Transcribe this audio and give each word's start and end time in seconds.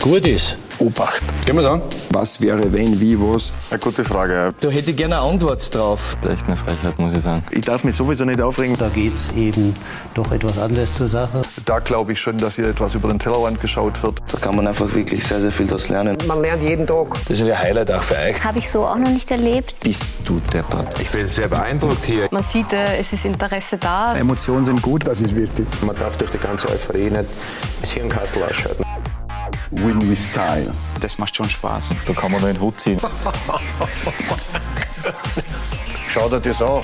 gut 0.00 0.26
ist. 0.26 0.56
Obacht. 0.78 1.22
Gehen 1.44 1.58
wir 1.58 1.70
an. 1.70 1.82
Was 2.10 2.40
wäre, 2.40 2.72
wenn, 2.72 2.98
wie, 2.98 3.20
was? 3.20 3.52
Eine 3.70 3.80
gute 3.80 4.02
Frage. 4.02 4.32
Ja. 4.32 4.52
Da 4.58 4.68
hätte 4.70 4.92
ich 4.92 4.96
gerne 4.96 5.20
eine 5.20 5.30
Antwort 5.30 5.74
drauf. 5.74 6.16
Echt 6.26 6.46
eine 6.46 6.56
Frechheit, 6.56 6.98
muss 6.98 7.12
ich 7.12 7.22
sagen. 7.22 7.44
Ich 7.50 7.66
darf 7.66 7.84
mich 7.84 7.94
sowieso 7.94 8.24
nicht 8.24 8.40
aufregen. 8.40 8.78
Da 8.78 8.88
geht 8.88 9.12
es 9.12 9.30
eben 9.36 9.74
doch 10.14 10.32
etwas 10.32 10.56
anders 10.56 10.94
zur 10.94 11.06
Sache. 11.06 11.42
Da 11.66 11.80
glaube 11.80 12.12
ich 12.12 12.20
schon, 12.20 12.38
dass 12.38 12.56
hier 12.56 12.68
etwas 12.68 12.94
über 12.94 13.08
den 13.08 13.18
Tellerrand 13.18 13.60
geschaut 13.60 14.02
wird. 14.02 14.22
Da 14.32 14.38
kann 14.38 14.56
man 14.56 14.66
einfach 14.66 14.92
wirklich 14.94 15.26
sehr, 15.26 15.42
sehr 15.42 15.52
viel 15.52 15.66
daraus 15.66 15.90
lernen. 15.90 16.16
Man 16.26 16.40
lernt 16.40 16.62
jeden 16.62 16.86
Tag. 16.86 17.18
Das 17.28 17.38
ist 17.38 17.42
ein 17.42 17.58
Highlight 17.58 17.90
auch 17.92 18.02
für 18.02 18.14
euch. 18.14 18.42
Habe 18.42 18.58
ich 18.58 18.70
so 18.70 18.86
auch 18.86 18.96
noch 18.96 19.10
nicht 19.10 19.30
erlebt. 19.30 19.74
Bist 19.84 20.14
du 20.24 20.40
deppert? 20.50 20.98
Ich 20.98 21.10
bin 21.10 21.28
sehr 21.28 21.48
beeindruckt 21.48 22.06
hier. 22.06 22.26
Man 22.30 22.42
sieht, 22.42 22.72
es 22.72 23.12
ist 23.12 23.26
Interesse 23.26 23.76
da. 23.76 24.16
Emotionen 24.16 24.64
sind 24.64 24.80
gut, 24.80 25.06
das 25.06 25.20
ist 25.20 25.36
wichtig. 25.36 25.66
Man 25.84 25.94
darf 25.96 26.16
durch 26.16 26.30
die 26.30 26.38
ganze 26.38 26.70
Euphorie 26.70 27.10
nicht 27.10 27.26
das 27.82 27.90
Hirnkastel 27.90 28.42
ausschalten. 28.44 28.82
Win 29.70 30.10
with 30.10 30.24
Style. 30.24 30.72
Das 31.00 31.18
macht 31.18 31.36
schon 31.36 31.48
Spaß. 31.48 31.90
Da 32.04 32.12
kann 32.12 32.32
man 32.32 32.40
nur 32.40 32.52
den 32.52 32.60
Hut 32.60 32.80
ziehen. 32.80 32.98
Schau 36.08 36.28
dir 36.28 36.40
das 36.40 36.60
an. 36.60 36.82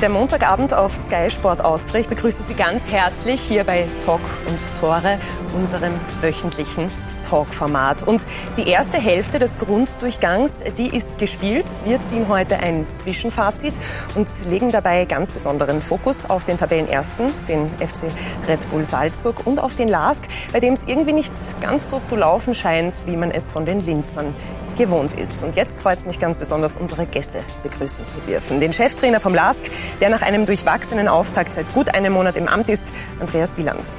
Der 0.00 0.10
Montagabend 0.10 0.74
auf 0.74 0.94
Sky 0.94 1.28
Sport 1.30 1.64
Austria. 1.64 2.00
Ich 2.00 2.08
begrüße 2.08 2.42
Sie 2.42 2.54
ganz 2.54 2.86
herzlich 2.86 3.40
hier 3.40 3.64
bei 3.64 3.88
Talk 4.04 4.20
und 4.46 4.60
Tore, 4.78 5.18
unserem 5.56 5.94
wöchentlichen 6.20 6.88
Talk-Format. 7.28 8.02
Und 8.06 8.26
die 8.56 8.68
erste 8.68 8.98
Hälfte 8.98 9.38
des 9.38 9.58
Grunddurchgangs, 9.58 10.62
die 10.76 10.88
ist 10.94 11.18
gespielt. 11.18 11.66
Wir 11.84 12.00
ziehen 12.00 12.28
heute 12.28 12.58
ein 12.58 12.90
Zwischenfazit 12.90 13.78
und 14.14 14.28
legen 14.48 14.70
dabei 14.70 15.04
ganz 15.04 15.30
besonderen 15.30 15.80
Fokus 15.80 16.28
auf 16.28 16.44
den 16.44 16.56
Tabellenersten, 16.56 17.32
den 17.46 17.70
FC 17.78 18.04
Red 18.48 18.68
Bull 18.70 18.84
Salzburg 18.84 19.46
und 19.46 19.60
auf 19.60 19.74
den 19.74 19.88
LASK, 19.88 20.24
bei 20.52 20.60
dem 20.60 20.74
es 20.74 20.84
irgendwie 20.86 21.12
nicht 21.12 21.32
ganz 21.60 21.90
so 21.90 22.00
zu 22.00 22.16
laufen 22.16 22.54
scheint, 22.54 23.06
wie 23.06 23.16
man 23.16 23.30
es 23.30 23.50
von 23.50 23.66
den 23.66 23.80
Linzern 23.80 24.34
gewohnt 24.76 25.14
ist. 25.14 25.44
Und 25.44 25.56
jetzt 25.56 25.80
freut 25.80 25.98
es 25.98 26.06
mich 26.06 26.18
ganz 26.18 26.38
besonders, 26.38 26.76
unsere 26.76 27.06
Gäste 27.06 27.40
begrüßen 27.62 28.06
zu 28.06 28.18
dürfen. 28.20 28.60
Den 28.60 28.72
Cheftrainer 28.72 29.20
vom 29.20 29.34
LASK, 29.34 29.70
der 30.00 30.08
nach 30.08 30.22
einem 30.22 30.46
durchwachsenen 30.46 31.08
Auftakt 31.08 31.52
seit 31.52 31.70
gut 31.74 31.94
einem 31.94 32.12
Monat 32.12 32.36
im 32.36 32.48
Amt 32.48 32.68
ist, 32.68 32.92
Andreas 33.20 33.56
Wielands. 33.56 33.98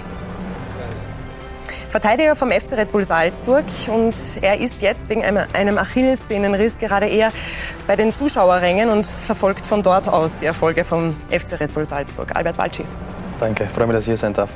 Verteidiger 1.90 2.36
vom 2.36 2.52
FC 2.52 2.74
Red 2.74 2.92
Bull 2.92 3.04
Salzburg 3.04 3.66
und 3.88 4.16
er 4.42 4.60
ist 4.60 4.84
jetzt 4.84 5.10
wegen 5.10 5.26
einem 5.26 5.78
Achillessehnenriss 5.78 6.78
gerade 6.78 7.08
eher 7.08 7.32
bei 7.88 7.96
den 7.96 8.14
Zuschauerrängen 8.14 8.90
und 8.90 9.08
verfolgt 9.08 9.66
von 9.66 9.82
dort 9.82 10.08
aus 10.08 10.38
die 10.38 10.46
Erfolge 10.46 10.84
vom 10.84 11.16
FC 11.32 11.60
Red 11.60 11.74
Bull 11.74 11.86
Salzburg. 11.86 12.36
Albert 12.36 12.60
Walci. 12.60 12.86
Danke, 13.40 13.68
freue 13.74 13.88
mich, 13.88 13.96
dass 13.96 14.04
ich 14.04 14.10
hier 14.10 14.18
sein 14.18 14.34
darf. 14.34 14.52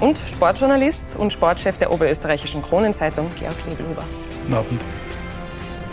Und 0.00 0.18
Sportjournalist 0.18 1.16
und 1.16 1.32
Sportchef 1.32 1.78
der 1.78 1.90
Oberösterreichischen 1.90 2.60
Kronenzeitung, 2.60 3.30
Georg 3.38 3.56
Lebelhuber. 3.66 4.04
Guten 4.42 4.54
Abend. 4.54 4.84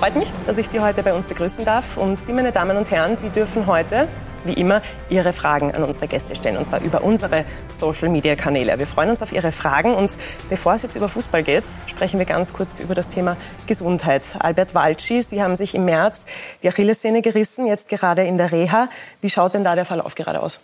Freut 0.04 0.18
mich, 0.18 0.34
dass 0.46 0.58
ich 0.58 0.68
Sie 0.68 0.82
heute 0.82 1.02
bei 1.02 1.14
uns 1.14 1.28
begrüßen 1.28 1.64
darf. 1.64 1.96
Und 1.96 2.20
Sie, 2.20 2.34
meine 2.34 2.52
Damen 2.52 2.76
und 2.76 2.92
Herren, 2.92 3.16
Sie 3.16 3.30
dürfen 3.30 3.68
heute 3.68 4.10
wie 4.44 4.52
immer, 4.52 4.82
Ihre 5.08 5.32
Fragen 5.32 5.74
an 5.74 5.82
unsere 5.82 6.10
Gäste 6.10 6.36
stellen, 6.36 6.58
und 6.58 6.66
zwar 6.66 6.82
über 6.82 7.06
unsere 7.06 7.46
Social-Media-Kanäle. 7.70 8.78
Wir 8.78 8.86
freuen 8.86 9.12
uns 9.12 9.22
auf 9.22 9.32
Ihre 9.32 9.54
Fragen 9.54 9.94
und 9.94 10.18
bevor 10.50 10.74
es 10.74 10.84
jetzt 10.84 10.96
über 10.96 11.08
Fußball 11.08 11.42
geht, 11.42 11.64
sprechen 11.88 12.20
wir 12.20 12.26
ganz 12.26 12.52
kurz 12.52 12.82
über 12.82 12.96
das 12.96 13.12
Thema 13.12 13.38
Gesundheit. 13.66 14.36
Albert 14.40 14.76
Walci, 14.76 15.22
Sie 15.22 15.42
haben 15.42 15.56
sich 15.56 15.74
im 15.74 15.86
März 15.86 16.26
die 16.64 16.68
Achillessehne 16.68 17.22
gerissen, 17.22 17.66
jetzt 17.66 17.88
gerade 17.88 18.24
in 18.24 18.38
der 18.38 18.52
Reha. 18.52 18.90
Wie 19.22 19.30
schaut 19.30 19.54
denn 19.54 19.64
da 19.64 19.74
der 19.74 19.86
Verlauf 19.86 20.16
gerade 20.16 20.42
aus? 20.42 20.60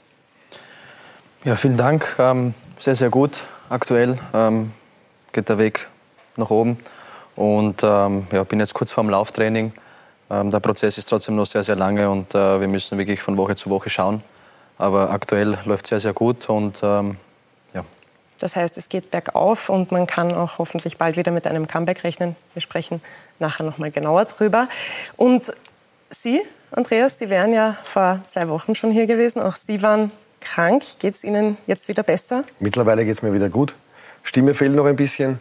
Ja, 1.46 1.56
vielen 1.56 1.78
Dank. 1.78 2.14
Ähm, 2.20 2.56
sehr, 2.78 2.98
sehr 2.98 3.10
gut 3.10 3.46
aktuell. 3.70 4.20
Ähm, 4.34 4.74
geht 5.32 5.48
der 5.48 5.58
Weg 5.58 5.88
nach 6.36 6.50
oben 6.50 6.78
und 7.40 7.84
ähm, 7.84 8.28
ja, 8.34 8.44
bin 8.44 8.60
jetzt 8.60 8.74
kurz 8.74 8.92
vorm 8.92 9.10
Lauftraining. 9.10 9.72
Ähm, 10.30 10.52
der 10.52 10.60
Prozess 10.60 10.98
ist 10.98 11.08
trotzdem 11.08 11.38
noch 11.38 11.46
sehr, 11.46 11.64
sehr 11.64 11.78
lange 11.78 12.10
und 12.10 12.36
äh, 12.36 12.60
wir 12.60 12.68
müssen 12.68 12.98
wirklich 12.98 13.22
von 13.22 13.38
Woche 13.38 13.56
zu 13.56 13.70
Woche 13.70 13.90
schauen. 13.90 14.22
Aber 14.78 15.12
aktuell 15.12 15.58
läuft 15.64 15.86
es 15.86 15.90
sehr, 15.90 16.00
sehr 16.02 16.14
gut 16.14 16.50
und 16.50 16.80
ähm, 16.84 17.16
ja. 17.74 17.86
Das 18.40 18.58
heißt, 18.58 18.78
es 18.78 18.90
geht 18.90 19.10
bergauf 19.10 19.70
und 19.70 19.94
man 19.94 20.06
kann 20.06 20.34
auch 20.34 20.58
hoffentlich 20.58 20.98
bald 20.98 21.16
wieder 21.16 21.32
mit 21.32 21.48
einem 21.48 21.66
Comeback 21.66 22.04
rechnen. 22.04 22.36
Wir 22.54 22.62
sprechen 22.62 23.02
nachher 23.40 23.64
noch 23.64 23.78
mal 23.78 23.90
genauer 23.90 24.26
drüber. 24.26 24.68
Und 25.16 25.54
Sie, 26.10 26.42
Andreas, 26.72 27.20
Sie 27.20 27.30
wären 27.30 27.54
ja 27.54 27.78
vor 27.86 28.20
zwei 28.26 28.50
Wochen 28.50 28.76
schon 28.76 28.92
hier 28.92 29.06
gewesen. 29.06 29.42
Auch 29.42 29.56
Sie 29.56 29.82
waren 29.82 30.12
krank. 30.42 30.84
Geht 31.00 31.16
es 31.16 31.24
Ihnen 31.24 31.56
jetzt 31.68 31.88
wieder 31.88 32.04
besser? 32.04 32.44
Mittlerweile 32.60 33.06
geht 33.06 33.16
es 33.16 33.22
mir 33.22 33.34
wieder 33.34 33.48
gut. 33.48 33.76
Stimme 34.24 34.54
fehlt 34.54 34.76
noch 34.76 34.86
ein 34.86 34.98
bisschen. 34.98 35.40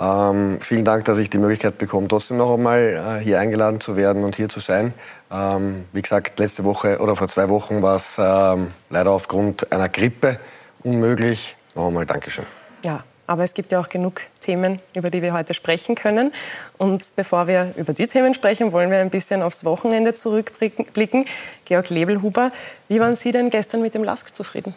Ähm, 0.00 0.58
vielen 0.60 0.84
Dank, 0.84 1.04
dass 1.06 1.18
ich 1.18 1.28
die 1.28 1.38
Möglichkeit 1.38 1.76
bekomme, 1.76 2.06
trotzdem 2.06 2.36
noch 2.36 2.54
einmal 2.54 3.18
äh, 3.18 3.24
hier 3.24 3.40
eingeladen 3.40 3.80
zu 3.80 3.96
werden 3.96 4.22
und 4.22 4.36
hier 4.36 4.48
zu 4.48 4.60
sein. 4.60 4.94
Ähm, 5.30 5.86
wie 5.92 6.02
gesagt, 6.02 6.38
letzte 6.38 6.64
Woche 6.64 6.98
oder 6.98 7.16
vor 7.16 7.26
zwei 7.28 7.48
Wochen 7.48 7.82
war 7.82 7.96
es 7.96 8.16
ähm, 8.18 8.68
leider 8.90 9.10
aufgrund 9.10 9.72
einer 9.72 9.88
Grippe 9.88 10.38
unmöglich. 10.84 11.56
Noch 11.74 11.88
einmal 11.88 12.06
Dankeschön. 12.06 12.46
Ja, 12.84 13.02
aber 13.26 13.42
es 13.42 13.54
gibt 13.54 13.72
ja 13.72 13.80
auch 13.80 13.88
genug 13.88 14.20
Themen, 14.40 14.76
über 14.94 15.10
die 15.10 15.20
wir 15.20 15.34
heute 15.34 15.52
sprechen 15.52 15.96
können. 15.96 16.32
Und 16.78 17.12
bevor 17.16 17.48
wir 17.48 17.74
über 17.76 17.92
die 17.92 18.06
Themen 18.06 18.34
sprechen, 18.34 18.72
wollen 18.72 18.90
wir 18.90 18.98
ein 18.98 19.10
bisschen 19.10 19.42
aufs 19.42 19.64
Wochenende 19.64 20.14
zurückblicken. 20.14 21.24
Georg 21.64 21.90
Lebelhuber, 21.90 22.52
wie 22.86 23.00
waren 23.00 23.16
Sie 23.16 23.32
denn 23.32 23.50
gestern 23.50 23.82
mit 23.82 23.94
dem 23.94 24.04
LASK 24.04 24.34
zufrieden? 24.34 24.74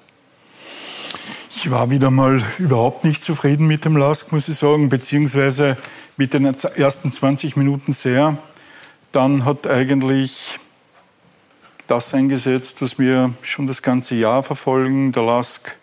Ich 1.49 1.69
war 1.69 1.89
wieder 1.89 2.09
mal 2.09 2.41
überhaupt 2.57 3.03
nicht 3.03 3.23
zufrieden 3.23 3.67
mit 3.67 3.85
dem 3.85 3.95
LASK, 3.95 4.31
muss 4.31 4.47
ich 4.47 4.55
sagen, 4.55 4.89
beziehungsweise 4.89 5.77
mit 6.17 6.33
den 6.33 6.45
ersten 6.45 7.11
20 7.11 7.55
Minuten 7.55 7.91
sehr. 7.91 8.38
Dann 9.11 9.45
hat 9.45 9.67
eigentlich 9.67 10.59
das 11.88 12.13
eingesetzt, 12.13 12.81
was 12.81 12.97
wir 12.97 13.33
schon 13.41 13.67
das 13.67 13.81
ganze 13.81 14.16
Jahr 14.16 14.44
verfolgen. 14.44 15.11
Der 15.11 15.23
LASK 15.23 15.77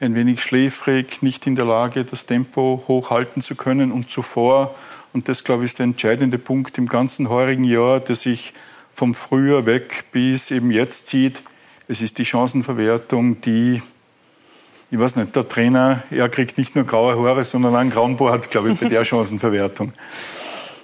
ein 0.00 0.14
wenig 0.14 0.42
schläfrig, 0.42 1.22
nicht 1.22 1.46
in 1.46 1.56
der 1.56 1.66
Lage, 1.66 2.04
das 2.04 2.26
Tempo 2.26 2.84
hochhalten 2.88 3.42
zu 3.42 3.54
können. 3.54 3.92
Und 3.92 4.10
zuvor, 4.10 4.74
und 5.12 5.28
das 5.28 5.44
glaube 5.44 5.64
ich 5.64 5.72
ist 5.72 5.78
der 5.78 5.84
entscheidende 5.84 6.38
Punkt 6.38 6.78
im 6.78 6.86
ganzen 6.86 7.28
heurigen 7.28 7.64
Jahr, 7.64 8.00
der 8.00 8.16
sich 8.16 8.54
vom 8.92 9.14
Frühjahr 9.14 9.66
weg 9.66 10.06
bis 10.12 10.50
eben 10.50 10.70
jetzt 10.70 11.06
zieht, 11.06 11.42
es 11.88 12.00
ist 12.02 12.18
die 12.18 12.24
Chancenverwertung, 12.24 13.40
die 13.40 13.82
ich 14.90 14.98
weiß 14.98 15.16
nicht, 15.16 15.36
der 15.36 15.48
Trainer, 15.48 16.02
er 16.10 16.28
kriegt 16.28 16.58
nicht 16.58 16.74
nur 16.74 16.84
graue 16.84 17.16
Haare, 17.22 17.44
sondern 17.44 17.76
einen 17.76 17.90
grauen 17.90 18.16
Bart, 18.16 18.50
glaube 18.50 18.72
ich, 18.72 18.80
bei 18.80 18.88
der 18.88 19.04
Chancenverwertung. 19.06 19.92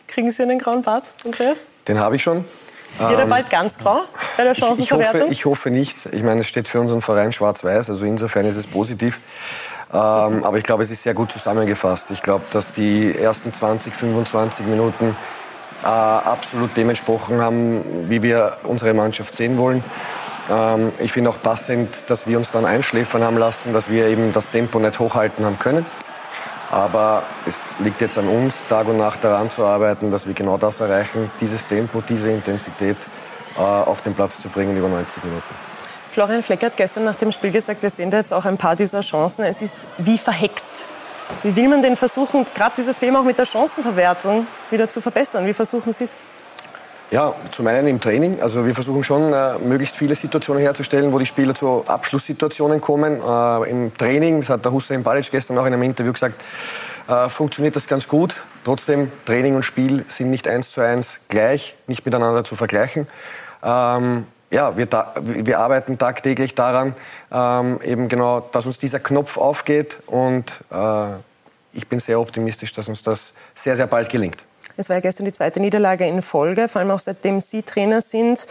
Kriegen 0.07 0.31
Sie 0.31 0.43
einen 0.43 0.59
grauen 0.59 0.83
Bart, 0.83 1.15
Andreas? 1.25 1.59
Den 1.89 1.99
habe 1.99 2.17
ich 2.17 2.23
schon. 2.23 2.45
Wird 2.99 3.19
er 3.19 3.27
bald 3.27 3.51
ganz 3.51 3.77
grau 3.77 4.01
bei 4.37 4.45
der 4.45 4.55
Chancenverwertung? 4.55 5.31
Ich, 5.31 5.41
ich, 5.41 5.45
hoffe, 5.45 5.71
ich 5.71 5.71
hoffe 5.71 5.71
nicht. 5.71 6.07
Ich 6.13 6.23
meine, 6.23 6.41
es 6.41 6.47
steht 6.47 6.69
für 6.69 6.81
unseren 6.81 7.03
Verein 7.03 7.33
schwarz-weiß, 7.33 7.91
also 7.91 8.07
insofern 8.07 8.47
ist 8.47 8.57
es 8.57 8.67
positiv. 8.67 9.21
Ähm, 9.93 10.45
aber 10.45 10.57
ich 10.57 10.65
glaube, 10.65 10.83
es 10.83 10.91
ist 10.91 11.03
sehr 11.03 11.15
gut 11.15 11.31
zusammengefasst. 11.31 12.11
Ich 12.11 12.23
glaube, 12.23 12.45
dass 12.53 12.73
die 12.73 13.17
ersten 13.17 13.53
20, 13.53 13.93
25 13.93 14.67
Minuten 14.67 15.17
äh, 15.83 15.87
absolut 15.87 16.77
dementsprochen 16.77 17.41
haben, 17.41 18.09
wie 18.09 18.23
wir 18.23 18.59
unsere 18.65 18.95
Mannschaft 18.95 19.35
sehen 19.35 19.59
wollen. 19.59 19.85
Ähm, 20.51 20.93
ich 20.99 21.13
finde 21.13 21.31
auch 21.31 21.41
passend, 21.41 22.09
dass 22.09 22.27
wir 22.27 22.39
uns 22.39 22.51
dann 22.51 22.65
einschläfern 22.65 23.23
haben 23.23 23.39
lassen, 23.39 23.73
dass 23.73 23.91
wir 23.91 24.07
eben 24.07 24.33
das 24.33 24.51
Tempo 24.51 24.79
nicht 24.79 24.99
hochhalten 24.99 25.45
haben 25.45 25.59
können. 25.59 25.87
Aber 26.71 27.23
es 27.47 27.79
liegt 27.79 28.01
jetzt 28.01 28.19
an 28.19 28.29
uns, 28.29 28.67
Tag 28.69 28.89
und 28.89 28.99
Nacht 28.99 29.23
daran 29.23 29.51
zu 29.51 29.65
arbeiten, 29.65 30.11
dass 30.11 30.27
wir 30.27 30.35
genau 30.35 30.59
das 30.59 30.81
erreichen, 30.81 31.31
dieses 31.41 31.67
Tempo, 31.67 32.01
diese 32.01 32.31
Intensität 32.31 32.97
äh, 33.57 33.61
auf 33.61 34.03
den 34.03 34.15
Platz 34.15 34.41
zu 34.41 34.49
bringen 34.49 34.77
über 34.77 34.89
90 34.89 35.25
Minuten. 35.25 35.55
Florian 36.11 36.43
Fleck 36.43 36.63
hat 36.65 36.77
gestern 36.77 37.05
nach 37.05 37.15
dem 37.15 37.31
Spiel 37.31 37.53
gesagt, 37.53 37.83
wir 37.83 37.91
sehen 37.91 38.11
da 38.11 38.19
jetzt 38.19 38.33
auch 38.33 38.45
ein 38.47 38.57
paar 38.57 38.75
dieser 38.75 39.03
Chancen. 39.03 39.45
Es 39.45 39.63
ist 39.63 39.87
wie 39.99 40.19
verhext. 40.19 40.87
Wie 41.43 41.55
will 41.55 41.69
man 41.69 41.83
denn 41.83 41.97
versuchen, 41.97 42.47
gerade 42.55 42.75
dieses 42.77 42.99
Thema 42.99 43.21
auch 43.21 43.25
mit 43.25 43.39
der 43.39 43.45
Chancenverwertung 43.45 44.47
wieder 44.71 44.89
zu 44.89 45.01
verbessern? 45.01 45.47
Wie 45.47 45.53
versuchen 45.53 45.93
Sie 45.93 46.05
es? 46.05 46.17
Ja, 47.13 47.35
zum 47.53 47.69
einen 47.69 47.87
im 47.87 48.01
Training. 48.01 48.41
Also 48.43 48.67
wir 48.67 48.75
versuchen 48.75 49.05
schon, 49.05 49.33
äh, 49.33 49.59
möglichst 49.59 49.95
viele 49.97 50.17
Situationen 50.17 50.61
herzustellen, 50.61 51.13
wo 51.13 51.19
die 51.19 51.27
Spieler 51.27 51.55
zu 51.55 51.85
Abschlusssituationen 51.87 52.81
kommen. 52.81 53.21
Äh, 53.25 53.71
Im 53.71 53.97
Training, 53.97 54.41
das 54.41 54.51
hat 54.51 54.65
der 54.65 54.73
Hussein 54.73 55.05
Balic 55.05 55.31
gestern 55.31 55.57
auch 55.57 55.67
in 55.67 55.73
einem 55.73 55.85
Interview 55.85 56.13
gesagt, 56.13 56.43
äh, 57.07 57.29
funktioniert 57.29 57.77
das 57.77 57.87
ganz 57.87 58.09
gut. 58.09 58.43
Trotzdem, 58.65 59.13
Training 59.25 59.55
und 59.55 59.63
Spiel 59.63 60.05
sind 60.09 60.31
nicht 60.31 60.49
eins 60.49 60.73
zu 60.73 60.81
eins 60.81 61.21
gleich, 61.29 61.77
nicht 61.87 62.05
miteinander 62.05 62.43
zu 62.43 62.57
vergleichen. 62.57 63.07
Ähm, 63.63 64.27
ja, 64.51 64.77
wir, 64.77 64.89
wir, 65.23 65.61
arbeiten 65.61 65.99
tagtäglich 65.99 66.57
daran, 66.57 66.95
ähm, 67.33 67.81
eben 67.85 68.09
genau, 68.09 68.41
dass 68.41 68.67
uns 68.67 68.79
dieser 68.79 69.01
Knopf 69.01 69.39
aufgeht 69.39 70.03
und 70.07 70.61
ich 71.73 71.89
bin 71.89 71.99
sehr 71.99 72.21
optimistisch, 72.21 72.73
dass 72.73 72.89
uns 72.89 73.03
das 73.03 73.33
sehr, 73.55 73.75
sehr 73.75 73.89
bald 73.89 74.09
gelingt. 74.09 74.46
Es 74.79 74.89
war 74.89 74.97
ja 74.97 75.01
gestern 75.01 75.25
die 75.25 75.33
zweite 75.33 75.61
Niederlage 75.61 76.07
in 76.07 76.21
Folge, 76.21 76.69
vor 76.69 76.81
allem 76.81 76.91
auch 76.91 77.01
seitdem 77.01 77.41
Sie 77.41 77.63
Trainer 77.63 78.03
sind. 78.03 78.47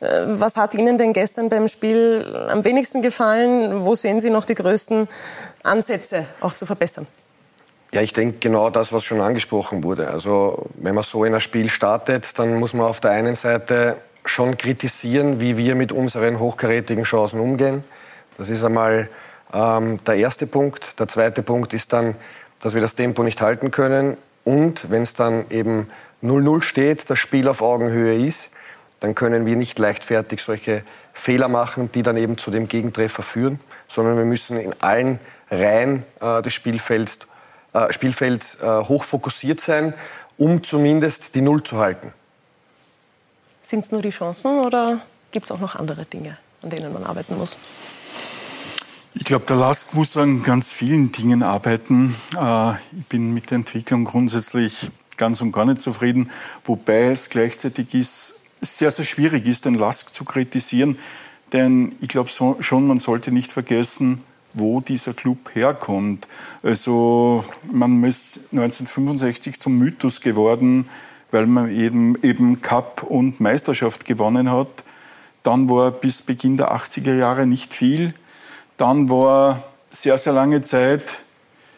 Äh, 0.00 0.22
was 0.26 0.56
hat 0.56 0.74
Ihnen 0.74 0.96
denn 0.98 1.12
gestern 1.12 1.48
beim 1.48 1.68
Spiel 1.68 2.46
am 2.50 2.64
wenigsten 2.64 3.02
gefallen? 3.02 3.84
Wo 3.84 3.94
sehen 3.94 4.20
Sie 4.20 4.30
noch 4.30 4.46
die 4.46 4.54
größten 4.54 5.08
Ansätze, 5.62 6.26
auch 6.40 6.54
zu 6.54 6.64
verbessern? 6.64 7.06
Ja, 7.92 8.00
ich 8.00 8.12
denke 8.12 8.38
genau 8.40 8.70
das, 8.70 8.92
was 8.92 9.04
schon 9.04 9.20
angesprochen 9.20 9.84
wurde. 9.84 10.08
Also 10.08 10.66
wenn 10.74 10.94
man 10.94 11.04
so 11.04 11.24
in 11.24 11.34
ein 11.34 11.40
Spiel 11.40 11.68
startet, 11.68 12.38
dann 12.38 12.54
muss 12.56 12.74
man 12.74 12.86
auf 12.86 13.00
der 13.00 13.12
einen 13.12 13.34
Seite 13.34 13.96
schon 14.24 14.58
kritisieren, 14.58 15.40
wie 15.40 15.56
wir 15.56 15.74
mit 15.74 15.92
unseren 15.92 16.38
hochkarätigen 16.38 17.04
Chancen 17.04 17.38
umgehen. 17.38 17.84
Das 18.38 18.48
ist 18.48 18.64
einmal 18.64 19.08
ähm, 19.52 20.02
der 20.04 20.16
erste 20.16 20.46
Punkt. 20.46 20.98
Der 20.98 21.08
zweite 21.08 21.42
Punkt 21.42 21.72
ist 21.74 21.92
dann, 21.92 22.16
dass 22.60 22.74
wir 22.74 22.80
das 22.80 22.94
Tempo 22.94 23.22
nicht 23.22 23.40
halten 23.40 23.70
können. 23.70 24.16
Und 24.46 24.92
wenn 24.92 25.02
es 25.02 25.14
dann 25.14 25.50
eben 25.50 25.90
0-0 26.22 26.62
steht, 26.62 27.10
das 27.10 27.18
Spiel 27.18 27.48
auf 27.48 27.62
Augenhöhe 27.62 28.24
ist, 28.24 28.48
dann 29.00 29.16
können 29.16 29.44
wir 29.44 29.56
nicht 29.56 29.76
leichtfertig 29.76 30.40
solche 30.40 30.84
Fehler 31.12 31.48
machen, 31.48 31.90
die 31.90 32.02
dann 32.02 32.16
eben 32.16 32.38
zu 32.38 32.52
dem 32.52 32.68
Gegentreffer 32.68 33.24
führen, 33.24 33.58
sondern 33.88 34.16
wir 34.16 34.24
müssen 34.24 34.56
in 34.56 34.72
allen 34.80 35.18
Reihen 35.50 36.04
äh, 36.20 36.42
des 36.42 36.54
Spielfelds 36.54 37.18
äh, 37.72 37.92
Spielfeld 37.92 38.56
äh, 38.62 38.66
hoch 38.66 39.02
fokussiert 39.02 39.60
sein, 39.60 39.94
um 40.38 40.62
zumindest 40.62 41.34
die 41.34 41.40
Null 41.40 41.64
zu 41.64 41.78
halten. 41.78 42.12
Sind 43.62 43.80
es 43.80 43.90
nur 43.90 44.00
die 44.00 44.10
Chancen 44.10 44.60
oder 44.60 45.00
gibt 45.32 45.46
es 45.46 45.50
auch 45.50 45.58
noch 45.58 45.74
andere 45.74 46.04
Dinge, 46.04 46.38
an 46.62 46.70
denen 46.70 46.92
man 46.92 47.02
arbeiten 47.02 47.36
muss? 47.36 47.58
Ich 49.18 49.24
glaube, 49.24 49.46
der 49.46 49.56
Lask 49.56 49.94
muss 49.94 50.14
an 50.18 50.42
ganz 50.42 50.72
vielen 50.72 51.10
Dingen 51.10 51.42
arbeiten. 51.42 52.14
Äh, 52.38 52.72
ich 52.72 53.06
bin 53.08 53.32
mit 53.32 53.50
der 53.50 53.56
Entwicklung 53.56 54.04
grundsätzlich 54.04 54.90
ganz 55.16 55.40
und 55.40 55.52
gar 55.52 55.64
nicht 55.64 55.80
zufrieden, 55.80 56.30
wobei 56.66 57.06
es 57.06 57.30
gleichzeitig 57.30 57.94
ist, 57.94 58.34
sehr, 58.60 58.90
sehr 58.90 59.06
schwierig 59.06 59.46
ist, 59.46 59.64
den 59.64 59.74
Lask 59.74 60.12
zu 60.12 60.24
kritisieren. 60.24 60.98
Denn 61.54 61.94
ich 62.02 62.08
glaube 62.08 62.28
schon, 62.28 62.86
man 62.86 62.98
sollte 62.98 63.32
nicht 63.32 63.50
vergessen, 63.50 64.22
wo 64.52 64.82
dieser 64.82 65.14
Club 65.14 65.54
herkommt. 65.54 66.28
Also 66.62 67.42
man 67.72 68.04
ist 68.04 68.40
1965 68.52 69.58
zum 69.58 69.78
Mythos 69.78 70.20
geworden, 70.20 70.90
weil 71.30 71.46
man 71.46 71.70
eben, 71.70 72.22
eben 72.22 72.60
Cup 72.60 73.02
und 73.02 73.40
Meisterschaft 73.40 74.04
gewonnen 74.04 74.50
hat. 74.50 74.84
Dann 75.42 75.70
war 75.70 75.90
bis 75.90 76.20
Beginn 76.20 76.58
der 76.58 76.76
80er 76.76 77.14
Jahre 77.14 77.46
nicht 77.46 77.72
viel. 77.72 78.12
Dann 78.76 79.08
war 79.08 79.62
sehr, 79.90 80.18
sehr 80.18 80.34
lange 80.34 80.60
Zeit 80.60 81.24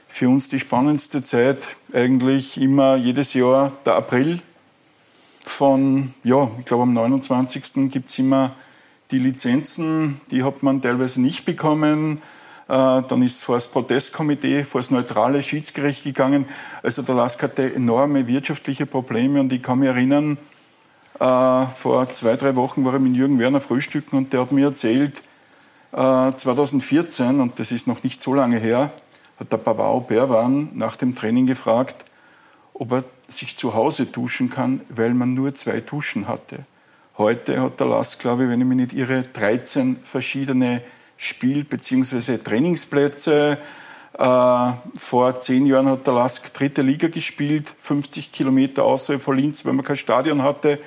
für 0.08 0.28
uns 0.28 0.48
die 0.48 0.58
spannendste 0.58 1.22
Zeit 1.22 1.76
eigentlich 1.92 2.60
immer 2.60 2.96
jedes 2.96 3.34
Jahr 3.34 3.72
der 3.86 3.94
April. 3.94 4.40
Von, 5.44 6.12
ja, 6.24 6.50
ich 6.58 6.64
glaube 6.64 6.82
am 6.82 6.92
29. 6.92 7.90
gibt 7.90 8.10
es 8.10 8.18
immer 8.18 8.54
die 9.12 9.20
Lizenzen, 9.20 10.20
die 10.30 10.42
hat 10.42 10.62
man 10.62 10.82
teilweise 10.82 11.20
nicht 11.20 11.44
bekommen. 11.44 12.20
Äh, 12.68 13.02
dann 13.02 13.22
ist 13.22 13.36
es 13.36 13.42
vor 13.44 13.56
das 13.56 13.68
Protestkomitee, 13.68 14.64
vor 14.64 14.80
das 14.80 14.90
neutrale 14.90 15.42
Schiedsgericht 15.42 16.02
gegangen. 16.02 16.46
Also 16.82 17.02
der 17.02 17.14
LASK 17.14 17.44
hatte 17.44 17.74
enorme 17.74 18.26
wirtschaftliche 18.26 18.86
Probleme 18.86 19.40
und 19.40 19.52
ich 19.52 19.62
kann 19.62 19.78
mich 19.78 19.88
erinnern, 19.88 20.36
äh, 21.20 21.66
vor 21.66 22.10
zwei, 22.10 22.36
drei 22.36 22.56
Wochen 22.56 22.84
war 22.84 22.94
ich 22.94 23.00
mit 23.00 23.14
Jürgen 23.14 23.38
Werner 23.38 23.60
frühstücken 23.60 24.16
und 24.16 24.32
der 24.32 24.40
hat 24.40 24.52
mir 24.52 24.66
erzählt, 24.66 25.22
2014, 25.92 27.38
äh, 27.38 27.42
und 27.42 27.58
das 27.58 27.72
ist 27.72 27.86
noch 27.86 28.02
nicht 28.02 28.20
so 28.20 28.34
lange 28.34 28.58
her, 28.58 28.92
hat 29.38 29.52
der 29.52 29.56
Pavao 29.56 30.00
Berwan 30.00 30.70
nach 30.74 30.96
dem 30.96 31.14
Training 31.14 31.46
gefragt, 31.46 32.04
ob 32.74 32.92
er 32.92 33.04
sich 33.26 33.56
zu 33.56 33.74
Hause 33.74 34.06
duschen 34.06 34.50
kann, 34.50 34.80
weil 34.88 35.14
man 35.14 35.34
nur 35.34 35.54
zwei 35.54 35.80
Duschen 35.80 36.28
hatte. 36.28 36.60
Heute 37.16 37.60
hat 37.60 37.80
der 37.80 37.86
Lask, 37.88 38.20
glaube 38.20 38.44
ich, 38.44 38.50
wenn 38.50 38.60
ich 38.60 38.66
mich 38.66 38.76
nicht 38.76 38.92
irre, 38.92 39.24
13 39.32 39.96
verschiedene 40.04 40.82
Spiel- 41.16 41.64
bzw. 41.64 42.38
Trainingsplätze. 42.38 43.58
Äh, 44.16 44.72
vor 44.94 45.40
zehn 45.40 45.66
Jahren 45.66 45.88
hat 45.88 46.06
der 46.06 46.14
Lask 46.14 46.52
dritte 46.54 46.82
Liga 46.82 47.08
gespielt, 47.08 47.74
50 47.78 48.30
Kilometer 48.30 48.84
außerhalb 48.84 49.20
von 49.20 49.36
Linz, 49.36 49.64
weil 49.64 49.72
man 49.72 49.84
kein 49.84 49.96
Stadion 49.96 50.42
hatte. 50.42 50.78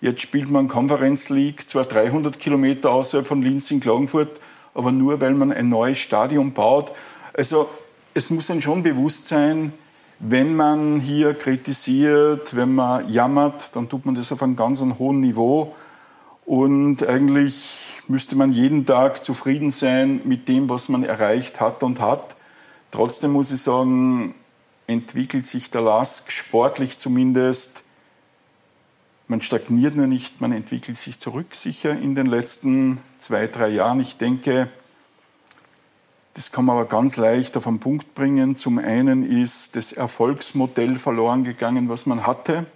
Jetzt 0.00 0.22
spielt 0.22 0.48
man 0.48 0.68
Conference 0.68 1.28
League, 1.28 1.68
zwar 1.68 1.84
300 1.84 2.38
Kilometer 2.38 2.92
außerhalb 2.92 3.26
von 3.26 3.42
Linz 3.42 3.70
in 3.72 3.80
Klagenfurt, 3.80 4.40
aber 4.72 4.92
nur 4.92 5.20
weil 5.20 5.34
man 5.34 5.52
ein 5.52 5.68
neues 5.68 5.98
Stadion 5.98 6.52
baut. 6.52 6.92
Also 7.32 7.68
es 8.14 8.30
muss 8.30 8.50
einem 8.50 8.60
schon 8.60 8.84
bewusst 8.84 9.26
sein, 9.26 9.72
wenn 10.20 10.54
man 10.54 11.00
hier 11.00 11.34
kritisiert, 11.34 12.54
wenn 12.54 12.74
man 12.74 13.08
jammert, 13.08 13.74
dann 13.74 13.88
tut 13.88 14.06
man 14.06 14.14
das 14.14 14.30
auf 14.30 14.42
einem 14.42 14.56
ganz 14.56 14.80
hohen 14.80 15.20
Niveau. 15.20 15.74
Und 16.44 17.06
eigentlich 17.06 18.00
müsste 18.08 18.34
man 18.36 18.52
jeden 18.52 18.86
Tag 18.86 19.22
zufrieden 19.22 19.70
sein 19.70 20.20
mit 20.24 20.48
dem, 20.48 20.68
was 20.68 20.88
man 20.88 21.04
erreicht 21.04 21.60
hat 21.60 21.82
und 21.82 22.00
hat. 22.00 22.36
Trotzdem 22.90 23.32
muss 23.32 23.50
ich 23.50 23.60
sagen, 23.60 24.34
entwickelt 24.86 25.46
sich 25.46 25.70
der 25.70 25.82
LASK 25.82 26.32
sportlich 26.32 26.98
zumindest. 26.98 27.84
Man 29.28 29.40
stagniert 29.40 29.94
nur 29.94 30.06
nicht, 30.06 30.40
man 30.40 30.52
entwickelt 30.52 30.96
sich 30.96 31.18
zurück 31.18 31.54
sicher 31.54 31.92
in 31.92 32.14
den 32.14 32.26
letzten 32.26 33.00
zwei, 33.18 33.46
drei 33.46 33.68
Jahren. 33.68 34.00
Ich 34.00 34.16
denke, 34.16 34.68
das 36.34 36.50
kann 36.50 36.64
man 36.64 36.76
aber 36.76 36.88
ganz 36.88 37.16
leicht 37.16 37.56
auf 37.56 37.64
den 37.64 37.78
Punkt 37.78 38.14
bringen. 38.14 38.56
Zum 38.56 38.78
einen 38.78 39.28
ist 39.30 39.76
das 39.76 39.92
Erfolgsmodell 39.92 40.96
verloren 40.96 41.44
gegangen, 41.44 41.88
was 41.88 42.06
man 42.06 42.26
hatte 42.26 42.66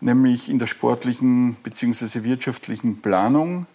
nämlich 0.00 0.48
in 0.48 0.58
der 0.58 0.66
sportlichen 0.66 1.56
bzw. 1.62 2.22
wirtschaftlichen 2.22 3.00
Planung. 3.00 3.66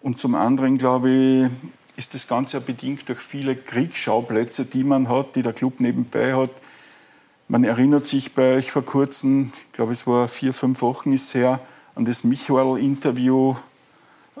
Und 0.00 0.18
zum 0.18 0.34
anderen, 0.34 0.78
glaube 0.78 1.10
ich, 1.10 1.50
ist 1.96 2.14
das 2.14 2.26
Ganze 2.26 2.60
bedingt 2.60 3.08
durch 3.08 3.18
viele 3.18 3.54
Kriegsschauplätze, 3.54 4.64
die 4.64 4.84
man 4.84 5.08
hat, 5.08 5.36
die 5.36 5.42
der 5.42 5.52
Club 5.52 5.80
nebenbei 5.80 6.34
hat. 6.34 6.50
Man 7.50 7.64
erinnert 7.64 8.06
sich 8.06 8.32
bei 8.32 8.54
euch 8.54 8.70
vor 8.70 8.84
kurzem, 8.84 9.50
ich 9.52 9.72
glaube, 9.72 9.90
es 9.90 10.06
war 10.06 10.28
vier, 10.28 10.54
fünf 10.54 10.82
Wochen 10.82 11.12
ist 11.12 11.34
her, 11.34 11.58
an 11.96 12.04
das 12.04 12.22
Michael-Interview. 12.22 13.56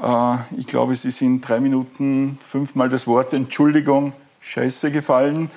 Äh, 0.00 0.36
ich 0.56 0.68
glaube, 0.68 0.92
es 0.92 1.04
ist 1.04 1.20
in 1.20 1.40
drei 1.40 1.58
Minuten 1.58 2.38
fünfmal 2.40 2.88
das 2.88 3.08
Wort 3.08 3.32
Entschuldigung, 3.32 4.12
Scheiße 4.38 4.92
gefallen. 4.92 5.50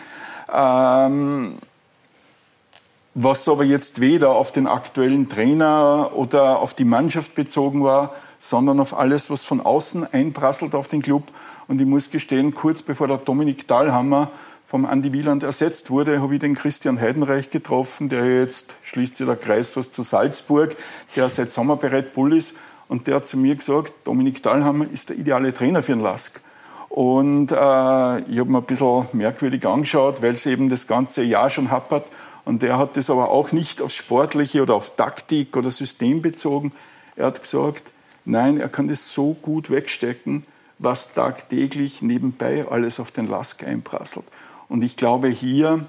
Was 3.15 3.47
aber 3.47 3.63
jetzt 3.63 4.01
weder 4.01 4.31
auf 4.31 4.51
den 4.51 4.65
aktuellen 4.65 5.29
Trainer 5.29 6.11
oder 6.15 6.59
auf 6.59 6.73
die 6.73 6.85
Mannschaft 6.85 7.35
bezogen 7.35 7.83
war, 7.83 8.13
sondern 8.39 8.79
auf 8.79 8.97
alles, 8.97 9.29
was 9.29 9.43
von 9.43 9.61
außen 9.61 10.11
einprasselt 10.11 10.73
auf 10.73 10.87
den 10.87 11.03
Club. 11.03 11.23
Und 11.67 11.79
ich 11.79 11.85
muss 11.85 12.09
gestehen, 12.09 12.55
kurz 12.55 12.81
bevor 12.81 13.07
der 13.07 13.17
Dominik 13.17 13.67
Dahlhammer 13.67 14.31
vom 14.65 14.85
Andi 14.85 15.13
Wieland 15.13 15.43
ersetzt 15.43 15.91
wurde, 15.91 16.21
habe 16.21 16.33
ich 16.33 16.39
den 16.39 16.55
Christian 16.55 16.99
Heidenreich 16.99 17.51
getroffen, 17.51 18.09
der 18.09 18.39
jetzt 18.39 18.77
schließt 18.81 19.15
sich 19.15 19.27
der 19.27 19.35
Kreis 19.35 19.69
fast 19.69 19.93
zu 19.93 20.01
Salzburg, 20.01 20.75
der 21.15 21.29
seit 21.29 21.51
Sommer 21.51 21.77
bereit 21.77 22.13
Bull 22.13 22.35
ist. 22.35 22.55
Und 22.87 23.05
der 23.07 23.15
hat 23.15 23.27
zu 23.27 23.37
mir 23.37 23.55
gesagt, 23.55 23.93
Dominik 24.05 24.41
Dahlhammer 24.41 24.87
ist 24.91 25.09
der 25.09 25.17
ideale 25.17 25.53
Trainer 25.53 25.83
für 25.83 25.93
den 25.93 26.01
Lask. 26.01 26.41
Und 26.89 27.51
äh, 27.51 27.55
ich 27.55 28.39
habe 28.39 28.51
mir 28.51 28.59
ein 28.59 28.65
bisschen 28.65 29.05
merkwürdig 29.13 29.65
angeschaut, 29.65 30.21
weil 30.21 30.33
es 30.33 30.45
eben 30.45 30.69
das 30.69 30.85
ganze 30.85 31.23
Jahr 31.23 31.49
schon 31.49 31.71
happert. 31.71 32.05
Und 32.45 32.61
er 32.63 32.77
hat 32.77 32.97
das 32.97 33.09
aber 33.09 33.31
auch 33.31 33.51
nicht 33.51 33.81
auf 33.81 33.91
Sportliche 33.91 34.61
oder 34.61 34.75
auf 34.75 34.95
Taktik 34.95 35.55
oder 35.55 35.71
System 35.71 36.21
bezogen. 36.21 36.73
Er 37.15 37.27
hat 37.27 37.41
gesagt, 37.41 37.91
nein, 38.25 38.59
er 38.59 38.69
kann 38.69 38.87
das 38.87 39.13
so 39.13 39.33
gut 39.41 39.69
wegstecken, 39.69 40.45
was 40.79 41.13
tagtäglich 41.13 42.01
nebenbei 42.01 42.67
alles 42.67 42.99
auf 42.99 43.11
den 43.11 43.27
Lask 43.27 43.63
einprasselt. 43.63 44.25
Und 44.67 44.83
ich 44.83 44.97
glaube, 44.97 45.29
hier 45.29 45.85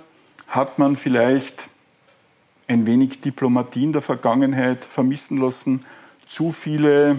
hat 0.46 0.78
man 0.78 0.94
vielleicht 0.94 1.68
ein 2.68 2.86
wenig 2.86 3.20
Diplomatie 3.20 3.84
in 3.84 3.92
der 3.92 4.02
Vergangenheit 4.02 4.84
vermissen 4.84 5.38
lassen, 5.38 5.84
zu 6.26 6.50
viele 6.50 7.18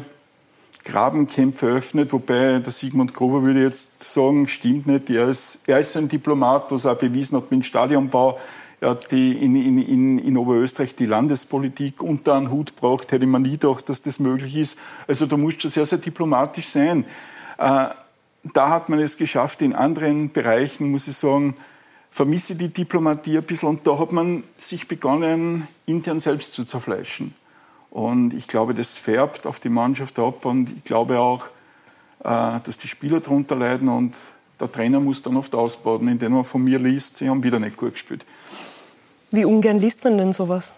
Grabenkämpfe 0.83 1.69
eröffnet, 1.69 2.13
wobei 2.13 2.59
der 2.59 2.71
Sigmund 2.71 3.13
Gruber 3.13 3.41
würde 3.41 3.63
jetzt 3.63 3.99
sagen, 4.01 4.47
stimmt 4.47 4.85
nicht, 4.87 5.09
er 5.09 5.27
ist, 5.27 5.59
er 5.65 5.79
ist 5.79 5.97
ein 5.97 6.07
Diplomat, 6.07 6.71
was 6.71 6.85
er 6.85 6.95
bewiesen 6.95 7.37
hat 7.37 7.45
mit 7.45 7.53
dem 7.53 7.63
Stadionbau. 7.63 8.39
Er 8.85 8.93
die, 8.93 9.31
in, 9.31 9.55
in, 9.55 10.19
in, 10.19 10.37
Oberösterreich 10.37 10.95
die 10.95 11.07
Landespolitik 11.07 12.03
unter 12.03 12.35
einen 12.35 12.51
Hut 12.51 12.75
gebracht, 12.75 13.11
hätte 13.11 13.25
man 13.25 13.41
nie 13.41 13.57
gedacht, 13.57 13.89
dass 13.89 14.03
das 14.03 14.19
möglich 14.19 14.55
ist. 14.55 14.77
Also 15.07 15.25
da 15.25 15.37
musst 15.37 15.63
du 15.63 15.69
sehr, 15.69 15.87
sehr 15.87 15.97
diplomatisch 15.97 16.67
sein. 16.67 17.03
Äh, 17.57 17.87
da 18.43 18.69
hat 18.69 18.89
man 18.89 18.99
es 18.99 19.17
geschafft. 19.17 19.63
In 19.63 19.73
anderen 19.73 20.31
Bereichen, 20.31 20.91
muss 20.91 21.07
ich 21.07 21.17
sagen, 21.17 21.55
vermisse 22.11 22.53
die 22.53 22.71
Diplomatie 22.71 23.39
ein 23.39 23.43
bisschen. 23.43 23.69
Und 23.69 23.87
da 23.87 23.97
hat 23.97 24.11
man 24.11 24.43
sich 24.55 24.87
begonnen, 24.87 25.67
intern 25.87 26.19
selbst 26.19 26.53
zu 26.53 26.63
zerfleischen. 26.63 27.33
Und 27.89 28.35
ich 28.35 28.47
glaube, 28.47 28.75
das 28.75 28.97
färbt 28.97 29.47
auf 29.47 29.59
die 29.59 29.69
Mannschaft 29.69 30.19
ab. 30.19 30.45
Und 30.45 30.69
ich 30.69 30.83
glaube 30.83 31.19
auch, 31.19 31.47
äh, 32.19 32.59
dass 32.61 32.77
die 32.77 32.87
Spieler 32.87 33.19
darunter 33.19 33.55
leiden. 33.55 33.89
Und 33.89 34.13
der 34.59 34.71
Trainer 34.71 34.99
muss 34.99 35.23
dann 35.23 35.37
oft 35.37 35.55
ausbauen, 35.55 36.07
indem 36.07 36.33
man 36.33 36.43
von 36.43 36.63
mir 36.63 36.77
liest, 36.77 37.17
sie 37.17 37.27
haben 37.27 37.41
wieder 37.41 37.57
nicht 37.57 37.77
gut 37.77 37.93
gespielt. 37.93 38.27
Wie 39.35 39.43
ungern 39.43 39.77
liest 39.77 40.05
man 40.05 40.17
denn 40.17 40.31
sowas? 40.31 40.73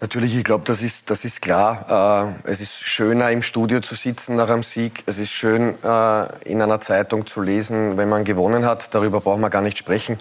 Natürlich, 0.00 0.36
ich 0.36 0.44
glaube, 0.44 0.64
das 0.64 0.80
ist, 0.80 1.10
das 1.10 1.24
ist 1.24 1.42
klar. 1.42 2.36
Äh, 2.44 2.50
es 2.50 2.60
ist 2.60 2.72
schöner, 2.72 3.30
im 3.32 3.42
Studio 3.42 3.80
zu 3.80 3.96
sitzen 3.96 4.36
nach 4.36 4.48
einem 4.48 4.62
Sieg. 4.62 5.02
Es 5.06 5.18
ist 5.18 5.30
schön, 5.30 5.74
äh, 5.82 6.48
in 6.48 6.62
einer 6.62 6.80
Zeitung 6.80 7.26
zu 7.26 7.40
lesen, 7.40 7.96
wenn 7.96 8.08
man 8.08 8.24
gewonnen 8.24 8.64
hat. 8.64 8.94
Darüber 8.94 9.20
brauchen 9.20 9.40
wir 9.40 9.50
gar 9.50 9.62
nicht 9.62 9.76
sprechen. 9.76 10.18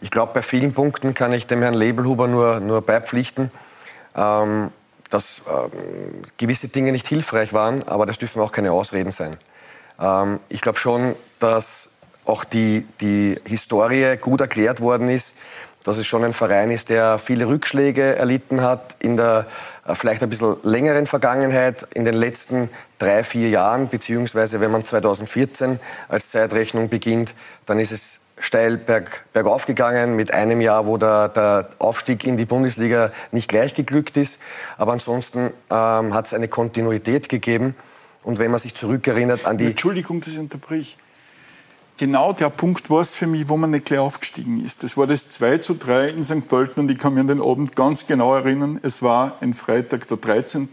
Ich 0.00 0.10
glaube, 0.10 0.32
bei 0.34 0.42
vielen 0.42 0.72
Punkten 0.72 1.12
kann 1.12 1.32
ich 1.32 1.46
dem 1.46 1.60
Herrn 1.60 1.74
Lebelhuber 1.74 2.28
nur, 2.28 2.60
nur 2.60 2.80
beipflichten, 2.80 3.50
ähm, 4.16 4.70
dass 5.10 5.42
ähm, 5.46 6.22
gewisse 6.38 6.68
Dinge 6.68 6.92
nicht 6.92 7.06
hilfreich 7.06 7.52
waren, 7.52 7.82
aber 7.82 8.06
das 8.06 8.18
dürfen 8.18 8.40
auch 8.40 8.52
keine 8.52 8.72
Ausreden 8.72 9.10
sein. 9.10 9.36
Ähm, 10.00 10.40
ich 10.48 10.62
glaube 10.62 10.78
schon, 10.78 11.14
dass 11.38 11.90
auch 12.24 12.44
die, 12.44 12.86
die 13.00 13.38
Historie 13.44 14.16
gut 14.16 14.40
erklärt 14.40 14.80
worden 14.80 15.08
ist 15.08 15.34
dass 15.84 15.98
es 15.98 16.06
schon 16.06 16.24
ein 16.24 16.32
Verein 16.32 16.70
ist, 16.70 16.88
der 16.88 17.18
viele 17.18 17.46
Rückschläge 17.46 18.16
erlitten 18.16 18.62
hat 18.62 18.96
in 18.98 19.16
der 19.16 19.46
äh, 19.86 19.94
vielleicht 19.94 20.22
ein 20.22 20.30
bisschen 20.30 20.56
längeren 20.62 21.06
Vergangenheit, 21.06 21.86
in 21.94 22.04
den 22.04 22.14
letzten 22.14 22.70
drei, 22.98 23.22
vier 23.22 23.50
Jahren, 23.50 23.88
beziehungsweise 23.88 24.60
wenn 24.60 24.70
man 24.70 24.84
2014 24.84 25.78
als 26.08 26.30
Zeitrechnung 26.30 26.88
beginnt, 26.88 27.34
dann 27.66 27.78
ist 27.78 27.92
es 27.92 28.20
steil 28.38 28.76
berg, 28.78 29.24
bergauf 29.32 29.66
gegangen 29.66 30.16
mit 30.16 30.32
einem 30.34 30.60
Jahr, 30.60 30.86
wo 30.86 30.96
der, 30.96 31.28
der 31.28 31.68
Aufstieg 31.78 32.24
in 32.24 32.36
die 32.36 32.46
Bundesliga 32.46 33.12
nicht 33.30 33.48
gleich 33.48 33.74
geglückt 33.74 34.16
ist. 34.16 34.38
Aber 34.76 34.92
ansonsten 34.92 35.52
ähm, 35.70 36.14
hat 36.14 36.26
es 36.26 36.34
eine 36.34 36.48
Kontinuität 36.48 37.28
gegeben. 37.28 37.76
Und 38.22 38.38
wenn 38.38 38.50
man 38.50 38.58
sich 38.58 38.74
zurückerinnert 38.74 39.46
an 39.46 39.58
die... 39.58 39.66
Entschuldigung, 39.66 40.20
dass 40.20 40.32
ich 40.32 40.38
unterbrich 40.38 40.96
genau 41.96 42.32
der 42.32 42.50
Punkt 42.50 42.90
war 42.90 43.00
es 43.00 43.14
für 43.14 43.26
mich, 43.26 43.48
wo 43.48 43.56
man 43.56 43.70
nicht 43.70 43.86
gleich 43.86 44.00
aufgestiegen 44.00 44.64
ist. 44.64 44.82
Das 44.82 44.96
war 44.96 45.06
das 45.06 45.28
2 45.28 45.58
zu 45.58 45.74
3 45.74 46.08
in 46.10 46.24
St. 46.24 46.48
Pölten 46.48 46.82
und 46.82 46.90
ich 46.90 46.98
kann 46.98 47.14
mich 47.14 47.20
an 47.20 47.28
den 47.28 47.42
Abend 47.42 47.76
ganz 47.76 48.06
genau 48.06 48.34
erinnern. 48.34 48.78
Es 48.82 49.02
war 49.02 49.36
ein 49.40 49.52
Freitag, 49.52 50.08
der 50.08 50.16
13. 50.16 50.68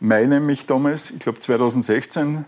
Mai 0.00 0.26
nämlich 0.26 0.66
damals, 0.66 1.10
ich 1.10 1.20
glaube 1.20 1.38
2016. 1.38 2.44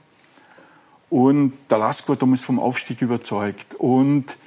Und 1.09 1.53
der 1.71 1.79
Lask 1.79 2.09
war 2.09 2.17
damals 2.17 2.45
vom 2.45 2.59
Aufstieg 2.59 3.01
überzeugt. 3.01 3.75
Und 3.77 4.39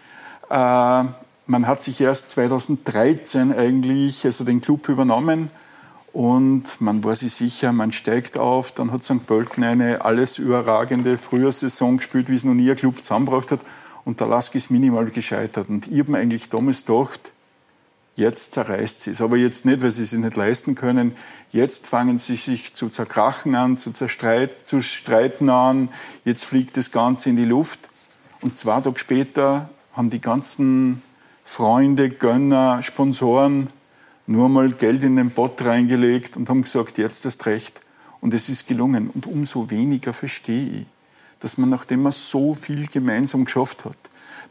äh, 0.49 1.03
man 1.45 1.67
hat 1.67 1.81
sich 1.81 2.01
erst 2.01 2.29
2013 2.31 3.53
eigentlich 3.53 4.25
also 4.25 4.43
den 4.43 4.61
Club 4.61 4.89
übernommen 4.89 5.49
und 6.13 6.81
man 6.81 7.03
war 7.03 7.13
sich 7.15 7.33
sicher, 7.33 7.71
man 7.71 7.91
steigt 7.91 8.37
auf. 8.37 8.71
Dann 8.71 8.91
hat 8.91 9.03
St. 9.03 9.25
Pölten 9.25 9.63
eine 9.63 10.03
alles 10.03 10.37
überragende 10.37 11.17
Frühjahrsaison 11.17 11.97
gespielt, 11.97 12.29
wie 12.29 12.35
es 12.35 12.43
noch 12.43 12.53
nie 12.53 12.69
ein 12.69 12.75
Club 12.75 13.03
zusammengebracht 13.03 13.51
hat. 13.51 13.59
Und 14.05 14.19
der 14.19 14.27
Lask 14.27 14.55
ist 14.55 14.71
minimal 14.71 15.05
gescheitert. 15.05 15.69
Und 15.69 15.87
ich 15.87 15.99
habe 15.99 16.11
mir 16.11 16.17
eigentlich 16.17 16.49
damals 16.49 16.85
gedacht, 16.85 17.33
jetzt 18.15 18.53
zerreißt 18.53 19.01
sie 19.01 19.11
es. 19.11 19.21
Aber 19.21 19.37
jetzt 19.37 19.65
nicht, 19.65 19.83
weil 19.83 19.91
sie 19.91 20.03
es 20.03 20.13
nicht 20.13 20.35
leisten 20.35 20.73
können. 20.73 21.13
Jetzt 21.51 21.87
fangen 21.87 22.17
sie 22.17 22.37
sich 22.37 22.73
zu 22.73 22.89
zerkrachen 22.89 23.53
an, 23.55 23.77
zu, 23.77 23.91
zerstreit, 23.91 24.65
zu 24.65 24.81
streiten 24.81 25.49
an. 25.49 25.89
Jetzt 26.25 26.45
fliegt 26.45 26.75
das 26.77 26.91
Ganze 26.91 27.29
in 27.29 27.35
die 27.35 27.45
Luft. 27.45 27.89
Und 28.41 28.57
zwei 28.57 28.81
Tage 28.81 28.97
später 28.97 29.69
haben 29.93 30.09
die 30.09 30.21
ganzen 30.21 31.03
Freunde, 31.43 32.09
Gönner, 32.09 32.81
Sponsoren 32.81 33.69
nur 34.29 34.47
mal 34.47 34.71
Geld 34.71 35.03
in 35.03 35.15
den 35.15 35.31
Pott 35.31 35.59
reingelegt 35.63 36.37
und 36.37 36.49
haben 36.49 36.61
gesagt, 36.61 36.99
jetzt 36.99 37.25
ist 37.25 37.45
recht. 37.47 37.81
Und 38.21 38.33
es 38.33 38.47
ist 38.47 38.67
gelungen. 38.67 39.09
Und 39.09 39.25
umso 39.25 39.71
weniger 39.71 40.13
verstehe 40.13 40.81
ich, 40.81 40.85
dass 41.39 41.57
man, 41.57 41.69
nachdem 41.69 42.03
man 42.03 42.11
so 42.11 42.53
viel 42.53 42.85
gemeinsam 42.85 43.45
geschafft 43.45 43.85
hat, 43.85 43.97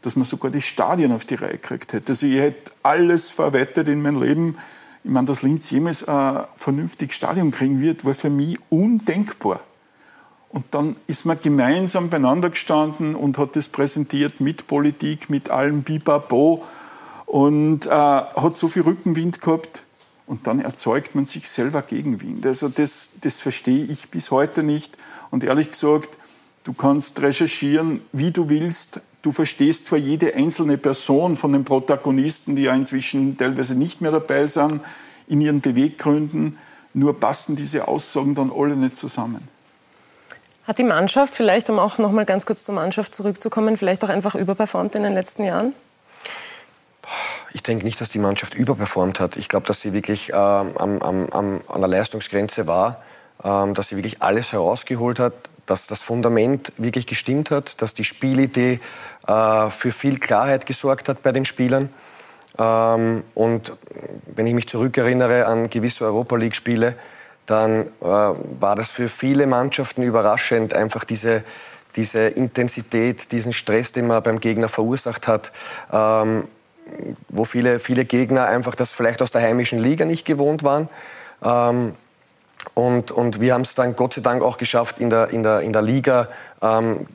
dass 0.01 0.15
man 0.15 0.25
sogar 0.25 0.51
die 0.51 0.61
Stadien 0.61 1.13
auf 1.13 1.23
die 1.23 1.35
Reihe 1.35 1.51
gekriegt 1.51 1.93
hätte. 1.93 2.11
Also 2.11 2.25
ich 2.25 2.39
hätte 2.39 2.71
alles 2.83 3.29
verwettet 3.29 3.87
in 3.87 4.01
mein 4.01 4.19
Leben. 4.19 4.57
Ich 5.03 5.11
meine, 5.11 5.27
dass 5.27 5.43
Linz 5.43 5.69
jemals 5.69 6.05
ein 6.05 6.43
vernünftiges 6.55 7.15
Stadion 7.15 7.51
kriegen 7.51 7.79
wird, 7.79 8.03
war 8.03 8.15
für 8.15 8.29
mich 8.29 8.57
undenkbar. 8.69 9.61
Und 10.49 10.65
dann 10.71 10.97
ist 11.07 11.25
man 11.25 11.39
gemeinsam 11.39 12.09
beieinander 12.09 12.49
gestanden 12.49 13.15
und 13.15 13.37
hat 13.37 13.55
das 13.55 13.69
präsentiert 13.69 14.41
mit 14.41 14.67
Politik, 14.67 15.29
mit 15.29 15.51
allem 15.51 15.83
Bibabo 15.83 16.65
und 17.29 17.85
äh, 17.85 17.89
hat 17.89 18.57
so 18.57 18.67
viel 18.67 18.81
Rückenwind 18.81 19.39
gehabt 19.39 19.83
und 20.25 20.47
dann 20.47 20.59
erzeugt 20.59 21.13
man 21.13 21.25
sich 21.25 21.47
selber 21.47 21.83
Gegenwind. 21.83 22.43
Also 22.43 22.69
das, 22.69 23.11
das 23.21 23.39
verstehe 23.39 23.85
ich 23.85 24.09
bis 24.09 24.31
heute 24.31 24.63
nicht 24.63 24.97
und 25.29 25.43
ehrlich 25.43 25.69
gesagt, 25.69 26.09
du 26.63 26.73
kannst 26.73 27.21
recherchieren, 27.21 28.01
wie 28.13 28.31
du 28.31 28.49
willst. 28.49 29.01
Du 29.21 29.31
verstehst 29.31 29.85
zwar 29.85 29.99
jede 29.99 30.33
einzelne 30.33 30.79
Person 30.79 31.35
von 31.35 31.53
den 31.53 31.65
Protagonisten, 31.65 32.55
die 32.55 32.63
ja 32.63 32.73
inzwischen 32.73 33.37
teilweise 33.37 33.75
nicht 33.75 34.01
mehr 34.01 34.11
dabei 34.11 34.47
sind, 34.47 34.81
in 35.27 35.39
ihren 35.39 35.61
Beweggründen, 35.61 36.57
nur 36.95 37.19
passen 37.19 37.55
diese 37.55 37.87
Aussagen 37.87 38.33
dann 38.33 38.51
alle 38.51 38.75
nicht 38.75 38.97
zusammen. 38.97 39.47
Hat 40.63 40.79
die 40.79 40.83
Mannschaft 40.83 41.35
vielleicht, 41.35 41.69
um 41.69 41.77
auch 41.77 41.99
noch 41.99 42.11
mal 42.11 42.25
ganz 42.25 42.47
kurz 42.47 42.63
zur 42.63 42.73
Mannschaft 42.73 43.13
zurückzukommen, 43.13 43.77
vielleicht 43.77 44.03
auch 44.03 44.09
einfach 44.09 44.33
überperformt 44.33 44.95
in 44.95 45.03
den 45.03 45.13
letzten 45.13 45.43
Jahren? 45.43 45.73
Ich 47.53 47.63
denke 47.63 47.85
nicht, 47.85 47.99
dass 48.01 48.09
die 48.09 48.19
Mannschaft 48.19 48.53
überperformt 48.53 49.19
hat. 49.19 49.37
Ich 49.37 49.49
glaube, 49.49 49.67
dass 49.67 49.81
sie 49.81 49.93
wirklich 49.93 50.29
ähm, 50.29 50.77
am, 50.77 51.01
am, 51.01 51.61
an 51.67 51.79
der 51.79 51.87
Leistungsgrenze 51.87 52.67
war, 52.67 53.01
ähm, 53.43 53.73
dass 53.73 53.89
sie 53.89 53.95
wirklich 53.95 54.21
alles 54.21 54.51
herausgeholt 54.51 55.19
hat, 55.19 55.33
dass 55.65 55.87
das 55.87 56.01
Fundament 56.01 56.73
wirklich 56.77 57.05
gestimmt 57.05 57.51
hat, 57.51 57.81
dass 57.81 57.93
die 57.93 58.03
Spielidee 58.03 58.79
äh, 59.27 59.69
für 59.69 59.91
viel 59.91 60.19
Klarheit 60.19 60.65
gesorgt 60.65 61.09
hat 61.09 61.21
bei 61.21 61.31
den 61.31 61.45
Spielern. 61.45 61.89
Ähm, 62.57 63.23
und 63.35 63.73
wenn 64.25 64.47
ich 64.47 64.53
mich 64.53 64.67
zurückerinnere 64.67 65.45
an 65.45 65.69
gewisse 65.69 66.05
Europa 66.05 66.35
League-Spiele, 66.35 66.95
dann 67.45 67.87
äh, 67.87 68.03
war 68.03 68.75
das 68.75 68.89
für 68.89 69.09
viele 69.09 69.47
Mannschaften 69.47 70.03
überraschend, 70.03 70.73
einfach 70.73 71.03
diese, 71.03 71.43
diese 71.95 72.27
Intensität, 72.27 73.31
diesen 73.31 73.53
Stress, 73.53 73.91
den 73.91 74.07
man 74.07 74.21
beim 74.21 74.39
Gegner 74.39 74.69
verursacht 74.69 75.27
hat. 75.27 75.51
Ähm, 75.91 76.47
wo 77.29 77.45
viele, 77.45 77.79
viele 77.79 78.05
Gegner 78.05 78.45
einfach 78.45 78.75
das 78.75 78.91
vielleicht 78.91 79.21
aus 79.21 79.31
der 79.31 79.41
heimischen 79.41 79.79
Liga 79.79 80.05
nicht 80.05 80.25
gewohnt 80.25 80.63
waren. 80.63 80.89
Ähm, 81.43 81.93
und, 82.73 83.11
und 83.11 83.39
wir 83.39 83.53
haben 83.53 83.61
es 83.61 83.75
dann 83.75 83.95
Gott 83.95 84.13
sei 84.13 84.21
Dank 84.21 84.43
auch 84.43 84.57
geschafft, 84.57 84.99
in 84.99 85.09
der, 85.09 85.29
in 85.29 85.43
der, 85.43 85.61
in 85.61 85.73
der 85.73 85.81
Liga 85.81 86.27
ähm, 86.61 87.07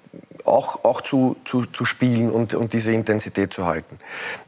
auch, 0.44 0.84
auch 0.84 1.00
zu, 1.00 1.36
zu, 1.44 1.66
zu 1.66 1.84
spielen 1.84 2.30
und, 2.30 2.54
und 2.54 2.72
diese 2.72 2.92
Intensität 2.92 3.52
zu 3.52 3.66
halten. 3.66 3.98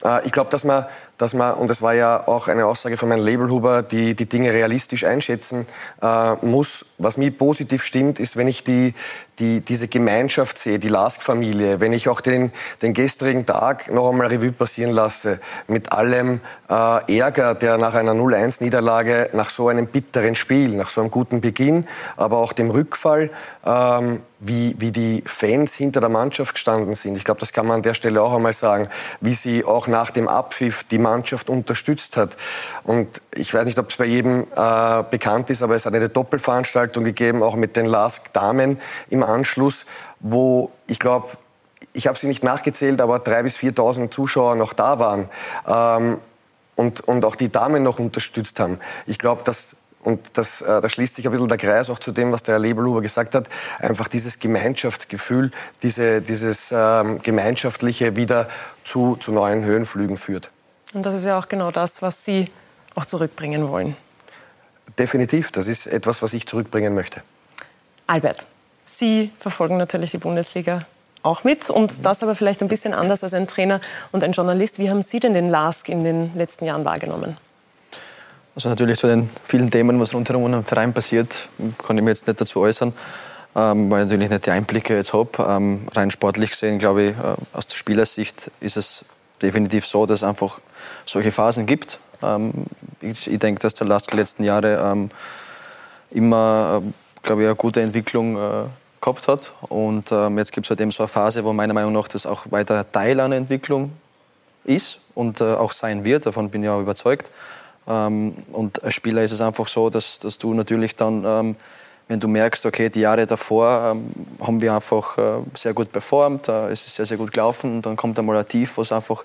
Äh, 0.04 0.26
ich 0.26 0.32
glaube, 0.32 0.50
dass 0.50 0.64
man 0.64 0.86
dass 1.18 1.34
man, 1.34 1.54
und 1.54 1.68
das 1.68 1.82
war 1.82 1.94
ja 1.94 2.26
auch 2.26 2.48
eine 2.48 2.66
Aussage 2.66 2.96
von 2.96 3.08
meinem 3.08 3.24
Labelhuber, 3.24 3.82
die 3.82 4.14
die 4.14 4.26
Dinge 4.26 4.52
realistisch 4.52 5.04
einschätzen 5.04 5.66
äh, 6.02 6.34
muss. 6.44 6.84
Was 6.98 7.16
mir 7.16 7.30
positiv 7.30 7.84
stimmt, 7.84 8.18
ist, 8.18 8.36
wenn 8.36 8.48
ich 8.48 8.64
die, 8.64 8.94
die, 9.38 9.60
diese 9.60 9.88
Gemeinschaft 9.88 10.58
sehe, 10.58 10.78
die 10.78 10.88
Lask-Familie, 10.88 11.80
wenn 11.80 11.92
ich 11.92 12.08
auch 12.08 12.20
den, 12.20 12.52
den 12.82 12.94
gestrigen 12.94 13.46
Tag 13.46 13.90
noch 13.90 14.10
einmal 14.10 14.28
Revue 14.28 14.52
passieren 14.52 14.90
lasse, 14.90 15.40
mit 15.68 15.92
allem 15.92 16.40
äh, 16.68 17.18
Ärger, 17.18 17.54
der 17.54 17.78
nach 17.78 17.94
einer 17.94 18.12
0-1-Niederlage, 18.12 19.30
nach 19.32 19.50
so 19.50 19.68
einem 19.68 19.86
bitteren 19.86 20.34
Spiel, 20.34 20.70
nach 20.70 20.90
so 20.90 21.00
einem 21.00 21.10
guten 21.10 21.40
Beginn, 21.40 21.86
aber 22.16 22.38
auch 22.38 22.52
dem 22.52 22.70
Rückfall, 22.70 23.30
ähm, 23.64 24.20
wie, 24.38 24.74
wie 24.78 24.92
die 24.92 25.22
Fans 25.26 25.74
hinter 25.74 26.00
der 26.00 26.08
Mannschaft 26.08 26.54
gestanden 26.54 26.94
sind. 26.94 27.16
Ich 27.16 27.24
glaube, 27.24 27.40
das 27.40 27.52
kann 27.52 27.66
man 27.66 27.76
an 27.76 27.82
der 27.82 27.94
Stelle 27.94 28.22
auch 28.22 28.34
einmal 28.34 28.52
sagen, 28.52 28.88
wie 29.20 29.34
sie 29.34 29.64
auch 29.64 29.86
nach 29.86 30.10
dem 30.10 30.28
Abpfiff 30.28 30.84
die 30.84 30.98
Mannschaft 31.10 31.48
unterstützt 31.48 32.16
hat. 32.16 32.36
Und 32.84 33.20
ich 33.34 33.52
weiß 33.52 33.64
nicht, 33.64 33.78
ob 33.78 33.90
es 33.90 33.96
bei 33.96 34.04
jedem 34.04 34.46
äh, 34.54 35.02
bekannt 35.10 35.50
ist, 35.50 35.62
aber 35.62 35.74
es 35.74 35.86
hat 35.86 35.94
eine 35.94 36.08
Doppelveranstaltung 36.08 37.04
gegeben, 37.04 37.42
auch 37.42 37.56
mit 37.56 37.76
den 37.76 37.86
Lask-Damen 37.86 38.80
im 39.10 39.22
Anschluss, 39.22 39.86
wo 40.20 40.70
ich 40.86 40.98
glaube, 40.98 41.28
ich 41.92 42.06
habe 42.06 42.18
sie 42.18 42.26
nicht 42.26 42.44
nachgezählt, 42.44 43.00
aber 43.00 43.16
3.000 43.16 43.42
bis 43.42 43.56
4.000 43.56 44.10
Zuschauer 44.10 44.54
noch 44.54 44.72
da 44.72 44.98
waren 44.98 45.28
ähm, 45.66 46.18
und, 46.74 47.00
und 47.00 47.24
auch 47.24 47.36
die 47.36 47.50
Damen 47.50 47.82
noch 47.82 47.98
unterstützt 47.98 48.60
haben. 48.60 48.78
Ich 49.06 49.18
glaube, 49.18 49.42
dass 49.44 49.76
und 50.06 50.20
das, 50.34 50.60
äh, 50.60 50.80
da 50.80 50.88
schließt 50.88 51.16
sich 51.16 51.26
ein 51.26 51.32
bisschen 51.32 51.48
der 51.48 51.58
Kreis 51.58 51.90
auch 51.90 51.98
zu 51.98 52.12
dem, 52.12 52.30
was 52.30 52.44
der 52.44 52.54
Herr 52.54 52.58
Lebelhuber 52.60 53.00
gesagt 53.02 53.34
hat. 53.34 53.48
Einfach 53.80 54.06
dieses 54.06 54.38
Gemeinschaftsgefühl, 54.38 55.50
diese, 55.82 56.22
dieses 56.22 56.68
ähm, 56.70 57.20
Gemeinschaftliche 57.24 58.14
wieder 58.14 58.48
zu, 58.84 59.16
zu 59.16 59.32
neuen 59.32 59.64
Höhenflügen 59.64 60.16
führt. 60.16 60.52
Und 60.94 61.04
das 61.04 61.14
ist 61.14 61.24
ja 61.24 61.38
auch 61.38 61.48
genau 61.48 61.70
das, 61.70 62.02
was 62.02 62.24
Sie 62.24 62.50
auch 62.94 63.06
zurückbringen 63.06 63.68
wollen. 63.68 63.96
Definitiv, 64.98 65.52
das 65.52 65.66
ist 65.66 65.86
etwas, 65.86 66.22
was 66.22 66.32
ich 66.32 66.46
zurückbringen 66.46 66.94
möchte. 66.94 67.22
Albert, 68.06 68.46
Sie 68.86 69.32
verfolgen 69.40 69.76
natürlich 69.76 70.12
die 70.12 70.18
Bundesliga 70.18 70.86
auch 71.22 71.44
mit 71.44 71.68
und 71.68 72.06
das 72.06 72.22
aber 72.22 72.34
vielleicht 72.34 72.62
ein 72.62 72.68
bisschen 72.68 72.94
anders 72.94 73.24
als 73.24 73.34
ein 73.34 73.48
Trainer 73.48 73.80
und 74.12 74.22
ein 74.22 74.32
Journalist. 74.32 74.78
Wie 74.78 74.88
haben 74.88 75.02
Sie 75.02 75.18
denn 75.18 75.34
den 75.34 75.48
LASK 75.48 75.88
in 75.88 76.04
den 76.04 76.32
letzten 76.34 76.64
Jahren 76.66 76.84
wahrgenommen? 76.84 77.36
Also 78.54 78.70
natürlich 78.70 78.98
zu 78.98 79.08
den 79.08 79.28
vielen 79.44 79.70
Themen, 79.70 80.00
was 80.00 80.14
rundherum 80.14 80.54
im 80.54 80.64
Verein 80.64 80.94
passiert, 80.94 81.48
kann 81.84 81.98
ich 81.98 82.04
mir 82.04 82.10
jetzt 82.10 82.26
nicht 82.26 82.40
dazu 82.40 82.60
äußern, 82.60 82.94
ähm, 83.54 83.90
weil 83.90 84.04
ich 84.04 84.10
natürlich 84.10 84.30
nicht 84.30 84.46
die 84.46 84.50
Einblicke 84.50 84.96
jetzt 84.96 85.12
habe. 85.12 85.30
Ähm, 85.46 85.88
rein 85.94 86.10
sportlich 86.10 86.52
gesehen, 86.52 86.78
glaube 86.78 87.02
ich, 87.02 87.10
äh, 87.10 87.34
aus 87.52 87.66
der 87.66 87.76
Spielersicht 87.76 88.50
ist 88.60 88.78
es 88.78 89.04
definitiv 89.42 89.86
so, 89.86 90.06
dass 90.06 90.20
es 90.20 90.22
einfach 90.24 90.60
solche 91.04 91.32
Phasen 91.32 91.66
gibt. 91.66 91.98
Ähm, 92.22 92.52
ich, 93.00 93.30
ich 93.30 93.38
denke, 93.38 93.60
dass 93.60 93.74
der 93.74 93.86
Lask 93.86 94.10
die 94.10 94.16
letzten 94.16 94.44
Jahre 94.44 94.76
ähm, 94.82 95.10
immer, 96.10 96.82
äh, 96.82 96.92
glaube 97.22 97.42
ich, 97.42 97.48
eine 97.48 97.56
gute 97.56 97.82
Entwicklung 97.82 98.36
äh, 98.36 98.64
gehabt 99.00 99.28
hat. 99.28 99.52
Und 99.62 100.10
ähm, 100.12 100.38
jetzt 100.38 100.52
gibt 100.52 100.66
es 100.66 100.70
halt 100.70 100.80
eben 100.80 100.90
so 100.90 101.02
eine 101.02 101.08
Phase, 101.08 101.44
wo 101.44 101.52
meiner 101.52 101.74
Meinung 101.74 101.92
nach 101.92 102.08
das 102.08 102.26
auch 102.26 102.46
weiter 102.50 102.90
Teil 102.90 103.20
einer 103.20 103.36
Entwicklung 103.36 103.92
ist 104.64 104.98
und 105.14 105.40
äh, 105.40 105.54
auch 105.54 105.72
sein 105.72 106.04
wird. 106.04 106.26
Davon 106.26 106.50
bin 106.50 106.62
ich 106.62 106.68
auch 106.68 106.80
überzeugt. 106.80 107.30
Und 107.88 108.82
als 108.82 108.94
Spieler 108.94 109.22
ist 109.22 109.30
es 109.30 109.40
einfach 109.40 109.68
so, 109.68 109.90
dass, 109.90 110.18
dass 110.18 110.38
du 110.38 110.52
natürlich 110.54 110.96
dann, 110.96 111.54
wenn 112.08 112.20
du 112.20 112.28
merkst, 112.28 112.64
okay, 112.66 112.88
die 112.88 113.00
Jahre 113.00 113.26
davor 113.26 113.92
ähm, 113.92 114.10
haben 114.40 114.60
wir 114.60 114.74
einfach 114.74 115.18
äh, 115.18 115.42
sehr 115.54 115.74
gut 115.74 115.90
performt, 115.90 116.48
äh, 116.48 116.70
es 116.70 116.86
ist 116.86 116.94
sehr, 116.94 117.06
sehr 117.06 117.16
gut 117.16 117.32
gelaufen 117.32 117.76
und 117.76 117.86
dann 117.86 117.96
kommt 117.96 118.18
einmal 118.18 118.36
ein 118.36 118.46
Tief, 118.46 118.76
wo 118.76 118.82
es 118.82 118.92
einfach 118.92 119.24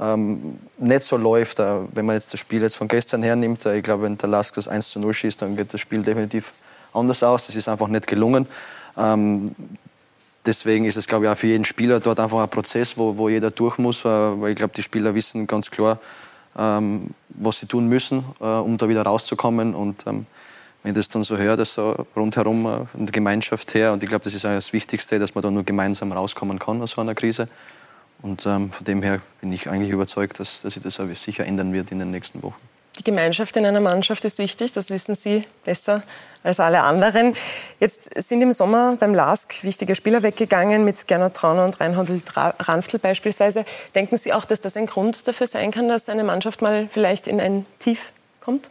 ähm, 0.00 0.58
nicht 0.78 1.02
so 1.02 1.16
läuft. 1.16 1.58
Äh, 1.60 1.80
wenn 1.92 2.06
man 2.06 2.16
jetzt 2.16 2.32
das 2.32 2.40
Spiel 2.40 2.62
jetzt 2.62 2.76
von 2.76 2.88
gestern 2.88 3.22
hernimmt, 3.22 3.64
äh, 3.66 3.76
ich 3.76 3.82
glaube, 3.82 4.04
wenn 4.04 4.16
der 4.16 4.28
Lask 4.28 4.54
das 4.54 4.68
1 4.68 4.90
zu 4.90 5.00
0 5.00 5.12
schießt, 5.12 5.42
dann 5.42 5.56
geht 5.56 5.72
das 5.72 5.80
Spiel 5.80 6.02
definitiv 6.02 6.52
anders 6.92 7.22
aus. 7.22 7.46
Das 7.46 7.56
ist 7.56 7.68
einfach 7.68 7.88
nicht 7.88 8.06
gelungen. 8.06 8.46
Ähm, 8.96 9.54
deswegen 10.46 10.84
ist 10.84 10.96
es, 10.96 11.06
glaube 11.06 11.26
ich, 11.26 11.30
auch 11.30 11.36
für 11.36 11.48
jeden 11.48 11.64
Spieler 11.64 12.00
dort 12.00 12.20
einfach 12.20 12.42
ein 12.42 12.48
Prozess, 12.48 12.96
wo, 12.96 13.16
wo 13.16 13.28
jeder 13.28 13.50
durch 13.50 13.78
muss, 13.78 14.00
äh, 14.04 14.08
weil 14.08 14.50
ich 14.50 14.56
glaube, 14.56 14.72
die 14.74 14.82
Spieler 14.82 15.14
wissen 15.14 15.46
ganz 15.46 15.70
klar, 15.70 15.98
ähm, 16.56 17.10
was 17.28 17.58
sie 17.58 17.66
tun 17.66 17.88
müssen, 17.88 18.24
äh, 18.40 18.44
um 18.44 18.78
da 18.78 18.88
wieder 18.88 19.02
rauszukommen. 19.02 19.74
Und 19.74 20.06
ähm, 20.06 20.26
wenn 20.84 20.92
ich 20.92 20.96
das 20.96 21.08
dann 21.08 21.24
so 21.24 21.38
höre, 21.38 21.56
dass 21.56 21.74
so 21.74 22.06
rundherum 22.14 22.66
äh, 22.66 22.86
von 22.86 23.06
der 23.06 23.12
Gemeinschaft 23.12 23.74
her, 23.74 23.94
und 23.94 24.02
ich 24.02 24.08
glaube, 24.08 24.22
das 24.22 24.34
ist 24.34 24.44
das 24.44 24.72
Wichtigste, 24.74 25.18
dass 25.18 25.34
man 25.34 25.42
da 25.42 25.50
nur 25.50 25.64
gemeinsam 25.64 26.12
rauskommen 26.12 26.58
kann 26.58 26.80
aus 26.82 26.92
so 26.92 27.00
einer 27.00 27.14
Krise. 27.14 27.48
Und 28.20 28.44
ähm, 28.44 28.70
von 28.70 28.84
dem 28.84 29.02
her 29.02 29.20
bin 29.40 29.50
ich 29.50 29.68
eigentlich 29.68 29.90
überzeugt, 29.90 30.38
dass, 30.40 30.60
dass 30.60 30.74
sich 30.74 30.82
das 30.82 31.00
sicher 31.22 31.46
ändern 31.46 31.72
wird 31.72 31.90
in 31.90 31.98
den 31.98 32.10
nächsten 32.10 32.42
Wochen. 32.42 32.60
Die 32.98 33.02
Gemeinschaft 33.02 33.56
in 33.56 33.64
einer 33.64 33.80
Mannschaft 33.80 34.24
ist 34.24 34.38
wichtig, 34.38 34.72
das 34.72 34.90
wissen 34.90 35.14
Sie 35.14 35.44
besser 35.64 36.02
als 36.42 36.60
alle 36.60 36.82
anderen. 36.82 37.32
Jetzt 37.80 38.10
sind 38.22 38.42
im 38.42 38.52
Sommer 38.52 38.96
beim 39.00 39.14
LASK 39.14 39.64
wichtige 39.64 39.94
Spieler 39.94 40.22
weggegangen, 40.22 40.84
mit 40.84 41.08
Gernot 41.08 41.34
Trauner 41.34 41.64
und 41.64 41.80
Reinhold 41.80 42.22
Ranftl 42.36 42.98
beispielsweise. 42.98 43.64
Denken 43.94 44.18
Sie 44.18 44.34
auch, 44.34 44.44
dass 44.44 44.60
das 44.60 44.76
ein 44.76 44.86
Grund 44.86 45.26
dafür 45.26 45.46
sein 45.46 45.70
kann, 45.70 45.88
dass 45.88 46.10
eine 46.10 46.24
Mannschaft 46.24 46.60
mal 46.60 46.88
vielleicht 46.88 47.26
in 47.26 47.40
ein 47.40 47.64
Tief 47.78 48.12
kommt? 48.40 48.70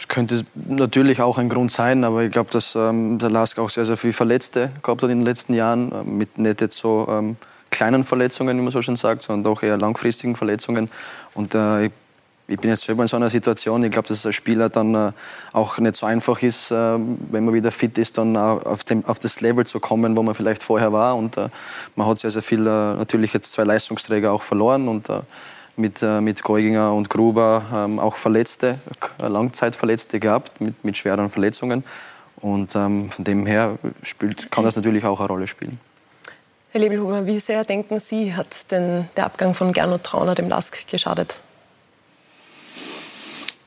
Das 0.00 0.08
könnte 0.08 0.46
natürlich 0.54 1.20
auch 1.20 1.36
ein 1.36 1.50
Grund 1.50 1.70
sein, 1.70 2.04
aber 2.04 2.22
ich 2.22 2.32
glaube, 2.32 2.50
dass 2.50 2.74
ähm, 2.74 3.18
der 3.18 3.28
LASK 3.28 3.58
auch 3.58 3.68
sehr, 3.68 3.84
sehr 3.84 3.98
viele 3.98 4.14
Verletzte 4.14 4.70
gehabt 4.82 5.02
hat 5.02 5.10
in 5.10 5.18
den 5.18 5.26
letzten 5.26 5.52
Jahren, 5.52 5.92
äh, 5.92 6.04
mit 6.04 6.38
nicht 6.38 6.62
jetzt 6.62 6.78
so 6.78 7.06
ähm, 7.10 7.36
kleinen 7.68 8.04
Verletzungen, 8.04 8.56
wie 8.56 8.62
man 8.62 8.72
so 8.72 8.80
schon 8.80 8.96
sagt, 8.96 9.20
sondern 9.20 9.44
doch 9.44 9.62
eher 9.62 9.76
langfristigen 9.76 10.36
Verletzungen. 10.36 10.90
Und 11.34 11.54
äh, 11.54 11.86
ich 11.86 11.92
ich 12.50 12.58
bin 12.58 12.70
jetzt 12.70 12.84
selber 12.84 13.02
in 13.02 13.06
so 13.06 13.16
einer 13.16 13.30
Situation. 13.30 13.84
Ich 13.84 13.92
glaube, 13.92 14.08
dass 14.08 14.26
als 14.26 14.34
Spieler 14.34 14.68
dann 14.68 14.92
äh, 14.94 15.12
auch 15.52 15.78
nicht 15.78 15.94
so 15.94 16.04
einfach 16.04 16.42
ist, 16.42 16.72
äh, 16.72 16.74
wenn 16.74 17.44
man 17.44 17.54
wieder 17.54 17.70
fit 17.70 17.96
ist, 17.96 18.18
dann 18.18 18.36
auf, 18.36 18.84
dem, 18.84 19.04
auf, 19.04 19.20
das 19.20 19.40
Level 19.40 19.64
zu 19.64 19.78
kommen, 19.78 20.16
wo 20.16 20.22
man 20.24 20.34
vielleicht 20.34 20.64
vorher 20.64 20.92
war. 20.92 21.16
Und 21.16 21.36
äh, 21.36 21.48
man 21.94 22.08
hat 22.08 22.18
sehr, 22.18 22.32
sehr 22.32 22.42
viel, 22.42 22.60
äh, 22.66 22.96
natürlich 22.96 23.32
jetzt 23.34 23.52
zwei 23.52 23.62
Leistungsträger 23.62 24.32
auch 24.32 24.42
verloren 24.42 24.88
und 24.88 25.08
äh, 25.08 25.20
mit, 25.80 26.02
äh, 26.02 26.20
mit 26.20 26.42
Geuginger 26.42 26.92
und 26.92 27.10
Gruber 27.10 27.64
ähm, 27.74 27.98
auch 27.98 28.16
Verletzte, 28.16 28.78
Langzeitverletzte 29.18 30.20
gehabt 30.20 30.60
mit, 30.60 30.84
mit 30.84 30.96
schweren 30.96 31.30
Verletzungen. 31.30 31.84
Und 32.36 32.74
ähm, 32.74 33.10
von 33.10 33.24
dem 33.24 33.46
her 33.46 33.78
spielt, 34.02 34.50
kann 34.50 34.64
das 34.64 34.76
natürlich 34.76 35.04
auch 35.04 35.20
eine 35.20 35.28
Rolle 35.28 35.46
spielen. 35.46 35.78
Herr 36.72 36.80
Lebelhuber, 36.80 37.26
wie 37.26 37.40
sehr 37.40 37.64
denken 37.64 37.98
Sie, 37.98 38.34
hat 38.34 38.70
denn 38.70 39.08
der 39.16 39.26
Abgang 39.26 39.54
von 39.54 39.72
Gernot 39.72 40.04
Trauner 40.04 40.34
dem 40.34 40.48
LASK 40.48 40.86
geschadet? 40.88 41.40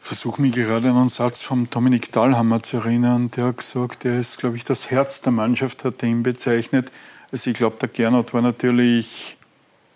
versuche 0.03 0.41
mich 0.41 0.53
gerade 0.53 0.89
an 0.89 0.97
einen 0.97 1.09
Satz 1.09 1.41
von 1.41 1.69
Dominik 1.71 2.11
Dahlhammer 2.11 2.61
zu 2.61 2.77
erinnern. 2.77 3.31
Der 3.31 3.45
hat 3.45 3.57
gesagt, 3.57 4.05
er 4.05 4.19
ist, 4.19 4.37
glaube 4.37 4.57
ich, 4.57 4.63
das 4.63 4.91
Herz 4.91 5.21
der 5.21 5.31
Mannschaft, 5.31 5.85
hat 5.85 6.03
er 6.03 6.09
ihn 6.09 6.21
bezeichnet. 6.21 6.91
Also 7.31 7.49
ich 7.49 7.55
glaube, 7.55 7.77
der 7.81 7.89
Gernot 7.89 8.31
war 8.31 8.43
natürlich 8.43 9.37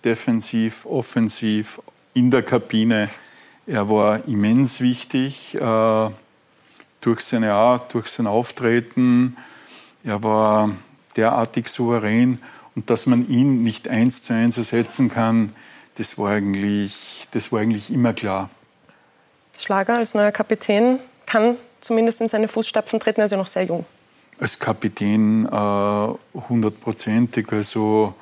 defensiv, 0.04 0.88
offensiv, 0.88 1.80
in 2.18 2.32
der 2.32 2.44
Kabine. 2.44 3.10
Er 3.68 3.90
war 3.90 4.28
immens 4.28 4.82
wichtig 4.82 5.56
äh, 5.56 6.10
durch 7.02 7.22
seine 7.22 7.54
Art, 7.54 7.94
durch 7.94 8.08
sein 8.08 8.28
Auftreten. 8.28 9.38
Er 10.04 10.24
war 10.24 10.72
derartig 11.16 11.68
souverän 11.68 12.40
und 12.76 12.90
dass 12.90 13.06
man 13.06 13.28
ihn 13.30 13.64
nicht 13.64 13.88
eins 13.88 14.22
zu 14.24 14.34
eins 14.34 14.58
ersetzen 14.58 15.10
kann, 15.10 15.54
das 15.96 16.18
war 16.18 16.30
eigentlich, 16.30 17.28
das 17.32 17.52
war 17.52 17.60
eigentlich 17.60 17.92
immer 17.92 18.14
klar. 18.14 18.50
Schlager 19.58 19.96
als 19.96 20.14
neuer 20.14 20.32
Kapitän 20.32 21.00
kann 21.26 21.58
zumindest 21.82 22.22
in 22.22 22.28
seine 22.28 22.48
Fußstapfen 22.48 23.00
treten. 23.00 23.22
Er 23.22 23.26
ist 23.26 23.32
ja 23.32 23.38
noch 23.38 23.48
sehr 23.48 23.64
jung. 23.64 23.86
Als 24.40 24.60
Kapitän 24.60 25.48
äh, 25.48 26.40
hundertprozentig. 26.50 27.52
Äh, 27.52 27.56
also, 27.56 28.14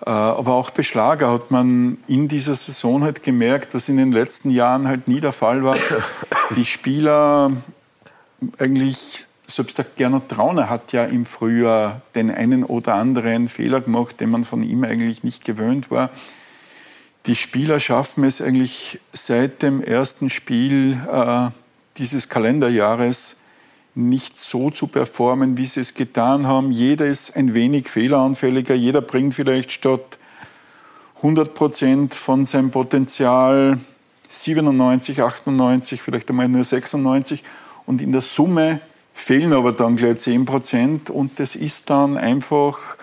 aber 0.00 0.54
auch 0.54 0.70
bei 0.70 0.82
Schlager 0.82 1.32
hat 1.32 1.50
man 1.50 1.98
in 2.06 2.28
dieser 2.28 2.54
Saison 2.54 3.02
halt 3.02 3.22
gemerkt, 3.22 3.74
was 3.74 3.88
in 3.88 3.96
den 3.96 4.12
letzten 4.12 4.50
Jahren 4.50 4.86
halt 4.86 5.08
nie 5.08 5.20
der 5.20 5.32
Fall 5.32 5.64
war. 5.64 5.76
Die 6.56 6.64
Spieler 6.64 7.50
eigentlich 8.58 9.26
selbst 9.46 9.78
der 9.78 9.86
Gernot 9.96 10.28
Trauner 10.28 10.68
hat 10.68 10.92
ja 10.92 11.04
im 11.04 11.24
Frühjahr 11.24 12.02
den 12.14 12.30
einen 12.30 12.64
oder 12.64 12.94
anderen 12.94 13.48
Fehler 13.48 13.80
gemacht, 13.80 14.20
den 14.20 14.30
man 14.30 14.44
von 14.44 14.62
ihm 14.62 14.84
eigentlich 14.84 15.22
nicht 15.24 15.44
gewöhnt 15.44 15.90
war. 15.90 16.10
Die 17.26 17.36
Spieler 17.36 17.80
schaffen 17.80 18.24
es 18.24 18.40
eigentlich 18.40 19.00
seit 19.12 19.62
dem 19.62 19.82
ersten 19.82 20.30
Spiel 20.30 20.98
äh, 21.10 21.48
dieses 21.96 22.28
Kalenderjahres 22.28 23.36
nicht 23.96 24.36
so 24.36 24.70
zu 24.70 24.88
performen, 24.88 25.56
wie 25.56 25.64
sie 25.64 25.80
es 25.80 25.94
getan 25.94 26.46
haben. 26.46 26.70
Jeder 26.70 27.06
ist 27.06 27.34
ein 27.34 27.54
wenig 27.54 27.88
fehleranfälliger. 27.88 28.74
Jeder 28.74 29.00
bringt 29.00 29.34
vielleicht 29.34 29.72
statt 29.72 30.18
100 31.16 31.54
Prozent 31.54 32.14
von 32.14 32.44
seinem 32.44 32.70
Potenzial 32.70 33.78
97, 34.28 35.22
98, 35.22 36.02
vielleicht 36.02 36.28
einmal 36.28 36.46
nur 36.46 36.62
96. 36.62 37.42
Und 37.86 38.02
in 38.02 38.12
der 38.12 38.20
Summe 38.20 38.80
fehlen 39.14 39.54
aber 39.54 39.72
dann 39.72 39.96
gleich 39.96 40.18
10 40.18 40.44
Prozent. 40.44 41.08
Und 41.08 41.40
das 41.40 41.56
ist 41.56 41.88
dann 41.88 42.18
einfach 42.18 42.98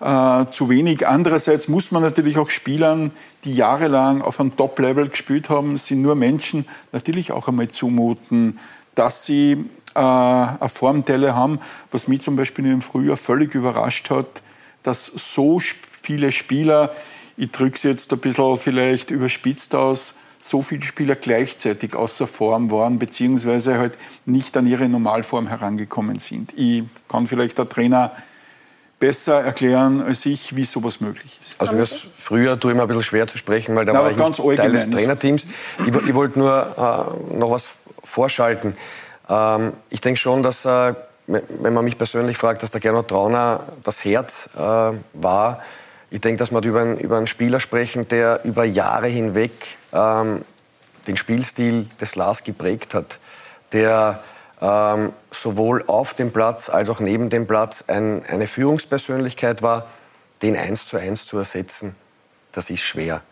äh, 0.00 0.46
zu 0.50 0.70
wenig. 0.70 1.06
Andererseits 1.06 1.68
muss 1.68 1.90
man 1.90 2.02
natürlich 2.02 2.38
auch 2.38 2.48
Spielern, 2.48 3.10
die 3.44 3.54
jahrelang 3.54 4.22
auf 4.22 4.40
einem 4.40 4.56
Top-Level 4.56 5.10
gespielt 5.10 5.50
haben, 5.50 5.76
sind 5.76 6.00
nur 6.00 6.14
Menschen, 6.14 6.66
natürlich 6.92 7.30
auch 7.30 7.46
einmal 7.46 7.68
zumuten, 7.68 8.58
dass 8.94 9.26
sie 9.26 9.66
äh, 9.94 9.98
eine 9.98 10.68
Formtelle 10.68 11.34
haben, 11.34 11.60
was 11.90 12.08
mich 12.08 12.20
zum 12.20 12.36
Beispiel 12.36 12.66
im 12.66 12.82
Frühjahr 12.82 13.16
völlig 13.16 13.54
überrascht 13.54 14.10
hat, 14.10 14.42
dass 14.82 15.06
so 15.06 15.60
viele 16.02 16.32
Spieler, 16.32 16.94
ich 17.36 17.50
drücke 17.50 17.76
es 17.76 17.82
jetzt 17.82 18.12
ein 18.12 18.18
bisschen 18.18 18.58
vielleicht 18.58 19.10
überspitzt 19.10 19.74
aus, 19.74 20.14
so 20.42 20.62
viele 20.62 20.82
Spieler 20.82 21.16
gleichzeitig 21.16 21.94
außer 21.94 22.26
Form 22.26 22.70
waren, 22.70 22.98
beziehungsweise 22.98 23.78
halt 23.78 23.98
nicht 24.24 24.56
an 24.56 24.66
ihre 24.66 24.88
Normalform 24.88 25.48
herangekommen 25.48 26.18
sind. 26.18 26.54
Ich 26.56 26.84
kann 27.08 27.26
vielleicht 27.26 27.58
der 27.58 27.68
Trainer 27.68 28.12
besser 28.98 29.40
erklären 29.40 30.02
als 30.02 30.24
ich, 30.26 30.56
wie 30.56 30.64
sowas 30.64 31.00
möglich 31.00 31.38
ist. 31.40 31.60
Also 31.60 31.72
mir 31.72 31.80
ist 31.80 32.06
früher 32.16 32.58
tue 32.60 32.72
ich 32.72 32.76
mir 32.76 32.82
ein 32.82 32.88
bisschen 32.88 33.02
schwer 33.02 33.26
zu 33.26 33.38
sprechen, 33.38 33.74
weil 33.74 33.86
da 33.86 33.94
war 33.94 34.10
ich 34.10 34.16
nicht 34.16 34.56
Teil 34.56 34.72
des 34.72 34.90
Trainerteams. 34.90 35.46
Ich, 35.86 35.94
ich 35.94 36.14
wollte 36.14 36.38
nur 36.38 37.16
äh, 37.32 37.36
noch 37.36 37.50
was 37.50 37.76
vorschalten. 38.04 38.76
Ähm, 39.30 39.72
ich 39.88 40.00
denke 40.00 40.20
schon, 40.20 40.42
dass, 40.42 40.64
äh, 40.64 40.94
wenn 41.26 41.72
man 41.72 41.84
mich 41.84 41.96
persönlich 41.96 42.36
fragt, 42.36 42.62
dass 42.62 42.72
der 42.72 42.80
Gernot 42.80 43.08
Trauner 43.08 43.60
das 43.84 44.04
Herz 44.04 44.50
äh, 44.56 44.58
war. 44.58 45.62
Ich 46.10 46.20
denke, 46.20 46.38
dass 46.38 46.50
wir 46.50 46.62
über, 46.62 46.80
einen, 46.80 46.98
über 46.98 47.16
einen 47.16 47.28
Spieler 47.28 47.60
sprechen, 47.60 48.08
der 48.08 48.44
über 48.44 48.64
Jahre 48.64 49.06
hinweg 49.06 49.52
ähm, 49.92 50.44
den 51.06 51.16
Spielstil 51.16 51.88
des 52.00 52.16
Lars 52.16 52.42
geprägt 52.42 52.94
hat, 52.94 53.20
der 53.72 54.20
ähm, 54.60 55.12
sowohl 55.30 55.84
auf 55.86 56.14
dem 56.14 56.32
Platz 56.32 56.68
als 56.68 56.90
auch 56.90 57.00
neben 57.00 57.30
dem 57.30 57.46
Platz 57.46 57.84
ein, 57.86 58.24
eine 58.26 58.48
Führungspersönlichkeit 58.48 59.62
war, 59.62 59.86
den 60.42 60.56
eins 60.56 60.86
zu 60.86 60.96
eins 60.96 61.26
zu 61.26 61.38
ersetzen, 61.38 61.94
das 62.52 62.70
ist 62.70 62.82
schwer. 62.82 63.22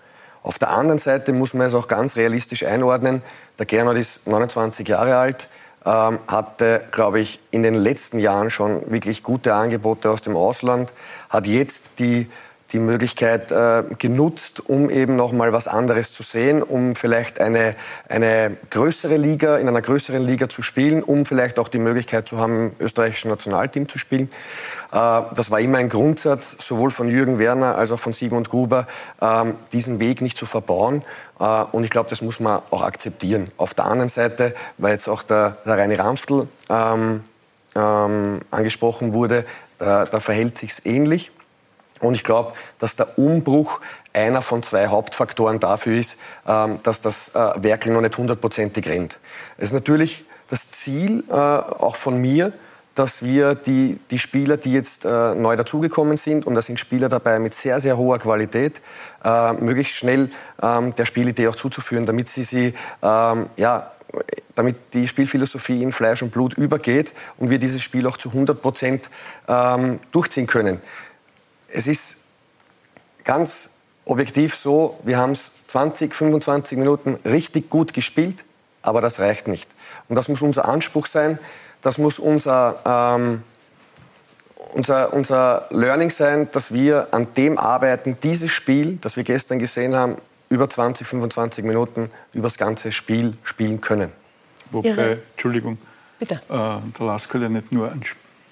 Auf 0.42 0.58
der 0.58 0.70
anderen 0.70 0.98
Seite 0.98 1.32
muss 1.32 1.52
man 1.52 1.66
es 1.66 1.74
auch 1.74 1.88
ganz 1.88 2.16
realistisch 2.16 2.64
einordnen. 2.64 3.22
Der 3.58 3.66
Gernot 3.66 3.96
ist 3.96 4.26
29 4.26 4.86
Jahre 4.86 5.16
alt, 5.16 5.48
ähm, 5.88 6.18
hatte, 6.28 6.82
glaube 6.90 7.18
ich, 7.18 7.40
in 7.50 7.62
den 7.62 7.74
letzten 7.74 8.18
Jahren 8.18 8.50
schon 8.50 8.90
wirklich 8.90 9.22
gute 9.22 9.54
Angebote 9.54 10.10
aus 10.10 10.20
dem 10.20 10.36
Ausland, 10.36 10.92
hat 11.30 11.46
jetzt 11.46 11.98
die 11.98 12.28
die 12.72 12.78
Möglichkeit 12.78 13.50
äh, 13.50 13.82
genutzt, 13.98 14.62
um 14.66 14.90
eben 14.90 15.16
noch 15.16 15.32
mal 15.32 15.52
was 15.52 15.68
anderes 15.68 16.12
zu 16.12 16.22
sehen, 16.22 16.62
um 16.62 16.96
vielleicht 16.96 17.40
eine, 17.40 17.74
eine 18.08 18.56
größere 18.70 19.16
Liga, 19.16 19.56
in 19.56 19.68
einer 19.68 19.80
größeren 19.80 20.22
Liga 20.22 20.50
zu 20.50 20.60
spielen, 20.60 21.02
um 21.02 21.24
vielleicht 21.24 21.58
auch 21.58 21.68
die 21.68 21.78
Möglichkeit 21.78 22.28
zu 22.28 22.38
haben, 22.38 22.66
im 22.66 22.72
österreichischen 22.78 23.30
Nationalteam 23.30 23.88
zu 23.88 23.98
spielen. 23.98 24.30
Äh, 24.92 25.22
das 25.34 25.50
war 25.50 25.60
immer 25.60 25.78
ein 25.78 25.88
Grundsatz, 25.88 26.56
sowohl 26.58 26.90
von 26.90 27.08
Jürgen 27.08 27.38
Werner 27.38 27.76
als 27.76 27.90
auch 27.90 28.00
von 28.00 28.12
Sigmund 28.12 28.50
Gruber, 28.50 28.86
ähm, 29.22 29.54
diesen 29.72 29.98
Weg 29.98 30.20
nicht 30.20 30.36
zu 30.36 30.44
verbauen. 30.44 31.02
Äh, 31.40 31.44
und 31.72 31.84
ich 31.84 31.90
glaube, 31.90 32.10
das 32.10 32.20
muss 32.20 32.38
man 32.38 32.60
auch 32.70 32.82
akzeptieren. 32.82 33.48
Auf 33.56 33.72
der 33.72 33.86
anderen 33.86 34.10
Seite, 34.10 34.54
weil 34.76 34.92
jetzt 34.92 35.08
auch 35.08 35.22
der, 35.22 35.56
der 35.64 35.78
Reine 35.78 35.98
Ramftl 35.98 36.48
ähm, 36.68 37.24
ähm, 37.74 38.40
angesprochen 38.50 39.14
wurde, 39.14 39.46
da, 39.78 40.04
da 40.04 40.20
verhält 40.20 40.58
sich's 40.58 40.82
ähnlich. 40.84 41.30
Und 42.00 42.14
ich 42.14 42.24
glaube, 42.24 42.52
dass 42.78 42.96
der 42.96 43.18
Umbruch 43.18 43.80
einer 44.12 44.42
von 44.42 44.62
zwei 44.62 44.88
Hauptfaktoren 44.88 45.60
dafür 45.60 45.98
ist, 45.98 46.16
ähm, 46.46 46.80
dass 46.82 47.00
das 47.00 47.34
äh, 47.34 47.62
Werkel 47.62 47.92
noch 47.92 48.00
nicht 48.00 48.16
hundertprozentig 48.16 48.86
rennt. 48.86 49.18
Es 49.56 49.66
ist 49.66 49.72
natürlich 49.72 50.24
das 50.50 50.70
Ziel, 50.70 51.24
äh, 51.28 51.32
auch 51.32 51.96
von 51.96 52.18
mir, 52.18 52.52
dass 52.94 53.22
wir 53.22 53.54
die, 53.54 54.00
die 54.10 54.18
Spieler, 54.18 54.56
die 54.56 54.72
jetzt 54.72 55.04
äh, 55.04 55.34
neu 55.34 55.54
dazugekommen 55.54 56.16
sind, 56.16 56.46
und 56.46 56.56
da 56.56 56.62
sind 56.62 56.80
Spieler 56.80 57.08
dabei 57.08 57.38
mit 57.38 57.54
sehr, 57.54 57.80
sehr 57.80 57.96
hoher 57.96 58.18
Qualität, 58.18 58.80
äh, 59.24 59.52
möglichst 59.52 59.94
schnell 59.94 60.30
ähm, 60.60 60.94
der 60.96 61.06
Spielidee 61.06 61.46
auch 61.46 61.54
zuzuführen, 61.54 62.06
damit 62.06 62.28
sie 62.28 62.42
sie, 62.42 62.74
ähm, 63.02 63.46
ja, 63.56 63.92
damit 64.56 64.94
die 64.94 65.06
Spielphilosophie 65.06 65.80
in 65.82 65.92
Fleisch 65.92 66.22
und 66.22 66.32
Blut 66.32 66.54
übergeht 66.54 67.12
und 67.36 67.50
wir 67.50 67.58
dieses 67.58 67.82
Spiel 67.82 68.06
auch 68.06 68.16
zu 68.16 68.30
100 68.30 68.60
Prozent 68.60 69.10
ähm, 69.46 70.00
durchziehen 70.10 70.46
können 70.48 70.80
es 71.68 71.86
ist 71.86 72.16
ganz 73.24 73.70
objektiv 74.04 74.54
so, 74.54 74.98
wir 75.04 75.18
haben 75.18 75.32
es 75.32 75.52
20, 75.68 76.14
25 76.14 76.78
Minuten 76.78 77.18
richtig 77.24 77.68
gut 77.68 77.92
gespielt, 77.92 78.44
aber 78.82 79.00
das 79.00 79.20
reicht 79.20 79.48
nicht. 79.48 79.68
Und 80.08 80.16
das 80.16 80.28
muss 80.28 80.40
unser 80.40 80.66
Anspruch 80.66 81.06
sein, 81.06 81.38
das 81.82 81.98
muss 81.98 82.18
unser, 82.18 82.80
ähm, 82.86 83.42
unser, 84.72 85.12
unser 85.12 85.66
Learning 85.70 86.10
sein, 86.10 86.50
dass 86.52 86.72
wir 86.72 87.08
an 87.12 87.28
dem 87.34 87.58
arbeiten, 87.58 88.16
dieses 88.22 88.50
Spiel, 88.50 88.98
das 89.00 89.16
wir 89.16 89.24
gestern 89.24 89.58
gesehen 89.58 89.94
haben, 89.94 90.16
über 90.48 90.68
20, 90.68 91.06
25 91.06 91.64
Minuten 91.64 92.10
über 92.32 92.48
das 92.48 92.56
ganze 92.56 92.90
Spiel 92.92 93.36
spielen 93.42 93.82
können. 93.82 94.10
Wobei, 94.70 95.18
Entschuldigung, 95.34 95.78
Bitte. 96.18 96.34
Äh, 96.34 96.48
der 96.98 97.06
Lask 97.06 97.32
hat 97.32 97.42
ja 97.42 97.48
nicht 97.48 97.70
nur 97.72 97.90
einen 97.90 98.04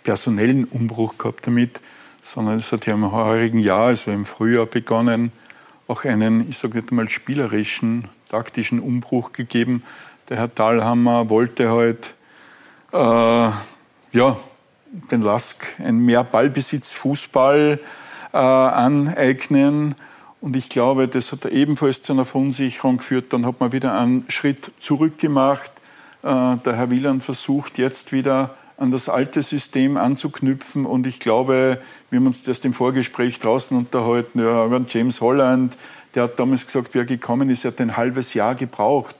personellen 0.05 0.65
Umbruch 0.65 1.19
gehabt 1.19 1.47
damit, 1.47 1.81
sondern 2.27 2.57
es 2.57 2.73
hat 2.73 2.87
ja 2.87 2.95
im 2.95 3.13
heurigen 3.13 3.61
Jahr, 3.61 3.87
also 3.87 4.11
im 4.11 4.25
Frühjahr 4.25 4.67
begonnen, 4.67 5.31
auch 5.87 6.05
einen, 6.05 6.49
ich 6.49 6.59
sage 6.59 6.79
nicht 6.79 6.91
einmal 6.91 7.09
spielerischen, 7.09 8.09
taktischen 8.29 8.81
Umbruch 8.81 9.31
gegeben. 9.31 9.85
Der 10.29 10.39
Herr 10.39 10.53
Thalhammer 10.53 11.31
wollte 11.31 11.71
halt 11.71 12.15
äh, 12.93 12.97
ja, 12.97 14.37
den 15.11 15.23
Lask 15.23 15.67
ein 15.79 15.99
mehr 15.99 16.25
Ballbesitz, 16.25 16.93
Fußball 16.95 17.79
äh, 18.33 18.37
aneignen. 18.37 19.95
Und 20.41 20.57
ich 20.57 20.69
glaube, 20.69 21.07
das 21.07 21.31
hat 21.31 21.47
ebenfalls 21.47 22.03
zu 22.03 22.13
einer 22.13 22.25
Verunsicherung 22.25 22.97
geführt. 22.97 23.33
Dann 23.33 23.47
hat 23.47 23.61
man 23.61 23.71
wieder 23.71 23.97
einen 23.97 24.25
Schritt 24.29 24.73
zurück 24.81 25.19
gemacht. 25.19 25.71
Äh, 26.25 26.57
der 26.57 26.77
Herr 26.77 26.91
Wieland 26.91 27.23
versucht 27.23 27.79
jetzt 27.79 28.13
wieder 28.13 28.57
an 28.77 28.91
das 28.91 29.09
alte 29.09 29.43
System 29.43 29.97
anzuknüpfen. 29.97 30.87
Und 30.87 31.07
ich 31.07 31.21
glaube, 31.21 31.81
wir 32.11 32.19
haben 32.19 32.27
uns 32.27 32.43
das 32.43 32.61
im 32.61 32.75
Vorgespräch 32.75 33.41
draußen 33.41 33.77
unterhalten, 33.77 34.41
ja, 34.41 34.69
James 34.89 35.21
Holland, 35.21 35.77
der 36.15 36.25
hat 36.25 36.39
damals 36.39 36.65
gesagt, 36.67 36.95
wer 36.95 37.05
gekommen 37.05 37.51
ist, 37.51 37.65
er 37.65 37.73
hat 37.73 37.81
ein 37.81 37.97
halbes 37.97 38.33
Jahr 38.33 38.55
gebraucht, 38.55 39.17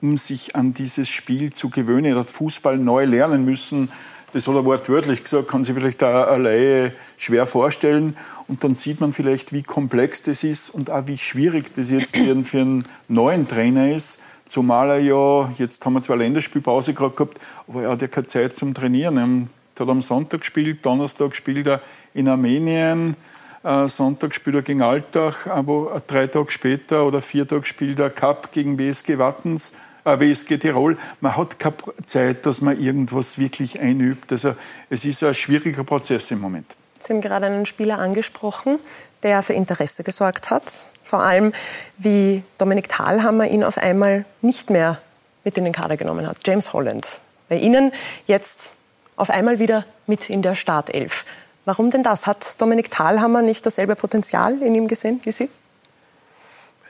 um 0.00 0.16
sich 0.16 0.54
an 0.54 0.74
dieses 0.74 1.08
Spiel 1.08 1.52
zu 1.52 1.70
gewöhnen. 1.70 2.12
Er 2.12 2.20
hat 2.20 2.30
Fußball 2.30 2.78
neu 2.78 3.04
lernen 3.04 3.44
müssen. 3.44 3.90
Das 4.32 4.46
hat 4.46 4.54
er 4.54 4.64
wortwörtlich 4.64 5.24
gesagt, 5.24 5.48
kann 5.48 5.64
sich 5.64 5.74
vielleicht 5.74 6.04
auch 6.04 6.28
alleine 6.28 6.92
schwer 7.16 7.46
vorstellen. 7.46 8.16
Und 8.46 8.62
dann 8.62 8.74
sieht 8.74 9.00
man 9.00 9.12
vielleicht, 9.12 9.52
wie 9.52 9.62
komplex 9.62 10.22
das 10.22 10.44
ist 10.44 10.70
und 10.70 10.90
auch 10.90 11.06
wie 11.06 11.18
schwierig 11.18 11.74
das 11.74 11.90
jetzt 11.90 12.16
für 12.16 12.60
einen 12.60 12.84
neuen 13.08 13.48
Trainer 13.48 13.92
ist, 13.92 14.20
Zumal 14.48 14.90
er 14.90 14.98
ja, 14.98 15.50
jetzt 15.58 15.84
haben 15.84 15.94
wir 15.94 16.02
zwar 16.02 16.16
Länderspielpause 16.16 16.94
gerade 16.94 17.14
gehabt, 17.14 17.38
aber 17.66 17.82
er 17.82 17.90
hat 17.90 18.02
ja 18.02 18.08
keine 18.08 18.26
Zeit 18.26 18.56
zum 18.56 18.74
Trainieren. 18.74 19.50
Er 19.76 19.80
hat 19.80 19.88
am 19.88 20.02
Sonntag 20.02 20.40
gespielt, 20.40 20.84
Donnerstag 20.86 21.34
spielt 21.34 21.66
er 21.66 21.80
in 22.14 22.28
Armenien, 22.28 23.16
äh, 23.64 23.88
Sonntag 23.88 24.34
spielt 24.34 24.56
er 24.56 24.62
gegen 24.62 24.82
Altach, 24.82 25.46
aber 25.48 26.00
drei 26.06 26.28
Tage 26.28 26.50
später 26.50 27.04
oder 27.04 27.20
vier 27.20 27.46
Tage 27.46 27.66
spielt 27.66 27.98
er 27.98 28.10
Cup 28.10 28.52
gegen 28.52 28.78
WSG 28.78 29.18
Wattens, 29.18 29.72
äh, 30.04 30.18
WSG 30.18 30.58
Tirol. 30.58 30.96
Man 31.20 31.36
hat 31.36 31.58
keine 31.58 31.76
Zeit, 32.06 32.46
dass 32.46 32.60
man 32.60 32.80
irgendwas 32.80 33.38
wirklich 33.38 33.80
einübt. 33.80 34.30
Also 34.32 34.54
es 34.88 35.04
ist 35.04 35.22
ein 35.24 35.34
schwieriger 35.34 35.84
Prozess 35.84 36.30
im 36.30 36.40
Moment. 36.40 36.76
Sie 36.98 37.12
haben 37.12 37.20
gerade 37.20 37.46
einen 37.46 37.66
Spieler 37.66 37.98
angesprochen, 37.98 38.78
der 39.22 39.42
für 39.42 39.52
Interesse 39.52 40.04
gesorgt 40.04 40.50
hat. 40.50 40.84
Vor 41.06 41.22
allem, 41.22 41.52
wie 41.98 42.42
Dominik 42.58 42.88
Thalhammer 42.88 43.46
ihn 43.46 43.62
auf 43.62 43.78
einmal 43.78 44.24
nicht 44.40 44.70
mehr 44.70 44.98
mit 45.44 45.56
in 45.56 45.62
den 45.62 45.72
Kader 45.72 45.96
genommen 45.96 46.26
hat. 46.26 46.38
James 46.44 46.72
Holland. 46.72 47.20
Bei 47.48 47.54
Ihnen 47.54 47.92
jetzt 48.26 48.72
auf 49.14 49.30
einmal 49.30 49.60
wieder 49.60 49.84
mit 50.08 50.28
in 50.28 50.42
der 50.42 50.56
Startelf. 50.56 51.24
Warum 51.64 51.92
denn 51.92 52.02
das? 52.02 52.26
Hat 52.26 52.60
Dominik 52.60 52.90
Thalhammer 52.90 53.40
nicht 53.42 53.64
dasselbe 53.64 53.94
Potenzial 53.94 54.60
in 54.60 54.74
ihm 54.74 54.88
gesehen 54.88 55.20
wie 55.22 55.30
Sie? 55.30 55.48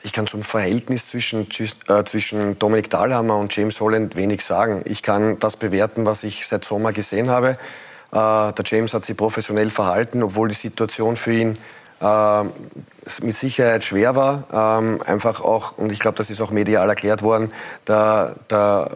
Ich 0.02 0.14
kann 0.14 0.26
zum 0.26 0.42
Verhältnis 0.42 1.08
zwischen, 1.08 1.46
äh, 1.88 2.04
zwischen 2.04 2.58
Dominik 2.58 2.88
Thalhammer 2.88 3.36
und 3.36 3.54
James 3.54 3.80
Holland 3.80 4.16
wenig 4.16 4.42
sagen. 4.42 4.80
Ich 4.86 5.02
kann 5.02 5.38
das 5.40 5.56
bewerten, 5.58 6.06
was 6.06 6.24
ich 6.24 6.46
seit 6.46 6.64
Sommer 6.64 6.94
gesehen 6.94 7.28
habe. 7.28 7.58
Äh, 8.12 8.52
der 8.52 8.64
James 8.64 8.94
hat 8.94 9.04
sich 9.04 9.14
professionell 9.14 9.70
verhalten, 9.70 10.22
obwohl 10.22 10.48
die 10.48 10.54
Situation 10.54 11.16
für 11.16 11.34
ihn 11.34 11.58
mit 12.00 13.36
Sicherheit 13.36 13.84
schwer 13.84 14.14
war. 14.14 14.44
Ähm, 14.52 15.00
einfach 15.06 15.40
auch, 15.40 15.78
und 15.78 15.92
ich 15.92 15.98
glaube, 15.98 16.18
das 16.18 16.30
ist 16.30 16.40
auch 16.40 16.50
medial 16.50 16.88
erklärt 16.88 17.22
worden, 17.22 17.52
der, 17.86 18.34
der 18.50 18.90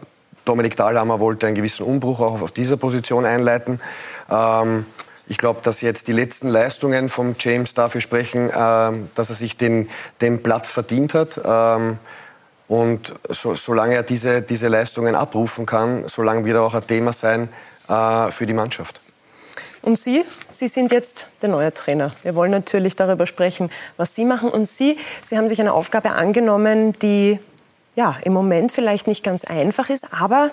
Dominik 0.45 0.75
Dahlhammer 0.75 1.19
wollte 1.19 1.47
einen 1.47 1.55
gewissen 1.55 1.85
Umbruch 1.85 2.19
auch 2.19 2.41
auf 2.41 2.51
dieser 2.51 2.77
Position 2.77 3.25
einleiten. 3.25 3.79
Ähm, 4.29 4.85
ich 5.27 5.37
glaube, 5.37 5.61
dass 5.63 5.81
jetzt 5.81 6.07
die 6.07 6.13
letzten 6.13 6.49
Leistungen 6.49 7.09
von 7.09 7.35
James 7.39 7.73
dafür 7.73 8.01
sprechen, 8.01 8.51
ähm, 8.55 9.09
dass 9.15 9.29
er 9.29 9.35
sich 9.35 9.55
den, 9.55 9.89
den 10.19 10.43
Platz 10.43 10.71
verdient 10.71 11.13
hat. 11.13 11.39
Ähm, 11.43 11.99
und 12.67 13.13
so, 13.29 13.55
solange 13.55 13.95
er 13.95 14.03
diese, 14.03 14.41
diese 14.41 14.67
Leistungen 14.67 15.15
abrufen 15.15 15.65
kann, 15.65 16.07
solange 16.07 16.45
wird 16.45 16.57
er 16.57 16.63
auch 16.63 16.73
ein 16.73 16.85
Thema 16.85 17.13
sein 17.13 17.49
äh, 17.87 18.31
für 18.31 18.45
die 18.45 18.53
Mannschaft 18.53 18.99
um 19.81 19.95
Sie. 19.95 20.23
Sie 20.49 20.67
sind 20.67 20.91
jetzt 20.91 21.27
der 21.41 21.49
neue 21.49 21.73
Trainer. 21.73 22.13
Wir 22.23 22.35
wollen 22.35 22.51
natürlich 22.51 22.95
darüber 22.95 23.27
sprechen, 23.27 23.69
was 23.97 24.15
Sie 24.15 24.25
machen. 24.25 24.49
Und 24.49 24.67
Sie, 24.67 24.97
Sie 25.21 25.37
haben 25.37 25.47
sich 25.47 25.59
eine 25.59 25.73
Aufgabe 25.73 26.11
angenommen, 26.11 26.93
die 26.99 27.39
ja, 27.95 28.17
im 28.23 28.33
Moment 28.33 28.71
vielleicht 28.71 29.07
nicht 29.07 29.23
ganz 29.23 29.43
einfach 29.43 29.89
ist, 29.89 30.13
aber 30.13 30.51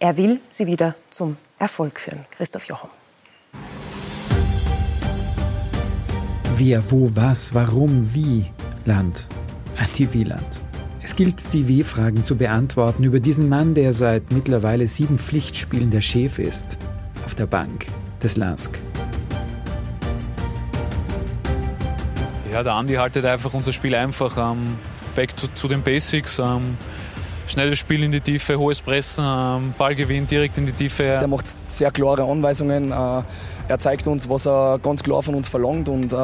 er 0.00 0.16
will 0.16 0.40
Sie 0.48 0.66
wieder 0.66 0.94
zum 1.10 1.36
Erfolg 1.58 1.98
führen. 1.98 2.24
Christoph 2.36 2.64
Jochum. 2.64 2.90
Wer, 6.56 6.90
wo, 6.90 7.10
was, 7.14 7.54
warum, 7.54 8.12
wie? 8.14 8.46
Land. 8.84 9.28
Anti 9.76 10.12
Wieland. 10.12 10.60
Es 11.02 11.14
gilt, 11.14 11.52
die 11.52 11.68
W-Fragen 11.68 12.24
zu 12.24 12.36
beantworten 12.36 13.04
über 13.04 13.20
diesen 13.20 13.48
Mann, 13.48 13.74
der 13.74 13.92
seit 13.92 14.32
mittlerweile 14.32 14.88
sieben 14.88 15.18
Pflichtspielen 15.18 15.90
der 15.90 16.00
Chef 16.00 16.38
ist. 16.38 16.76
Auf 17.24 17.34
der 17.34 17.46
Bank, 17.46 17.86
des 18.22 18.36
LASK. 18.36 18.78
Ja, 22.52 22.62
der 22.62 22.72
Andi 22.72 22.94
haltet 22.94 23.24
einfach 23.24 23.52
unser 23.52 23.72
Spiel 23.72 23.94
einfach. 23.94 24.36
Ähm, 24.36 24.78
back 25.14 25.36
to, 25.36 25.46
zu 25.54 25.68
den 25.68 25.82
Basics. 25.82 26.38
Ähm, 26.38 26.76
schnelles 27.46 27.78
Spiel 27.78 28.02
in 28.02 28.12
die 28.12 28.20
Tiefe, 28.20 28.58
hohes 28.58 28.80
Pressen, 28.80 29.24
ähm, 29.26 29.74
Ballgewinn 29.76 30.26
direkt 30.26 30.58
in 30.58 30.66
die 30.66 30.72
Tiefe. 30.72 31.02
Der 31.02 31.28
macht 31.28 31.48
sehr 31.48 31.90
klare 31.90 32.22
Anweisungen. 32.24 32.92
Äh, 32.92 33.22
er 33.68 33.78
zeigt 33.78 34.06
uns, 34.06 34.28
was 34.28 34.46
er 34.46 34.78
ganz 34.82 35.02
klar 35.02 35.22
von 35.22 35.34
uns 35.34 35.48
verlangt 35.48 35.88
und 35.88 36.12
äh, 36.12 36.16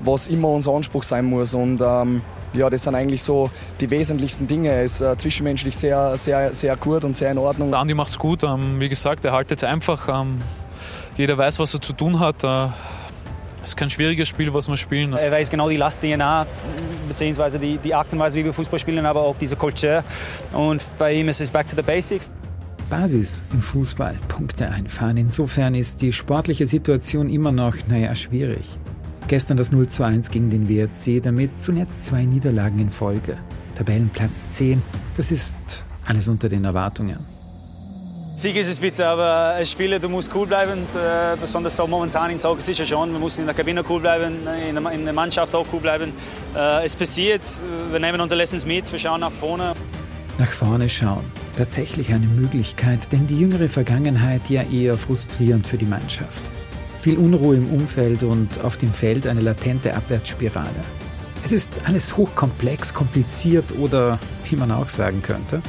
was 0.00 0.28
immer 0.28 0.48
unser 0.48 0.72
Anspruch 0.72 1.02
sein 1.02 1.24
muss. 1.24 1.54
Und 1.54 1.80
ähm, 1.80 2.20
ja, 2.52 2.68
das 2.68 2.84
sind 2.84 2.94
eigentlich 2.94 3.22
so 3.22 3.50
die 3.80 3.90
wesentlichsten 3.90 4.46
Dinge. 4.46 4.70
Er 4.70 4.84
ist 4.84 5.00
äh, 5.00 5.16
zwischenmenschlich 5.16 5.76
sehr, 5.76 6.16
sehr, 6.16 6.52
sehr 6.52 6.76
gut 6.76 7.04
und 7.04 7.16
sehr 7.16 7.30
in 7.30 7.38
Ordnung. 7.38 7.70
Der 7.70 7.80
Andi 7.80 7.94
macht 7.94 8.10
es 8.10 8.18
gut. 8.18 8.44
Ähm, 8.44 8.78
wie 8.78 8.88
gesagt, 8.90 9.24
er 9.24 9.32
haltet 9.32 9.58
es 9.58 9.64
einfach. 9.64 10.08
Ähm, 10.08 10.42
jeder 11.16 11.36
weiß, 11.36 11.58
was 11.58 11.74
er 11.74 11.80
zu 11.80 11.92
tun 11.92 12.20
hat. 12.20 12.44
Äh, 12.44 12.66
es 13.62 13.70
ist 13.70 13.76
kein 13.76 13.90
schwieriges 13.90 14.28
Spiel, 14.28 14.52
was 14.52 14.68
wir 14.68 14.76
spielen. 14.76 15.12
Er 15.12 15.30
weiß 15.30 15.48
genau 15.48 15.68
die 15.68 15.76
Last-DNA, 15.76 16.46
beziehungsweise 17.06 17.58
die, 17.58 17.78
die 17.78 17.94
Art 17.94 18.12
und 18.12 18.18
Weise, 18.18 18.38
wie 18.38 18.44
wir 18.44 18.52
Fußball 18.52 18.78
spielen, 18.78 19.06
aber 19.06 19.22
auch 19.22 19.36
diese 19.38 19.54
Kultur. 19.54 20.02
Und 20.52 20.84
bei 20.98 21.14
ihm 21.14 21.28
ist 21.28 21.40
es 21.40 21.50
back 21.50 21.66
to 21.68 21.76
the 21.76 21.82
basics. 21.82 22.30
Basis 22.90 23.42
im 23.52 23.60
Fußball, 23.60 24.16
Punkte 24.28 24.68
einfahren. 24.68 25.16
Insofern 25.16 25.74
ist 25.74 26.02
die 26.02 26.12
sportliche 26.12 26.66
Situation 26.66 27.30
immer 27.30 27.52
noch, 27.52 27.76
naja, 27.88 28.14
schwierig. 28.14 28.68
Gestern 29.28 29.56
das 29.56 29.72
0 29.72 29.88
zu 29.88 30.02
1 30.02 30.30
gegen 30.30 30.50
den 30.50 30.68
WRC, 30.68 31.22
damit 31.22 31.60
zunächst 31.60 32.04
zwei 32.04 32.24
Niederlagen 32.24 32.80
in 32.80 32.90
Folge. 32.90 33.38
Tabellenplatz 33.76 34.56
10, 34.56 34.82
das 35.16 35.30
ist 35.30 35.56
alles 36.04 36.28
unter 36.28 36.48
den 36.48 36.64
Erwartungen. 36.64 37.31
Sieg 38.42 38.56
ist 38.56 38.66
es 38.66 38.80
bitte, 38.80 39.06
aber 39.06 39.54
als 39.54 39.70
Spieler, 39.70 40.00
du 40.00 40.08
musst 40.08 40.28
cool 40.34 40.48
bleiben. 40.48 40.80
Äh, 40.96 41.36
besonders 41.40 41.76
so 41.76 41.86
momentan 41.86 42.28
in 42.28 42.40
Situation. 42.40 43.12
Wir 43.12 43.20
müssen 43.20 43.42
in 43.42 43.46
der 43.46 43.54
Kabine 43.54 43.84
cool 43.88 44.00
bleiben, 44.00 44.36
in 44.68 44.74
der, 44.74 44.90
in 44.90 45.04
der 45.04 45.14
Mannschaft 45.14 45.54
auch 45.54 45.64
cool 45.72 45.78
bleiben. 45.78 46.12
Äh, 46.52 46.84
es 46.84 46.96
passiert, 46.96 47.42
wir 47.92 48.00
nehmen 48.00 48.20
unsere 48.20 48.40
Lessons 48.40 48.66
mit, 48.66 48.90
wir 48.90 48.98
schauen 48.98 49.20
nach 49.20 49.30
vorne. 49.30 49.74
Nach 50.38 50.50
vorne 50.50 50.88
schauen. 50.88 51.22
Tatsächlich 51.56 52.12
eine 52.12 52.26
Möglichkeit, 52.26 53.12
denn 53.12 53.28
die 53.28 53.38
jüngere 53.38 53.68
Vergangenheit 53.68 54.50
ja 54.50 54.64
eher 54.64 54.98
frustrierend 54.98 55.64
für 55.64 55.78
die 55.78 55.86
Mannschaft. 55.86 56.42
Viel 56.98 57.18
Unruhe 57.18 57.54
im 57.54 57.72
Umfeld 57.72 58.24
und 58.24 58.60
auf 58.64 58.76
dem 58.76 58.92
Feld 58.92 59.28
eine 59.28 59.40
latente 59.40 59.94
Abwärtsspirale. 59.94 60.82
Es 61.44 61.52
ist 61.52 61.70
alles 61.84 62.16
hochkomplex, 62.16 62.92
kompliziert 62.92 63.66
oder, 63.78 64.18
wie 64.50 64.56
man 64.56 64.72
auch 64.72 64.88
sagen 64.88 65.22
könnte, 65.22 65.62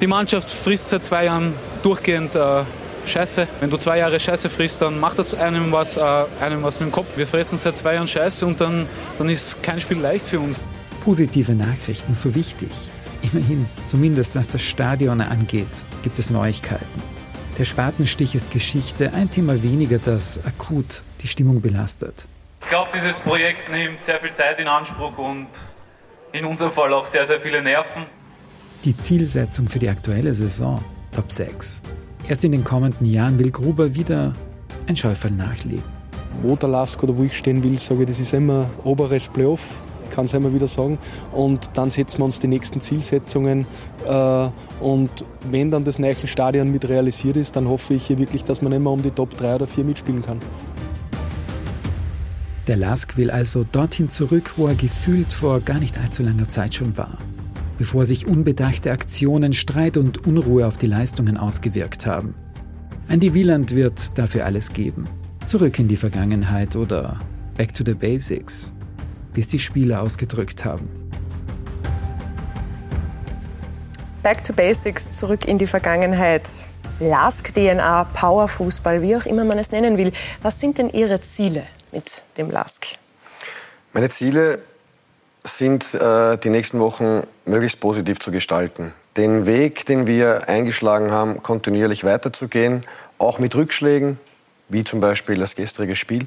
die 0.00 0.06
Mannschaft 0.06 0.48
frisst 0.48 0.88
seit 0.88 1.04
zwei 1.04 1.24
Jahren 1.24 1.54
durchgehend 1.82 2.34
äh, 2.34 2.64
Scheiße. 3.06 3.46
Wenn 3.60 3.70
du 3.70 3.76
zwei 3.76 3.98
Jahre 3.98 4.18
Scheiße 4.18 4.50
frisst, 4.50 4.82
dann 4.82 4.98
macht 4.98 5.18
das 5.18 5.32
einem 5.32 5.72
was, 5.72 5.96
äh, 5.96 6.24
einem 6.40 6.62
was 6.62 6.80
mit 6.80 6.88
dem 6.90 6.92
Kopf. 6.92 7.16
Wir 7.16 7.26
fressen 7.26 7.56
seit 7.56 7.76
zwei 7.76 7.94
Jahren 7.94 8.06
Scheiße 8.06 8.46
und 8.46 8.60
dann, 8.60 8.86
dann 9.18 9.28
ist 9.28 9.62
kein 9.62 9.80
Spiel 9.80 9.98
leicht 9.98 10.26
für 10.26 10.40
uns. 10.40 10.60
Positive 11.04 11.54
Nachrichten, 11.54 12.14
so 12.14 12.34
wichtig. 12.34 12.70
Immerhin, 13.22 13.68
zumindest 13.86 14.34
was 14.34 14.50
das 14.50 14.62
Stadion 14.62 15.20
angeht, 15.20 15.68
gibt 16.02 16.18
es 16.18 16.30
Neuigkeiten. 16.30 17.02
Der 17.58 17.64
Spatenstich 17.64 18.34
ist 18.34 18.50
Geschichte, 18.50 19.12
ein 19.14 19.30
Thema 19.30 19.62
weniger, 19.62 19.98
das 19.98 20.40
akut 20.44 21.02
die 21.22 21.28
Stimmung 21.28 21.62
belastet. 21.62 22.26
Ich 22.60 22.68
glaube, 22.68 22.90
dieses 22.94 23.18
Projekt 23.20 23.70
nimmt 23.70 24.02
sehr 24.02 24.18
viel 24.18 24.34
Zeit 24.34 24.58
in 24.58 24.66
Anspruch 24.66 25.16
und 25.16 25.48
in 26.32 26.44
unserem 26.44 26.72
Fall 26.72 26.92
auch 26.92 27.06
sehr, 27.06 27.24
sehr 27.24 27.40
viele 27.40 27.62
Nerven. 27.62 28.04
Die 28.84 28.96
Zielsetzung 28.96 29.68
für 29.68 29.78
die 29.78 29.88
aktuelle 29.88 30.32
Saison, 30.34 30.80
Top 31.12 31.32
6. 31.32 31.82
Erst 32.28 32.44
in 32.44 32.52
den 32.52 32.64
kommenden 32.64 33.06
Jahren 33.06 33.38
will 33.38 33.50
Gruber 33.50 33.94
wieder 33.94 34.32
ein 34.86 34.96
Scheufel 34.96 35.30
nachlegen. 35.30 35.82
Wo 36.42 36.54
der 36.56 36.68
Lask 36.68 37.02
oder 37.02 37.16
wo 37.16 37.24
ich 37.24 37.36
stehen 37.36 37.62
will, 37.64 37.78
sage 37.78 38.02
ich, 38.02 38.08
das 38.08 38.20
ist 38.20 38.34
immer 38.34 38.68
oberes 38.84 39.28
Playoff, 39.28 39.60
kann 40.10 40.26
es 40.26 40.34
immer 40.34 40.52
wieder 40.52 40.66
sagen. 40.66 40.98
Und 41.32 41.70
dann 41.74 41.90
setzen 41.90 42.18
wir 42.18 42.26
uns 42.26 42.38
die 42.38 42.48
nächsten 42.48 42.80
Zielsetzungen. 42.80 43.66
Äh, 44.06 44.48
und 44.80 45.10
wenn 45.50 45.70
dann 45.70 45.84
das 45.84 45.98
neue 45.98 46.14
Stadion 46.26 46.70
mit 46.70 46.88
realisiert 46.88 47.36
ist, 47.36 47.56
dann 47.56 47.68
hoffe 47.68 47.94
ich 47.94 48.06
hier 48.06 48.18
wirklich, 48.18 48.44
dass 48.44 48.62
man 48.62 48.72
immer 48.72 48.92
um 48.92 49.02
die 49.02 49.10
Top 49.10 49.36
3 49.36 49.56
oder 49.56 49.66
4 49.66 49.84
mitspielen 49.84 50.22
kann. 50.22 50.40
Der 52.66 52.76
Lask 52.76 53.16
will 53.16 53.30
also 53.30 53.64
dorthin 53.64 54.10
zurück, 54.10 54.52
wo 54.56 54.66
er 54.66 54.74
gefühlt 54.74 55.32
vor 55.32 55.60
gar 55.60 55.78
nicht 55.78 55.98
allzu 55.98 56.22
langer 56.22 56.48
Zeit 56.48 56.74
schon 56.74 56.96
war 56.96 57.18
bevor 57.78 58.04
sich 58.04 58.26
unbedachte 58.26 58.90
Aktionen 58.90 59.52
Streit 59.52 59.96
und 59.96 60.26
Unruhe 60.26 60.66
auf 60.66 60.76
die 60.78 60.86
Leistungen 60.86 61.36
ausgewirkt 61.36 62.06
haben. 62.06 62.34
Andy 63.08 63.34
Wieland 63.34 63.74
wird 63.74 64.18
dafür 64.18 64.44
alles 64.44 64.72
geben. 64.72 65.08
Zurück 65.46 65.78
in 65.78 65.88
die 65.88 65.96
Vergangenheit 65.96 66.74
oder 66.74 67.20
back 67.56 67.72
to 67.74 67.84
the 67.84 67.94
basics, 67.94 68.72
wie 69.34 69.40
es 69.40 69.48
die 69.48 69.58
Spieler 69.58 70.02
ausgedrückt 70.02 70.64
haben. 70.64 70.88
Back 74.22 74.42
to 74.42 74.52
Basics, 74.52 75.12
zurück 75.12 75.46
in 75.46 75.56
die 75.56 75.68
Vergangenheit. 75.68 76.50
Lask 76.98 77.54
DNA, 77.54 78.04
Powerfußball, 78.12 79.00
wie 79.00 79.14
auch 79.14 79.24
immer 79.24 79.44
man 79.44 79.56
es 79.58 79.70
nennen 79.70 79.98
will. 79.98 80.10
Was 80.42 80.58
sind 80.58 80.78
denn 80.78 80.90
Ihre 80.90 81.20
Ziele 81.20 81.62
mit 81.92 82.24
dem 82.36 82.50
Lask? 82.50 82.86
Meine 83.92 84.08
Ziele 84.08 84.58
sind 85.46 85.94
äh, 85.94 86.36
die 86.38 86.50
nächsten 86.50 86.80
Wochen 86.80 87.22
möglichst 87.44 87.80
positiv 87.80 88.18
zu 88.18 88.30
gestalten. 88.30 88.92
Den 89.16 89.46
Weg, 89.46 89.86
den 89.86 90.06
wir 90.06 90.48
eingeschlagen 90.48 91.10
haben, 91.10 91.42
kontinuierlich 91.42 92.04
weiterzugehen, 92.04 92.84
auch 93.18 93.38
mit 93.38 93.54
Rückschlägen, 93.54 94.18
wie 94.68 94.84
zum 94.84 95.00
Beispiel 95.00 95.38
das 95.38 95.54
gestrige 95.54 95.96
Spiel. 95.96 96.26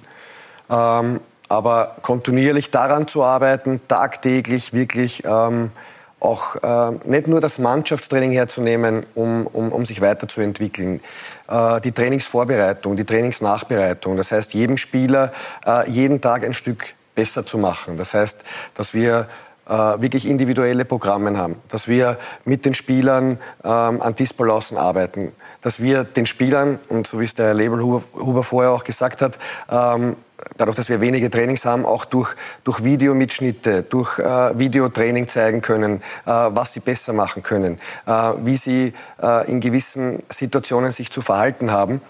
Ähm, 0.69 1.19
aber 1.49 1.95
kontinuierlich 2.01 2.71
daran 2.71 3.07
zu 3.07 3.23
arbeiten, 3.23 3.81
tagtäglich 3.87 4.73
wirklich 4.73 5.23
ähm, 5.25 5.71
auch 6.19 6.55
äh, 6.57 6.97
nicht 7.05 7.27
nur 7.27 7.41
das 7.41 7.59
Mannschaftstraining 7.59 8.31
herzunehmen, 8.31 9.05
um, 9.15 9.47
um, 9.47 9.71
um 9.71 9.85
sich 9.85 10.01
weiterzuentwickeln. 10.01 11.01
Äh, 11.47 11.81
die 11.81 11.91
Trainingsvorbereitung, 11.91 12.97
die 12.97 13.05
Trainingsnachbereitung. 13.05 14.17
Das 14.17 14.31
heißt, 14.31 14.53
jedem 14.53 14.77
Spieler 14.77 15.31
äh, 15.65 15.89
jeden 15.89 16.21
Tag 16.21 16.43
ein 16.43 16.53
Stück 16.53 16.93
besser 17.19 17.45
zu 17.45 17.57
machen. 17.57 17.97
Das 17.97 18.13
heißt, 18.13 18.45
dass 18.75 18.93
wir 18.93 19.27
äh, 19.67 19.73
wirklich 19.73 20.25
individuelle 20.25 20.85
Programme 20.85 21.37
haben, 21.37 21.57
dass 21.67 21.89
wir 21.89 22.17
mit 22.45 22.63
den 22.63 22.73
Spielern 22.73 23.39
ähm, 23.61 24.01
an 24.01 24.15
Disbalancen 24.15 24.77
arbeiten, 24.77 25.33
dass 25.59 25.81
wir 25.81 26.05
den 26.05 26.25
Spielern, 26.25 26.79
und 26.87 27.07
so 27.07 27.19
wie 27.19 27.25
es 27.25 27.33
der 27.33 27.47
Herr 27.47 27.53
Lebelhuber 27.55 28.43
vorher 28.43 28.71
auch 28.71 28.85
gesagt 28.85 29.21
hat, 29.21 29.37
ähm, 29.69 30.15
dadurch, 30.55 30.77
dass 30.77 30.87
wir 30.87 31.01
wenige 31.01 31.29
Trainings 31.29 31.65
haben, 31.65 31.85
auch 31.85 32.05
durch, 32.05 32.35
durch 32.63 32.85
Videomitschnitte, 32.85 33.83
durch 33.83 34.17
äh, 34.17 34.57
Videotraining 34.57 35.27
zeigen 35.27 35.61
können, 35.61 36.01
äh, 36.25 36.31
was 36.31 36.71
sie 36.71 36.79
besser 36.79 37.11
machen 37.11 37.43
können, 37.43 37.79
äh, 38.07 38.11
wie 38.37 38.55
sie 38.55 38.93
äh, 39.21 39.51
in 39.51 39.59
gewissen 39.59 40.23
Situationen 40.29 40.93
sich 40.93 41.11
zu 41.11 41.21
verhalten 41.21 41.69
haben. 41.69 42.01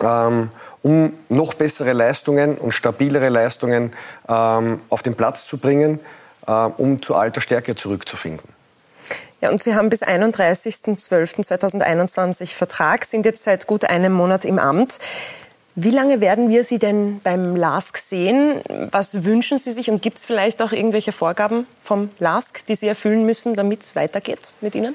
Ähm, 0.00 0.50
um 0.86 1.12
noch 1.28 1.54
bessere 1.54 1.92
Leistungen 1.94 2.56
und 2.56 2.70
stabilere 2.70 3.28
Leistungen 3.28 3.92
ähm, 4.28 4.80
auf 4.88 5.02
den 5.02 5.16
Platz 5.16 5.44
zu 5.44 5.58
bringen, 5.58 5.98
äh, 6.46 6.52
um 6.52 7.02
zu 7.02 7.16
alter 7.16 7.40
Stärke 7.40 7.74
zurückzufinden. 7.74 8.48
Ja, 9.40 9.50
und 9.50 9.60
Sie 9.60 9.74
haben 9.74 9.88
bis 9.88 10.04
31.12.2021 10.04 12.54
Vertrag, 12.54 13.04
sind 13.04 13.26
jetzt 13.26 13.42
seit 13.42 13.66
gut 13.66 13.84
einem 13.84 14.12
Monat 14.12 14.44
im 14.44 14.60
Amt. 14.60 15.00
Wie 15.74 15.90
lange 15.90 16.20
werden 16.20 16.50
wir 16.50 16.62
Sie 16.62 16.78
denn 16.78 17.20
beim 17.24 17.56
LASK 17.56 17.98
sehen? 17.98 18.60
Was 18.92 19.24
wünschen 19.24 19.58
Sie 19.58 19.72
sich 19.72 19.90
und 19.90 20.02
gibt 20.02 20.18
es 20.18 20.24
vielleicht 20.24 20.62
auch 20.62 20.70
irgendwelche 20.70 21.10
Vorgaben 21.10 21.66
vom 21.82 22.10
LASK, 22.20 22.64
die 22.64 22.76
Sie 22.76 22.86
erfüllen 22.86 23.26
müssen, 23.26 23.54
damit 23.54 23.82
es 23.82 23.96
weitergeht 23.96 24.52
mit 24.60 24.76
Ihnen? 24.76 24.94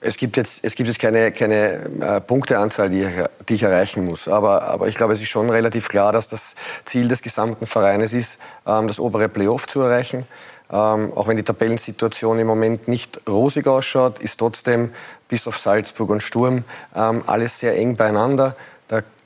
Es 0.00 0.16
gibt 0.16 0.36
jetzt, 0.36 0.64
es 0.64 0.76
gibt 0.76 0.86
jetzt 0.86 1.00
keine, 1.00 1.32
keine 1.32 1.90
äh, 2.00 2.20
Punkteanzahl, 2.20 2.88
die 2.88 3.02
ich, 3.02 3.12
die 3.48 3.54
ich 3.54 3.62
erreichen 3.64 4.04
muss. 4.04 4.28
Aber, 4.28 4.62
aber 4.62 4.86
ich 4.86 4.94
glaube, 4.94 5.12
es 5.12 5.20
ist 5.20 5.28
schon 5.28 5.50
relativ 5.50 5.88
klar, 5.88 6.12
dass 6.12 6.28
das 6.28 6.54
Ziel 6.84 7.08
des 7.08 7.20
gesamten 7.20 7.66
Vereines 7.66 8.12
ist, 8.12 8.38
ähm, 8.64 8.86
das 8.86 9.00
obere 9.00 9.28
Playoff 9.28 9.66
zu 9.66 9.80
erreichen. 9.80 10.26
Ähm, 10.70 11.12
auch 11.14 11.26
wenn 11.26 11.36
die 11.36 11.42
Tabellensituation 11.42 12.38
im 12.38 12.46
Moment 12.46 12.88
nicht 12.88 13.20
rosig 13.28 13.66
ausschaut, 13.66 14.18
ist 14.18 14.38
trotzdem 14.38 14.92
bis 15.28 15.46
auf 15.46 15.58
Salzburg 15.58 16.10
und 16.10 16.22
Sturm 16.22 16.64
ähm, 16.94 17.22
alles 17.26 17.58
sehr 17.58 17.76
eng 17.76 17.96
beieinander. 17.96 18.54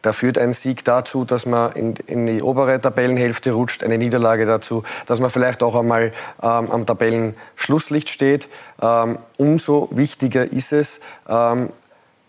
Da 0.03 0.13
führt 0.13 0.37
ein 0.37 0.53
Sieg 0.53 0.85
dazu, 0.85 1.25
dass 1.25 1.47
man 1.47 1.73
in, 1.73 1.95
in, 2.07 2.27
die 2.27 2.43
obere 2.43 2.81
Tabellenhälfte 2.81 3.53
rutscht, 3.53 3.85
eine 3.85 3.99
Niederlage 3.99 4.47
dazu, 4.47 4.83
dass 5.07 5.21
man 5.21 5.31
vielleicht 5.31 5.63
auch 5.63 5.77
einmal 5.77 6.13
ähm, 6.43 6.71
am 6.71 6.87
Tabellenschlusslicht 6.87 8.11
steht. 8.11 8.49
Ähm, 8.81 9.19
umso 9.37 9.89
wichtiger 9.93 10.51
ist 10.53 10.73
es, 10.73 11.01
ähm, 11.29 11.71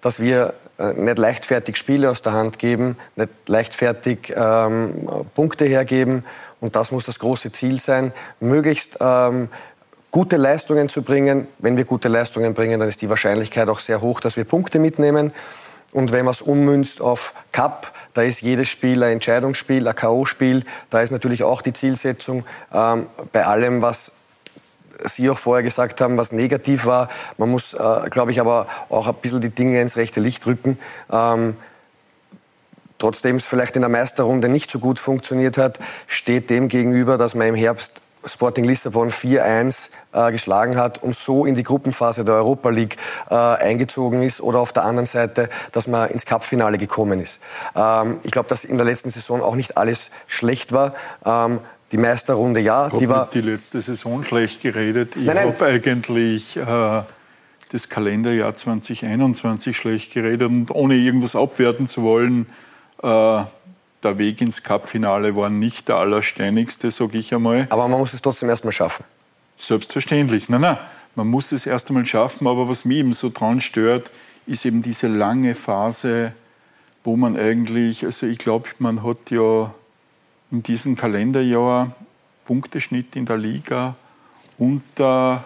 dass 0.02 0.20
wir 0.20 0.54
äh, 0.78 0.94
nicht 0.94 1.18
leichtfertig 1.18 1.78
Spiele 1.78 2.12
aus 2.12 2.22
der 2.22 2.34
Hand 2.34 2.60
geben, 2.60 2.96
nicht 3.16 3.30
leichtfertig 3.48 4.34
ähm, 4.36 5.26
Punkte 5.34 5.66
hergeben. 5.66 6.26
Und 6.62 6.76
das 6.76 6.92
muss 6.92 7.06
das 7.06 7.18
große 7.18 7.52
Ziel 7.52 7.80
sein, 7.80 8.14
möglichst 8.40 8.98
ähm, 9.00 9.50
gute 10.12 10.38
Leistungen 10.38 10.90
zu 10.90 11.02
bringen. 11.02 11.48
Wenn 11.58 11.76
wir 11.76 11.86
gute 11.86 12.08
Leistungen 12.08 12.54
bringen, 12.54 12.80
dann 12.80 12.88
ist 12.88 13.02
die 13.02 13.10
Wahrscheinlichkeit 13.10 13.68
auch 13.68 13.80
sehr 13.80 14.00
hoch, 14.00 14.20
dass 14.20 14.38
wir 14.38 14.44
Punkte 14.44 14.78
mitnehmen. 14.78 15.34
Und 15.94 16.12
wenn 16.12 16.26
man 16.26 16.34
es 16.34 16.42
ummünzt 16.42 17.02
auf 17.02 17.34
Cup, 17.52 17.94
da 18.14 18.24
ist 18.24 18.42
jedes 18.42 18.68
Spiel 18.68 19.04
ein 19.04 19.14
Entscheidungsspiel, 19.14 19.88
ein 19.88 19.96
K.O.-Spiel. 19.96 20.66
Da 20.90 21.02
ist 21.02 21.12
natürlich 21.12 21.44
auch 21.44 21.62
die 21.62 21.74
Zielsetzung 21.74 22.46
ähm, 22.74 23.08
bei 23.32 23.46
allem, 23.46 23.82
was 23.82 24.12
Sie 25.06 25.30
auch 25.30 25.38
vorher 25.38 25.64
gesagt 25.64 26.02
haben, 26.02 26.18
was 26.18 26.32
negativ 26.32 26.86
war. 26.86 27.10
Man 27.38 27.50
muss, 27.50 27.74
äh, 27.74 28.10
glaube 28.10 28.32
ich, 28.32 28.40
aber 28.40 28.68
auch 28.90 29.08
ein 29.08 29.16
bisschen 29.16 29.42
die 29.42 29.50
Dinge 29.50 29.82
ins 29.82 29.98
rechte 29.98 30.20
Licht 30.20 30.46
rücken. 30.46 30.78
Ähm, 31.12 31.58
trotzdem 33.00 33.36
es 33.36 33.46
vielleicht 33.46 33.76
in 33.76 33.82
der 33.82 33.90
Meisterrunde 33.90 34.50
nicht 34.50 34.72
so 34.72 34.80
gut 34.80 35.00
funktioniert 35.00 35.58
hat, 35.58 35.80
steht 36.08 36.50
dem 36.50 36.70
gegenüber, 36.70 37.18
dass 37.18 37.36
man 37.36 37.48
im 37.48 37.56
Herbst 37.56 38.03
Sporting 38.26 38.66
Lissabon 38.66 39.12
4-1 39.12 39.90
äh, 40.14 40.32
geschlagen 40.32 40.78
hat 40.78 41.02
und 41.02 41.16
so 41.16 41.46
in 41.46 41.56
die 41.56 41.64
Gruppenphase 41.64 42.26
der 42.26 42.36
Europa 42.36 42.70
League 42.70 42.98
äh, 43.30 43.36
eingezogen 43.36 44.22
ist 44.24 44.42
oder 44.42 44.60
auf 44.60 44.74
der 44.74 44.86
anderen 44.86 45.06
Seite, 45.06 45.50
dass 45.72 45.88
man 45.88 46.10
ins 46.10 46.26
Cupfinale 46.26 46.78
gekommen 46.78 47.20
ist. 47.20 47.40
Ähm, 47.76 48.18
ich 48.24 48.32
glaube, 48.32 48.50
dass 48.50 48.64
in 48.64 48.78
der 48.78 48.86
letzten 48.86 49.10
Saison 49.10 49.42
auch 49.42 49.56
nicht 49.56 49.78
alles 49.78 50.10
schlecht 50.28 50.72
war. 50.72 50.94
Ähm, 51.26 51.60
die 51.92 51.98
Meisterrunde 51.98 52.60
ja, 52.60 52.88
ich 52.88 52.94
die 52.94 53.10
war 53.10 53.30
die 53.30 53.42
letzte 53.42 53.82
Saison 53.82 54.24
schlecht 54.24 54.62
geredet. 54.62 55.16
Ich 55.16 55.30
habe 55.30 55.66
eigentlich 55.66 56.58
äh, 56.58 57.02
das 57.72 57.90
Kalenderjahr 57.90 58.56
2021 58.56 59.78
schlecht 59.78 60.14
geredet 60.14 60.48
und 60.48 60.72
ohne 60.72 60.96
irgendwas 60.96 61.36
abwerten 61.36 61.88
zu 61.88 62.02
wollen. 62.04 62.48
Äh, 63.02 63.44
der 64.04 64.18
Weg 64.18 64.42
ins 64.42 64.64
Cup-Finale 64.64 65.36
war 65.36 65.50
nicht 65.50 65.88
der 65.88 65.98
allersteinigste, 65.98 66.92
sage 66.92 67.18
ich 67.18 67.34
einmal. 67.34 67.68
Aber 67.70 67.88
man 67.88 68.00
muss 68.00 68.14
es 68.14 68.22
trotzdem 68.22 68.50
erstmal 68.50 68.74
schaffen. 68.74 69.06
Selbstverständlich. 69.58 70.50
Nein, 70.50 70.62
nein, 70.62 70.78
man 71.16 71.28
muss 71.28 71.52
es 71.52 71.66
erst 71.66 71.90
einmal 71.90 72.06
schaffen. 72.06 72.48
Aber 72.48 72.68
was 72.68 72.86
mich 72.86 72.98
eben 72.98 73.14
so 73.14 73.30
dran 73.30 73.62
stört, 73.62 74.12
ist 74.46 74.66
eben 74.66 74.82
diese 74.82 75.08
lange 75.08 75.56
Phase, 75.56 76.34
wo 77.04 77.16
man 77.16 77.38
eigentlich, 77.38 78.06
also 78.06 78.26
ich 78.26 78.38
glaube, 78.38 78.70
man 78.80 79.04
hat 79.04 79.32
ja 79.32 79.74
in 80.52 80.64
diesem 80.64 80.96
Kalenderjahr 80.96 81.96
Punkteschnitt 82.46 83.16
in 83.16 83.26
der 83.26 83.38
Liga 83.38 83.96
unter 84.58 85.44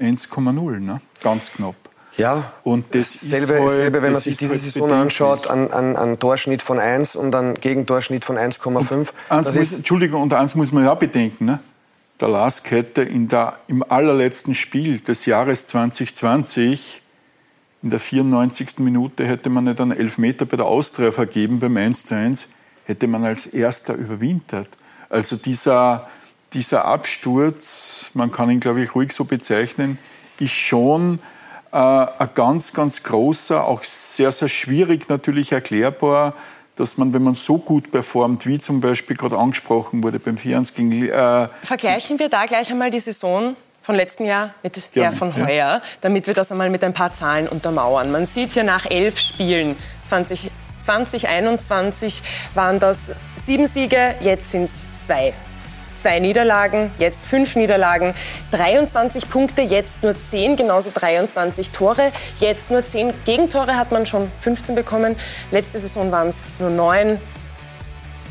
1,0, 0.00 0.80
ne? 0.80 1.00
ganz 1.22 1.52
knapp. 1.52 1.76
Ja, 2.18 2.52
und 2.64 2.94
das 2.94 3.12
selbe, 3.12 3.54
ist 3.54 3.60
halt, 3.60 3.70
selbe 3.70 4.02
wenn 4.02 4.12
man 4.12 4.20
sich 4.20 4.36
diese 4.36 4.52
halt 4.52 4.60
Saison 4.60 4.90
anschaut, 4.92 5.46
an, 5.48 5.70
an, 5.70 5.94
an 5.96 6.18
Torschnitt 6.18 6.62
von 6.62 6.78
1 6.80 7.14
und 7.16 7.34
an 7.34 7.54
Gegentorschnitt 7.54 8.24
von 8.24 8.36
1,5. 8.36 9.08
Eins 9.28 9.46
Das 9.46 9.54
muss, 9.54 9.56
ist- 9.70 9.72
Entschuldigung, 9.78 10.22
und 10.22 10.34
eins 10.34 10.54
muss 10.56 10.72
man 10.72 10.84
ja 10.84 10.94
bedenken. 10.94 11.44
Ne? 11.44 11.60
Der 12.20 12.28
Lask 12.28 12.68
hätte 12.72 13.02
in 13.02 13.28
der, 13.28 13.58
im 13.68 13.84
allerletzten 13.88 14.56
Spiel 14.56 14.98
des 14.98 15.26
Jahres 15.26 15.68
2020 15.68 17.02
in 17.82 17.90
der 17.90 18.00
94. 18.00 18.78
Minute 18.80 19.24
hätte 19.24 19.48
man 19.50 19.64
nicht 19.64 19.80
einen 19.80 19.92
Elfmeter 19.92 20.44
bei 20.44 20.56
der 20.56 20.66
Austria 20.66 21.12
vergeben 21.12 21.60
beim 21.60 21.76
1 21.76 22.06
zu 22.06 22.16
1, 22.16 22.48
hätte 22.86 23.06
man 23.06 23.24
als 23.24 23.46
Erster 23.46 23.94
überwintert. 23.94 24.66
Also 25.08 25.36
dieser, 25.36 26.08
dieser 26.52 26.84
Absturz, 26.86 28.10
man 28.14 28.32
kann 28.32 28.50
ihn, 28.50 28.58
glaube 28.58 28.82
ich, 28.82 28.94
ruhig 28.96 29.12
so 29.12 29.24
bezeichnen, 29.24 29.98
ist 30.40 30.52
schon 30.54 31.20
äh, 31.72 31.76
ein 31.76 32.28
ganz, 32.34 32.72
ganz 32.72 33.02
großer, 33.02 33.64
auch 33.64 33.84
sehr, 33.84 34.32
sehr 34.32 34.48
schwierig 34.48 35.08
natürlich 35.08 35.52
erklärbar, 35.52 36.34
dass 36.76 36.96
man, 36.96 37.12
wenn 37.12 37.22
man 37.22 37.34
so 37.34 37.58
gut 37.58 37.90
performt, 37.90 38.46
wie 38.46 38.58
zum 38.58 38.80
Beispiel 38.80 39.16
gerade 39.16 39.36
angesprochen 39.36 40.02
wurde 40.02 40.18
beim 40.18 40.36
4 40.36 40.62
gegen 40.74 41.08
äh, 41.08 41.48
Vergleichen 41.62 42.18
wir 42.18 42.28
da 42.28 42.46
gleich 42.46 42.70
einmal 42.70 42.90
die 42.90 43.00
Saison 43.00 43.56
von 43.82 43.94
letzten 43.94 44.24
Jahr 44.24 44.54
mit 44.62 44.76
der 44.76 44.82
Gerne, 44.92 45.16
von 45.16 45.34
ja. 45.36 45.46
heuer, 45.46 45.82
damit 46.00 46.26
wir 46.26 46.34
das 46.34 46.52
einmal 46.52 46.70
mit 46.70 46.84
ein 46.84 46.92
paar 46.92 47.12
Zahlen 47.14 47.48
untermauern. 47.48 48.12
Man 48.12 48.26
sieht 48.26 48.52
hier 48.52 48.64
nach 48.64 48.86
elf 48.86 49.18
Spielen 49.18 49.76
20, 50.04 50.50
2021 50.80 52.22
waren 52.54 52.78
das 52.78 53.12
sieben 53.42 53.66
Siege, 53.66 54.14
jetzt 54.20 54.50
sind 54.50 54.64
es 54.64 54.84
zwei. 55.06 55.32
Zwei 55.98 56.20
Niederlagen, 56.20 56.92
jetzt 56.98 57.26
fünf 57.26 57.56
Niederlagen, 57.56 58.14
23 58.52 59.28
Punkte, 59.28 59.62
jetzt 59.62 60.04
nur 60.04 60.16
10, 60.16 60.54
genauso 60.54 60.92
23 60.94 61.72
Tore, 61.72 62.12
jetzt 62.38 62.70
nur 62.70 62.84
10 62.84 63.12
Gegentore 63.24 63.76
hat 63.76 63.90
man 63.90 64.06
schon 64.06 64.30
15 64.38 64.76
bekommen. 64.76 65.16
Letzte 65.50 65.80
Saison 65.80 66.12
waren 66.12 66.28
es 66.28 66.40
nur 66.60 66.70
9, 66.70 67.20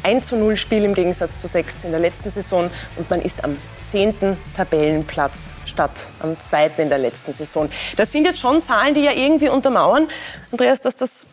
1 0.03 0.27
zu 0.27 0.38
0 0.38 0.56
Spiel 0.56 0.86
im 0.86 0.93
Gegensatz 0.93 1.41
zu 1.41 1.49
6 1.49 1.84
in 1.84 1.91
der 1.91 1.99
letzten 1.99 2.30
Saison 2.30 2.69
und 2.95 3.10
man 3.10 3.21
ist 3.21 3.43
am 3.43 3.58
10. 3.91 4.38
Tabellenplatz 4.56 5.51
statt 5.65 5.91
am 6.21 6.39
2. 6.39 6.71
in 6.77 6.88
der 6.88 6.99
letzten 6.99 7.34
Saison. 7.34 7.69
Das 7.97 8.13
sind 8.13 8.23
jetzt 8.23 8.39
schon 8.39 8.62
Zahlen, 8.62 8.93
die 8.93 9.01
ja 9.01 9.12
irgendwie 9.12 9.49
untermauern, 9.49 10.08
Andreas, 10.53 10.80
dass 10.80 10.95
das 10.95 11.27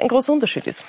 ein 0.00 0.08
großer 0.08 0.32
Unterschied 0.32 0.66
ist. 0.66 0.84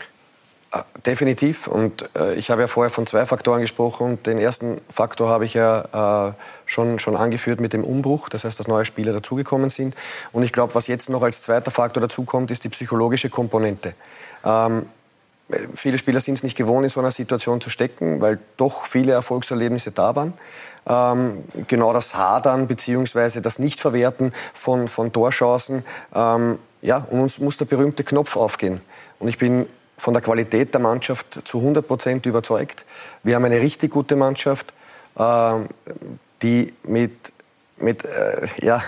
Definitiv. 1.06 1.68
Und 1.68 2.10
äh, 2.18 2.36
ich 2.36 2.50
habe 2.50 2.62
ja 2.62 2.68
vorher 2.68 2.92
von 2.92 3.08
zwei 3.08 3.26
Faktoren 3.26 3.62
gesprochen. 3.62 4.22
Den 4.24 4.38
ersten 4.38 4.82
Faktor 4.90 5.30
habe 5.30 5.46
ich 5.46 5.54
ja 5.54 6.28
äh, 6.28 6.34
schon, 6.66 7.00
schon 7.00 7.16
angeführt 7.16 7.62
mit 7.62 7.72
dem 7.72 7.86
Umbruch. 7.86 8.28
Das 8.28 8.44
heißt, 8.44 8.60
dass 8.60 8.68
neue 8.68 8.84
Spieler 8.84 9.14
dazugekommen 9.14 9.70
sind. 9.70 9.96
Und 10.34 10.44
ich 10.44 10.52
glaube, 10.52 10.76
was 10.76 10.88
jetzt 10.88 11.10
noch 11.10 11.24
als 11.24 11.42
zweiter 11.42 11.72
Faktor 11.72 12.02
dazukommt, 12.02 12.52
ist 12.52 12.66
die 12.66 12.70
psychologische 12.70 13.30
Komponente. 13.30 13.94
Ähm, 14.44 14.88
viele 15.74 15.98
Spieler 15.98 16.20
sind 16.20 16.34
es 16.34 16.44
nicht 16.44 16.58
gewohnt, 16.58 16.84
in 16.84 16.90
so 16.90 17.00
einer 17.00 17.12
Situation 17.12 17.62
zu 17.62 17.70
stecken, 17.70 18.20
weil 18.20 18.38
doch 18.58 18.86
viele 18.86 19.14
Erfolgserlebnisse 19.14 19.92
da 19.92 20.14
waren. 20.18 20.34
Ähm, 20.86 21.46
genau 21.70 21.94
das 21.94 22.16
Hadern 22.16 22.68
bzw. 22.68 23.40
das 23.40 23.60
Nichtverwerten 23.60 24.34
von, 24.54 24.90
von 24.90 25.14
Torchancen. 25.14 25.86
Ähm, 26.14 26.60
ja, 26.82 27.08
und 27.10 27.22
uns 27.22 27.40
muss 27.40 27.56
der 27.56 27.66
berühmte 27.66 28.04
Knopf 28.04 28.36
aufgehen. 28.36 28.82
Und 29.20 29.30
ich 29.30 29.38
bin 29.38 29.68
von 29.98 30.14
der 30.14 30.22
Qualität 30.22 30.74
der 30.74 30.82
Mannschaft 30.82 31.42
zu 31.46 31.60
100 31.60 31.88
Prozent 31.88 32.26
überzeugt. 32.26 32.86
Wir 33.24 33.36
haben 33.36 33.46
eine 33.46 33.60
richtig 33.60 33.92
gute 33.92 34.16
Mannschaft, 34.16 34.72
ähm, 35.18 35.68
die 36.42 36.74
mit, 36.84 37.34
mit 37.78 38.06
äh, 38.06 38.48
ja, 38.62 38.84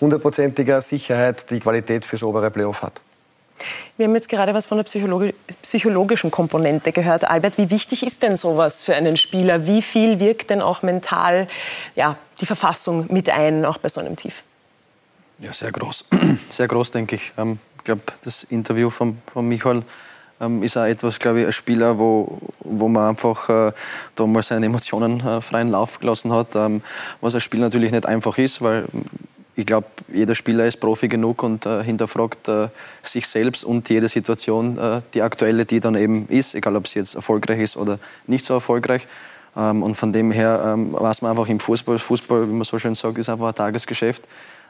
hundertprozentiger 0.00 0.80
Sicherheit 0.80 1.50
die 1.50 1.60
Qualität 1.60 2.04
fürs 2.04 2.22
obere 2.22 2.50
Playoff 2.50 2.82
hat. 2.82 3.00
Wir 3.96 4.06
haben 4.06 4.14
jetzt 4.14 4.28
gerade 4.28 4.52
was 4.52 4.66
von 4.66 4.78
der 4.78 4.84
psychologi 4.84 5.32
psychologischen 5.62 6.30
Komponente 6.30 6.90
gehört. 6.90 7.24
Albert, 7.24 7.56
wie 7.58 7.70
wichtig 7.70 8.04
ist 8.04 8.22
denn 8.22 8.36
sowas 8.36 8.82
für 8.82 8.94
einen 8.94 9.16
Spieler? 9.16 9.66
Wie 9.66 9.82
viel 9.82 10.18
wirkt 10.18 10.50
denn 10.50 10.60
auch 10.60 10.82
mental 10.82 11.46
ja, 11.94 12.16
die 12.40 12.46
Verfassung 12.46 13.06
mit 13.12 13.30
ein, 13.30 13.64
auch 13.64 13.78
bei 13.78 13.88
so 13.88 14.00
einem 14.00 14.16
Tief? 14.16 14.42
Ja, 15.38 15.52
sehr 15.52 15.72
groß. 15.72 16.04
Sehr 16.50 16.68
groß, 16.68 16.92
denke 16.92 17.16
ich. 17.16 17.32
Ähm, 17.36 17.58
ich 17.78 17.84
glaube, 17.84 18.02
das 18.24 18.44
Interview 18.44 18.88
von, 18.88 19.18
von 19.32 19.46
Michael 19.48 19.82
ist 20.62 20.76
auch 20.76 20.84
etwas, 20.84 21.18
glaube 21.18 21.40
ich, 21.40 21.46
ein 21.46 21.52
Spieler, 21.52 21.98
wo, 21.98 22.38
wo 22.60 22.88
man 22.88 23.10
einfach 23.10 23.48
äh, 23.48 23.72
da 24.14 24.26
mal 24.26 24.42
seine 24.42 24.66
Emotionen 24.66 25.20
äh, 25.20 25.40
freien 25.40 25.70
Lauf 25.70 26.00
gelassen 26.00 26.32
hat. 26.32 26.54
Ähm, 26.54 26.82
was 27.20 27.34
ein 27.34 27.40
Spiel 27.40 27.60
natürlich 27.60 27.92
nicht 27.92 28.06
einfach 28.06 28.36
ist, 28.38 28.60
weil 28.60 28.84
ich 29.56 29.66
glaube, 29.66 29.86
jeder 30.12 30.34
Spieler 30.34 30.66
ist 30.66 30.80
Profi 30.80 31.08
genug 31.08 31.42
und 31.42 31.64
äh, 31.66 31.82
hinterfragt 31.82 32.48
äh, 32.48 32.68
sich 33.02 33.28
selbst 33.28 33.64
und 33.64 33.88
jede 33.88 34.08
Situation, 34.08 34.78
äh, 34.78 35.00
die 35.14 35.22
aktuelle, 35.22 35.64
die 35.64 35.80
dann 35.80 35.94
eben 35.94 36.28
ist, 36.28 36.54
egal 36.54 36.74
ob 36.76 36.88
sie 36.88 36.98
jetzt 36.98 37.14
erfolgreich 37.14 37.60
ist 37.60 37.76
oder 37.76 37.98
nicht 38.26 38.44
so 38.44 38.54
erfolgreich. 38.54 39.06
Ähm, 39.56 39.82
und 39.82 39.94
von 39.94 40.12
dem 40.12 40.32
her 40.32 40.72
ähm, 40.74 40.92
weiß 40.92 41.22
man 41.22 41.30
einfach 41.30 41.48
im 41.48 41.60
Fußball, 41.60 41.98
Fußball, 41.98 42.48
wie 42.48 42.52
man 42.52 42.64
so 42.64 42.78
schön 42.78 42.94
sagt, 42.94 43.18
ist 43.18 43.28
einfach 43.28 43.48
ein 43.48 43.54
Tagesgeschäft. 43.54 44.24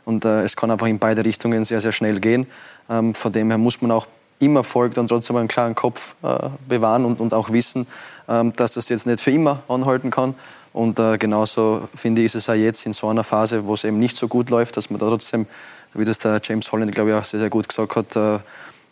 Und 0.04 0.26
äh, 0.26 0.42
es 0.42 0.54
kann 0.54 0.70
einfach 0.70 0.86
in 0.86 0.98
beide 0.98 1.24
Richtungen 1.24 1.64
sehr, 1.64 1.80
sehr 1.80 1.92
schnell 1.92 2.20
gehen. 2.20 2.46
Ähm, 2.90 3.14
von 3.14 3.32
dem 3.32 3.48
her 3.48 3.58
muss 3.58 3.80
man 3.80 3.90
auch 3.90 4.06
im 4.38 4.56
Erfolg 4.56 4.94
dann 4.94 5.08
trotzdem 5.08 5.36
einen 5.36 5.48
klaren 5.48 5.74
Kopf 5.74 6.14
äh, 6.22 6.48
bewahren 6.68 7.04
und, 7.04 7.20
und 7.20 7.34
auch 7.34 7.50
wissen, 7.50 7.86
ähm, 8.28 8.52
dass 8.56 8.74
das 8.74 8.88
jetzt 8.88 9.06
nicht 9.06 9.20
für 9.20 9.30
immer 9.30 9.62
anhalten 9.68 10.10
kann. 10.10 10.34
Und 10.72 10.98
äh, 10.98 11.18
genauso 11.18 11.88
finde 11.96 12.22
ich, 12.22 12.26
ist 12.26 12.34
es 12.34 12.50
auch 12.50 12.54
jetzt 12.54 12.84
in 12.84 12.92
so 12.92 13.08
einer 13.08 13.24
Phase, 13.24 13.64
wo 13.64 13.74
es 13.74 13.84
eben 13.84 13.98
nicht 13.98 14.16
so 14.16 14.26
gut 14.26 14.50
läuft, 14.50 14.76
dass 14.76 14.90
man 14.90 14.98
da 14.98 15.08
trotzdem, 15.08 15.46
wie 15.94 16.04
das 16.04 16.18
der 16.18 16.40
James 16.42 16.70
Holland, 16.72 16.92
glaube 16.92 17.10
ich, 17.10 17.16
auch 17.16 17.24
sehr, 17.24 17.40
sehr 17.40 17.50
gut 17.50 17.68
gesagt 17.68 17.94
hat, 17.94 18.16
äh, 18.16 18.38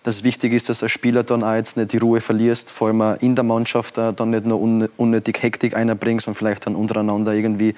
dass 0.02 0.16
es 0.16 0.24
wichtig 0.24 0.52
ist, 0.52 0.68
dass 0.68 0.80
der 0.80 0.88
Spieler 0.88 1.22
dann 1.22 1.44
auch 1.44 1.54
jetzt 1.54 1.76
nicht 1.76 1.92
die 1.92 1.98
Ruhe 1.98 2.20
verlierst, 2.20 2.70
vor 2.70 2.88
allem 2.88 3.16
in 3.20 3.36
der 3.36 3.44
Mannschaft 3.44 3.98
äh, 3.98 4.12
dann 4.12 4.30
nicht 4.30 4.44
nur 4.44 4.60
un 4.60 4.88
unnötig 4.96 5.42
Hektik 5.42 5.76
einbringst 5.76 6.26
und 6.26 6.34
vielleicht 6.34 6.66
dann 6.66 6.74
untereinander 6.74 7.32
irgendwie 7.32 7.74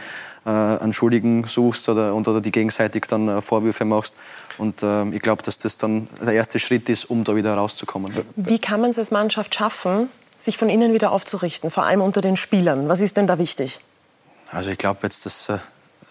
äh, 0.47 0.49
einen 0.49 0.95
Schuldigen 0.95 1.45
suchst 1.47 1.89
oder, 1.89 2.15
und, 2.15 2.27
oder 2.27 2.41
die 2.41 2.53
gegenseitig 2.53 3.05
dann 3.09 3.29
äh, 3.29 3.43
Vorwürfe 3.43 3.85
machst. 3.85 4.15
Und 4.59 4.83
äh, 4.83 5.09
ich 5.11 5.21
glaube, 5.21 5.43
dass 5.43 5.59
das 5.59 5.77
dann 5.77 6.09
der 6.25 6.33
erste 6.33 6.59
Schritt 6.59 6.89
ist, 6.89 7.05
um 7.05 7.25
da 7.25 7.37
wieder 7.37 7.55
rauszukommen. 7.55 8.13
Wie 8.37 8.59
kann 8.59 8.81
man 8.81 8.91
es 8.91 8.99
als 8.99 9.11
Mannschaft 9.11 9.55
schaffen, 9.55 10.09
sich 10.39 10.57
von 10.57 10.69
innen 10.69 10.95
wieder 10.95 11.13
aufzurichten, 11.13 11.71
vor 11.71 11.85
allem 11.85 12.01
unter 12.01 12.21
den 12.21 12.37
Spielern? 12.37 12.89
Was 12.89 13.01
ist 13.01 13.17
denn 13.17 13.27
da 13.27 13.39
wichtig? 13.39 13.81
Also 14.51 14.71
ich 14.71 14.79
glaube 14.79 15.01
jetzt, 15.03 15.27
dass 15.27 15.49
äh, 15.49 15.59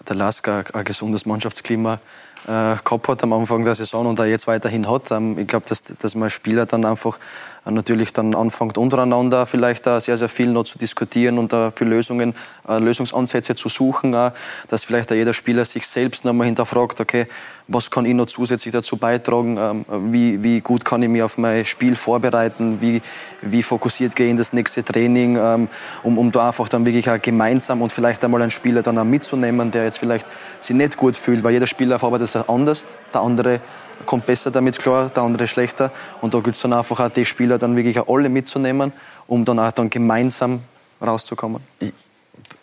der 0.08 0.16
Lask 0.16 0.48
ein, 0.48 0.66
ein 0.74 0.84
gesundes 0.84 1.26
Mannschaftsklima 1.26 2.00
äh, 2.46 2.76
gehabt 2.84 3.08
hat 3.08 3.24
am 3.24 3.34
Anfang 3.34 3.64
der 3.64 3.76
Saison 3.76 4.06
und 4.06 4.20
er 4.20 4.26
jetzt 4.26 4.48
weiterhin 4.48 4.90
hat. 4.90 5.12
Ähm, 5.12 5.38
ich 5.40 5.48
glaube, 5.48 5.66
dass, 5.68 5.84
dass 5.84 6.16
man 6.16 6.30
Spieler 6.30 6.66
dann 6.66 6.86
einfach 6.86 7.18
äh, 7.66 7.72
natürlich 7.72 8.14
dann 8.14 8.36
anfängt 8.36 8.78
untereinander 8.78 9.46
vielleicht 9.46 9.88
äh, 9.88 10.00
sehr, 10.02 10.18
sehr 10.18 10.30
viel 10.30 10.48
noch 10.48 10.64
zu 10.64 10.78
diskutieren 10.78 11.38
und 11.38 11.54
äh, 11.54 11.72
für 11.72 11.86
Lösungen, 11.86 12.36
äh, 12.68 12.80
Lösungsansätze 12.80 13.56
zu 13.56 13.70
suchen. 13.70 14.12
Dass 14.12 14.84
vielleicht 14.84 15.12
jeder 15.12 15.34
Spieler 15.34 15.66
sich 15.66 15.88
selbst 15.88 16.26
noch 16.26 16.34
mal 16.34 16.46
hinterfragt, 16.46 17.00
okay, 17.00 17.28
was 17.68 17.90
kann 17.90 18.06
ich 18.06 18.14
noch 18.14 18.26
zusätzlich 18.26 18.74
dazu 18.74 18.98
beitragen? 18.98 19.58
Ähm, 19.58 19.86
wie, 20.12 20.44
wie 20.44 20.62
gut 20.62 20.84
kann 20.84 21.02
ich 21.02 21.10
mich 21.10 21.24
auf 21.24 21.38
mein 21.38 21.66
Spiel 21.66 21.96
vorbereiten? 21.96 22.82
Wie, 22.82 23.02
wie 23.42 23.64
fokussiert 23.64 24.16
gehe 24.16 24.28
ich 24.28 24.32
in 24.32 24.38
das 24.38 24.54
nächste 24.54 24.84
Training? 24.84 25.38
Ähm, 25.38 25.68
um, 26.04 26.18
um 26.18 26.32
da 26.32 26.50
einfach 26.50 26.68
dann 26.68 26.86
wirklich 26.86 27.10
auch 27.10 27.22
gemeinsam 27.22 27.82
und 27.82 27.92
vielleicht 27.92 28.24
einmal 28.24 28.42
einen 28.42 28.52
Spieler 28.52 28.82
dann 28.82 28.98
auch 28.98 29.06
mitzunehmen, 29.06 29.72
der 29.72 29.86
jetzt 29.86 29.98
vielleicht 29.98 30.26
sich 30.60 30.76
nicht 30.76 30.98
gut 30.98 31.16
fühlt, 31.16 31.44
weil 31.44 31.54
jeder 31.54 31.68
Spieler 31.68 32.00
verarbeitet 32.00 32.36
es 32.36 32.50
anders. 32.50 32.86
Der 33.14 33.22
andere 33.22 33.60
kommt 34.06 34.26
besser 34.26 34.52
damit 34.52 34.78
klar, 34.80 35.10
der 35.10 35.24
andere 35.24 35.48
schlechter. 35.48 35.92
Und 36.22 36.34
da 36.34 36.40
gilt 36.40 36.56
es 36.56 36.62
dann 36.62 36.74
einfach 36.74 37.00
auch, 37.00 37.10
die 37.10 37.26
Spieler 37.26 37.58
dann 37.58 37.76
wirklich 37.76 38.00
auch 38.00 38.14
alle 38.14 38.30
mitzunehmen, 38.30 38.92
um 39.28 39.46
dann 39.46 39.60
auch 39.60 39.72
dann 39.72 39.90
gemeinsam 39.90 40.62
rauszukommen. 41.02 41.62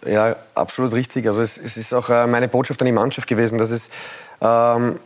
Ja, 0.07 0.37
absolut 0.55 0.93
richtig. 0.93 1.27
Also 1.27 1.43
es, 1.43 1.59
es 1.59 1.77
ist 1.77 1.93
auch 1.93 2.09
äh, 2.09 2.27
meine 2.27 2.49
Botschaft 2.49 2.81
an 2.81 2.87
die 2.87 2.93
Mannschaft 2.93 3.29
gewesen, 3.29 3.59
dass 3.59 3.71
es 3.71 3.91
ähm, 4.41 4.99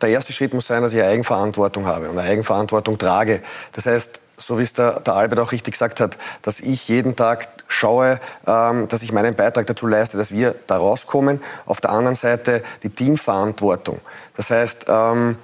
der 0.00 0.08
erste 0.10 0.32
Schritt 0.32 0.52
muss 0.52 0.66
sein, 0.66 0.82
dass 0.82 0.92
ich 0.92 1.02
Eigenverantwortung 1.02 1.86
habe 1.86 2.10
und 2.10 2.18
Eigenverantwortung 2.18 2.98
trage. 2.98 3.42
Das 3.72 3.86
heißt, 3.86 4.20
so 4.36 4.58
wie 4.58 4.62
es 4.62 4.72
der, 4.72 5.00
der 5.00 5.14
Albert 5.14 5.38
auch 5.38 5.52
richtig 5.52 5.72
gesagt 5.72 6.00
hat, 6.00 6.18
dass 6.42 6.60
ich 6.60 6.88
jeden 6.88 7.16
Tag 7.16 7.48
schaue, 7.68 8.20
ähm, 8.46 8.88
dass 8.88 9.02
ich 9.02 9.12
meinen 9.12 9.34
Beitrag 9.34 9.66
dazu 9.66 9.86
leiste, 9.86 10.16
dass 10.18 10.32
wir 10.32 10.54
da 10.66 10.76
rauskommen. 10.76 11.42
Auf 11.66 11.80
der 11.80 11.90
anderen 11.90 12.16
Seite 12.16 12.62
die 12.82 12.90
Teamverantwortung. 12.90 14.00
Das 14.36 14.50
heißt, 14.50 14.86
ähm, 14.88 15.36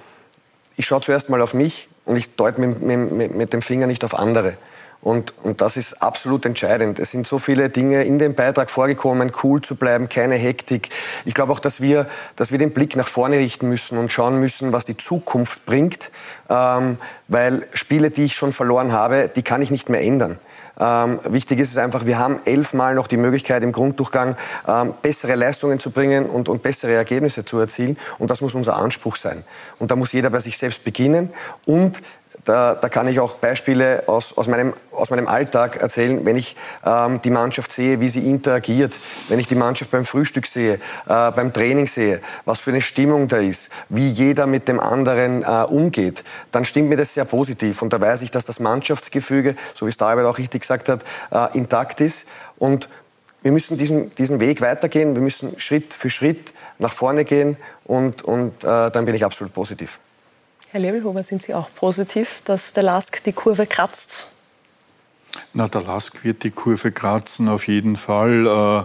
ich 0.75 0.85
schaue 0.85 1.01
zuerst 1.01 1.29
mal 1.29 1.41
auf 1.41 1.53
mich 1.53 1.87
und 2.05 2.15
ich 2.15 2.35
deute 2.35 2.61
mit, 2.61 2.81
mit, 2.81 3.35
mit 3.35 3.53
dem 3.53 3.61
Finger 3.61 3.87
nicht 3.87 4.03
auf 4.03 4.13
andere. 4.13 4.55
Und, 5.01 5.33
und 5.41 5.61
das 5.61 5.77
ist 5.77 6.01
absolut 6.01 6.45
entscheidend. 6.45 6.99
Es 6.99 7.09
sind 7.09 7.25
so 7.25 7.39
viele 7.39 7.69
Dinge 7.69 8.03
in 8.03 8.19
dem 8.19 8.35
Beitrag 8.35 8.69
vorgekommen, 8.69 9.31
cool 9.43 9.59
zu 9.59 9.75
bleiben, 9.75 10.09
keine 10.09 10.35
Hektik. 10.35 10.89
Ich 11.25 11.33
glaube 11.33 11.51
auch, 11.51 11.59
dass 11.59 11.81
wir, 11.81 12.07
dass 12.35 12.51
wir 12.51 12.59
den 12.59 12.71
Blick 12.71 12.95
nach 12.95 13.07
vorne 13.07 13.37
richten 13.37 13.67
müssen 13.67 13.97
und 13.97 14.11
schauen 14.11 14.39
müssen, 14.39 14.73
was 14.73 14.85
die 14.85 14.97
Zukunft 14.97 15.65
bringt. 15.65 16.11
Ähm, 16.49 16.97
weil 17.27 17.67
Spiele, 17.73 18.11
die 18.11 18.25
ich 18.25 18.35
schon 18.35 18.53
verloren 18.53 18.91
habe, 18.91 19.29
die 19.35 19.41
kann 19.41 19.61
ich 19.61 19.71
nicht 19.71 19.89
mehr 19.89 20.01
ändern. 20.01 20.37
Ähm, 20.79 21.19
wichtig 21.25 21.59
ist 21.59 21.71
es 21.71 21.77
einfach, 21.77 22.05
wir 22.05 22.17
haben 22.17 22.37
elfmal 22.45 22.95
noch 22.95 23.07
die 23.07 23.17
Möglichkeit 23.17 23.61
im 23.63 23.71
Grunddurchgang 23.71 24.35
ähm, 24.67 24.93
bessere 25.01 25.35
Leistungen 25.35 25.79
zu 25.79 25.91
bringen 25.91 26.27
und, 26.27 26.49
und 26.49 26.63
bessere 26.63 26.93
Ergebnisse 26.93 27.45
zu 27.45 27.59
erzielen. 27.59 27.97
Und 28.17 28.31
das 28.31 28.41
muss 28.41 28.55
unser 28.55 28.77
Anspruch 28.77 29.15
sein. 29.15 29.43
Und 29.79 29.91
da 29.91 29.95
muss 29.95 30.11
jeder 30.11 30.29
bei 30.29 30.39
sich 30.39 30.57
selbst 30.57 30.83
beginnen. 30.83 31.31
Und 31.65 32.01
da, 32.45 32.75
da 32.75 32.89
kann 32.89 33.07
ich 33.07 33.19
auch 33.19 33.35
Beispiele 33.35 34.03
aus, 34.07 34.37
aus, 34.37 34.47
meinem, 34.47 34.73
aus 34.91 35.09
meinem 35.09 35.27
Alltag 35.27 35.77
erzählen, 35.77 36.25
wenn 36.25 36.35
ich 36.35 36.55
ähm, 36.85 37.21
die 37.21 37.29
Mannschaft 37.29 37.71
sehe, 37.71 37.99
wie 37.99 38.09
sie 38.09 38.27
interagiert, 38.27 38.93
wenn 39.29 39.39
ich 39.39 39.47
die 39.47 39.55
Mannschaft 39.55 39.91
beim 39.91 40.05
Frühstück 40.05 40.47
sehe, 40.47 40.75
äh, 40.75 40.79
beim 41.07 41.53
Training 41.53 41.87
sehe, 41.87 42.21
was 42.45 42.59
für 42.59 42.71
eine 42.71 42.81
Stimmung 42.81 43.27
da 43.27 43.37
ist, 43.37 43.69
wie 43.89 44.09
jeder 44.09 44.47
mit 44.47 44.67
dem 44.67 44.79
anderen 44.79 45.43
äh, 45.43 45.63
umgeht, 45.67 46.23
dann 46.51 46.65
stimmt 46.65 46.89
mir 46.89 46.97
das 46.97 47.13
sehr 47.13 47.25
positiv. 47.25 47.81
Und 47.81 47.93
da 47.93 48.01
weiß 48.01 48.21
ich, 48.21 48.31
dass 48.31 48.45
das 48.45 48.59
Mannschaftsgefüge, 48.59 49.55
so 49.73 49.85
wie 49.85 49.89
es 49.89 49.97
David 49.97 50.25
auch 50.25 50.37
richtig 50.37 50.61
gesagt 50.61 50.89
hat, 50.89 51.03
äh, 51.31 51.57
intakt 51.57 52.01
ist. 52.01 52.25
Und 52.57 52.89
wir 53.41 53.51
müssen 53.51 53.77
diesen, 53.77 54.13
diesen 54.15 54.39
Weg 54.39 54.61
weitergehen, 54.61 55.15
wir 55.15 55.21
müssen 55.21 55.59
Schritt 55.59 55.93
für 55.93 56.09
Schritt 56.09 56.53
nach 56.77 56.93
vorne 56.93 57.25
gehen 57.25 57.57
und, 57.85 58.23
und 58.23 58.63
äh, 58.63 58.91
dann 58.91 59.05
bin 59.05 59.15
ich 59.15 59.25
absolut 59.25 59.53
positiv. 59.53 59.99
Herr 60.73 60.79
Lebelhuber, 60.79 61.21
sind 61.21 61.43
Sie 61.43 61.53
auch 61.53 61.69
positiv, 61.75 62.43
dass 62.45 62.71
der 62.71 62.83
Lask 62.83 63.21
die 63.25 63.33
Kurve 63.33 63.67
kratzt? 63.67 64.27
Na, 65.53 65.67
der 65.67 65.81
Lask 65.81 66.23
wird 66.23 66.45
die 66.45 66.51
Kurve 66.51 66.93
kratzen, 66.93 67.49
auf 67.49 67.67
jeden 67.67 67.97
Fall. 67.97 68.47
Äh, 68.47 68.79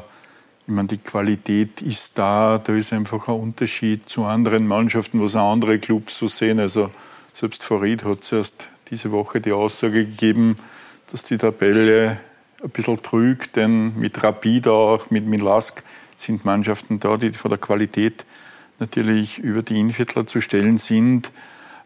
ich 0.66 0.74
meine, 0.74 0.89
die 0.89 0.99
Qualität 0.99 1.82
ist 1.82 2.18
da. 2.18 2.59
Da 2.59 2.74
ist 2.74 2.93
einfach 2.93 3.28
ein 3.28 3.37
Unterschied 3.37 4.09
zu 4.09 4.24
anderen 4.24 4.66
Mannschaften, 4.66 5.22
was 5.22 5.37
auch 5.37 5.53
andere 5.53 5.78
Clubs 5.78 6.18
so 6.18 6.26
sehen. 6.26 6.59
Also 6.59 6.91
selbst 7.32 7.62
Farid 7.62 8.03
hat 8.05 8.24
zuerst 8.24 8.68
diese 8.91 9.12
Woche 9.12 9.41
die 9.41 9.53
Aussage 9.53 10.07
gegeben, 10.07 10.59
dass 11.12 11.22
die 11.22 11.39
Tabelle 11.39 12.18
ein 12.64 12.70
bisschen 12.70 13.01
trügt, 13.01 13.55
denn 13.55 13.97
mit 13.97 14.24
Rapid 14.24 14.66
auch, 14.66 15.11
mit, 15.11 15.24
mit 15.24 15.41
Lask 15.41 15.84
sind 16.16 16.45
Mannschaften 16.45 16.99
da, 16.99 17.16
die 17.16 17.32
von 17.32 17.51
der 17.51 17.59
Qualität 17.59 18.26
natürlich 18.80 19.39
über 19.39 19.62
die 19.62 19.78
Inviertler 19.78 20.26
zu 20.26 20.41
stellen 20.41 20.78
sind. 20.78 21.30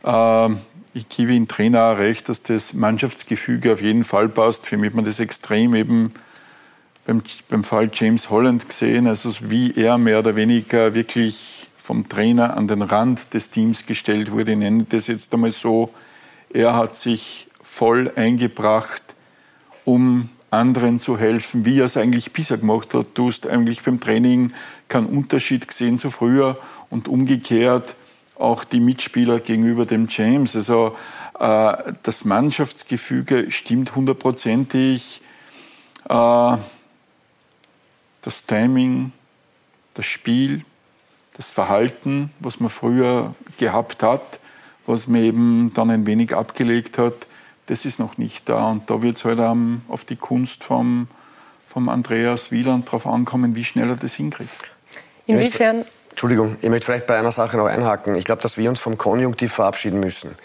Ähm, 0.04 0.58
ich 0.92 1.08
gebe 1.08 1.32
Ihnen 1.32 1.48
Trainer 1.48 1.98
recht, 1.98 2.28
dass 2.28 2.42
das 2.42 2.74
Mannschaftsgefüge 2.74 3.72
auf 3.72 3.82
jeden 3.82 4.04
Fall 4.04 4.28
passt. 4.28 4.66
Für 4.66 4.76
mich 4.76 4.88
hat 4.88 4.96
man 4.96 5.04
das 5.04 5.20
extrem 5.20 5.74
eben 5.74 6.12
beim, 7.06 7.22
beim 7.48 7.64
Fall 7.64 7.90
James 7.92 8.30
Holland 8.30 8.68
gesehen, 8.68 9.06
also 9.06 9.32
wie 9.42 9.72
er 9.74 9.98
mehr 9.98 10.18
oder 10.18 10.36
weniger 10.36 10.94
wirklich 10.94 11.68
vom 11.76 12.08
Trainer 12.08 12.56
an 12.56 12.68
den 12.68 12.82
Rand 12.82 13.34
des 13.34 13.50
Teams 13.50 13.86
gestellt 13.86 14.30
wurde. 14.30 14.52
Ich 14.52 14.58
nenne 14.58 14.84
das 14.88 15.06
jetzt 15.06 15.32
einmal 15.32 15.50
so. 15.50 15.90
Er 16.52 16.74
hat 16.74 16.96
sich 16.96 17.48
voll 17.60 18.12
eingebracht, 18.16 19.02
um 19.84 20.28
anderen 20.50 20.98
zu 20.98 21.18
helfen, 21.18 21.64
wie 21.64 21.78
er 21.78 21.86
es 21.86 21.96
eigentlich 21.96 22.32
bisher 22.32 22.58
gemacht 22.58 22.94
hat. 22.94 23.06
Du 23.14 23.28
hast 23.28 23.46
eigentlich 23.46 23.82
beim 23.82 24.00
Training 24.00 24.52
keinen 24.88 25.06
Unterschied 25.06 25.68
gesehen 25.68 25.98
zu 25.98 26.10
früher 26.10 26.58
und 26.90 27.06
umgekehrt 27.06 27.94
auch 28.40 28.64
die 28.64 28.80
Mitspieler 28.80 29.40
gegenüber 29.40 29.86
dem 29.86 30.06
James. 30.08 30.56
Also 30.56 30.96
äh, 31.38 31.92
das 32.02 32.24
Mannschaftsgefüge 32.24 33.50
stimmt 33.50 33.94
hundertprozentig. 33.94 35.22
Äh, 36.08 36.56
das 38.22 38.46
Timing, 38.46 39.12
das 39.94 40.06
Spiel, 40.06 40.64
das 41.36 41.50
Verhalten, 41.50 42.32
was 42.40 42.60
man 42.60 42.68
früher 42.68 43.34
gehabt 43.58 44.02
hat, 44.02 44.40
was 44.86 45.06
man 45.06 45.22
eben 45.22 45.72
dann 45.74 45.90
ein 45.90 46.06
wenig 46.06 46.34
abgelegt 46.34 46.98
hat, 46.98 47.26
das 47.66 47.84
ist 47.84 47.98
noch 47.98 48.18
nicht 48.18 48.48
da. 48.48 48.68
Und 48.68 48.90
da 48.90 49.00
wird 49.00 49.16
es 49.16 49.24
halt 49.24 49.38
um, 49.38 49.82
auf 49.88 50.04
die 50.04 50.16
Kunst 50.16 50.64
vom, 50.64 51.08
vom 51.66 51.88
Andreas 51.88 52.50
Wieland 52.50 52.90
drauf 52.90 53.06
ankommen, 53.06 53.54
wie 53.54 53.64
schnell 53.64 53.88
er 53.88 53.96
das 53.96 54.14
hinkriegt. 54.14 54.50
Inwiefern 55.26 55.84
Entschuldigung, 56.10 56.56
ich 56.60 56.68
möchte 56.68 56.86
vielleicht 56.86 57.06
bei 57.06 57.18
einer 57.18 57.32
Sache 57.32 57.56
noch 57.56 57.66
einhaken. 57.66 58.14
Ich 58.14 58.24
glaube, 58.24 58.42
dass 58.42 58.56
wir 58.56 58.68
uns 58.68 58.80
vom 58.80 58.98
Konjunktiv 58.98 59.52
verabschieden 59.52 60.00
müssen. 60.00 60.36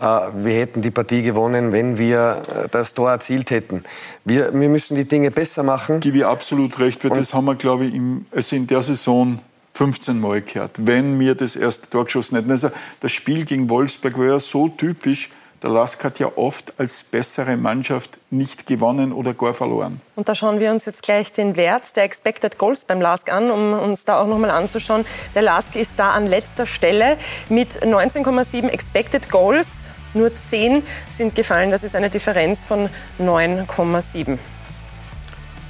Äh, 0.00 0.04
wir 0.04 0.54
hätten 0.54 0.82
die 0.82 0.90
Partie 0.90 1.22
gewonnen, 1.22 1.72
wenn 1.72 1.98
wir 1.98 2.42
äh, 2.48 2.68
das 2.70 2.94
Tor 2.94 3.10
erzielt 3.10 3.50
hätten. 3.50 3.84
Wir, 4.24 4.52
wir 4.52 4.68
müssen 4.68 4.96
die 4.96 5.06
Dinge 5.06 5.30
besser 5.30 5.62
machen. 5.62 6.00
Gebe 6.00 6.18
ich 6.18 6.26
absolut 6.26 6.78
recht, 6.78 7.04
weil 7.04 7.16
das 7.16 7.34
haben 7.34 7.44
wir, 7.44 7.54
glaube 7.54 7.84
ich, 7.84 7.94
im, 7.94 8.26
also 8.32 8.56
in 8.56 8.66
der 8.66 8.82
Saison 8.82 9.38
15 9.74 10.20
Mal 10.20 10.42
gehört, 10.42 10.86
wenn 10.86 11.18
wir 11.20 11.34
das 11.34 11.54
erste 11.56 11.88
Tor 11.88 12.04
geschossen 12.04 12.36
hätten. 12.36 12.50
Also 12.50 12.70
das 13.00 13.12
Spiel 13.12 13.44
gegen 13.44 13.70
Wolfsburg 13.70 14.18
war 14.18 14.26
ja 14.26 14.38
so 14.38 14.68
typisch, 14.68 15.30
der 15.62 15.70
Lask 15.70 16.02
hat 16.04 16.18
ja 16.18 16.30
oft 16.36 16.72
als 16.78 17.04
bessere 17.04 17.56
Mannschaft 17.56 18.18
nicht 18.30 18.66
gewonnen 18.66 19.12
oder 19.12 19.34
gar 19.34 19.52
verloren. 19.52 20.00
Und 20.16 20.28
da 20.28 20.34
schauen 20.34 20.58
wir 20.58 20.70
uns 20.70 20.86
jetzt 20.86 21.02
gleich 21.02 21.32
den 21.32 21.56
Wert 21.56 21.96
der 21.96 22.04
Expected 22.04 22.58
Goals 22.58 22.84
beim 22.84 23.00
Lask 23.00 23.30
an, 23.30 23.50
um 23.50 23.72
uns 23.72 24.04
da 24.04 24.20
auch 24.20 24.26
nochmal 24.26 24.50
anzuschauen. 24.50 25.04
Der 25.34 25.42
Lask 25.42 25.76
ist 25.76 25.98
da 25.98 26.10
an 26.10 26.26
letzter 26.26 26.66
Stelle 26.66 27.18
mit 27.48 27.82
19,7 27.82 28.68
Expected 28.68 29.30
Goals. 29.30 29.90
Nur 30.14 30.34
10 30.34 30.82
sind 31.08 31.34
gefallen. 31.34 31.70
Das 31.70 31.84
ist 31.84 31.94
eine 31.94 32.10
Differenz 32.10 32.64
von 32.64 32.88
9,7. 33.18 34.38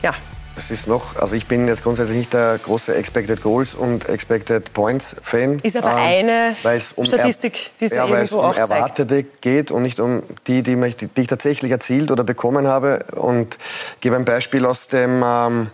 Ja, 0.03 0.15
es 0.61 0.71
ist 0.71 0.87
noch, 0.87 1.17
also 1.17 1.35
ich 1.35 1.47
bin 1.47 1.67
jetzt 1.67 1.83
grundsätzlich 1.83 2.19
nicht 2.19 2.35
der 2.35 2.59
große 2.59 2.95
Expected 2.95 3.43
Goals 3.43 3.75
und 3.75 4.09
Expected 4.09 4.73
Points 4.75 5.17
Fan. 5.23 5.59
Ist 5.61 5.77
aber 5.77 5.93
ähm, 5.93 5.97
eine 5.97 6.55
um 6.97 7.05
Statistik, 7.07 7.71
die 7.81 7.89
Sie 7.89 7.97
ja, 7.97 8.07
irgendwo 8.07 8.41
um 8.41 8.45
auch 8.45 8.55
zeigt. 8.55 8.71
Erwartete 8.71 9.25
geht 9.41 9.71
und 9.71 9.83
nicht 9.83 9.99
um 10.01 10.23
die, 10.47 10.63
die, 10.63 10.77
mich, 10.77 10.97
die 10.97 11.09
ich 11.17 11.27
tatsächlich 11.27 11.73
erzielt 11.73 12.11
oder 12.11 12.25
bekommen 12.25 12.67
habe. 12.67 13.07
Und 13.17 13.59
gebe 14.01 14.17
ein 14.17 14.27
Beispiel 14.27 14.67
aus 14.67 14.89
dem 14.89 15.23
ähm, 15.25 15.71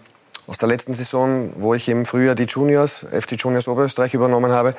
aus 0.47 0.59
der 0.59 0.69
letzten 0.69 0.95
Saison, 0.95 1.53
wo 1.57 1.75
ich 1.75 1.89
im 1.89 2.07
Frühjahr 2.07 2.37
die 2.37 2.45
Juniors, 2.45 3.05
FC 3.11 3.33
Juniors 3.33 3.67
Oberösterreich 3.67 4.15
übernommen 4.15 4.53
habe. 4.53 4.77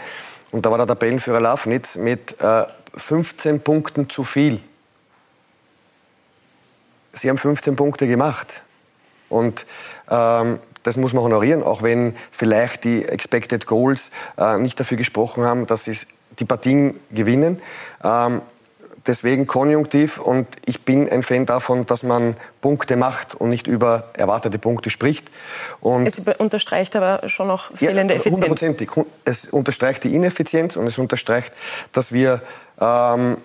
Und 0.51 0.65
da 0.65 0.71
war 0.71 0.77
der 0.77 0.87
Tabellenführer 0.87 1.41
Lafnitz 1.41 1.97
mit 1.97 2.39
äh, 2.41 2.63
15 2.95 3.59
Punkten 3.59 4.09
zu 4.09 4.23
viel. 4.23 4.61
Sie 7.11 7.29
haben 7.29 7.37
15 7.37 7.75
Punkte 7.75 8.07
gemacht. 8.07 8.61
Und 9.29 9.65
das 10.07 10.95
muss 10.95 11.13
man 11.13 11.23
honorieren, 11.23 11.63
auch 11.63 11.83
wenn 11.83 12.15
vielleicht 12.31 12.83
die 12.85 13.03
Expected 13.03 13.65
Goals 13.65 14.09
äh, 14.37 14.57
nicht 14.57 14.79
dafür 14.79 14.97
gesprochen 14.97 15.43
haben, 15.43 15.65
dass 15.67 15.83
sie 15.83 15.97
die 16.39 16.45
Partien 16.45 16.99
gewinnen. 17.11 17.61
Ähm, 18.03 18.41
deswegen 19.07 19.47
konjunktiv 19.47 20.19
und 20.19 20.47
ich 20.65 20.81
bin 20.83 21.09
ein 21.09 21.23
Fan 21.23 21.45
davon, 21.45 21.85
dass 21.85 22.03
man 22.03 22.35
Punkte 22.61 22.95
macht 22.95 23.35
und 23.35 23.49
nicht 23.49 23.67
über 23.67 24.11
erwartete 24.13 24.59
Punkte 24.59 24.89
spricht. 24.89 25.29
Und 25.79 26.07
es 26.07 26.21
unterstreicht 26.37 26.95
aber 26.95 27.27
schon 27.27 27.47
noch 27.47 27.75
fehlende 27.75 28.13
ja, 28.13 28.19
Effizienz. 28.19 28.35
Hundertprozentig. 28.35 28.89
Es 29.25 29.45
unterstreicht 29.45 30.03
die 30.03 30.13
Ineffizienz 30.15 30.75
und 30.75 30.87
es 30.87 30.97
unterstreicht, 30.97 31.53
dass 31.91 32.11
wir 32.11 32.41
ähm, 32.79 33.37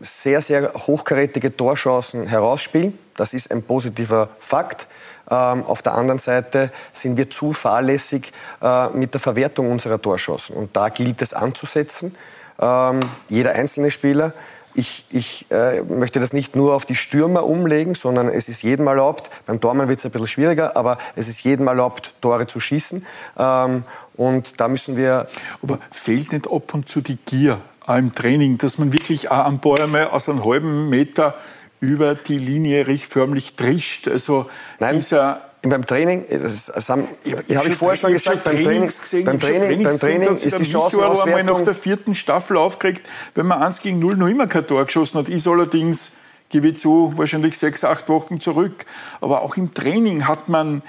sehr, 0.00 0.40
sehr 0.40 0.72
hochkarätige 0.74 1.56
Torchancen 1.56 2.26
herausspielen. 2.26 2.98
Das 3.16 3.34
ist 3.34 3.50
ein 3.50 3.62
positiver 3.62 4.28
Fakt. 4.38 4.86
Ähm, 5.28 5.64
auf 5.64 5.82
der 5.82 5.94
anderen 5.94 6.18
Seite 6.18 6.70
sind 6.92 7.16
wir 7.16 7.30
zu 7.30 7.52
fahrlässig 7.52 8.32
äh, 8.62 8.88
mit 8.90 9.14
der 9.14 9.20
Verwertung 9.20 9.70
unserer 9.70 10.00
Torchancen. 10.00 10.56
Und 10.56 10.76
da 10.76 10.88
gilt 10.88 11.22
es 11.22 11.32
anzusetzen. 11.34 12.14
Ähm, 12.60 13.00
jeder 13.28 13.52
einzelne 13.52 13.90
Spieler. 13.90 14.32
Ich, 14.74 15.06
ich 15.10 15.46
äh, 15.50 15.80
möchte 15.82 16.20
das 16.20 16.34
nicht 16.34 16.54
nur 16.54 16.74
auf 16.74 16.84
die 16.84 16.96
Stürmer 16.96 17.44
umlegen, 17.44 17.94
sondern 17.94 18.28
es 18.28 18.50
ist 18.50 18.62
jedem 18.62 18.86
erlaubt, 18.86 19.30
beim 19.46 19.58
Tormann 19.58 19.88
wird 19.88 20.00
es 20.00 20.04
ein 20.04 20.10
bisschen 20.10 20.26
schwieriger, 20.26 20.76
aber 20.76 20.98
es 21.16 21.28
ist 21.28 21.42
jedem 21.44 21.66
erlaubt, 21.66 22.12
Tore 22.20 22.46
zu 22.46 22.60
schießen. 22.60 23.06
Ähm, 23.38 23.84
und 24.16 24.60
da 24.60 24.68
müssen 24.68 24.96
wir... 24.96 25.28
Aber 25.62 25.78
fehlt 25.90 26.32
nicht 26.32 26.46
ab 26.46 26.74
und 26.74 26.90
zu 26.90 27.00
die 27.00 27.16
Gier 27.16 27.58
im 27.88 28.14
Training, 28.14 28.58
dass 28.58 28.78
man 28.78 28.92
wirklich 28.92 29.30
auch 29.30 29.44
am 29.44 29.60
Ball 29.60 29.82
einmal 29.82 30.08
aus 30.08 30.28
einem 30.28 30.44
halben 30.44 30.88
Meter 30.88 31.34
über 31.80 32.14
die 32.14 32.38
Linie 32.38 32.86
richtig 32.86 33.08
förmlich 33.08 33.54
trischt. 33.54 34.08
Also 34.08 34.46
Nein. 34.78 34.96
dieser 34.96 35.42
beim 35.62 35.86
Training, 35.86 36.24
das, 36.28 36.66
das 36.66 36.88
haben, 36.88 37.08
ich, 37.24 37.34
ich 37.48 37.56
habe 37.56 37.68
ich 37.68 37.74
vorher 37.74 37.96
schon 37.96 38.12
gesagt, 38.12 38.44
beim 38.44 38.62
Training, 38.62 38.86
gesehen, 38.86 39.24
beim 39.24 39.40
Training, 39.40 39.82
beim 39.82 39.98
Training 39.98 40.34
ist 40.34 40.58
die 40.58 40.64
Chance 40.64 40.96
einmal 40.98 41.44
nach 41.44 41.62
der 41.62 41.74
vierten 41.74 42.14
Staffel 42.14 42.56
aufgeregt, 42.56 43.08
wenn 43.34 43.46
man 43.46 43.62
1 43.62 43.80
gegen 43.82 43.98
0 43.98 44.16
noch 44.16 44.28
immer 44.28 44.46
kein 44.46 44.66
Tor 44.66 44.84
geschossen 44.84 45.18
hat. 45.18 45.28
Ist 45.28 45.48
allerdings, 45.48 46.12
gebe 46.50 46.68
ich 46.68 46.76
zu, 46.76 47.12
wahrscheinlich 47.16 47.58
sechs, 47.58 47.84
acht 47.84 48.08
Wochen 48.08 48.40
zurück. 48.40 48.84
Aber 49.20 49.42
auch 49.42 49.56
im 49.56 49.74
Training 49.74 50.28
hat 50.28 50.48
man 50.48 50.82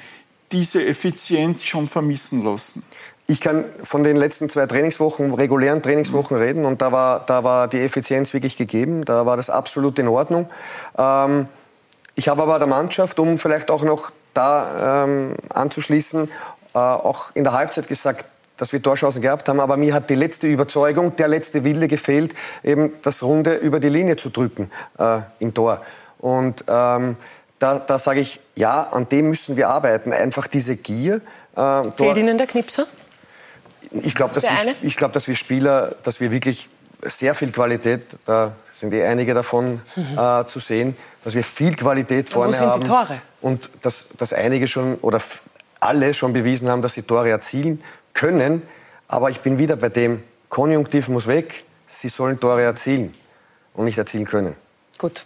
diese 0.51 0.85
Effizienz 0.85 1.63
schon 1.63 1.87
vermissen 1.87 2.43
lassen. 2.43 2.83
Ich 3.27 3.41
kann 3.41 3.65
von 3.83 4.03
den 4.03 4.15
letzten 4.15 4.49
zwei 4.49 4.65
Trainingswochen, 4.65 5.33
regulären 5.33 5.81
Trainingswochen 5.81 6.37
reden 6.37 6.65
und 6.65 6.81
da 6.81 6.93
war, 6.93 7.25
da 7.25 7.43
war 7.43 7.67
die 7.67 7.81
Effizienz 7.81 8.33
wirklich 8.33 8.55
gegeben, 8.55 9.03
da 9.03 9.25
war 9.25 9.35
das 9.35 9.49
absolut 9.49 9.99
in 9.99 10.07
Ordnung. 10.07 10.49
Ähm, 10.97 11.47
ich 12.15 12.29
habe 12.29 12.41
aber 12.41 12.57
der 12.57 12.67
Mannschaft, 12.67 13.19
um 13.19 13.37
vielleicht 13.37 13.69
auch 13.69 13.83
noch 13.83 14.11
da 14.33 15.03
ähm, 15.03 15.35
anzuschließen, 15.49 16.31
äh, 16.73 16.77
auch 16.77 17.31
in 17.33 17.43
der 17.43 17.53
Halbzeit 17.53 17.87
gesagt, 17.87 18.25
dass 18.55 18.71
wir 18.71 18.81
Torchancen 18.81 19.21
gehabt 19.21 19.49
haben, 19.49 19.59
aber 19.59 19.77
mir 19.77 19.93
hat 19.93 20.09
die 20.09 20.15
letzte 20.15 20.47
Überzeugung, 20.47 21.15
der 21.17 21.27
letzte 21.27 21.63
Wille 21.63 21.87
gefehlt, 21.87 22.33
eben 22.63 22.93
das 23.03 23.21
Runde 23.21 23.55
über 23.55 23.79
die 23.79 23.89
Linie 23.89 24.15
zu 24.15 24.29
drücken 24.29 24.71
äh, 24.97 25.19
im 25.39 25.53
Tor. 25.53 25.81
Und 26.19 26.63
ähm, 26.67 27.17
da, 27.59 27.79
da 27.79 27.99
sage 27.99 28.21
ich, 28.21 28.39
ja, 28.55 28.87
an 28.91 29.09
dem 29.09 29.29
müssen 29.29 29.57
wir 29.57 29.69
arbeiten. 29.69 30.13
Einfach 30.13 30.47
diese 30.47 30.75
Gier. 30.77 31.21
Äh, 31.55 31.83
Fehlt 31.95 32.17
Ihnen 32.17 32.37
der 32.37 32.47
Knipser? 32.47 32.87
Ich 34.03 34.15
glaube, 34.15 34.33
dass, 34.33 34.43
wir, 34.43 34.91
glaub, 34.91 35.13
dass 35.13 35.27
wir 35.27 35.35
Spieler, 35.35 35.95
dass 36.03 36.19
wir 36.19 36.31
wirklich 36.31 36.69
sehr 37.01 37.35
viel 37.35 37.51
Qualität, 37.51 38.01
da 38.25 38.55
sind 38.73 38.93
eh 38.93 39.03
einige 39.03 39.33
davon 39.33 39.81
mhm. 39.95 40.17
äh, 40.17 40.47
zu 40.47 40.59
sehen, 40.59 40.97
dass 41.23 41.33
wir 41.33 41.43
viel 41.43 41.75
Qualität 41.75 42.29
vorne 42.29 42.53
wo 42.53 42.57
sind 42.57 42.67
haben. 42.67 42.83
Die 42.83 42.89
Tore? 42.89 43.17
Und 43.41 43.69
dass, 43.81 44.07
dass 44.17 44.33
einige 44.33 44.67
schon 44.67 44.95
oder 44.95 45.21
alle 45.79 46.13
schon 46.13 46.33
bewiesen 46.33 46.69
haben, 46.69 46.81
dass 46.81 46.93
sie 46.93 47.03
Tore 47.03 47.29
erzielen 47.29 47.83
können. 48.13 48.61
Aber 49.07 49.29
ich 49.29 49.39
bin 49.41 49.57
wieder 49.57 49.75
bei 49.75 49.89
dem, 49.89 50.23
Konjunktiv 50.49 51.09
muss 51.09 51.27
weg, 51.27 51.65
sie 51.85 52.09
sollen 52.09 52.39
Tore 52.39 52.63
erzielen 52.63 53.13
und 53.73 53.85
nicht 53.85 53.97
erzielen 53.97 54.25
können. 54.25 54.55
Gut. 54.97 55.25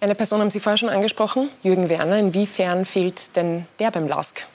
Eine 0.00 0.14
Person 0.14 0.40
haben 0.40 0.50
Sie 0.50 0.58
vorher 0.58 0.78
schon 0.78 0.88
angesprochen, 0.88 1.48
Jürgen 1.62 1.88
Werner. 1.88 2.18
Inwiefern 2.18 2.84
fehlt 2.84 3.36
denn 3.36 3.66
der 3.78 3.90
beim 3.90 4.08
LASK? 4.08 4.46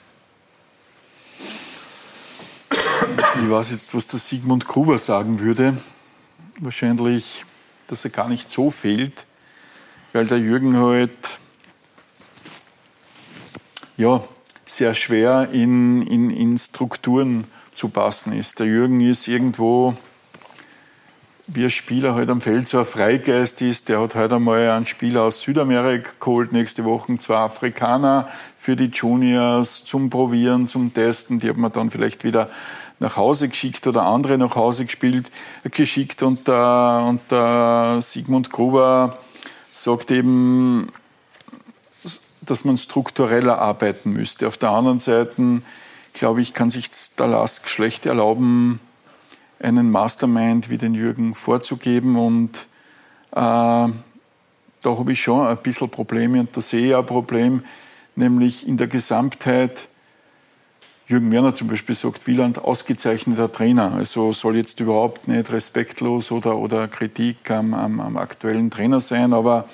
Ich 3.42 3.50
weiß 3.50 3.70
jetzt, 3.70 3.94
was 3.94 4.06
der 4.06 4.18
Sigmund 4.18 4.66
Gruber 4.66 4.98
sagen 4.98 5.40
würde. 5.40 5.76
Wahrscheinlich, 6.60 7.44
dass 7.86 8.04
er 8.04 8.10
gar 8.10 8.28
nicht 8.28 8.50
so 8.50 8.70
fehlt, 8.70 9.26
weil 10.12 10.26
der 10.26 10.38
Jürgen 10.38 10.76
halt 10.76 11.10
ja, 13.96 14.22
sehr 14.64 14.94
schwer 14.94 15.48
in, 15.52 16.02
in, 16.02 16.30
in 16.30 16.58
Strukturen 16.58 17.44
zu 17.74 17.88
passen 17.88 18.32
ist. 18.32 18.58
Der 18.60 18.66
Jürgen 18.66 19.00
ist 19.00 19.28
irgendwo 19.28 19.96
wie 21.50 21.64
ein 21.64 21.70
Spieler 21.70 22.14
halt 22.14 22.28
am 22.28 22.42
Feld 22.42 22.68
so 22.68 22.78
ein 22.78 22.84
Freigeist 22.84 23.62
ist. 23.62 23.88
Der 23.88 24.00
hat 24.00 24.14
heute 24.14 24.36
einmal 24.36 24.68
einen 24.68 24.86
Spieler 24.86 25.22
aus 25.22 25.40
Südamerika 25.40 26.10
geholt, 26.20 26.52
nächste 26.52 26.84
Woche 26.84 27.16
zwei 27.18 27.36
Afrikaner 27.36 28.28
für 28.58 28.76
die 28.76 28.90
Juniors 28.92 29.82
zum 29.84 30.10
Probieren, 30.10 30.68
zum 30.68 30.92
Testen. 30.92 31.40
Die 31.40 31.48
hat 31.48 31.56
man 31.56 31.72
dann 31.72 31.90
vielleicht 31.90 32.22
wieder 32.22 32.50
nach 32.98 33.16
Hause 33.16 33.48
geschickt 33.48 33.86
oder 33.86 34.04
andere 34.04 34.38
nach 34.38 34.56
Hause 34.56 34.84
gespielt, 34.84 35.30
geschickt. 35.70 36.22
Und 36.22 36.48
der, 36.48 37.04
und 37.08 37.20
der 37.30 37.98
Sigmund 38.00 38.50
Gruber 38.50 39.18
sagt 39.70 40.10
eben, 40.10 40.90
dass 42.40 42.64
man 42.64 42.78
struktureller 42.78 43.58
arbeiten 43.58 44.12
müsste. 44.12 44.48
Auf 44.48 44.56
der 44.56 44.70
anderen 44.70 44.98
Seite, 44.98 45.62
glaube 46.12 46.40
ich, 46.40 46.54
kann 46.54 46.70
sich 46.70 46.88
der 47.16 47.26
Lask 47.26 47.68
schlecht 47.68 48.06
erlauben, 48.06 48.80
einen 49.60 49.90
Mastermind 49.90 50.70
wie 50.70 50.78
den 50.78 50.94
Jürgen 50.94 51.34
vorzugeben. 51.34 52.16
Und 52.16 52.68
äh, 53.32 53.34
da 53.34 53.92
habe 54.84 55.12
ich 55.12 55.20
schon 55.20 55.46
ein 55.46 55.56
bisschen 55.58 55.90
Probleme 55.90 56.40
und 56.40 56.56
da 56.56 56.60
sehe 56.60 56.88
ich 56.88 56.96
ein 56.96 57.06
Problem, 57.06 57.64
nämlich 58.16 58.66
in 58.66 58.76
der 58.76 58.86
Gesamtheit 58.86 59.88
Jürgen 61.08 61.32
Werner 61.32 61.54
zum 61.54 61.68
Beispiel 61.68 61.94
sagt, 61.94 62.26
Wieland 62.26 62.58
ausgezeichneter 62.58 63.50
Trainer. 63.50 63.92
Also 63.94 64.34
soll 64.34 64.56
jetzt 64.56 64.78
überhaupt 64.80 65.26
nicht 65.26 65.50
respektlos 65.50 66.30
oder, 66.30 66.58
oder 66.58 66.86
Kritik 66.86 67.50
am, 67.50 67.72
am, 67.72 67.98
am 67.98 68.18
aktuellen 68.18 68.70
Trainer 68.70 69.00
sein, 69.00 69.32
aber 69.32 69.66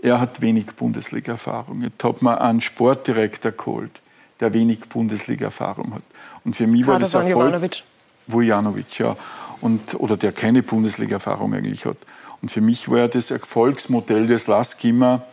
er 0.00 0.18
hat 0.18 0.40
wenig 0.40 0.66
Bundesliga-Erfahrung. 0.76 1.82
Jetzt 1.82 2.02
hat 2.02 2.22
man 2.22 2.38
einen 2.38 2.62
Sportdirektor 2.62 3.52
geholt, 3.52 4.00
der 4.40 4.54
wenig 4.54 4.80
Bundesliga-Erfahrung 4.88 5.94
hat. 5.94 6.04
Und 6.42 6.56
für 6.56 6.66
mich 6.66 6.86
war 6.86 6.98
das 6.98 7.12
Erfolg... 7.12 7.32
Jovanovic. 7.32 7.82
Vujanovic, 8.26 8.98
ja. 8.98 9.16
Und, 9.60 9.94
oder 10.00 10.16
der 10.16 10.32
keine 10.32 10.62
Bundesliga-Erfahrung 10.62 11.52
eigentlich 11.52 11.84
hat. 11.84 11.98
Und 12.40 12.50
für 12.50 12.62
mich 12.62 12.88
war 12.88 13.08
das 13.08 13.30
Erfolgsmodell 13.30 14.26
des 14.26 14.46
Lask 14.46 14.82
immer, 14.84 15.26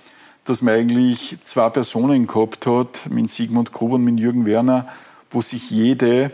dass 0.48 0.62
man 0.62 0.76
eigentlich 0.76 1.38
zwei 1.44 1.70
Personen 1.70 2.26
gehabt 2.26 2.66
hat, 2.66 3.10
mit 3.10 3.30
Sigmund 3.30 3.74
Gruber 3.74 3.96
und 3.96 4.06
mit 4.06 4.18
Jürgen 4.20 4.46
Werner, 4.46 4.88
wo 5.30 5.42
sich 5.42 5.70
jede 5.70 6.32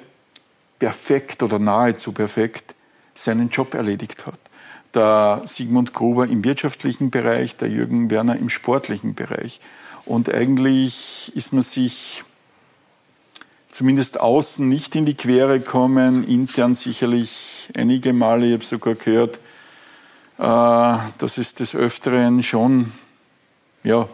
perfekt 0.78 1.42
oder 1.42 1.58
nahezu 1.58 2.12
perfekt 2.12 2.76
seinen 3.16 3.50
Job 3.50 3.74
erledigt 3.74 4.28
hat. 4.28 4.40
Der 4.94 5.42
Sigmund 5.46 5.94
Gruber 5.94 6.28
im 6.28 6.44
wirtschaftlichen 6.44 7.10
Bereich, 7.10 7.58
der 7.58 7.70
Jürgen 7.70 8.12
Werner 8.12 8.36
im 8.36 8.50
sportlichen 8.50 9.16
Bereich. 9.16 9.60
Und 10.06 10.32
eigentlich 10.32 11.32
ist 11.36 11.52
man 11.52 11.64
sich 11.64 12.24
zumindest 13.70 14.20
außen 14.20 14.70
nicht 14.70 14.96
in 14.96 15.08
die 15.08 15.16
Quere 15.16 15.60
gekommen, 15.60 16.24
intern 16.24 16.76
sicherlich 16.76 17.70
einige 17.76 18.14
Male. 18.14 18.46
Ich 18.46 18.54
habe 18.54 18.66
sogar 18.66 18.94
gehört, 18.94 19.40
äh, 20.38 20.98
dass 21.18 21.40
es 21.40 21.56
des 21.56 21.74
Öfteren 21.74 22.44
schon 22.44 22.92
ja, 23.84 24.08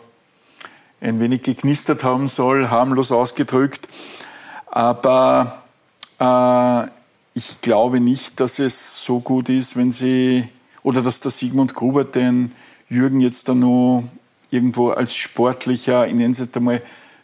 ein 1.01 1.20
wenig 1.20 1.43
geknistert 1.43 2.03
haben 2.03 2.28
soll, 2.28 2.70
harmlos 2.70 3.11
ausgedrückt. 3.11 3.88
Aber 4.67 5.63
äh, 6.20 6.89
ich 7.34 7.61
glaube 7.61 7.99
nicht, 7.99 8.39
dass 8.39 8.59
es 8.59 9.03
so 9.03 9.20
gut 9.20 9.49
ist, 9.49 9.78
wenn 9.78 9.91
Sie, 9.91 10.47
oder 10.84 11.01
dass 11.01 11.22
der 11.22 11.32
Sigmund 11.32 11.74
Gruber 11.74 12.03
den 12.03 12.53
Jürgen 12.89 13.22
jetzt 13.22 13.47
da 13.47 13.53
nur 13.53 14.03
irgendwo 14.51 14.89
als 14.89 15.15
sportlicher, 15.15 16.07
ich 16.07 16.13
nenne 16.13 16.32
es 16.32 16.39
jetzt 16.39 16.57
einmal, 16.57 16.82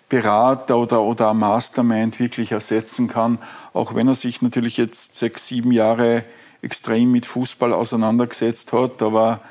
Berater 0.08 0.78
oder, 0.78 1.02
oder 1.02 1.34
Mastermind 1.34 2.20
wirklich 2.20 2.52
ersetzen 2.52 3.08
kann, 3.08 3.40
auch 3.74 3.96
wenn 3.96 4.08
er 4.08 4.14
sich 4.14 4.44
natürlich 4.44 4.78
jetzt 4.78 5.16
sechs, 5.16 5.48
sieben 5.48 5.72
Jahre 5.72 6.24
extrem 6.62 7.12
mit 7.12 7.26
Fußball 7.26 7.74
auseinandergesetzt 7.74 8.72
hat. 8.72 9.02
Aber 9.02 9.42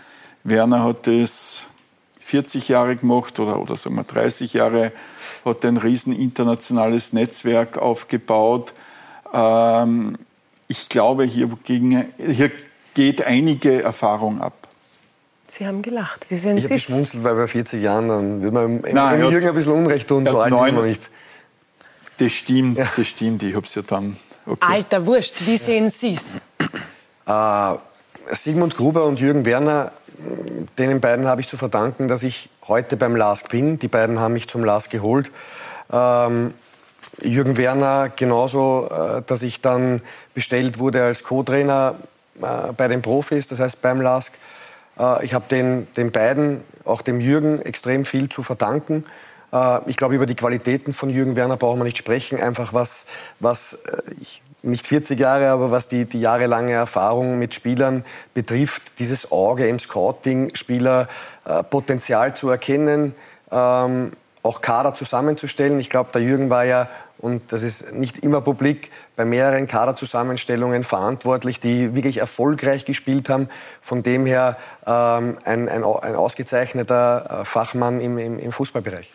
Werner 0.45 0.85
hat 0.85 1.09
es 1.09 1.65
40 2.25 2.69
Jahre 2.69 2.97
gemacht 2.97 3.39
oder, 3.39 3.61
oder 3.61 3.77
sagen 3.77 3.97
wir 3.97 4.05
30 4.05 4.55
Jahre, 4.55 4.93
hat 5.45 5.63
ein 5.65 5.77
riesen 5.77 6.19
internationales 6.19 7.13
Netzwerk 7.13 7.77
aufgebaut. 7.77 8.73
Ähm, 9.35 10.17
ich 10.67 10.89
glaube, 10.89 11.25
hier, 11.25 11.51
gegen, 11.65 12.07
hier 12.19 12.51
geht 12.95 13.27
einige 13.27 13.83
Erfahrung 13.83 14.41
ab. 14.41 14.55
Sie 15.47 15.67
haben 15.67 15.83
gelacht. 15.83 16.31
Wie 16.31 16.37
sehen 16.37 16.57
ich 16.57 16.67
Sie? 16.67 16.75
Ich 16.75 16.85
habe 16.85 17.03
geschmunzelt, 17.03 17.25
weil 17.25 17.35
bei 17.35 17.47
40 17.47 17.83
Jahren 17.83 18.09
dann 18.09 18.43
wird 18.43 18.55
man 18.55 18.83
im, 18.83 18.95
Nein, 18.95 19.21
im 19.21 19.31
Jürgen 19.31 19.49
ein 19.49 19.55
bisschen 19.55 19.73
Unrecht 19.73 20.09
tun, 20.09 20.25
so 20.25 20.41
alt 20.41 20.53
ist 20.53 20.75
man 20.75 20.87
nicht. 20.87 21.11
Das 22.17 22.33
stimmt, 22.33 22.79
ja. 22.79 22.91
das 22.97 23.07
stimmt. 23.07 23.43
Ich 23.43 23.55
habe 23.55 23.67
es 23.67 23.75
ja 23.75 23.83
dann... 23.83 24.17
Okay. 24.47 24.67
Alter 24.67 25.05
Wurscht, 25.05 25.47
wie 25.47 25.59
sehen 25.59 25.91
Sie 25.91 26.17
es? 26.17 26.41
Äh, 27.27 27.79
Sigmund 28.35 28.77
Gruber 28.77 29.05
und 29.05 29.21
Jürgen 29.21 29.45
Werner 29.45 29.93
denen 30.79 31.01
beiden 31.01 31.27
habe 31.27 31.41
ich 31.41 31.49
zu 31.49 31.57
verdanken, 31.57 32.09
dass 32.09 32.23
ich 32.23 32.49
heute 32.69 32.97
beim 32.97 33.17
LASK 33.17 33.49
bin. 33.51 33.79
Die 33.79 33.89
beiden 33.89 34.21
haben 34.21 34.35
mich 34.35 34.49
zum 34.49 34.65
LASK 34.65 34.91
geholt. 34.91 35.31
Ähm, 35.93 36.55
Jürgen 37.23 37.57
Werner 37.57 38.11
genauso, 38.15 38.89
äh, 38.91 39.23
dass 39.27 39.43
ich 39.43 39.61
dann 39.61 40.03
bestellt 40.35 40.79
wurde 40.79 41.05
als 41.05 41.23
Co-Trainer 41.23 41.95
äh, 42.41 42.73
bei 42.77 42.89
den 42.89 43.03
Profis, 43.03 43.47
das 43.47 43.61
heißt 43.61 43.83
beim 43.83 44.01
LASK. 44.01 44.33
Äh, 44.99 45.25
ich 45.25 45.35
habe 45.35 45.45
den, 45.51 45.87
den 45.95 46.11
beiden, 46.11 46.63
auch 46.85 47.03
dem 47.03 47.21
Jürgen, 47.21 47.61
extrem 47.61 48.05
viel 48.05 48.29
zu 48.29 48.43
verdanken. 48.43 49.05
Äh, 49.53 49.79
ich 49.87 49.97
glaube, 49.97 50.15
über 50.15 50.27
die 50.27 50.35
Qualitäten 50.35 50.93
von 50.93 51.11
Jürgen 51.11 51.37
Werner 51.37 51.57
brauchen 51.57 51.79
wir 51.79 51.85
nicht 51.85 51.99
sprechen. 51.99 52.41
Einfach 52.41 52.73
was, 52.73 53.07
was 53.41 53.75
äh, 53.75 54.03
ich 54.21 54.43
nicht 54.65 54.87
40 54.87 55.19
Jahre, 55.19 55.51
aber 55.51 55.71
was 55.71 55.89
die, 55.89 56.07
die 56.07 56.21
jahrelange 56.21 56.73
Erfahrung 56.73 57.39
mit 57.39 57.55
Spielern 57.55 58.05
betrifft, 58.33 58.99
dieses 58.99 59.31
Auge 59.31 59.67
im 59.69 59.79
Scouting, 59.79 60.55
Spieler 60.55 61.09
äh, 61.45 61.63
Potenzial 61.63 62.35
zu 62.35 62.49
erkennen, 62.49 63.15
ähm, 63.51 64.13
auch 64.43 64.61
Kader 64.61 64.95
zusammenzustellen. 64.95 65.79
Ich 65.81 65.91
glaube, 65.91 66.11
der 66.13 66.23
Jürgen 66.23 66.51
war 66.51 66.65
ja, 66.65 66.89
und 67.19 67.53
das 67.53 67.63
ist 67.63 67.93
nicht 67.93 68.19
immer 68.19 68.43
publik, 68.43 68.91
bei 69.17 69.25
mehreren 69.25 69.67
Kaderzusammenstellungen 69.67 70.85
verantwortlich, 70.85 71.61
die 71.61 71.95
wirklich 71.95 72.19
erfolgreich 72.19 72.85
gespielt 72.85 73.31
haben. 73.31 73.49
Von 73.81 74.03
dem 74.03 74.27
her 74.27 74.57
ähm, 74.87 75.39
ein, 75.45 75.69
ein, 75.69 75.85
ein, 75.85 76.15
ausgezeichneter 76.15 77.41
äh, 77.41 77.45
Fachmann 77.45 78.01
im, 78.01 78.19
im, 78.19 78.39
im 78.39 78.53
Fußballbereich. 78.53 79.11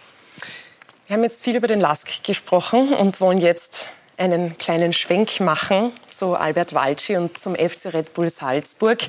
Wir 1.07 1.15
haben 1.15 1.23
jetzt 1.23 1.43
viel 1.43 1.55
über 1.55 1.67
den 1.67 1.79
Lask 1.79 2.23
gesprochen 2.23 2.93
und 2.93 3.21
wollen 3.21 3.39
jetzt 3.39 3.87
einen 4.19 4.57
kleinen 4.57 4.93
Schwenk 4.93 5.39
machen 5.39 5.91
zu 6.15 6.35
Albert 6.35 6.73
Walci 6.73 7.15
und 7.15 7.39
zum 7.39 7.55
FC 7.55 7.93
Red 7.93 8.13
Bull 8.13 8.29
Salzburg, 8.29 8.99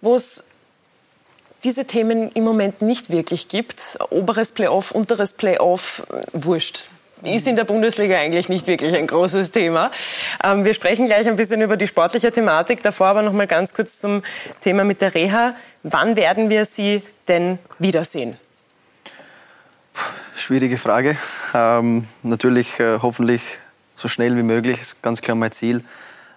wo 0.00 0.14
es 0.14 0.44
diese 1.64 1.84
Themen 1.84 2.30
im 2.32 2.44
Moment 2.44 2.80
nicht 2.80 3.10
wirklich 3.10 3.48
gibt. 3.48 3.98
Oberes 4.10 4.52
Playoff, 4.52 4.92
unteres 4.92 5.32
Playoff, 5.32 6.06
wurscht. 6.32 6.84
ist 7.22 7.46
in 7.46 7.56
der 7.56 7.64
Bundesliga 7.64 8.16
eigentlich 8.16 8.48
nicht 8.48 8.66
wirklich 8.66 8.94
ein 8.94 9.06
großes 9.06 9.50
Thema. 9.50 9.90
Ähm, 10.42 10.64
wir 10.64 10.74
sprechen 10.74 11.06
gleich 11.06 11.26
ein 11.26 11.36
bisschen 11.36 11.60
über 11.60 11.76
die 11.76 11.86
sportliche 11.86 12.32
Thematik. 12.32 12.82
Davor 12.82 13.08
aber 13.08 13.22
noch 13.22 13.32
mal 13.32 13.48
ganz 13.48 13.74
kurz 13.74 13.98
zum 13.98 14.22
Thema 14.60 14.84
mit 14.84 15.02
der 15.02 15.14
Reha. 15.14 15.54
Wann 15.82 16.16
werden 16.16 16.48
wir 16.48 16.64
Sie 16.64 17.02
denn 17.28 17.58
wiedersehen? 17.78 18.38
Schwierige 20.36 20.78
Frage. 20.78 21.18
Ähm, 21.52 22.06
natürlich 22.22 22.80
äh, 22.80 23.00
hoffentlich 23.02 23.58
so 24.00 24.08
schnell 24.08 24.36
wie 24.36 24.42
möglich, 24.42 24.80
ist 24.80 25.02
ganz 25.02 25.20
klar 25.20 25.36
mein 25.36 25.52
Ziel. 25.52 25.84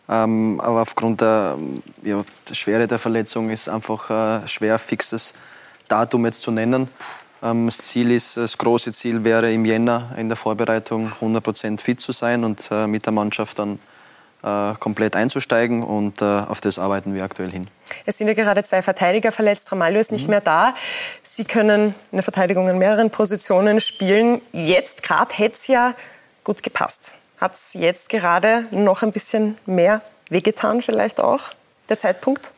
Ähm, 0.09 0.59
aber 0.59 0.81
aufgrund 0.81 1.21
der, 1.21 1.57
ja, 2.03 2.23
der, 2.49 2.53
Schwere 2.55 2.87
der 2.87 2.99
Verletzung 2.99 3.49
ist 3.49 3.69
einfach 3.69 4.09
ein 4.09 4.47
schwer 4.47 4.77
fixes 4.77 5.33
Datum 5.87 6.25
jetzt 6.25 6.41
zu 6.41 6.51
nennen. 6.51 6.89
Ähm, 7.41 7.67
das 7.67 7.77
Ziel 7.77 8.11
ist, 8.11 8.35
das 8.35 8.57
große 8.57 8.91
Ziel 8.91 9.23
wäre 9.23 9.51
im 9.51 9.63
Jänner 9.63 10.13
in 10.17 10.27
der 10.27 10.35
Vorbereitung 10.35 11.11
100% 11.21 11.79
fit 11.79 12.01
zu 12.01 12.11
sein 12.11 12.43
und 12.43 12.67
äh, 12.69 12.85
mit 12.85 13.05
der 13.05 13.13
Mannschaft 13.13 13.59
dann 13.59 13.79
äh, 14.43 14.73
komplett 14.77 15.15
einzusteigen 15.15 15.83
und 15.83 16.21
äh, 16.21 16.25
auf 16.25 16.59
das 16.59 16.77
arbeiten 16.77 17.13
wir 17.13 17.23
aktuell 17.23 17.49
hin. 17.49 17.67
Es 18.05 18.17
sind 18.17 18.27
ja 18.27 18.33
gerade 18.33 18.61
zwei 18.63 18.81
Verteidiger 18.81 19.31
verletzt. 19.31 19.71
Ramalho 19.71 19.99
ist 19.99 20.11
nicht 20.11 20.27
mhm. 20.27 20.31
mehr 20.31 20.41
da. 20.41 20.75
Sie 21.23 21.45
können 21.45 21.95
in 22.11 22.17
der 22.17 22.23
Verteidigung 22.23 22.67
in 22.67 22.77
mehreren 22.77 23.09
Positionen 23.09 23.79
spielen. 23.79 24.41
Jetzt 24.51 25.01
gerade 25.01 25.33
hätte 25.33 25.55
es 25.55 25.67
ja 25.67 25.93
gut 26.43 26.61
gepasst. 26.61 27.15
Hat 27.43 27.55
es 27.55 27.73
jetzt 27.73 28.07
gerade 28.07 28.67
noch 28.71 29.03
ein 29.03 29.11
bisschen 29.11 29.57
mehr 29.65 30.01
wehgetan 30.29 30.81
vielleicht 30.81 31.19
auch, 31.19 31.41
der 31.89 31.97
Zeitpunkt? 31.97 32.53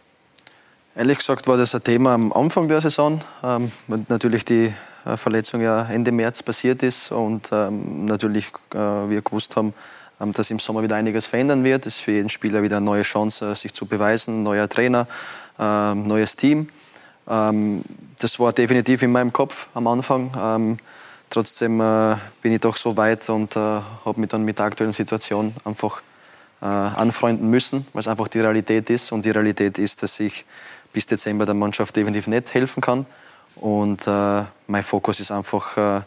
Ehrlich 0.96 1.18
gesagt 1.18 1.48
war 1.48 1.58
das 1.58 1.74
ein 1.74 1.84
Thema 1.84 2.14
am 2.14 2.32
Anfang 2.32 2.68
der 2.68 2.82
Saison, 2.82 3.20
ähm, 3.44 3.72
weil 3.88 4.06
natürlich 4.10 4.46
die 4.46 4.72
äh, 5.04 5.18
Verletzung 5.18 5.62
ja 5.62 5.88
Ende 5.90 6.12
März 6.12 6.44
passiert 6.44 6.84
ist 6.84 7.12
und 7.12 7.50
ähm, 7.52 8.06
natürlich 8.06 8.50
äh, 8.76 8.78
wir 8.78 9.24
gewusst 9.24 9.56
haben, 9.56 9.74
ähm, 10.22 10.34
dass 10.34 10.52
im 10.52 10.60
Sommer 10.60 10.84
wieder 10.84 10.98
einiges 10.98 11.26
verändern 11.26 11.64
wird. 11.64 11.88
Es 11.88 11.96
ist 11.96 12.02
für 12.04 12.12
jeden 12.12 12.30
Spieler 12.30 12.62
wieder 12.62 12.78
eine 12.78 12.86
neue 12.86 13.02
Chance, 13.02 13.54
äh, 13.54 13.56
sich 13.56 13.74
zu 13.74 13.88
beweisen, 13.88 14.44
neuer 14.44 14.70
Trainer, 14.70 15.08
ähm, 15.58 16.08
neues 16.08 16.36
Team. 16.36 16.70
Ähm, 17.28 17.82
das 18.20 18.40
war 18.40 18.54
definitiv 18.54 19.02
in 19.02 19.12
meinem 19.12 19.34
Kopf 19.34 19.66
am 19.74 19.88
Anfang. 19.88 20.78
Trotzdem 21.30 21.82
äh, 21.82 22.16
bin 22.42 22.54
ich 22.54 22.62
doch 22.62 22.76
so 22.76 22.96
weit 22.98 23.28
und 23.30 23.56
äh, 23.56 23.60
habe 23.60 24.20
mich 24.20 24.30
dann 24.30 24.44
mit 24.44 24.60
der 24.60 24.66
aktuellen 24.66 24.94
Situation 24.94 25.54
einfach 25.66 26.02
äh, 26.62 26.66
anfreunden 26.66 27.50
müssen, 27.50 27.86
weil 27.94 28.02
es 28.02 28.08
einfach 28.08 28.28
die 28.28 28.40
Realität 28.40 28.90
ist. 28.90 29.12
Und 29.12 29.26
die 29.26 29.32
Realität 29.32 29.78
ist, 29.78 30.04
dass 30.04 30.20
ich 30.20 30.46
bis 30.94 31.06
Dezember 31.06 31.46
der 31.46 31.56
Mannschaft 31.56 31.96
definitiv 31.96 32.28
nicht 32.28 32.54
helfen 32.54 32.82
kann. 32.82 33.06
Und 33.56 34.08
äh, 34.08 34.44
mein 34.68 34.84
Fokus 34.84 35.20
ist 35.20 35.32
einfach 35.32 35.78
äh, 35.78 36.02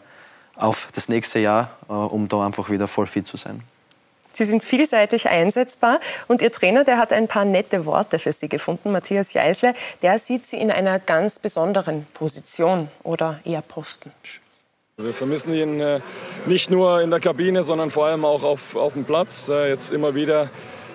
auf 0.55 0.89
das 0.93 1.09
nächste 1.09 1.39
Jahr, 1.39 1.77
äh, 1.87 1.93
um 1.93 2.27
da 2.27 2.45
einfach 2.45 2.69
wieder 2.69 2.87
voll 2.87 3.07
fit 3.07 3.27
zu 3.27 3.37
sein. 3.37 3.61
Sie 4.31 4.45
sind 4.45 4.63
vielseitig 4.63 5.27
einsetzbar 5.27 5.99
und 6.27 6.41
Ihr 6.41 6.51
Trainer, 6.51 6.83
der 6.83 6.97
hat 6.97 7.11
ein 7.13 7.27
paar 7.27 7.45
nette 7.45 7.85
Worte 7.85 8.19
für 8.19 8.31
Sie 8.31 8.47
gefunden, 8.47 8.91
Matthias 8.91 9.33
Jeißle. 9.33 9.73
Der 10.01 10.19
sieht 10.19 10.45
Sie 10.45 10.57
in 10.57 10.71
einer 10.71 10.99
ganz 10.99 11.39
besonderen 11.39 12.05
Position 12.13 12.89
oder 13.03 13.39
eher 13.43 13.61
Posten. 13.61 14.11
Wir 15.01 15.13
vermissen 15.13 15.53
ihn 15.53 15.79
äh, 15.79 16.01
nicht 16.45 16.69
nur 16.69 16.99
in 16.99 17.09
der 17.09 17.21
Kabine, 17.21 17.63
sondern 17.63 17.89
vor 17.89 18.07
allem 18.07 18.25
auch 18.25 18.43
auf, 18.43 18.75
auf 18.75 18.95
dem 18.95 19.05
Platz. 19.05 19.47
Äh, 19.47 19.69
jetzt 19.69 19.93
immer 19.93 20.13
wieder 20.13 20.49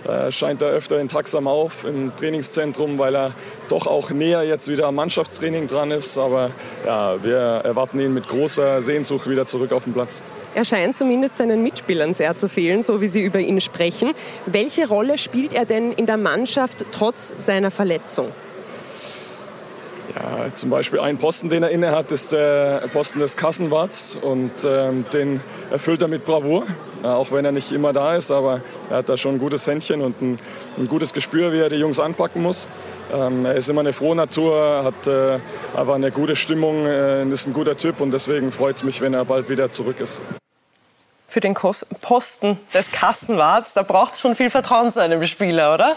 äh, 0.07 0.31
scheint 0.31 0.61
er 0.61 0.69
öfter 0.69 1.01
in 1.01 1.09
Taxam 1.09 1.47
auf 1.47 1.87
im 1.87 2.15
Trainingszentrum, 2.15 2.99
weil 2.99 3.17
er 3.17 3.33
doch 3.71 3.87
auch 3.87 4.11
näher 4.11 4.43
jetzt 4.43 4.69
wieder 4.69 4.89
am 4.89 4.97
Mannschaftstraining 4.97 5.69
dran 5.69 5.91
ist. 5.91 6.19
Aber 6.19 6.51
ja, 6.85 7.17
wir 7.25 7.39
erwarten 7.39 7.99
ihn 7.99 8.13
mit 8.13 8.29
großer 8.29 8.83
Sehnsucht 8.83 9.27
wieder 9.27 9.47
zurück 9.47 9.73
auf 9.73 9.85
den 9.85 9.95
Platz. 9.95 10.23
Er 10.55 10.67
scheint 10.67 10.99
zumindest 10.99 11.39
seinen 11.39 11.63
Mitspielern 11.63 12.13
sehr 12.13 12.37
zu 12.37 12.51
fehlen, 12.51 12.83
so 12.83 13.01
wie 13.01 13.09
Sie 13.09 13.23
über 13.23 13.39
ihn 13.39 13.63
sprechen. 13.63 14.13
Welche 14.45 14.87
Rolle 14.87 15.17
spielt 15.17 15.55
er 15.55 15.65
denn 15.65 15.93
in 15.93 16.05
der 16.05 16.19
Mannschaft 16.19 16.85
trotz 16.93 17.33
seiner 17.39 17.71
Verletzung? 17.71 18.29
Ja, 20.15 20.55
zum 20.55 20.71
Beispiel 20.71 21.01
ein 21.01 21.17
Posten, 21.17 21.49
den 21.49 21.63
er 21.63 21.71
innehat, 21.71 22.13
ist 22.13 22.33
der 22.33 22.83
Posten 22.93 23.21
des 23.21 23.37
Kassenwarts 23.37 24.17
und 24.21 24.53
ähm, 24.65 25.07
den 25.13 25.41
erfüllt 25.71 26.03
er 26.03 26.09
mit 26.09 26.27
Bravour, 26.27 26.65
äh, 27.03 27.07
auch 27.07 27.33
wenn 27.33 27.45
er 27.45 27.53
nicht 27.53 27.73
immer 27.73 27.93
da 27.93 28.15
ist, 28.15 28.31
aber 28.31 28.61
er 28.91 28.99
hat 28.99 29.09
da 29.09 29.17
schon 29.17 29.37
ein 29.37 29.39
gutes 29.39 29.67
Händchen 29.67 30.03
und 30.03 30.21
ein, 30.21 30.39
ein 30.79 30.89
gutes 30.89 31.15
Gespür, 31.15 31.53
wie 31.53 31.59
er 31.59 31.71
die 31.71 31.77
Jungs 31.77 32.01
anpacken 32.01 32.43
muss. 32.43 32.69
Ähm, 33.15 33.47
er 33.47 33.55
ist 33.55 33.69
immer 33.69 33.81
eine 33.81 33.93
frohe 33.93 34.15
Natur, 34.15 34.85
hat 34.85 35.07
äh, 35.07 35.39
aber 35.75 35.95
eine 35.95 36.11
gute 36.11 36.37
Stimmung, 36.37 36.87
äh, 36.87 37.25
ist 37.29 37.47
ein 37.47 37.55
guter 37.55 37.77
Typ 37.77 38.01
und 38.01 38.11
deswegen 38.11 38.53
freut 38.53 38.77
es 38.77 38.85
mich, 38.85 39.01
wenn 39.01 39.15
er 39.15 39.25
bald 39.25 39.49
wieder 39.49 39.71
zurück 39.71 40.01
ist. 40.01 40.21
Für 41.27 41.41
den 41.41 41.55
Posten 41.55 42.61
des 42.73 42.93
Kassenwarts, 42.93 43.75
da 43.75 43.83
braucht 43.83 44.15
es 44.15 44.21
schon 44.21 44.37
viel 44.37 44.51
Vertrauen 44.51 44.93
zu 44.93 45.01
einem 45.01 45.27
Spieler, 45.27 45.75
oder? 45.75 45.97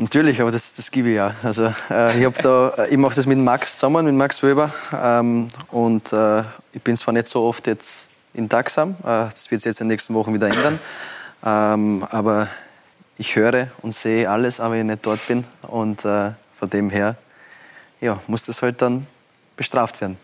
Natürlich, 0.00 0.40
aber 0.40 0.50
das, 0.50 0.72
das 0.72 0.90
gebe 0.90 1.10
ich 1.10 1.16
ja. 1.16 1.34
Also, 1.42 1.74
äh, 1.90 2.26
ich, 2.26 2.36
da, 2.38 2.86
ich 2.88 2.96
mache 2.96 3.16
das 3.16 3.26
mit 3.26 3.36
Max 3.36 3.74
zusammen, 3.74 4.06
mit 4.06 4.14
Max 4.14 4.42
Weber. 4.42 4.72
Ähm, 4.94 5.48
und 5.68 6.10
äh, 6.14 6.40
ich 6.72 6.80
bin 6.82 6.96
zwar 6.96 7.12
nicht 7.12 7.28
so 7.28 7.42
oft 7.42 7.66
jetzt 7.66 8.06
in 8.32 8.48
Taxam, 8.48 8.92
äh, 9.02 9.28
das 9.28 9.50
wird 9.50 9.60
sich 9.60 9.66
jetzt 9.66 9.82
in 9.82 9.88
den 9.88 9.92
nächsten 9.92 10.14
Wochen 10.14 10.32
wieder 10.32 10.48
ändern. 10.48 10.80
Ähm, 11.44 12.02
aber 12.08 12.48
ich 13.18 13.36
höre 13.36 13.66
und 13.82 13.94
sehe 13.94 14.30
alles, 14.30 14.58
aber 14.58 14.76
ich 14.76 14.84
nicht 14.84 15.04
dort 15.04 15.26
bin. 15.28 15.44
Und 15.60 16.02
äh, 16.06 16.30
von 16.58 16.70
dem 16.70 16.88
her 16.88 17.16
ja, 18.00 18.18
muss 18.26 18.40
das 18.44 18.62
halt 18.62 18.80
dann 18.80 19.06
bestraft 19.54 20.00
werden. 20.00 20.16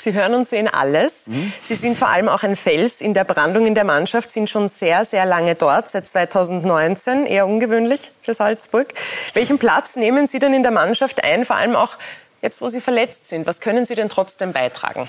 Sie 0.00 0.12
hören 0.12 0.34
und 0.34 0.46
sehen 0.46 0.68
alles. 0.68 1.28
Mhm. 1.28 1.52
Sie 1.62 1.74
sind 1.74 1.96
vor 1.96 2.08
allem 2.08 2.28
auch 2.28 2.42
ein 2.42 2.56
Fels 2.56 3.00
in 3.00 3.14
der 3.14 3.24
Brandung 3.24 3.66
in 3.66 3.74
der 3.74 3.84
Mannschaft, 3.84 4.30
sind 4.30 4.50
schon 4.50 4.68
sehr, 4.68 5.04
sehr 5.04 5.26
lange 5.26 5.54
dort, 5.54 5.90
seit 5.90 6.08
2019, 6.08 7.26
eher 7.26 7.46
ungewöhnlich 7.46 8.10
für 8.22 8.34
Salzburg. 8.34 8.92
Welchen 9.34 9.58
Platz 9.58 9.96
nehmen 9.96 10.26
Sie 10.26 10.38
denn 10.38 10.54
in 10.54 10.62
der 10.62 10.72
Mannschaft 10.72 11.22
ein, 11.24 11.44
vor 11.44 11.56
allem 11.56 11.76
auch 11.76 11.96
jetzt, 12.42 12.60
wo 12.60 12.68
Sie 12.68 12.80
verletzt 12.80 13.28
sind? 13.28 13.46
Was 13.46 13.60
können 13.60 13.84
Sie 13.84 13.94
denn 13.94 14.08
trotzdem 14.08 14.52
beitragen? 14.52 15.08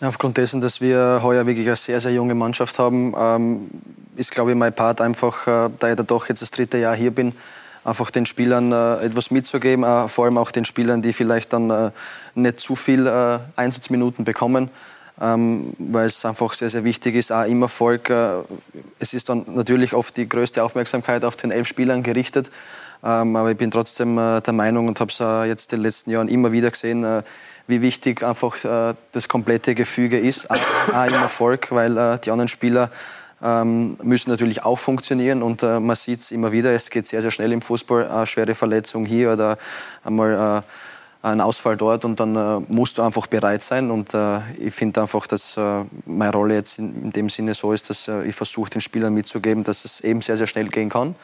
Aufgrund 0.00 0.36
dessen, 0.36 0.60
dass 0.60 0.80
wir 0.80 1.20
heuer 1.22 1.46
wirklich 1.46 1.66
eine 1.66 1.76
sehr, 1.76 2.00
sehr 2.00 2.12
junge 2.12 2.34
Mannschaft 2.34 2.78
haben, 2.80 3.14
ähm, 3.16 3.70
ist, 4.16 4.32
glaube 4.32 4.50
ich, 4.50 4.56
mein 4.56 4.72
Part 4.72 5.00
einfach, 5.00 5.46
äh, 5.46 5.70
da 5.78 5.90
ich 5.90 5.96
da 5.96 6.02
doch 6.02 6.28
jetzt 6.28 6.42
das 6.42 6.50
dritte 6.50 6.78
Jahr 6.78 6.96
hier 6.96 7.12
bin, 7.12 7.34
einfach 7.84 8.10
den 8.10 8.26
Spielern 8.26 8.72
äh, 8.72 9.04
etwas 9.04 9.30
mitzugeben, 9.30 9.84
äh, 9.84 10.08
vor 10.08 10.26
allem 10.26 10.38
auch 10.38 10.50
den 10.50 10.64
Spielern, 10.64 11.02
die 11.02 11.12
vielleicht 11.12 11.52
dann 11.52 11.70
äh, 11.70 11.90
nicht 12.34 12.58
zu 12.58 12.76
viel 12.76 13.06
äh, 13.06 13.38
Einsatzminuten 13.56 14.24
bekommen, 14.24 14.70
ähm, 15.20 15.74
weil 15.78 16.06
es 16.06 16.24
einfach 16.24 16.54
sehr, 16.54 16.70
sehr 16.70 16.84
wichtig 16.84 17.16
ist, 17.16 17.32
auch 17.32 17.44
im 17.44 17.62
Erfolg. 17.62 18.10
Äh, 18.10 18.42
es 18.98 19.14
ist 19.14 19.28
dann 19.28 19.44
natürlich 19.48 19.94
oft 19.94 20.16
die 20.16 20.28
größte 20.28 20.62
Aufmerksamkeit 20.62 21.24
auf 21.24 21.36
den 21.36 21.50
elf 21.50 21.66
Spielern 21.66 22.02
gerichtet, 22.02 22.50
ähm, 23.04 23.34
aber 23.34 23.50
ich 23.50 23.56
bin 23.56 23.70
trotzdem 23.70 24.16
äh, 24.18 24.40
der 24.40 24.52
Meinung 24.52 24.88
und 24.88 25.00
habe 25.00 25.10
es 25.10 25.48
jetzt 25.48 25.72
in 25.72 25.80
den 25.80 25.84
letzten 25.84 26.10
Jahren 26.10 26.28
immer 26.28 26.52
wieder 26.52 26.70
gesehen, 26.70 27.22
wie 27.68 27.80
wichtig 27.80 28.24
einfach 28.24 28.56
das 29.12 29.28
komplette 29.28 29.76
Gefüge 29.76 30.18
ist, 30.18 30.50
auch, 30.50 30.58
auch 30.92 31.06
im 31.06 31.14
Erfolg, 31.14 31.70
weil 31.70 32.18
die 32.18 32.30
anderen 32.32 32.48
Spieler 32.48 32.90
müssen 33.42 34.30
natürlich 34.30 34.64
auch 34.64 34.78
funktionieren. 34.78 35.42
Und 35.42 35.62
äh, 35.62 35.80
man 35.80 35.96
sieht 35.96 36.20
es 36.20 36.30
immer 36.30 36.52
wieder, 36.52 36.72
es 36.72 36.90
geht 36.90 37.06
sehr, 37.06 37.22
sehr 37.22 37.30
schnell 37.30 37.52
im 37.52 37.62
Fußball. 37.62 38.08
Eine 38.08 38.26
schwere 38.26 38.54
Verletzung 38.54 39.04
hier 39.04 39.32
oder 39.32 39.58
einmal 40.04 40.62
äh, 41.22 41.26
ein 41.26 41.40
Ausfall 41.40 41.76
dort 41.76 42.04
und 42.04 42.18
dann 42.18 42.36
äh, 42.36 42.60
musst 42.68 42.98
du 42.98 43.02
einfach 43.02 43.26
bereit 43.26 43.62
sein. 43.62 43.90
Und 43.90 44.14
äh, 44.14 44.38
ich 44.58 44.74
finde 44.74 45.00
einfach, 45.00 45.26
dass 45.26 45.56
äh, 45.56 45.84
meine 46.06 46.32
Rolle 46.32 46.54
jetzt 46.54 46.78
in, 46.78 47.04
in, 47.04 47.12
dem 47.12 47.28
Sinne 47.28 47.54
so 47.54 47.72
ist, 47.72 47.90
dass 47.90 48.08
äh, 48.08 48.24
ich 48.24 48.34
versuche, 48.34 48.70
den 48.70 48.80
Spielern 48.80 49.14
mitzugeben, 49.14 49.64
dass 49.64 49.84
es 49.84 50.00
eben 50.00 50.20
sehr, 50.20 50.36
sehr 50.36 50.46
schnell 50.46 50.68
gehen 50.68 50.88
kann. 50.88 51.14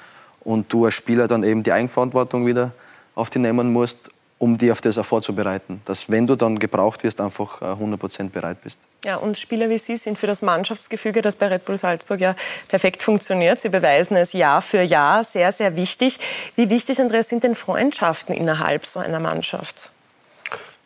Und 0.41 0.73
du 0.73 0.85
als 0.85 0.95
Spieler 0.95 1.27
dann 1.27 1.43
eben 1.43 1.63
die 1.63 1.73
Eigenverantwortung 1.73 2.47
wieder 2.47 2.73
auf 3.15 3.31
dich 3.31 3.43
nehmen 3.43 3.73
musst 3.73 4.11
um 4.39 4.57
dich 4.57 4.71
auf 4.73 4.81
das 4.81 4.99
auch 4.99 5.05
vorzubereiten. 5.05 5.83
Dass, 5.85 6.09
wenn 6.09 6.27
du 6.27 6.37
dann 6.37 6.59
gebraucht 6.59 7.03
wirst, 7.03 7.21
einfach 7.21 7.61
100% 7.61 8.21
äh, 8.21 8.29
bereit 8.29 8.63
bist. 8.63 8.79
Ja, 9.05 9.17
und 9.17 9.39
Spieler 9.39 9.69
wie 9.69 9.79
Sie 9.79 9.97
sind 9.97 10.19
für 10.19 10.27
das 10.27 10.43
Mannschaftsgefüge, 10.43 11.23
das 11.23 11.37
bei 11.37 11.47
Red 11.47 11.65
Bull 11.65 11.79
Salzburg 11.79 12.21
ja 12.21 12.35
perfekt 12.67 13.03
funktioniert. 13.03 13.61
Sie 13.61 13.69
beweisen 13.69 14.17
es 14.17 14.33
Jahr 14.33 14.61
für 14.61 14.83
Jahr, 14.83 15.23
sehr, 15.23 15.53
sehr 15.53 15.77
wichtig. 15.77 16.19
Wie 16.57 16.69
wichtig, 16.69 17.01
Andreas, 17.01 17.29
sind 17.29 17.45
denn 17.45 17.55
Freundschaften 17.55 18.35
innerhalb 18.35 18.85
so 18.85 18.99
einer 18.99 19.21
Mannschaft? 19.21 19.93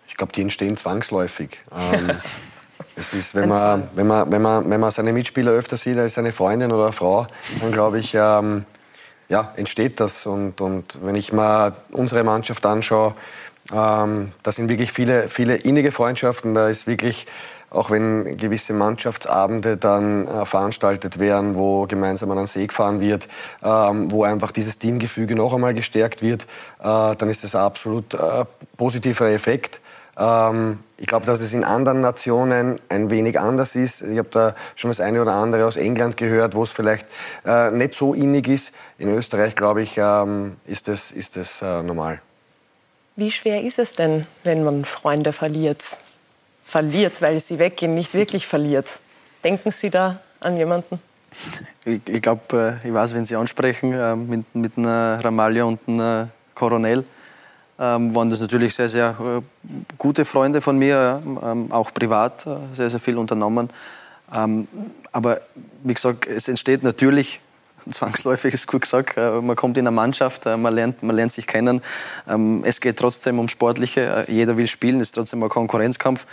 Ich 0.08 0.18
glaube, 0.18 0.34
die 0.34 0.42
entstehen 0.42 0.76
zwangsläufig. 0.76 1.62
Ähm, 1.74 2.10
es 2.96 3.14
ist, 3.14 3.34
wenn 3.34 3.48
man, 3.48 3.88
wenn, 3.94 4.06
man, 4.06 4.30
wenn, 4.30 4.42
man, 4.42 4.68
wenn 4.68 4.80
man 4.80 4.90
seine 4.90 5.14
Mitspieler 5.14 5.52
öfter 5.52 5.78
sieht 5.78 5.96
als 5.96 6.14
seine 6.14 6.32
Freundin 6.32 6.70
oder 6.70 6.92
Frau, 6.92 7.26
dann 7.62 7.72
glaube 7.72 7.98
ich, 7.98 8.14
ähm, 8.14 8.66
ja, 9.30 9.54
entsteht 9.56 10.00
das. 10.00 10.26
Und, 10.26 10.60
und 10.60 10.98
wenn 11.02 11.14
ich 11.14 11.32
mal 11.32 11.72
unsere 11.90 12.24
Mannschaft 12.24 12.66
anschaue, 12.66 13.14
ähm, 13.72 14.32
da 14.42 14.52
sind 14.52 14.68
wirklich 14.68 14.92
viele, 14.92 15.28
viele 15.28 15.56
innige 15.56 15.92
Freundschaften. 15.92 16.54
Da 16.54 16.68
ist 16.68 16.86
wirklich, 16.86 17.26
auch 17.72 17.90
wenn 17.90 18.36
gewisse 18.36 18.72
Mannschaftsabende 18.72 19.76
dann 19.76 20.28
äh, 20.28 20.46
veranstaltet 20.46 21.18
werden, 21.18 21.56
wo 21.56 21.86
gemeinsam 21.86 22.30
an 22.30 22.36
den 22.36 22.46
See 22.46 22.66
gefahren 22.66 23.00
wird, 23.00 23.28
ähm, 23.62 24.10
wo 24.10 24.24
einfach 24.24 24.52
dieses 24.52 24.78
Teamgefüge 24.78 25.34
noch 25.34 25.54
einmal 25.54 25.74
gestärkt 25.74 26.22
wird, 26.22 26.42
äh, 26.80 27.16
dann 27.16 27.28
ist 27.28 27.44
das 27.44 27.54
ein 27.54 27.62
absolut 27.62 28.14
äh, 28.14 28.44
positiver 28.76 29.30
Effekt. 29.30 29.80
Ähm, 30.18 30.80
ich 30.98 31.06
glaube, 31.06 31.26
dass 31.26 31.40
es 31.40 31.52
in 31.52 31.64
anderen 31.64 32.00
Nationen 32.00 32.78
ein 32.88 33.10
wenig 33.10 33.40
anders 33.40 33.74
ist. 33.74 34.02
Ich 34.02 34.18
habe 34.18 34.28
da 34.30 34.54
schon 34.76 34.90
das 34.90 35.00
eine 35.00 35.22
oder 35.22 35.32
andere 35.32 35.66
aus 35.66 35.76
England 35.76 36.16
gehört, 36.16 36.54
wo 36.54 36.64
es 36.64 36.70
vielleicht 36.70 37.06
äh, 37.46 37.70
nicht 37.70 37.94
so 37.94 38.12
innig 38.12 38.48
ist. 38.48 38.72
In 38.98 39.08
Österreich, 39.08 39.56
glaube 39.56 39.82
ich, 39.82 39.96
ähm, 39.96 40.56
ist 40.66 40.88
das, 40.88 41.10
ist 41.10 41.36
das 41.36 41.62
äh, 41.62 41.82
normal. 41.82 42.20
Wie 43.16 43.30
schwer 43.30 43.62
ist 43.62 43.78
es 43.78 43.94
denn, 43.94 44.22
wenn 44.44 44.64
man 44.64 44.84
Freunde 44.84 45.32
verliert? 45.32 45.82
Verliert, 46.72 47.20
weil 47.20 47.38
sie 47.38 47.58
weggehen, 47.58 47.92
nicht 47.92 48.14
wirklich 48.14 48.46
verliert. 48.46 49.00
Denken 49.44 49.70
Sie 49.70 49.90
da 49.90 50.18
an 50.40 50.56
jemanden? 50.56 50.98
Ich, 51.84 52.00
ich 52.08 52.22
glaube, 52.22 52.80
äh, 52.82 52.88
ich 52.88 52.94
weiß, 52.94 53.12
wenn 53.12 53.26
Sie 53.26 53.36
ansprechen, 53.36 53.92
äh, 53.92 54.16
mit, 54.16 54.54
mit 54.54 54.78
einer 54.78 55.22
Ramalja 55.22 55.64
und 55.64 55.80
einer 55.86 56.30
Coronel, 56.54 57.04
ähm, 57.78 58.14
waren 58.14 58.30
das 58.30 58.40
natürlich 58.40 58.74
sehr, 58.74 58.88
sehr 58.88 59.10
äh, 59.20 59.42
gute 59.98 60.24
Freunde 60.24 60.62
von 60.62 60.78
mir, 60.78 61.22
ähm, 61.44 61.70
auch 61.70 61.92
privat 61.92 62.46
sehr, 62.72 62.88
sehr 62.88 63.00
viel 63.00 63.18
unternommen. 63.18 63.68
Ähm, 64.34 64.66
aber 65.12 65.42
wie 65.84 65.92
gesagt, 65.92 66.26
es 66.26 66.48
entsteht 66.48 66.82
natürlich 66.82 67.40
zwangsläufig 67.91 68.55
ist 68.55 68.66
gut 68.66 68.83
gesagt. 68.83 69.16
Äh, 69.16 69.41
man 69.41 69.57
kommt 69.57 69.76
in 69.76 69.87
eine 69.87 69.95
Mannschaft, 69.95 70.47
äh, 70.47 70.57
man 70.57 70.74
lernt, 70.74 71.03
man 71.03 71.16
lernt 71.16 71.33
sich 71.33 71.47
kennen. 71.47 71.83
Ähm, 72.28 72.62
es 72.64 72.80
geht 72.80 72.99
trotzdem 72.99 73.39
um 73.39 73.49
Sportliche. 73.49 74.26
Äh, 74.28 74.33
jeder 74.33 74.57
will 74.57 74.66
spielen, 74.66 75.01
es 75.01 75.09
ist 75.09 75.12
trotzdem 75.12 75.43
ein 75.43 75.49
Konkurrenzkampf. 75.49 76.26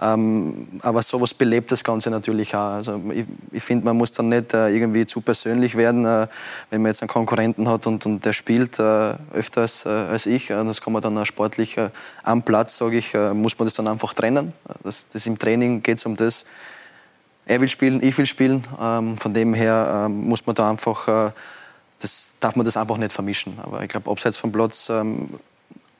Ähm, 0.00 0.68
aber 0.82 1.02
sowas 1.02 1.34
belebt 1.34 1.72
das 1.72 1.82
Ganze 1.82 2.10
natürlich 2.10 2.54
auch. 2.54 2.74
Also 2.74 3.00
ich, 3.12 3.24
ich 3.52 3.62
finde, 3.62 3.86
man 3.86 3.96
muss 3.96 4.12
dann 4.12 4.28
nicht 4.28 4.52
irgendwie 4.52 5.06
zu 5.06 5.20
persönlich 5.20 5.76
werden, 5.76 6.04
wenn 6.04 6.82
man 6.82 6.90
jetzt 6.90 7.02
einen 7.02 7.08
Konkurrenten 7.08 7.68
hat 7.68 7.86
und, 7.86 8.04
und 8.04 8.24
der 8.24 8.32
spielt 8.34 8.78
öfters 8.78 9.86
als 9.86 10.26
ich. 10.26 10.48
Das 10.48 10.82
kann 10.82 10.92
man 10.92 11.00
dann 11.00 11.16
auch 11.16 11.24
sportlich 11.24 11.76
am 12.22 12.42
Platz, 12.42 12.76
sage 12.76 12.98
ich, 12.98 13.14
muss 13.14 13.58
man 13.58 13.66
das 13.66 13.74
dann 13.74 13.88
einfach 13.88 14.12
trennen. 14.12 14.52
Das, 14.82 15.08
das 15.08 15.26
im 15.26 15.38
Training 15.38 15.82
geht 15.82 15.98
es 15.98 16.04
um 16.04 16.16
das 16.16 16.44
er 17.46 17.60
will 17.60 17.68
spielen, 17.68 18.02
ich 18.02 18.18
will 18.18 18.26
spielen. 18.26 18.64
Ähm, 18.80 19.16
von 19.16 19.32
dem 19.32 19.54
her 19.54 20.06
ähm, 20.06 20.28
muss 20.28 20.44
man 20.46 20.54
da 20.54 20.68
einfach, 20.68 21.08
äh, 21.08 21.30
das 22.00 22.34
darf 22.40 22.56
man 22.56 22.66
das 22.66 22.76
einfach 22.76 22.98
nicht 22.98 23.12
vermischen. 23.12 23.58
Aber 23.62 23.82
ich 23.82 23.88
glaube, 23.88 24.10
abseits 24.10 24.36
vom 24.36 24.52
Platz 24.52 24.88
ähm, 24.90 25.28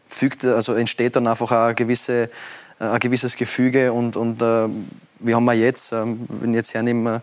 fügt, 0.09 0.45
also 0.45 0.75
entsteht 0.75 1.17
dann 1.17 1.27
einfach 1.27 1.51
ein, 1.53 1.75
gewisse, 1.77 2.25
äh, 2.81 2.85
ein 2.85 2.99
gewisses 2.99 3.37
Gefüge 3.37 3.93
und, 3.93 4.17
und 4.17 4.43
äh, 4.43 4.69
wir 5.21 5.37
haben 5.37 5.47
ja 5.47 5.53
jetzt, 5.53 5.93
ähm, 5.93 6.27
wenn 6.29 6.51
ich 6.51 6.57
jetzt 6.57 6.75
hernehme, 6.75 7.23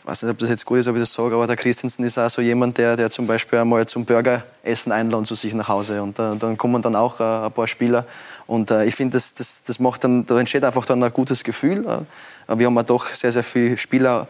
ich 0.00 0.06
weiß 0.06 0.22
nicht, 0.22 0.32
ob 0.32 0.38
das 0.38 0.50
jetzt 0.50 0.64
gut 0.64 0.78
ist, 0.78 0.88
ob 0.88 0.96
ich 0.96 1.02
das 1.02 1.12
sage, 1.12 1.34
aber 1.34 1.46
der 1.46 1.56
Christensen 1.56 2.04
ist 2.04 2.18
auch 2.18 2.28
so 2.28 2.42
jemand, 2.42 2.78
der, 2.78 2.96
der 2.96 3.10
zum 3.10 3.26
Beispiel 3.26 3.58
einmal 3.58 3.86
zum 3.86 4.04
Burgeressen 4.04 4.92
einladen 4.92 5.24
zu 5.24 5.34
sich 5.34 5.54
nach 5.54 5.68
Hause. 5.68 6.02
Und 6.02 6.18
äh, 6.18 6.36
dann 6.36 6.56
kommen 6.56 6.82
dann 6.82 6.96
auch 6.96 7.20
äh, 7.20 7.46
ein 7.46 7.52
paar 7.52 7.66
Spieler. 7.66 8.06
Und 8.50 8.72
äh, 8.72 8.84
ich 8.84 8.96
finde, 8.96 9.16
das, 9.16 9.36
das, 9.36 9.62
das 9.62 9.78
macht 9.78 10.02
dann, 10.02 10.26
da 10.26 10.36
entsteht 10.36 10.64
einfach 10.64 10.84
dann 10.84 11.00
ein 11.04 11.12
gutes 11.12 11.44
Gefühl. 11.44 11.86
Äh, 11.86 12.58
wir 12.58 12.66
haben 12.66 12.74
ja 12.74 12.82
doch 12.82 13.08
sehr, 13.10 13.30
sehr 13.30 13.44
viele 13.44 13.78
Spieler 13.78 14.26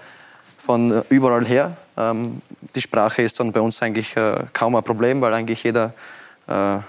von 0.59 0.93
äh, 0.93 1.03
überall 1.09 1.47
her. 1.47 1.75
Ähm, 1.97 2.43
die 2.75 2.83
Sprache 2.83 3.23
ist 3.23 3.41
dann 3.41 3.51
bei 3.51 3.63
uns 3.63 3.81
eigentlich 3.81 4.15
äh, 4.19 4.45
kaum 4.53 4.77
ein 4.77 4.83
Problem, 4.83 5.23
weil 5.23 5.33
eigentlich 5.33 5.65
jeder 5.65 5.95
äh, 6.49 6.81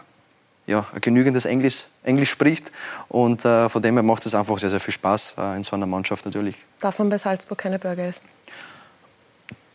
ja, 0.68 0.86
genügendes 1.00 1.46
Englisch, 1.46 1.86
Englisch 2.04 2.32
spricht. 2.32 2.70
Und 3.08 3.44
von 3.44 3.82
dem 3.82 3.96
her 3.96 4.04
macht 4.04 4.26
es 4.26 4.36
einfach 4.36 4.60
sehr, 4.60 4.70
sehr 4.70 4.80
viel 4.80 4.94
Spaß 4.94 5.36
in 5.56 5.64
so 5.64 5.76
einer 5.76 5.88
Mannschaft 5.88 6.26
natürlich. 6.26 6.56
Darf 6.80 7.00
man 7.00 7.10
bei 7.10 7.18
Salzburg 7.18 7.58
keine 7.58 7.80
Burger 7.80 8.04
essen? 8.04 8.26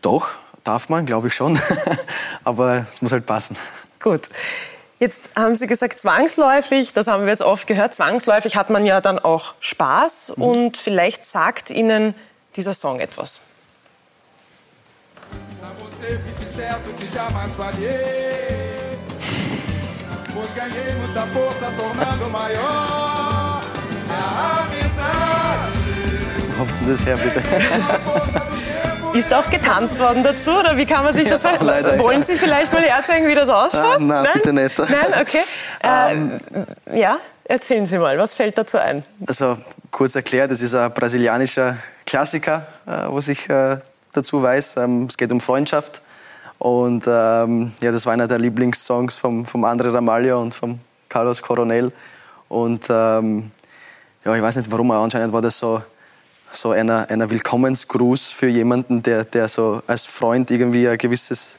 Doch, 0.01 0.31
darf 0.63 0.89
man, 0.89 1.05
glaube 1.05 1.29
ich 1.29 1.35
schon. 1.35 1.59
Aber 2.45 2.87
es 2.91 3.03
muss 3.03 3.13
halt 3.13 3.27
passen. 3.27 3.57
Gut. 4.01 4.29
Jetzt 4.99 5.29
haben 5.37 5.55
Sie 5.55 5.67
gesagt, 5.67 5.99
zwangsläufig, 5.99 6.95
das 6.95 7.07
haben 7.07 7.25
wir 7.25 7.31
jetzt 7.31 7.43
oft 7.43 7.67
gehört, 7.67 7.95
zwangsläufig 7.95 8.57
hat 8.57 8.71
man 8.71 8.87
ja 8.87 9.03
dann 9.03 9.19
auch 9.19 9.53
Spaß 9.61 10.33
mhm. 10.37 10.43
und 10.43 10.79
vielleicht 10.79 11.27
sagt 11.27 11.71
Ihnen 11.71 12.15
dieser 12.57 12.73
Song 12.73 13.01
etwas. 13.01 13.43
Wo 20.33 20.41
haben 26.59 26.71
Sie 26.81 26.91
das 26.91 27.05
her, 27.05 27.19
bitte? 27.19 27.43
Ist 29.17 29.33
auch 29.33 29.49
getanzt 29.49 29.99
worden 29.99 30.23
dazu 30.23 30.51
oder 30.51 30.77
wie 30.77 30.85
kann 30.85 31.03
man 31.03 31.15
sich 31.15 31.27
das 31.27 31.43
ja, 31.43 31.57
vorstellen? 31.57 31.99
Wollen 31.99 32.23
Sie 32.23 32.37
vielleicht 32.37 32.71
mal 32.71 32.83
herzeigen, 32.83 33.27
wie 33.27 33.35
das 33.35 33.49
ausschaut? 33.49 33.97
Ah, 33.97 33.99
nein, 33.99 34.25
nein, 34.25 34.31
bitte 34.35 34.53
nicht. 34.53 34.79
Nein, 34.79 35.15
okay. 35.21 35.41
Ähm, 35.83 36.41
ja, 36.93 37.19
erzählen 37.45 37.87
Sie 37.87 37.97
mal, 37.99 38.19
was 38.19 38.35
fällt 38.35 38.59
dazu 38.59 38.77
ein? 38.79 39.05
Also 39.27 39.57
kurz 39.91 40.17
erklärt, 40.17 40.51
das 40.51 40.61
ist 40.61 40.75
ein 40.75 40.93
brasilianischer 40.93 41.77
Klassiker, 42.05 42.67
äh, 42.87 42.91
was 43.09 43.29
ich 43.29 43.49
äh, 43.49 43.79
dazu 44.13 44.43
weiß. 44.43 44.77
Ähm, 44.79 45.07
es 45.09 45.17
geht 45.17 45.33
um 45.33 45.41
Freundschaft. 45.41 46.03
Und 46.59 47.05
ähm, 47.07 47.73
ja, 47.81 47.93
das 47.93 48.05
war 48.05 48.13
einer 48.13 48.27
der 48.27 48.39
Lieblingssongs 48.39 49.17
vom, 49.17 49.47
vom 49.47 49.65
André 49.65 49.95
Ramalho 49.95 50.43
und 50.43 50.55
vom 50.55 50.81
Carlos 51.09 51.41
Coronel. 51.41 51.93
Und 52.49 52.85
ähm, 52.91 53.51
ja, 54.25 54.35
ich 54.35 54.43
weiß 54.43 54.57
nicht 54.57 54.71
warum, 54.71 54.91
aber 54.91 55.05
anscheinend 55.05 55.33
war 55.33 55.43
das 55.43 55.59
so 55.59 55.83
so 56.53 56.71
einer, 56.71 57.11
einer 57.11 57.29
Willkommensgruß 57.31 58.29
für 58.29 58.49
jemanden, 58.49 59.03
der, 59.03 59.25
der 59.25 59.49
so 59.49 59.83
als 59.87 60.07
Freund 60.07 60.51
irgendwie 60.51 60.89
ein 60.89 60.99
gewisses, 60.99 61.59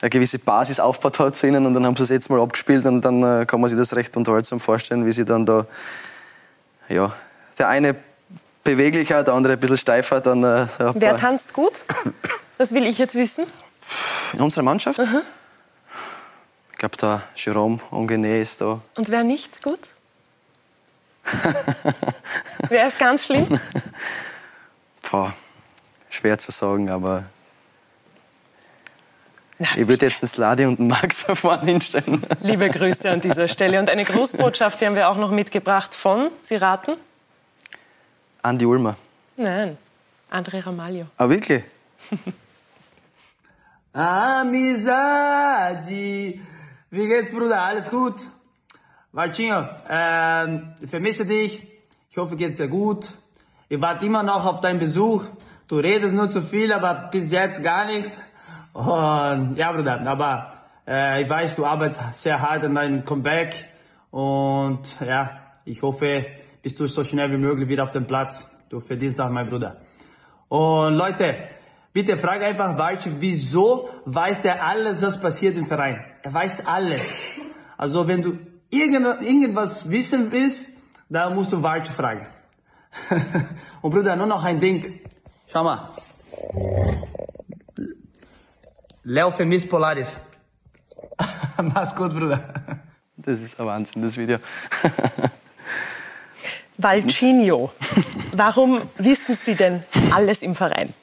eine 0.00 0.10
gewisse 0.10 0.38
Basis 0.38 0.80
aufgebaut 0.80 1.18
hat 1.18 1.36
zu 1.36 1.46
ihnen 1.46 1.66
und 1.66 1.74
dann 1.74 1.86
haben 1.86 1.96
sie 1.96 2.02
es 2.02 2.08
jetzt 2.08 2.30
mal 2.30 2.40
abgespielt 2.40 2.84
und 2.86 3.02
dann 3.02 3.22
äh, 3.22 3.46
kann 3.46 3.60
man 3.60 3.68
sich 3.70 3.78
das 3.78 3.94
recht 3.94 4.16
unterhaltsam 4.16 4.60
vorstellen, 4.60 5.06
wie 5.06 5.12
sie 5.12 5.24
dann 5.24 5.46
da, 5.46 5.66
ja, 6.88 7.12
der 7.58 7.68
eine 7.68 7.94
beweglicher, 8.64 9.22
der 9.22 9.34
andere 9.34 9.54
ein 9.54 9.60
bisschen 9.60 9.76
steifer. 9.76 10.20
Dann, 10.20 10.44
äh, 10.44 10.66
Wer 10.94 11.16
tanzt 11.18 11.52
gut? 11.52 11.72
Das 12.58 12.72
will 12.74 12.86
ich 12.86 12.98
jetzt 12.98 13.14
wissen. 13.14 13.46
In 14.32 14.40
unserer 14.40 14.62
Mannschaft? 14.62 15.00
-huh. 15.00 15.22
Ich 16.72 16.78
glaube, 16.78 16.96
da 16.96 17.22
Jerome 17.34 17.80
Ongene 17.90 18.40
ist 18.40 18.60
da. 18.60 18.80
Und 18.96 19.10
wer 19.10 19.24
nicht 19.24 19.62
gut? 19.62 19.80
Wäre 22.68 22.88
es 22.88 22.98
ganz 22.98 23.26
schlimm? 23.26 23.46
Boah, 25.10 25.34
schwer 26.08 26.38
zu 26.38 26.52
sagen, 26.52 26.90
aber 26.90 27.24
Nein. 29.60 29.68
Ich 29.76 29.88
würde 29.88 30.06
jetzt 30.06 30.22
einen 30.22 30.28
Sladi 30.30 30.64
und 30.64 30.80
einen 30.80 30.88
Max 30.88 31.26
da 31.26 31.34
vorne 31.36 31.66
hinstellen. 31.66 32.22
Liebe 32.40 32.70
Grüße 32.70 33.10
an 33.10 33.20
dieser 33.20 33.46
Stelle. 33.46 33.78
Und 33.78 33.90
eine 33.90 34.04
Grußbotschaft, 34.04 34.80
die 34.80 34.86
haben 34.86 34.94
wir 34.94 35.10
auch 35.10 35.18
noch 35.18 35.30
mitgebracht 35.30 35.94
von, 35.94 36.30
Sie 36.40 36.56
raten? 36.56 36.92
Andi 38.40 38.64
Ulmer. 38.64 38.96
Nein, 39.36 39.76
André 40.32 40.64
Ramalho. 40.64 41.04
Ah, 41.18 41.28
wirklich? 41.28 41.62
Amizade. 43.92 44.80
Wie 46.90 47.06
geht's, 47.06 47.30
Bruder? 47.30 47.60
Alles 47.60 47.90
gut? 47.90 48.14
Valcinho, 49.12 49.66
äh, 49.88 50.58
ich 50.80 50.88
vermisse 50.88 51.26
dich. 51.26 51.66
Ich 52.08 52.16
hoffe, 52.16 52.36
geht's 52.36 52.58
dir 52.58 52.68
gut. 52.68 53.08
Ich 53.68 53.80
warte 53.80 54.06
immer 54.06 54.22
noch 54.22 54.46
auf 54.46 54.60
deinen 54.60 54.78
Besuch. 54.78 55.24
Du 55.68 55.78
redest 55.78 56.14
nur 56.14 56.30
zu 56.30 56.42
viel, 56.42 56.72
aber 56.72 57.08
bis 57.10 57.32
jetzt 57.32 57.62
gar 57.62 57.86
nichts. 57.86 58.16
Und 58.72 59.56
ja, 59.56 59.72
Bruder, 59.72 60.06
aber 60.06 60.52
äh, 60.86 61.22
ich 61.22 61.28
weiß, 61.28 61.56
du 61.56 61.66
arbeitest 61.66 62.22
sehr 62.22 62.40
hart 62.40 62.62
an 62.62 62.76
deinem 62.76 63.04
Comeback. 63.04 63.68
Und 64.12 64.96
ja, 65.00 65.30
ich 65.64 65.82
hoffe, 65.82 66.26
bist 66.62 66.78
du 66.78 66.86
so 66.86 67.02
schnell 67.02 67.32
wie 67.32 67.36
möglich 67.36 67.68
wieder 67.68 67.82
auf 67.82 67.90
dem 67.90 68.06
Platz. 68.06 68.48
Du 68.68 68.78
verdienst 68.78 69.18
das, 69.18 69.30
mein 69.32 69.48
Bruder. 69.48 69.78
Und 70.48 70.94
Leute, 70.94 71.48
bitte 71.92 72.16
frag 72.16 72.42
einfach 72.42 72.78
Walch, 72.78 73.10
wieso 73.18 73.88
weiß 74.04 74.40
der 74.42 74.64
alles, 74.64 75.02
was 75.02 75.18
passiert 75.20 75.56
im 75.56 75.66
Verein? 75.66 76.04
Er 76.22 76.32
weiß 76.32 76.64
alles. 76.64 77.24
Also 77.76 78.06
wenn 78.06 78.22
du 78.22 78.49
irgendwas 78.70 79.88
wissen 79.88 80.30
willst, 80.30 80.68
da 81.08 81.30
musst 81.30 81.52
du 81.52 81.62
Walch 81.62 81.88
fragen. 81.88 82.26
Und 83.82 83.90
Bruder, 83.90 84.16
nur 84.16 84.26
noch 84.26 84.42
ein 84.44 84.60
Ding. 84.60 85.00
Schau 85.46 85.64
mal. 85.64 85.96
Leo 89.02 89.30
vermisst 89.32 89.68
Polaris. 89.68 90.08
Mach's 91.62 91.94
gut, 91.94 92.12
Bruder. 92.12 92.54
Das 93.16 93.40
ist 93.40 93.58
ein 93.58 93.66
Wahnsinn, 93.66 94.02
das 94.02 94.16
Video. 94.16 94.38
Valcinho, 96.78 97.72
warum 98.32 98.80
wissen 98.96 99.34
Sie 99.34 99.54
denn 99.54 99.82
alles 100.12 100.42
im 100.42 100.54
Verein? 100.54 100.94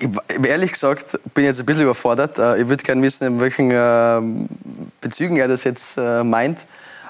Ich, 0.00 0.08
ehrlich 0.46 0.72
gesagt 0.72 1.18
bin 1.34 1.44
jetzt 1.44 1.58
ein 1.58 1.66
bisschen 1.66 1.82
überfordert. 1.82 2.38
Äh, 2.38 2.62
ich 2.62 2.68
würde 2.68 2.82
gerne 2.84 3.02
wissen, 3.02 3.26
in 3.26 3.40
welchen 3.40 3.70
ähm, 3.72 4.48
Bezügen 5.00 5.36
er 5.36 5.48
das 5.48 5.64
jetzt 5.64 5.96
äh, 5.98 6.22
meint. 6.22 6.58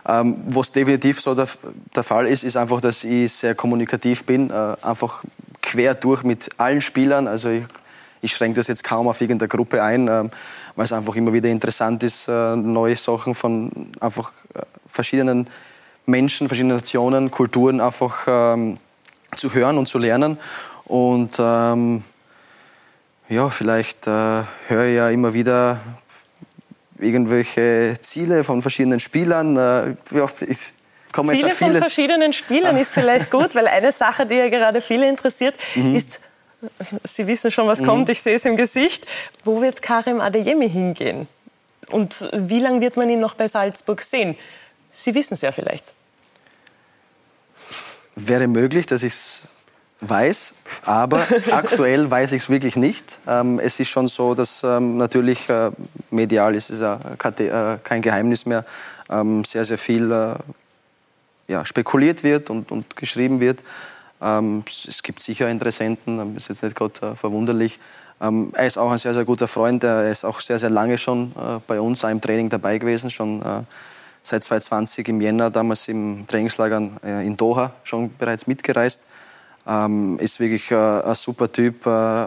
Ähm, 0.07 0.36
was 0.47 0.72
definitiv 0.72 1.20
so 1.20 1.34
der, 1.34 1.47
der, 1.95 2.03
Fall 2.03 2.26
ist, 2.26 2.45
ist 2.45 2.57
einfach, 2.57 2.80
dass 2.80 3.05
ich 3.05 3.30
sehr 3.32 3.55
kommunikativ 3.55 4.24
bin, 4.24 4.51
äh, 4.51 4.76
einfach 4.80 5.22
quer 5.61 5.95
durch 5.95 6.22
mit 6.22 6.49
allen 6.57 6.80
Spielern. 6.80 7.26
Also 7.26 7.51
ich, 7.51 7.64
ich 8.22 8.32
schränke 8.32 8.57
das 8.57 8.68
jetzt 8.68 8.84
kaum 8.84 9.07
auf 9.07 9.20
irgendeine 9.20 9.49
Gruppe 9.49 9.82
ein, 9.82 10.09
ähm, 10.09 10.30
weil 10.76 10.84
es 10.84 10.93
einfach 10.93 11.14
immer 11.16 11.32
wieder 11.32 11.51
interessant 11.51 12.03
ist, 12.05 12.28
neue 12.28 12.95
Sachen 12.95 13.34
von 13.34 13.72
einfach 13.99 14.30
verschiedenen 14.86 15.49
Menschen, 16.07 16.47
verschiedenen 16.47 16.76
Nationen, 16.76 17.32
Kulturen 17.32 17.80
einfach 17.80 18.24
zu 19.34 19.55
hören 19.55 19.76
und 19.76 19.89
zu 19.89 19.99
lernen. 19.99 20.39
Und 20.84 21.36
ähm, 21.41 22.05
ja, 23.29 23.51
vielleicht 23.51 24.07
äh, 24.07 24.11
höre 24.68 24.85
ich 24.87 24.97
ja 24.97 25.11
immer 25.11 25.33
wieder 25.35 25.81
irgendwelche 26.99 27.97
Ziele 28.01 28.43
von 28.45 28.62
verschiedenen 28.62 29.01
Spielern. 29.01 29.57
Äh, 29.57 29.95
ja, 30.16 30.29
ich 30.47 30.59
komme 31.12 31.33
Ziele 31.35 31.51
von 31.51 31.74
verschiedenen 31.76 32.33
Spielern 32.33 32.76
ist 32.76 32.95
vielleicht 32.95 33.31
gut, 33.31 33.55
weil 33.55 33.66
eine 33.68 33.93
Sache, 33.93 34.26
die 34.26 34.35
ja 34.35 34.49
gerade 34.49 34.81
viele 34.81 35.09
interessiert, 35.09 35.55
Mhm. 35.74 35.95
ist, 35.95 36.20
Sie 37.05 37.24
wissen 37.29 37.53
schon, 37.53 37.68
was 37.68 37.81
Mhm. 37.81 37.87
kommt, 37.87 38.09
ich 38.09 38.20
sehe 38.20 38.35
es 38.35 38.45
im 38.45 38.57
Gesicht, 38.57 39.07
wo 39.45 39.61
wird 39.61 39.81
Karim 39.81 40.20
Adeyemi 40.20 40.68
hingehen? 40.68 41.29
Und 41.93 42.29
wie 42.33 42.59
lange 42.59 42.81
wird 42.81 42.97
man 42.97 43.09
ihn 43.09 43.20
noch 43.20 43.35
bei 43.35 43.47
Salzburg 43.47 44.03
sehen? 44.03 44.37
Sie 44.91 45.14
wissen 45.14 45.35
es 45.35 45.43
ja 45.43 45.53
vielleicht. 45.53 45.95
Wäre 48.16 48.49
möglich, 48.49 48.87
dass 48.87 49.05
ich 49.05 49.12
es 49.12 49.43
weiß, 50.01 50.55
aber 50.84 51.20
aktuell 51.51 52.11
weiß 52.11 52.32
ich 52.32 52.44
es 52.44 52.49
wirklich 52.49 52.76
nicht. 52.76 53.18
Ähm, 53.26 53.59
es 53.59 53.80
ist 53.80 53.88
schon 53.88 54.07
so, 54.09 54.34
dass 54.34 54.62
ähm, 54.62 54.96
natürlich 54.96 55.49
äh, 55.49 55.70
medial 56.11 56.55
ist 56.55 56.70
es 56.70 56.80
ja 56.80 56.99
äh, 57.18 57.78
kein 57.82 58.03
Geheimnis 58.03 58.46
mehr, 58.46 58.64
ähm, 59.11 59.44
sehr, 59.44 59.64
sehr 59.64 59.78
viel 59.78 60.11
äh, 60.12 60.34
ja, 61.49 61.64
spekuliert 61.64 62.22
wird 62.22 62.51
und, 62.51 62.70
und 62.70 62.94
geschrieben 62.94 63.40
wird. 63.40 63.64
Ähm, 64.20 64.64
es- 64.66 65.03
gibt 65.03 65.22
sicher 65.22 65.49
Interessenten, 65.49 66.20
ähm, 66.20 66.36
ist 66.36 66.49
jetzt 66.49 66.62
nicht 66.62 66.76
gerade 66.76 66.94
äh, 67.12 67.14
verwunderlich. 67.16 67.78
Ähm, 68.20 68.51
er 68.55 68.66
ist 68.66 68.76
auch 68.78 68.90
ein 68.90 68.99
sehr, 68.99 69.14
sehr 69.14 69.24
guter 69.24 69.49
Freund. 69.49 69.82
Er 69.84 70.11
ist 70.11 70.24
auch 70.24 70.40
sehr, 70.40 70.59
sehr 70.59 70.70
lange 70.70 70.99
schon 70.99 71.32
äh, 71.36 71.61
bei 71.66 71.80
uns 71.80 72.03
im 72.05 72.20
Training 72.20 72.49
dabei 72.51 72.78
gewesen, 72.78 73.11
schon 73.11 73.40
äh, 73.42 73.62
seit 74.22 74.42
2020 74.44 75.09
im 75.09 75.20
Jänner, 75.20 75.51
damals 75.51 75.88
im 75.88 76.26
Trainingslager 76.26 76.76
in 77.03 77.36
Doha, 77.36 77.72
schon 77.84 78.14
bereits 78.18 78.46
mitgereist. 78.46 79.03
Ähm, 79.68 80.18
ist 80.18 80.40
wirklich 80.40 80.70
äh, 80.70 80.76
ein 80.76 81.14
super 81.14 81.52
Typ, 81.52 81.84
äh, 81.86 82.26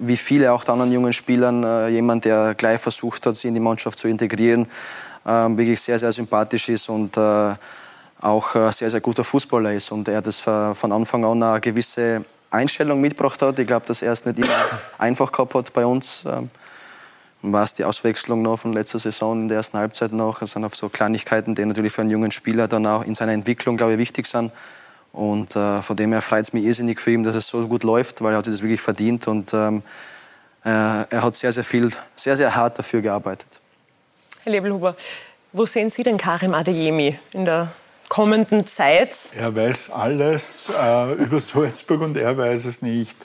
wie 0.00 0.16
viele 0.16 0.52
auch 0.52 0.64
der 0.64 0.72
anderen 0.72 0.90
jungen 0.90 1.12
Spielern, 1.12 1.62
äh, 1.62 1.88
jemand, 1.88 2.24
der 2.24 2.54
gleich 2.54 2.80
versucht 2.80 3.26
hat, 3.26 3.36
sie 3.36 3.48
in 3.48 3.54
die 3.54 3.60
Mannschaft 3.60 3.98
zu 3.98 4.08
integrieren, 4.08 4.66
ähm, 5.26 5.58
wirklich 5.58 5.80
sehr, 5.82 5.98
sehr 5.98 6.12
sympathisch 6.12 6.70
ist 6.70 6.88
und 6.88 7.16
äh, 7.18 7.54
auch 8.20 8.54
äh, 8.54 8.72
sehr, 8.72 8.88
sehr 8.88 9.00
guter 9.00 9.22
Fußballer 9.22 9.74
ist 9.74 9.92
und 9.92 10.08
er 10.08 10.22
das 10.22 10.40
von 10.40 10.74
von 10.74 10.92
Anfang 10.92 11.24
an 11.26 11.42
eine 11.42 11.60
gewisse 11.60 12.24
Einstellung 12.50 13.00
mitgebracht 13.00 13.42
hat. 13.42 13.58
Ich 13.58 13.66
glaube, 13.66 13.86
dass 13.86 14.00
er 14.00 14.12
es 14.12 14.24
nicht 14.24 14.38
immer 14.38 14.54
einfach 14.98 15.30
gehabt 15.30 15.54
hat 15.54 15.72
bei 15.72 15.84
uns. 15.84 16.24
Ähm, 16.26 16.48
war 17.42 17.62
es 17.62 17.74
die 17.74 17.84
Auswechslung 17.84 18.42
noch 18.42 18.60
von 18.60 18.72
letzter 18.72 18.98
Saison 18.98 19.42
in 19.42 19.48
der 19.48 19.58
ersten 19.58 19.78
Halbzeit 19.78 20.12
noch. 20.12 20.40
Das 20.40 20.52
sind 20.52 20.64
auf 20.64 20.74
so 20.74 20.88
Kleinigkeiten, 20.88 21.54
die 21.54 21.64
natürlich 21.64 21.92
für 21.92 22.00
einen 22.00 22.10
jungen 22.10 22.32
Spieler 22.32 22.66
dann 22.66 22.86
auch 22.86 23.04
in 23.04 23.14
seiner 23.14 23.32
Entwicklung, 23.32 23.76
glaube 23.76 23.92
ich, 23.92 23.98
wichtig 23.98 24.26
sind. 24.26 24.50
Und 25.12 25.56
äh, 25.56 25.82
von 25.82 25.96
dem 25.96 26.12
her 26.12 26.22
freut 26.22 26.42
es 26.42 26.52
mich 26.52 26.64
irrsinnig 26.64 27.00
für 27.00 27.10
ihn, 27.10 27.24
dass 27.24 27.34
es 27.34 27.48
so 27.48 27.66
gut 27.66 27.82
läuft, 27.82 28.22
weil 28.22 28.32
er 28.32 28.38
hat 28.38 28.44
sich 28.44 28.54
das 28.54 28.62
wirklich 28.62 28.80
verdient 28.80 29.26
und 29.26 29.52
ähm, 29.52 29.82
äh, 30.64 30.68
er 30.68 31.22
hat 31.22 31.34
sehr, 31.34 31.50
sehr 31.52 31.64
viel, 31.64 31.90
sehr, 32.14 32.36
sehr 32.36 32.54
hart 32.54 32.78
dafür 32.78 33.00
gearbeitet. 33.00 33.46
Herr 34.44 34.52
Lebelhuber, 34.52 34.94
wo 35.52 35.66
sehen 35.66 35.90
Sie 35.90 36.02
denn 36.02 36.18
Karim 36.18 36.54
Adeyemi 36.54 37.18
in 37.32 37.44
der 37.44 37.68
kommenden 38.08 38.66
Zeit? 38.66 39.14
Er 39.36 39.54
weiß 39.54 39.90
alles 39.90 40.70
äh, 40.78 41.12
über 41.14 41.40
Salzburg 41.40 42.02
und 42.02 42.16
er 42.16 42.36
weiß 42.36 42.66
es 42.66 42.82
nicht. 42.82 43.16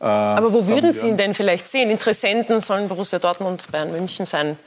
Äh, 0.00 0.04
Aber 0.04 0.52
wo 0.52 0.66
würden 0.66 0.92
Sie 0.92 1.08
ihn 1.08 1.16
denn 1.16 1.34
vielleicht 1.34 1.68
sehen? 1.68 1.90
Interessenten 1.90 2.60
sollen 2.60 2.88
Borussia 2.88 3.18
Dortmund, 3.18 3.70
Bayern 3.72 3.92
München 3.92 4.26
sein. 4.26 4.58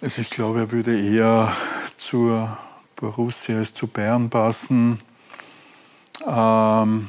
Also 0.00 0.22
ich 0.22 0.30
glaube, 0.30 0.60
er 0.60 0.72
würde 0.72 1.00
eher 1.00 1.52
zur 1.96 2.56
Borussia 2.98 3.58
als 3.58 3.74
zu 3.74 3.86
Bayern 3.86 4.28
passen. 4.28 5.00
Ähm, 6.26 7.08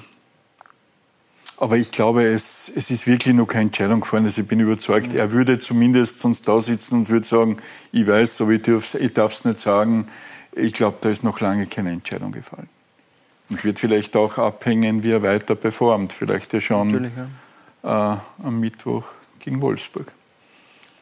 aber 1.58 1.76
ich 1.76 1.92
glaube, 1.92 2.24
es, 2.24 2.72
es 2.74 2.90
ist 2.90 3.06
wirklich 3.06 3.36
noch 3.36 3.48
keine 3.48 3.64
Entscheidung 3.64 4.00
gefallen. 4.00 4.24
Also 4.24 4.42
ich 4.42 4.48
bin 4.48 4.62
überzeugt, 4.62 5.14
er 5.14 5.32
würde 5.32 5.60
zumindest 5.60 6.20
sonst 6.20 6.48
da 6.48 6.62
sitzen 6.62 7.00
und 7.00 7.10
würde 7.10 7.28
sagen, 7.28 7.58
ich 7.92 8.08
weiß, 8.08 8.42
aber 8.42 8.52
ich 8.52 8.64
darf 9.14 9.34
es 9.34 9.44
nicht 9.44 9.58
sagen. 9.58 10.08
Ich 10.54 10.74
glaube, 10.74 10.98
da 11.02 11.10
ist 11.10 11.24
noch 11.24 11.40
lange 11.42 11.66
keine 11.68 11.92
Entscheidung 11.92 12.32
gefallen. 12.32 12.70
Und 13.50 13.64
wird 13.64 13.80
vielleicht 13.80 14.16
auch 14.16 14.38
abhängen, 14.38 15.04
wie 15.04 15.12
er 15.12 15.24
weiter 15.24 15.56
performt. 15.56 16.14
Vielleicht 16.14 16.54
ja 16.54 16.62
schon 16.62 16.92
Natürlich, 16.92 17.12
äh, 17.84 17.88
am 17.88 18.60
Mittwoch 18.60 19.04
gegen 19.40 19.60
Wolfsburg. 19.60 20.12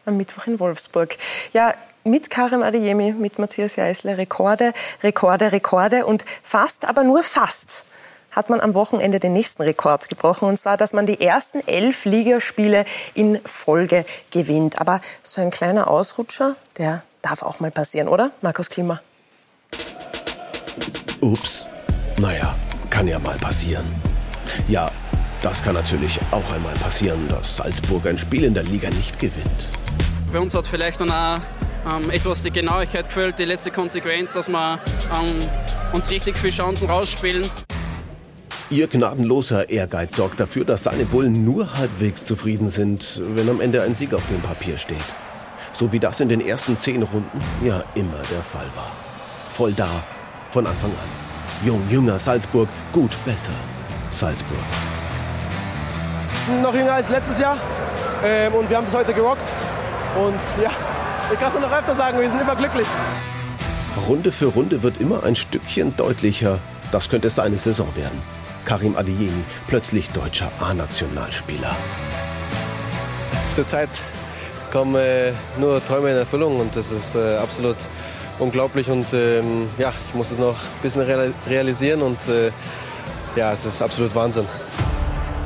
Am 0.05 0.17
Mittwoch 0.17 0.47
in 0.47 0.59
Wolfsburg. 0.59 1.17
Ja, 1.53 1.75
mit 2.07 2.29
Karim 2.29 2.63
Adeyemi, 2.63 3.13
mit 3.13 3.39
Matthias 3.39 3.75
Jeißle 3.75 4.17
Rekorde, 4.17 4.73
Rekorde, 5.03 5.51
Rekorde 5.51 6.05
und 6.05 6.25
fast, 6.43 6.87
aber 6.87 7.03
nur 7.03 7.23
fast 7.23 7.85
hat 8.31 8.49
man 8.51 8.61
am 8.61 8.75
Wochenende 8.75 9.19
den 9.19 9.33
nächsten 9.33 9.63
Rekord 9.63 10.09
gebrochen. 10.09 10.47
Und 10.47 10.59
zwar, 10.59 10.77
dass 10.77 10.93
man 10.93 11.07
die 11.07 11.19
ersten 11.19 11.67
elf 11.67 12.05
Ligaspiele 12.05 12.85
in 13.15 13.39
Folge 13.43 14.05
gewinnt. 14.31 14.79
Aber 14.79 15.01
so 15.23 15.41
ein 15.41 15.49
kleiner 15.49 15.89
Ausrutscher, 15.89 16.55
der 16.77 17.01
darf 17.23 17.41
auch 17.41 17.59
mal 17.59 17.71
passieren, 17.71 18.07
oder? 18.07 18.29
Markus 18.41 18.69
Klima. 18.69 19.01
Ups. 21.21 21.67
Naja, 22.19 22.55
kann 22.91 23.07
ja 23.07 23.17
mal 23.17 23.37
passieren. 23.37 23.99
Ja, 24.67 24.91
das 25.41 25.63
kann 25.63 25.73
natürlich 25.73 26.19
auch 26.29 26.51
einmal 26.51 26.73
passieren, 26.75 27.27
dass 27.29 27.57
Salzburg 27.57 28.05
ein 28.05 28.19
Spiel 28.19 28.43
in 28.43 28.53
der 28.53 28.63
Liga 28.63 28.89
nicht 28.89 29.17
gewinnt. 29.17 29.69
Bei 30.31 30.39
uns 30.39 30.53
hat 30.53 30.67
vielleicht 30.67 30.99
dann 30.99 31.11
auch 31.11 31.39
ähm, 31.91 32.09
etwas 32.09 32.43
die 32.43 32.51
Genauigkeit 32.51 33.07
gefällt, 33.07 33.39
die 33.39 33.45
letzte 33.45 33.71
Konsequenz, 33.71 34.33
dass 34.33 34.49
wir 34.49 34.79
ähm, 35.11 35.49
uns 35.93 36.09
richtig 36.09 36.37
viele 36.37 36.53
Chancen 36.53 36.89
rausspielen. 36.89 37.49
Ihr 38.69 38.87
gnadenloser 38.87 39.69
Ehrgeiz 39.69 40.15
sorgt 40.17 40.39
dafür, 40.39 40.65
dass 40.65 40.83
seine 40.83 41.05
Bullen 41.05 41.45
nur 41.45 41.77
halbwegs 41.77 42.25
zufrieden 42.25 42.69
sind, 42.69 43.21
wenn 43.35 43.49
am 43.49 43.61
Ende 43.61 43.81
ein 43.81 43.95
Sieg 43.95 44.13
auf 44.13 44.25
dem 44.27 44.41
Papier 44.41 44.77
steht. 44.77 44.97
So 45.71 45.91
wie 45.91 45.99
das 45.99 46.19
in 46.19 46.27
den 46.27 46.45
ersten 46.45 46.77
zehn 46.77 47.03
Runden 47.03 47.41
ja 47.63 47.83
immer 47.95 48.21
der 48.29 48.41
Fall 48.41 48.69
war. 48.75 48.91
Voll 49.53 49.71
da, 49.71 50.03
von 50.49 50.67
Anfang 50.67 50.89
an. 50.89 51.65
Jung, 51.65 51.81
jünger 51.89 52.19
Salzburg, 52.19 52.67
gut, 52.91 53.11
besser. 53.23 53.53
Salzburg. 54.11 54.57
Noch 56.61 56.73
jünger 56.73 56.93
als 56.93 57.09
letztes 57.09 57.39
Jahr 57.39 57.57
ähm, 58.23 58.53
und 58.53 58.69
wir 58.69 58.77
haben 58.77 58.85
das 58.85 58.95
heute 58.95 59.13
gerockt. 59.13 59.53
Und 60.17 60.63
ja, 60.63 60.71
ich 61.31 61.39
kann 61.39 61.51
es 61.53 61.59
noch 61.59 61.71
öfter 61.71 61.95
sagen, 61.95 62.19
wir 62.19 62.29
sind 62.29 62.41
überglücklich. 62.41 62.87
Runde 64.07 64.31
für 64.31 64.47
Runde 64.47 64.83
wird 64.83 65.01
immer 65.01 65.23
ein 65.23 65.35
Stückchen 65.35 65.95
deutlicher, 65.95 66.59
das 66.91 67.09
könnte 67.09 67.29
seine 67.29 67.57
Saison 67.57 67.95
werden. 67.95 68.21
Karim 68.65 68.95
Adeyemi, 68.95 69.43
plötzlich 69.67 70.09
deutscher 70.11 70.51
A-Nationalspieler. 70.59 71.75
Zurzeit 73.55 73.89
kommen 74.71 74.95
äh, 74.95 75.31
nur 75.57 75.83
Träume 75.83 76.11
in 76.11 76.17
Erfüllung 76.17 76.59
und 76.59 76.75
das 76.75 76.91
ist 76.91 77.15
äh, 77.15 77.37
absolut 77.37 77.77
unglaublich 78.39 78.89
und 78.89 79.13
ähm, 79.13 79.69
ja, 79.77 79.93
ich 80.07 80.13
muss 80.13 80.31
es 80.31 80.37
noch 80.37 80.55
ein 80.55 80.81
bisschen 80.81 81.01
real 81.01 81.33
realisieren 81.47 82.01
und 82.01 82.27
äh, 82.27 82.51
ja, 83.35 83.51
es 83.53 83.65
ist 83.65 83.81
absolut 83.81 84.13
Wahnsinn. 84.13 84.45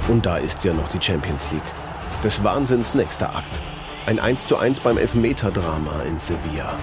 Und 0.07 0.25
da 0.25 0.37
ist 0.37 0.63
ja 0.63 0.73
noch 0.73 0.89
die 0.89 1.01
Champions 1.01 1.51
League. 1.51 1.61
Des 2.23 2.43
Wahnsinns 2.43 2.93
nächster 2.93 3.33
Akt. 3.35 3.61
Ein 4.07 4.19
1:1 4.19 4.81
beim 4.81 4.97
Elfmeterdrama 4.97 6.01
in 6.07 6.17
Sevilla. 6.17 6.73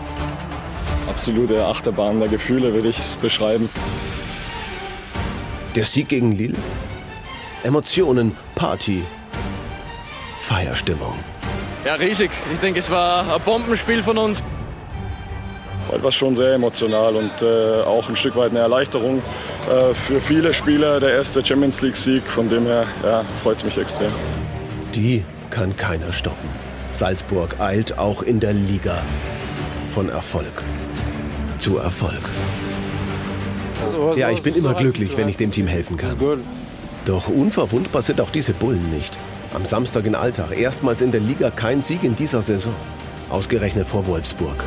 Absolute 1.09 1.67
Achterbahn 1.67 2.21
der 2.21 2.29
Gefühle, 2.29 2.73
würde 2.73 2.91
ich 2.91 2.99
es 2.99 3.17
beschreiben. 3.17 3.69
Der 5.75 5.85
Sieg 5.85 6.09
gegen 6.09 6.33
Lille? 6.33 6.57
Emotionen, 7.65 8.37
Party, 8.55 9.03
Feierstimmung. 10.39 11.19
Ja, 11.85 11.95
riesig. 11.95 12.31
Ich 12.53 12.61
denke, 12.61 12.79
es 12.79 12.89
war 12.89 13.35
ein 13.35 13.41
Bombenspiel 13.43 14.01
von 14.03 14.17
uns. 14.17 14.41
Heute 15.91 16.05
war 16.05 16.13
schon 16.13 16.37
sehr 16.37 16.55
emotional 16.55 17.17
und 17.17 17.43
äh, 17.43 17.83
auch 17.83 18.09
ein 18.09 18.15
Stück 18.15 18.37
weit 18.37 18.51
eine 18.51 18.61
Erleichterung 18.61 19.23
äh, 19.69 19.93
für 19.95 20.21
viele 20.21 20.55
Spieler. 20.55 21.01
Der 21.01 21.15
erste 21.15 21.45
Champions 21.45 21.81
League-Sieg, 21.81 22.23
von 22.29 22.49
dem 22.49 22.65
her 22.67 22.87
ja, 23.03 23.25
freut 23.43 23.57
es 23.57 23.65
mich 23.65 23.77
extrem. 23.77 24.13
Die 24.95 25.25
kann 25.51 25.77
keiner 25.77 26.13
stoppen. 26.13 26.68
Salzburg 26.99 27.61
eilt 27.61 27.97
auch 27.97 28.23
in 28.23 28.41
der 28.41 28.53
Liga 28.53 29.05
von 29.95 30.09
Erfolg 30.09 30.65
zu 31.61 31.79
Erfolg. 31.79 32.23
Ja, 34.17 34.31
ich 34.31 34.43
bin 34.43 34.57
immer 34.57 34.75
glücklich, 34.75 35.17
wenn 35.17 35.29
ich 35.29 35.37
dem 35.37 35.53
Team 35.53 35.69
helfen 35.69 35.97
kann. 35.97 36.11
Doch 37.07 37.29
unverwundbar 37.29 38.03
sind 38.03 38.21
auch 38.21 38.31
diese 38.31 38.53
Bullen 38.53 38.91
nicht. 38.91 39.17
Am 39.55 39.65
Samstag 39.65 40.07
in 40.07 40.17
Alltag 40.17 40.59
erstmals 40.59 41.01
in 41.01 41.13
der 41.13 41.21
Liga 41.21 41.53
kein 41.53 41.83
Sieg 41.83 42.03
in 42.03 42.17
dieser 42.17 42.43
Saison. 42.43 42.75
Ausgerechnet 43.31 43.87
vor 43.87 44.09
Wolfsburg. 44.09 44.65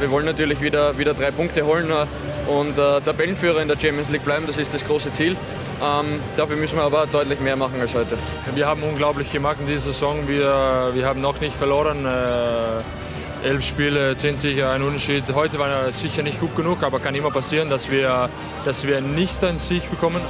Wir 0.00 0.10
wollen 0.10 0.26
natürlich 0.26 0.60
wieder, 0.60 0.98
wieder 0.98 1.14
drei 1.14 1.30
Punkte 1.30 1.64
holen 1.64 1.90
äh, 1.90 2.50
und 2.50 2.76
äh, 2.76 3.00
Tabellenführer 3.00 3.62
in 3.62 3.68
der 3.68 3.78
Champions 3.78 4.10
League 4.10 4.24
bleiben. 4.24 4.46
Das 4.48 4.58
ist 4.58 4.74
das 4.74 4.84
große 4.84 5.12
Ziel. 5.12 5.36
Ähm, 5.82 6.20
dafür 6.36 6.56
müssen 6.56 6.76
wir 6.76 6.82
aber 6.82 7.06
deutlich 7.06 7.40
mehr 7.40 7.56
machen 7.56 7.80
als 7.80 7.94
heute. 7.94 8.18
Wir 8.54 8.66
haben 8.66 8.82
unglaublich 8.82 9.30
gemacht 9.30 9.58
in 9.60 9.66
dieser 9.66 9.92
Saison. 9.92 10.26
Wir, 10.26 10.90
wir 10.92 11.06
haben 11.06 11.20
noch 11.20 11.40
nicht 11.40 11.56
verloren. 11.56 12.04
Äh, 12.04 13.46
elf 13.46 13.64
Spiele, 13.64 14.16
zehn 14.16 14.36
Siege, 14.36 14.68
ein 14.68 14.82
Unterschied. 14.82 15.22
Heute 15.32 15.58
war 15.58 15.68
er 15.68 15.92
sicher 15.92 16.22
nicht 16.22 16.40
gut 16.40 16.56
genug, 16.56 16.82
aber 16.82 16.98
kann 16.98 17.14
immer 17.14 17.30
passieren, 17.30 17.68
dass 17.68 17.90
wir, 17.90 18.28
dass 18.64 18.86
wir 18.86 19.00
nicht 19.00 19.42
einen 19.44 19.58
Sieg 19.58 19.88
bekommen. 19.90 20.20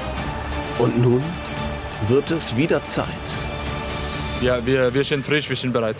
Und 0.79 1.01
nun 1.01 1.23
wird 2.09 2.31
es 2.31 2.57
wieder 2.57 2.85
Zeit. 2.85 3.07
Ja, 4.41 4.65
wir, 4.65 4.93
wir 4.93 5.05
sind 5.05 5.25
frisch, 5.25 5.49
wir 5.49 5.57
sind 5.57 5.73
bereit. 5.73 5.97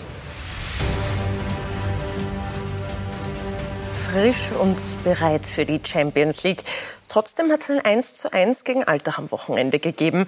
Frisch 4.11 4.51
und 4.51 4.81
bereit 5.03 5.45
für 5.45 5.65
die 5.65 5.79
Champions 5.83 6.41
League. 6.43 6.63
Trotzdem 7.09 7.51
hat 7.51 7.61
es 7.61 7.69
ein 7.69 7.79
1 7.79 8.15
zu 8.15 8.33
1 8.33 8.63
gegen 8.63 8.83
Altach 8.83 9.19
am 9.19 9.29
Wochenende 9.29 9.77
gegeben. 9.77 10.25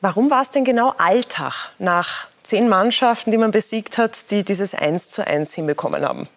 Warum 0.00 0.32
war 0.32 0.42
es 0.42 0.50
denn 0.50 0.64
genau 0.64 0.92
Altach 0.98 1.70
nach 1.78 2.26
zehn 2.42 2.68
Mannschaften, 2.68 3.30
die 3.30 3.36
man 3.36 3.52
besiegt 3.52 3.98
hat, 3.98 4.32
die 4.32 4.44
dieses 4.44 4.74
1 4.74 5.10
zu 5.10 5.24
1 5.24 5.54
hinbekommen 5.54 6.04
haben? 6.04 6.28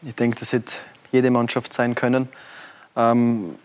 Ich 0.00 0.14
denke, 0.14 0.38
das 0.40 0.54
hätte 0.54 0.72
jede 1.12 1.30
Mannschaft 1.30 1.74
sein 1.74 1.94
können. 1.94 2.30
Ähm, 2.96 3.56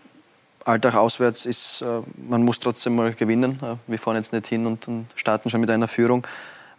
Alltag 0.62 0.94
auswärts 0.94 1.46
ist, 1.46 1.80
äh, 1.80 2.02
man 2.28 2.42
muss 2.42 2.60
trotzdem 2.60 2.96
mal 2.96 3.14
gewinnen. 3.14 3.58
Äh, 3.62 3.76
wir 3.86 3.98
fahren 3.98 4.16
jetzt 4.16 4.34
nicht 4.34 4.46
hin 4.46 4.66
und, 4.66 4.88
und 4.88 5.06
starten 5.14 5.48
schon 5.48 5.62
mit 5.62 5.70
einer 5.70 5.88
Führung. 5.88 6.26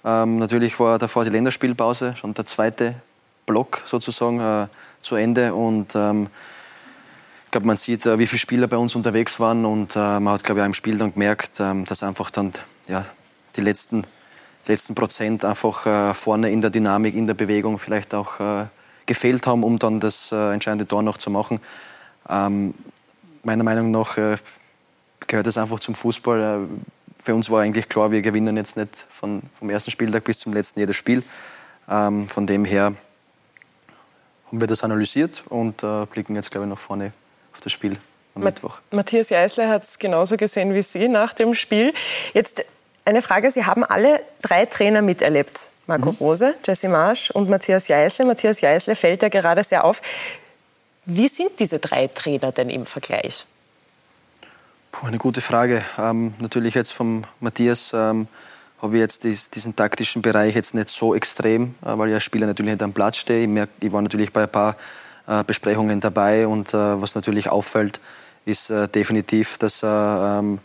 Ähm, 0.05 0.38
natürlich 0.38 0.80
war 0.80 0.99
davor 0.99 1.23
die 1.23 1.32
Länderspielpause, 1.32 2.15
schon 2.15 2.36
der 2.36 2.45
zweite 2.45 2.93
Block 3.48 3.82
sozusagen 3.86 4.39
äh, 4.39 4.68
zu 5.02 5.16
Ende. 5.16 5.56
Und 5.56 5.95
ähm, 5.95 6.28
ich 7.45 7.52
glaube, 7.52 7.66
man 7.66 7.78
sieht, 7.78 8.06
äh, 8.06 8.20
wie 8.20 8.28
viele 8.28 8.39
Spieler 8.39 8.68
bei 8.68 8.78
uns 8.78 8.93
unterwegs 8.93 9.39
waren. 9.39 9.66
Und 9.66 9.95
äh, 9.95 10.20
man 10.20 10.30
hat, 10.30 10.43
glaube 10.43 10.60
ich, 10.60 10.64
auch 10.64 10.68
im 10.68 10.76
Spiel 10.76 11.00
dann 11.00 11.14
gemerkt, 11.14 11.60
ähm, 11.60 11.86
dass 11.86 12.04
einfach 12.04 12.30
dann 12.30 12.54
ja, 12.88 13.04
die 13.56 13.62
letzten 13.62 14.06
letzten 14.68 14.95
Prozent 14.95 15.45
einfach 15.45 15.86
äh, 15.86 16.14
vorne 16.14 16.52
in 16.52 16.62
der 16.62 16.70
Dynamik, 16.70 17.16
in 17.16 17.28
der 17.28 17.34
Bewegung 17.34 17.80
vielleicht 17.80 18.14
auch 18.14 18.39
äh, 18.39 18.66
gefehlt 19.06 19.48
haben, 19.48 19.64
um 19.64 19.80
dann 19.80 20.00
das 20.00 20.32
äh, 20.32 20.54
entscheidende 20.54 20.88
Tor 20.88 21.02
noch 21.02 21.18
zu 21.18 21.30
machen. 21.30 21.60
Ähm, 22.30 22.74
meiner 23.43 23.64
Meinung 23.64 23.91
nach 23.91 24.18
äh, 24.18 24.38
gehört 25.26 25.48
das 25.48 25.58
einfach 25.58 25.80
zum 25.80 25.95
Fußball. 25.95 26.68
Für 27.24 27.36
uns 27.36 27.50
war 27.50 27.62
eigentlich 27.62 27.89
klar, 27.89 28.12
wir 28.12 28.22
gewinnen 28.22 28.58
jetzt 28.58 28.78
nicht 28.78 29.06
von, 29.10 29.41
vom 29.58 29.70
ersten 29.70 29.91
Spieltag 29.91 30.24
bis 30.24 30.39
zum 30.39 30.54
letzten 30.54 30.80
jedes 30.80 30.95
Spiel. 30.95 31.24
Ähm, 31.89 32.28
von 32.28 32.45
dem 32.45 32.66
her 32.66 32.93
haben 34.48 34.60
wir 34.62 34.68
das 34.68 34.84
analysiert 34.84 35.43
und 35.50 35.84
äh, 35.84 36.06
blicken 36.06 36.36
jetzt, 36.36 36.52
glaube 36.52 36.66
ich, 36.66 36.70
nach 36.70 36.80
vorne 36.80 37.12
auf 37.54 37.60
das 37.60 37.72
Spiel 37.72 37.98
am 38.36 38.43
Ma 38.43 38.45
Mittwoch. 38.45 38.80
Matthias 38.91 39.30
Jeißler 39.30 39.70
hat 39.70 39.84
es 39.84 40.00
genauso 40.00 40.38
gesehen 40.38 40.74
wie 40.74 40.82
Sie 40.82 41.08
nach 41.08 41.34
dem 41.34 41.54
Spiel. 41.54 41.93
Jetzt 42.34 42.64
eine 43.06 43.22
Frage, 43.22 43.52
Sie 43.52 43.66
haben 43.66 43.84
alle 43.84 44.22
drei 44.41 44.66
Trainer 44.66 45.02
miterlebt. 45.02 45.72
Marco 45.86 46.12
mhm. 46.12 46.18
Rose, 46.20 46.56
Jesse 46.66 46.89
Marsch 46.89 47.32
und 47.32 47.50
Matthias 47.50 47.88
Jeißle. 47.88 48.26
Matthias 48.26 48.62
Jeißle 48.62 48.95
fällt 48.95 49.22
ja 49.22 49.30
gerade 49.30 49.64
sehr 49.64 49.86
auf. 49.86 50.02
Wie 51.06 51.30
sind 51.30 51.52
diese 51.60 51.80
drei 51.80 52.08
Trainer 52.08 52.52
denn 52.52 52.70
im 52.70 52.86
Vergleich? 52.86 53.45
Puh, 54.91 55.08
eine 55.08 55.18
gute 55.18 55.39
Frage. 55.39 55.86
Ähm, 55.98 56.34
natürlich 56.39 56.74
jetzt 56.74 56.91
vom 56.91 57.24
Matthias 57.39 57.91
ähm, 57.93 58.28
habe 58.82 58.95
ich 58.95 59.01
jetzt 59.01 59.23
dies, 59.23 59.49
diesen 59.49 59.75
taktischen 59.75 60.21
Bereich 60.21 60.55
jetzt 60.55 60.73
nicht 60.73 60.89
so 60.89 61.15
extrem, 61.15 61.75
äh, 61.84 61.97
weil 61.97 62.09
ich 62.09 62.15
als 62.15 62.23
Spieler 62.23 62.47
natürlich 62.47 62.73
nicht 62.73 62.84
am 62.84 62.93
Platz 62.93 63.17
stehe. 63.17 63.43
Ich, 63.43 63.49
merk, 63.49 63.69
ich 63.80 63.91
war 63.91 64.01
natürlich 64.01 64.32
bei 64.32 64.43
ein 64.43 64.49
paar 64.49 64.75
äh, 65.28 65.43
Besprechungen 65.43 65.99
dabei 65.99 66.47
und 66.47 66.73
äh, 66.73 67.01
was 67.01 67.15
natürlich 67.15 67.49
auffällt, 67.49 67.99
ist 68.45 68.71
definitiv, 68.95 69.57
dass 69.57 69.84
er 69.84 70.38
ähm, 70.39 70.59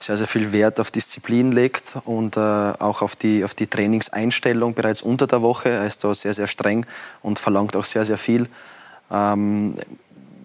sehr, 0.00 0.16
sehr 0.16 0.26
viel 0.26 0.52
Wert 0.52 0.80
auf 0.80 0.90
Disziplin 0.90 1.52
legt 1.52 1.94
und 2.04 2.36
auch 2.36 3.00
auf 3.00 3.14
die, 3.14 3.44
auf 3.44 3.54
die 3.54 3.68
Trainingseinstellung 3.68 4.74
bereits 4.74 5.02
unter 5.02 5.28
der 5.28 5.40
Woche. 5.40 5.68
Er 5.68 5.86
ist 5.86 6.02
da 6.02 6.12
sehr, 6.16 6.34
sehr 6.34 6.48
streng 6.48 6.84
und 7.22 7.38
verlangt 7.38 7.76
auch 7.76 7.84
sehr, 7.84 8.04
sehr 8.04 8.18
viel. 8.18 8.48
Ähm, 9.12 9.76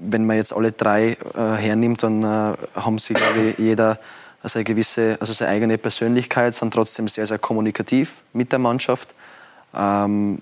wenn 0.07 0.27
man 0.27 0.37
jetzt 0.37 0.53
alle 0.53 0.71
drei 0.71 1.17
hernimmt, 1.33 2.03
dann 2.03 2.23
haben 2.23 2.99
sie, 2.99 3.15
glaube 3.15 3.39
ich, 3.41 3.57
jeder 3.57 3.97
also 4.43 4.59
eine 4.59 4.65
gewisse, 4.65 5.17
also 5.19 5.33
seine 5.33 5.51
eigene 5.51 5.77
Persönlichkeit, 5.77 6.53
sind 6.53 6.73
trotzdem 6.73 7.07
sehr, 7.07 7.25
sehr 7.25 7.39
kommunikativ 7.39 8.17
mit 8.33 8.51
der 8.51 8.59
Mannschaft. 8.59 9.09
Ähm, 9.73 10.37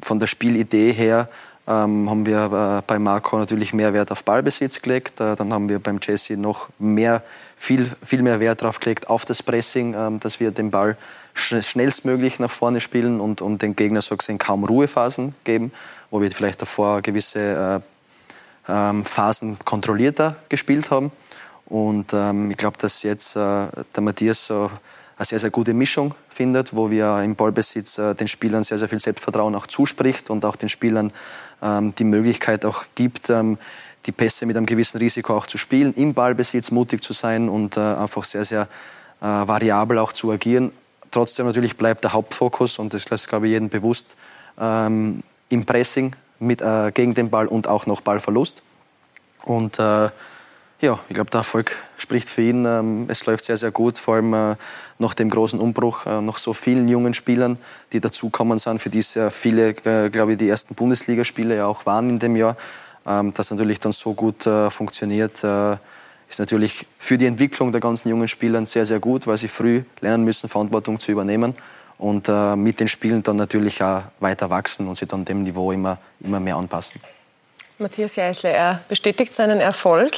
von 0.00 0.18
der 0.18 0.28
Spielidee 0.28 0.92
her 0.92 1.28
ähm, 1.66 2.08
haben 2.08 2.24
wir 2.24 2.78
äh, 2.78 2.82
bei 2.86 2.98
Marco 2.98 3.36
natürlich 3.38 3.72
mehr 3.72 3.92
Wert 3.92 4.12
auf 4.12 4.24
Ballbesitz 4.24 4.80
gelegt. 4.80 5.20
Äh, 5.20 5.36
dann 5.36 5.52
haben 5.52 5.68
wir 5.68 5.80
beim 5.80 5.98
Jesse 6.00 6.36
noch 6.36 6.68
mehr, 6.78 7.22
viel, 7.56 7.90
viel 8.04 8.22
mehr 8.22 8.40
Wert 8.40 8.62
darauf 8.62 8.80
gelegt, 8.80 9.10
auf 9.10 9.24
das 9.24 9.42
Pressing, 9.42 9.94
ähm, 9.94 10.20
dass 10.20 10.40
wir 10.40 10.52
den 10.52 10.70
Ball 10.70 10.96
sch 11.34 11.62
schnellstmöglich 11.62 12.38
nach 12.38 12.50
vorne 12.50 12.80
spielen 12.80 13.20
und, 13.20 13.40
und 13.42 13.62
den 13.62 13.74
Gegner 13.74 14.02
so 14.02 14.16
gesehen 14.16 14.38
kaum 14.38 14.64
Ruhephasen 14.64 15.34
geben, 15.44 15.72
wo 16.10 16.20
wir 16.20 16.30
vielleicht 16.30 16.62
davor 16.62 17.02
gewisse 17.02 17.82
äh, 18.68 18.72
ähm, 18.72 19.04
Phasen 19.04 19.58
kontrollierter 19.64 20.36
gespielt 20.48 20.90
haben. 20.90 21.10
Und 21.72 22.12
ähm, 22.12 22.50
ich 22.50 22.58
glaube, 22.58 22.76
dass 22.76 23.02
jetzt 23.02 23.34
äh, 23.34 23.38
der 23.38 24.02
Matthias 24.02 24.46
so 24.46 24.70
eine 25.16 25.24
sehr, 25.24 25.38
sehr 25.38 25.48
gute 25.48 25.72
Mischung 25.72 26.14
findet, 26.28 26.76
wo 26.76 26.90
wir 26.90 27.22
im 27.22 27.34
Ballbesitz 27.34 27.96
äh, 27.96 28.14
den 28.14 28.28
Spielern 28.28 28.62
sehr, 28.62 28.76
sehr 28.76 28.90
viel 28.90 28.98
Selbstvertrauen 28.98 29.54
auch 29.54 29.66
zuspricht 29.66 30.28
und 30.28 30.44
auch 30.44 30.56
den 30.56 30.68
Spielern 30.68 31.14
ähm, 31.62 31.94
die 31.94 32.04
Möglichkeit 32.04 32.66
auch 32.66 32.84
gibt, 32.94 33.30
ähm, 33.30 33.56
die 34.04 34.12
Pässe 34.12 34.44
mit 34.44 34.58
einem 34.58 34.66
gewissen 34.66 34.98
Risiko 34.98 35.34
auch 35.34 35.46
zu 35.46 35.56
spielen, 35.56 35.94
im 35.94 36.12
Ballbesitz 36.12 36.70
mutig 36.70 37.02
zu 37.02 37.14
sein 37.14 37.48
und 37.48 37.78
äh, 37.78 37.80
einfach 37.80 38.24
sehr, 38.24 38.44
sehr 38.44 38.68
äh, 39.22 39.24
variabel 39.24 39.98
auch 39.98 40.12
zu 40.12 40.30
agieren. 40.30 40.72
Trotzdem 41.10 41.46
natürlich 41.46 41.78
bleibt 41.78 42.04
der 42.04 42.12
Hauptfokus, 42.12 42.78
und 42.78 42.92
das 42.92 43.06
ist, 43.06 43.28
glaube 43.28 43.46
ich, 43.46 43.52
jedem 43.52 43.70
bewusst, 43.70 44.08
ähm, 44.58 45.22
im 45.48 45.64
Pressing 45.64 46.14
mit, 46.38 46.60
äh, 46.60 46.92
gegen 46.92 47.14
den 47.14 47.30
Ball 47.30 47.46
und 47.46 47.66
auch 47.66 47.86
noch 47.86 48.02
Ballverlust. 48.02 48.60
Und 49.46 49.78
äh, 49.78 50.10
ja, 50.82 50.98
ich 51.08 51.14
glaube, 51.14 51.30
der 51.30 51.38
Erfolg 51.38 51.76
spricht 51.96 52.28
für 52.28 52.42
ihn. 52.42 52.66
Ähm, 52.66 53.06
es 53.08 53.24
läuft 53.24 53.44
sehr, 53.44 53.56
sehr 53.56 53.70
gut, 53.70 53.98
vor 53.98 54.16
allem 54.16 54.34
äh, 54.34 54.56
nach 54.98 55.14
dem 55.14 55.30
großen 55.30 55.58
Umbruch, 55.58 56.06
äh, 56.06 56.20
noch 56.20 56.38
so 56.38 56.52
vielen 56.52 56.88
jungen 56.88 57.14
Spielern, 57.14 57.56
die 57.92 58.00
dazukommen 58.00 58.58
sind, 58.58 58.80
für 58.80 58.90
die 58.90 59.00
sehr 59.00 59.30
viele, 59.30 59.70
äh, 59.84 60.10
glaube 60.10 60.32
ich, 60.32 60.38
die 60.38 60.48
ersten 60.48 60.74
Bundesligaspiele 60.74 61.56
ja 61.56 61.66
auch 61.66 61.86
waren 61.86 62.10
in 62.10 62.18
dem 62.18 62.34
Jahr. 62.34 62.56
Ähm, 63.06 63.32
dass 63.32 63.52
natürlich 63.52 63.78
dann 63.80 63.92
so 63.92 64.12
gut 64.14 64.42
funktioniert, 64.42 65.36
ist 65.36 66.38
natürlich 66.38 66.86
für 66.98 67.18
die 67.18 67.26
Entwicklung 67.26 67.72
der 67.72 67.80
ganzen 67.80 68.08
jungen 68.08 68.28
Spieler 68.28 68.64
sehr, 68.64 68.86
sehr 68.86 69.00
gut, 69.00 69.26
weil 69.26 69.38
sie 69.38 69.48
früh 69.48 69.82
lernen 70.00 70.24
müssen, 70.24 70.48
Verantwortung 70.48 71.00
zu 71.00 71.10
übernehmen 71.10 71.54
und 71.98 72.28
mit 72.56 72.78
den 72.78 72.86
Spielen 72.86 73.24
dann 73.24 73.36
natürlich 73.36 73.82
auch 73.82 74.02
weiter 74.20 74.50
wachsen 74.50 74.86
und 74.86 74.96
sich 74.96 75.08
dann 75.08 75.24
dem 75.24 75.42
Niveau 75.42 75.72
immer, 75.72 75.98
immer 76.20 76.38
mehr 76.38 76.54
anpassen. 76.54 77.00
Matthias 77.78 78.14
Jeißle, 78.14 78.50
er 78.50 78.80
bestätigt 78.88 79.34
seinen 79.34 79.58
Erfolg. 79.60 80.12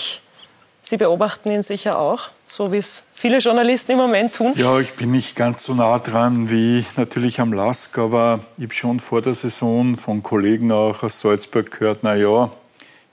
Sie 0.87 0.99
beobachten 0.99 1.51
ihn 1.51 1.63
sicher 1.63 1.99
auch, 1.99 2.29
so 2.47 2.71
wie 2.71 2.77
es 2.77 3.05
viele 3.15 3.39
Journalisten 3.39 3.93
im 3.93 3.99
Moment 3.99 4.35
tun. 4.35 4.53
Ja, 4.55 4.79
ich 4.79 4.93
bin 4.93 5.13
nicht 5.13 5.35
ganz 5.35 5.65
so 5.65 5.73
nah 5.73 5.99
dran 5.99 6.51
wie 6.51 6.85
natürlich 6.99 7.41
am 7.41 7.55
Lask, 7.55 7.97
aber 7.97 8.41
ich 8.59 8.65
habe 8.65 8.75
schon 8.75 9.01
vor 9.01 9.23
der 9.23 9.33
Saison 9.33 9.97
von 9.97 10.23
Kollegen 10.23 10.71
auch 10.73 11.03
aus 11.03 11.21
Salzburg 11.21 11.71
gehört, 11.71 12.01
na 12.03 12.15
ja, 12.15 12.53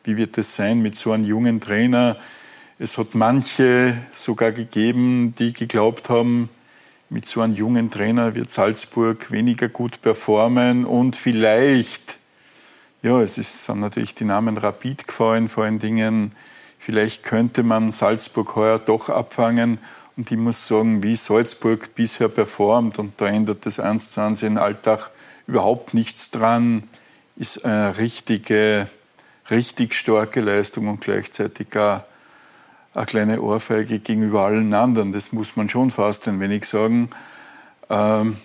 wie 0.03 0.17
wird 0.17 0.37
es 0.37 0.53
sein 0.53 0.81
mit 0.81 0.97
so 0.97 1.13
einem 1.13 1.23
jungen 1.23 1.61
Trainer? 1.61 2.17
Es 2.77 2.97
hat 2.97 3.15
manche 3.15 3.95
sogar 4.11 4.51
gegeben, 4.51 5.33
die 5.39 5.53
geglaubt 5.53 6.09
haben, 6.09 6.49
mit 7.09 7.25
so 7.25 7.39
einem 7.39 7.55
jungen 7.55 7.89
Trainer 7.89 8.35
wird 8.35 8.49
Salzburg 8.49 9.31
weniger 9.31 9.69
gut 9.69 10.01
performen 10.01 10.83
und 10.83 11.15
vielleicht, 11.15 12.17
ja, 13.01 13.21
es 13.21 13.37
ist, 13.37 13.63
sind 13.63 13.79
natürlich 13.79 14.13
die 14.13 14.25
Namen 14.25 14.57
Rapid 14.57 15.07
gefallen, 15.07 15.47
vor 15.47 15.63
allen 15.63 15.79
Dingen 15.79 16.33
Vielleicht 16.83 17.21
könnte 17.21 17.61
man 17.61 17.91
Salzburg 17.91 18.55
heuer 18.55 18.79
doch 18.79 19.09
abfangen. 19.09 19.77
Und 20.17 20.31
ich 20.31 20.37
muss 20.39 20.65
sagen, 20.65 21.03
wie 21.03 21.15
Salzburg 21.15 21.93
bisher 21.93 22.27
performt, 22.27 22.97
und 22.97 23.21
da 23.21 23.27
ändert 23.27 23.67
das 23.67 23.79
1 23.79 24.09
zu 24.09 24.19
1 24.19 24.41
in 24.41 24.57
Alltag 24.57 25.11
überhaupt 25.45 25.93
nichts 25.93 26.31
dran, 26.31 26.89
ist 27.35 27.63
eine 27.63 27.99
richtige, 27.99 28.87
richtig 29.51 29.93
starke 29.93 30.41
Leistung 30.41 30.87
und 30.87 31.01
gleichzeitig 31.01 31.67
auch 31.77 32.01
eine 32.95 33.05
kleine 33.05 33.41
Ohrfeige 33.43 33.99
gegenüber 33.99 34.41
allen 34.41 34.73
anderen. 34.73 35.11
Das 35.11 35.33
muss 35.33 35.55
man 35.55 35.69
schon 35.69 35.91
fast 35.91 36.27
ein 36.27 36.39
wenig 36.39 36.65
sagen. 36.65 37.11
Ähm, 37.91 38.37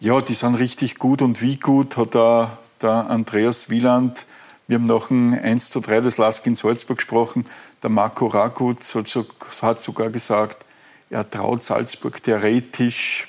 ja, 0.00 0.20
die 0.20 0.34
sind 0.34 0.56
richtig 0.56 0.98
gut 0.98 1.22
und 1.22 1.40
wie 1.40 1.56
gut 1.56 1.96
hat 1.96 2.14
da 2.14 2.58
der 2.82 3.08
Andreas 3.08 3.70
Wieland 3.70 4.26
wir 4.70 4.76
haben 4.76 4.86
nach 4.86 5.08
dem 5.08 5.32
1 5.32 5.70
zu 5.70 5.80
3 5.80 6.00
des 6.00 6.16
Lask 6.16 6.46
in 6.46 6.54
Salzburg 6.54 6.98
gesprochen. 6.98 7.44
Der 7.82 7.90
Marco 7.90 8.28
Ragut 8.28 8.78
hat 8.94 9.82
sogar 9.82 10.10
gesagt, 10.10 10.64
er 11.10 11.28
traut 11.28 11.64
Salzburg 11.64 12.22
theoretisch 12.22 13.26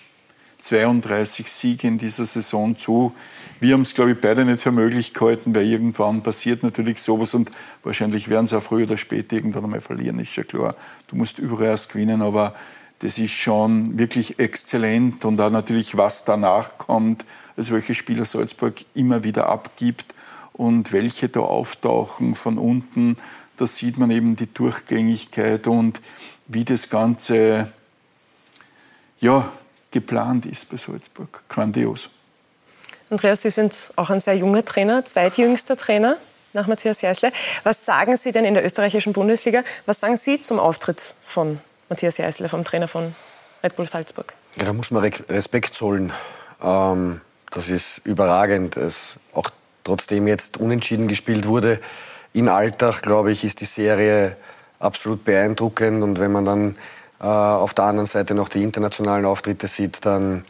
32 0.60 1.52
Siege 1.52 1.88
in 1.88 1.98
dieser 1.98 2.28
Saison 2.28 2.78
zu. 2.78 3.16
Wir 3.60 3.74
haben 3.74 3.82
es, 3.82 3.96
glaube 3.96 4.12
ich, 4.12 4.22
beide 4.22 4.46
nicht 4.46 4.62
für 4.62 4.72
möglich 4.72 5.16
gehalten, 5.16 5.56
weil 5.56 5.66
irgendwann 5.66 6.22
passiert 6.22 6.62
natürlich 6.62 7.02
sowas 7.02 7.34
und 7.34 7.50
wahrscheinlich 7.82 8.30
werden 8.30 8.46
sie 8.46 8.56
auch 8.56 8.62
früher 8.62 8.86
oder 8.86 9.00
später 9.00 9.36
irgendwann 9.36 9.64
einmal 9.64 9.82
verlieren, 9.82 10.20
ist 10.20 10.36
ja 10.36 10.44
klar. 10.44 10.76
Du 11.08 11.16
musst 11.16 11.39
überall 11.39 11.70
erst 11.70 11.92
gewinnen, 11.92 12.22
aber 12.22 12.54
das 13.00 13.18
ist 13.18 13.34
schon 13.34 13.98
wirklich 13.98 14.38
exzellent. 14.38 15.26
Und 15.26 15.42
auch 15.42 15.50
natürlich, 15.50 15.98
was 15.98 16.24
danach 16.24 16.78
kommt, 16.78 17.26
also 17.58 17.74
welche 17.74 17.96
Spieler 17.96 18.26
Salzburg 18.26 18.76
immer 18.94 19.24
wieder 19.24 19.50
abgibt 19.50 20.14
und 20.54 20.91
welche 20.91 21.30
da 21.30 21.41
auftauchen 21.41 22.36
von 22.36 22.58
unten. 22.58 23.18
Da 23.58 23.68
sieht 23.68 23.97
man 23.97 24.12
eben 24.12 24.36
die 24.36 24.52
Durchgängigkeit 24.52 25.68
und 25.68 26.02
wie 26.47 26.66
das 26.66 26.89
Ganze 26.89 27.72
ja, 29.20 29.49
geplant 29.91 30.45
ist 30.45 30.70
bei 30.70 30.78
Salzburg. 30.78 31.43
Grandios. 31.47 32.10
Andreas, 33.10 33.41
Sie 33.41 33.49
sind 33.49 33.76
auch 33.97 34.10
ein 34.10 34.20
sehr 34.20 34.36
junger 34.36 34.64
Trainer, 34.64 35.06
zweitjüngster 35.06 35.78
Trainer 35.78 36.18
nach 36.54 36.68
Matthias 36.68 37.02
Jeißle. 37.02 37.32
Was 37.64 37.86
sagen 37.86 38.18
Sie 38.18 38.32
denn 38.32 38.45
in 38.45 38.54
der 38.54 38.66
österreichischen 38.66 39.14
Bundesliga? 39.14 39.64
Was 39.86 39.99
sagen 39.99 40.18
Sie 40.18 40.41
zum 40.41 40.60
Auftritt 40.60 41.16
von 41.22 41.60
Matthias 41.89 42.18
Jeißle, 42.18 42.49
vom 42.49 42.64
Trainer 42.64 42.88
von 42.88 43.16
Red 43.64 43.76
Bull 43.76 43.88
Salzburg? 43.88 44.34
Ja, 44.58 44.66
da 44.66 44.74
muss 44.74 44.91
man 44.91 45.04
Respekt 45.04 45.76
zollen. 45.76 46.14
Ähm, 46.62 47.22
das 47.52 47.70
ist 47.70 48.02
überragend. 48.06 48.78
Es, 48.78 49.18
auch 49.34 49.49
trotzdem 49.92 50.26
jetzt 50.26 50.56
unentschieden 50.56 51.10
gespielt 51.10 51.46
wurde, 51.46 51.82
in 52.32 52.48
Alltag, 52.48 53.02
glaube 53.02 53.34
ich, 53.34 53.44
ist 53.44 53.60
die 53.60 53.66
Serie 53.66 54.38
absolut 54.80 55.26
beeindruckend. 55.26 56.02
Und 56.02 56.18
wenn 56.18 56.32
man 56.32 56.46
dann 56.46 56.76
äh, 57.20 57.26
auf 57.26 57.74
der 57.74 57.86
anderen 57.86 58.08
Seite 58.08 58.34
noch 58.34 58.48
die 58.48 58.64
internationalen 58.64 59.26
Auftritte 59.26 59.68
sieht, 59.68 60.06
dann, 60.06 60.46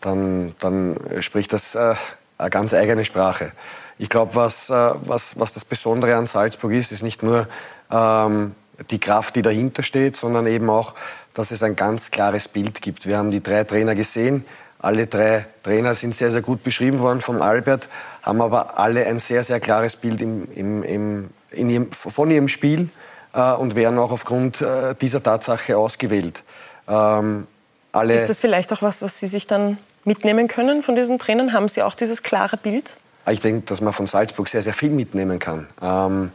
dann, 0.00 0.54
dann 0.60 0.96
spricht 1.20 1.52
das 1.52 1.74
äh, 1.74 1.94
eine 2.38 2.48
ganz 2.48 2.72
eigene 2.72 3.04
Sprache. 3.04 3.52
Ich 3.98 4.08
glaube, 4.08 4.34
was, 4.34 4.70
äh, 4.70 4.92
was, 5.02 5.38
was 5.38 5.52
das 5.52 5.66
Besondere 5.66 6.16
an 6.16 6.26
Salzburg 6.26 6.72
ist, 6.72 6.90
ist 6.90 7.02
nicht 7.02 7.22
nur 7.22 7.46
ähm, 7.90 8.54
die 8.90 8.98
Kraft, 8.98 9.36
die 9.36 9.42
dahinter 9.42 9.82
steht, 9.82 10.16
sondern 10.16 10.46
eben 10.46 10.70
auch, 10.70 10.94
dass 11.34 11.50
es 11.50 11.62
ein 11.62 11.76
ganz 11.76 12.10
klares 12.10 12.48
Bild 12.48 12.80
gibt. 12.80 13.06
Wir 13.06 13.18
haben 13.18 13.30
die 13.30 13.42
drei 13.42 13.64
Trainer 13.64 13.94
gesehen. 13.94 14.46
Alle 14.84 15.06
drei 15.06 15.46
Trainer 15.62 15.94
sind 15.94 16.14
sehr, 16.14 16.30
sehr 16.30 16.42
gut 16.42 16.62
beschrieben 16.62 17.00
worden 17.00 17.22
vom 17.22 17.40
Albert, 17.40 17.88
haben 18.22 18.42
aber 18.42 18.78
alle 18.78 19.06
ein 19.06 19.18
sehr, 19.18 19.42
sehr 19.42 19.58
klares 19.58 19.96
Bild 19.96 20.20
im, 20.20 20.46
im, 20.54 20.82
im, 20.82 21.30
in 21.50 21.70
ihrem, 21.70 21.90
von 21.90 22.30
ihrem 22.30 22.48
Spiel 22.48 22.90
äh, 23.32 23.52
und 23.52 23.76
werden 23.76 23.98
auch 23.98 24.12
aufgrund 24.12 24.60
äh, 24.60 24.94
dieser 25.00 25.22
Tatsache 25.22 25.78
ausgewählt. 25.78 26.42
Ähm, 26.86 27.46
Ist 27.94 28.28
das 28.28 28.40
vielleicht 28.40 28.74
auch 28.74 28.82
was, 28.82 29.00
was 29.00 29.18
Sie 29.18 29.26
sich 29.26 29.46
dann 29.46 29.78
mitnehmen 30.04 30.48
können 30.48 30.82
von 30.82 30.94
diesen 30.94 31.18
Trainern? 31.18 31.54
Haben 31.54 31.68
Sie 31.68 31.82
auch 31.82 31.94
dieses 31.94 32.22
klare 32.22 32.58
Bild? 32.58 32.98
Ich 33.30 33.40
denke, 33.40 33.64
dass 33.64 33.80
man 33.80 33.94
von 33.94 34.06
Salzburg 34.06 34.48
sehr, 34.48 34.62
sehr 34.62 34.74
viel 34.74 34.90
mitnehmen 34.90 35.38
kann. 35.38 35.66
Ähm, 35.80 36.30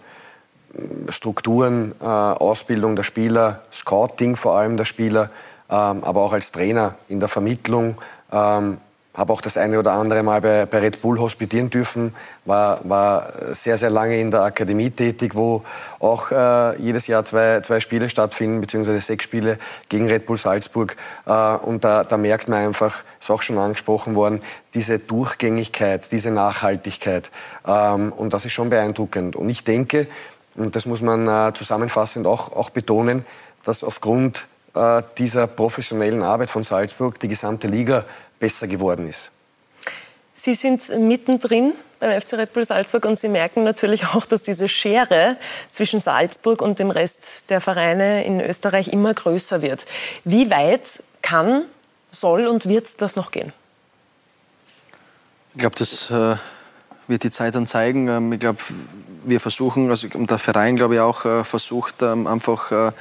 Strukturen, 1.09 1.93
äh, 2.01 2.03
Ausbildung 2.05 2.95
der 2.95 3.03
Spieler, 3.03 3.61
Scouting 3.71 4.35
vor 4.35 4.57
allem 4.57 4.75
der 4.75 4.85
Spieler, 4.85 5.29
ähm, 5.69 6.03
aber 6.03 6.21
auch 6.21 6.33
als 6.33 6.51
Trainer 6.51 6.95
in 7.09 7.19
der 7.19 7.29
Vermittlung. 7.29 7.95
Ähm, 8.32 8.77
habe 9.19 9.34
auch 9.34 9.41
das 9.41 9.57
eine 9.57 9.80
oder 9.80 9.93
andere 9.93 10.23
Mal 10.23 10.39
bei, 10.39 10.65
bei 10.65 10.80
Red 10.80 11.01
Bull 11.01 11.19
hospitieren 11.19 11.69
dürfen, 11.69 12.15
war, 12.45 12.80
war 12.84 13.34
sehr, 13.53 13.77
sehr 13.77 13.89
lange 13.89 14.19
in 14.19 14.32
der 14.32 14.43
Akademie 14.43 14.91
tätig, 14.91 15.36
wo 15.36 15.63
auch 15.99 16.32
äh, 16.32 16.80
jedes 16.82 17.07
Jahr 17.07 17.25
zwei, 17.25 17.59
zwei 17.61 17.80
Spiele 17.80 18.09
stattfinden, 18.09 18.61
beziehungsweise 18.61 19.01
sechs 19.01 19.25
Spiele 19.25 19.57
gegen 19.89 20.07
Red 20.07 20.25
Bull 20.25 20.38
Salzburg. 20.38 20.95
Äh, 21.25 21.32
und 21.32 21.84
da, 21.84 22.03
da 22.03 22.17
merkt 22.17 22.47
man 22.47 22.59
einfach, 22.67 23.03
ist 23.19 23.30
auch 23.30 23.41
schon 23.41 23.57
angesprochen 23.57 24.15
worden, 24.15 24.41
diese 24.73 24.99
Durchgängigkeit, 24.99 26.11
diese 26.11 26.32
Nachhaltigkeit. 26.32 27.30
Ähm, 27.67 28.13
und 28.13 28.34
das 28.34 28.45
ist 28.45 28.53
schon 28.53 28.69
beeindruckend. 28.69 29.36
Und 29.36 29.49
ich 29.49 29.63
denke, 29.63 30.07
und 30.55 30.75
das 30.75 30.86
muss 30.86 31.01
man 31.01 31.27
äh, 31.27 31.53
zusammenfassend 31.53 32.25
auch, 32.25 32.55
auch 32.55 32.69
betonen, 32.69 33.25
dass 33.63 33.84
aufgrund 33.84 34.47
äh, 34.74 35.03
dieser 35.17 35.47
professionellen 35.47 36.24
Arbeit 36.24 36.49
von 36.49 36.63
Salzburg 36.63 37.20
die 37.20 37.28
gesamte 37.28 37.67
Liga 37.67 38.05
besser 38.39 38.67
geworden 38.67 39.07
ist. 39.07 39.32
Sie 40.34 40.53
sind 40.53 40.88
mittendrin 40.97 41.74
beim 41.99 42.22
FC 42.22 42.34
Red 42.34 42.53
Bull 42.53 42.63
Salzburg 42.63 43.03
und 43.05 43.20
Sie 43.20 43.28
merken 43.28 43.63
natürlich 43.63 44.05
auch, 44.07 44.26
dass 44.26 44.43
diese 44.43 44.70
Schere 44.70 45.36
zwischen 45.72 45.99
Salzburg 45.99 46.61
und 46.61 46.80
dem 46.80 46.91
Rest 46.91 47.49
der 47.49 47.59
Vereine 47.59 48.24
in 48.24 48.39
Österreich 48.39 48.88
immer 48.88 49.13
größer 49.13 49.61
wird. 49.61 49.86
Wie 50.24 50.49
weit 50.49 51.03
kann, 51.22 51.63
soll 52.11 52.47
und 52.47 52.67
wird 52.67 53.01
das 53.01 53.15
noch 53.15 53.32
gehen? 53.32 53.51
Ich 55.53 55.59
glaube, 55.59 55.76
das 55.76 56.09
äh, 56.09 56.38
wird 57.07 57.24
die 57.24 57.32
Zeit 57.32 57.55
dann 57.55 57.67
zeigen. 57.67 58.07
Ähm, 58.07 58.32
ich 58.32 58.39
glaube, 58.39 58.59
wir 59.26 59.39
versuchen, 59.39 59.89
also 59.89 60.07
der 60.07 60.39
Verein, 60.39 60.78
glaube 60.78 60.95
ich, 60.95 60.99
auch 61.01 61.26
äh, 61.26 61.43
versucht, 61.43 62.01
ähm, 62.01 62.28
einfach 62.28 62.72
äh, 62.72 62.91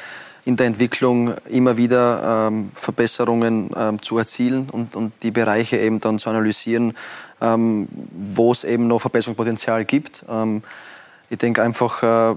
in 0.49 0.57
der 0.57 0.66
Entwicklung 0.66 1.34
immer 1.51 1.76
wieder 1.76 2.46
ähm, 2.49 2.70
Verbesserungen 2.74 3.68
ähm, 3.76 4.01
zu 4.01 4.16
erzielen 4.16 4.70
und, 4.72 4.96
und 4.96 5.12
die 5.22 5.30
Bereiche 5.30 5.76
eben 5.76 6.01
dann 6.01 6.18
zu 6.18 6.30
analysieren, 6.30 6.94
ähm, 7.42 7.86
wo 8.12 8.51
es 8.51 8.64
eben 8.64 8.86
noch 8.86 9.03
Verbesserungspotenzial 9.03 9.84
gibt. 9.84 10.24
Ähm, 10.26 10.62
ich 11.28 11.36
denke 11.36 11.62
einfach, 11.62 12.03
äh, 12.03 12.34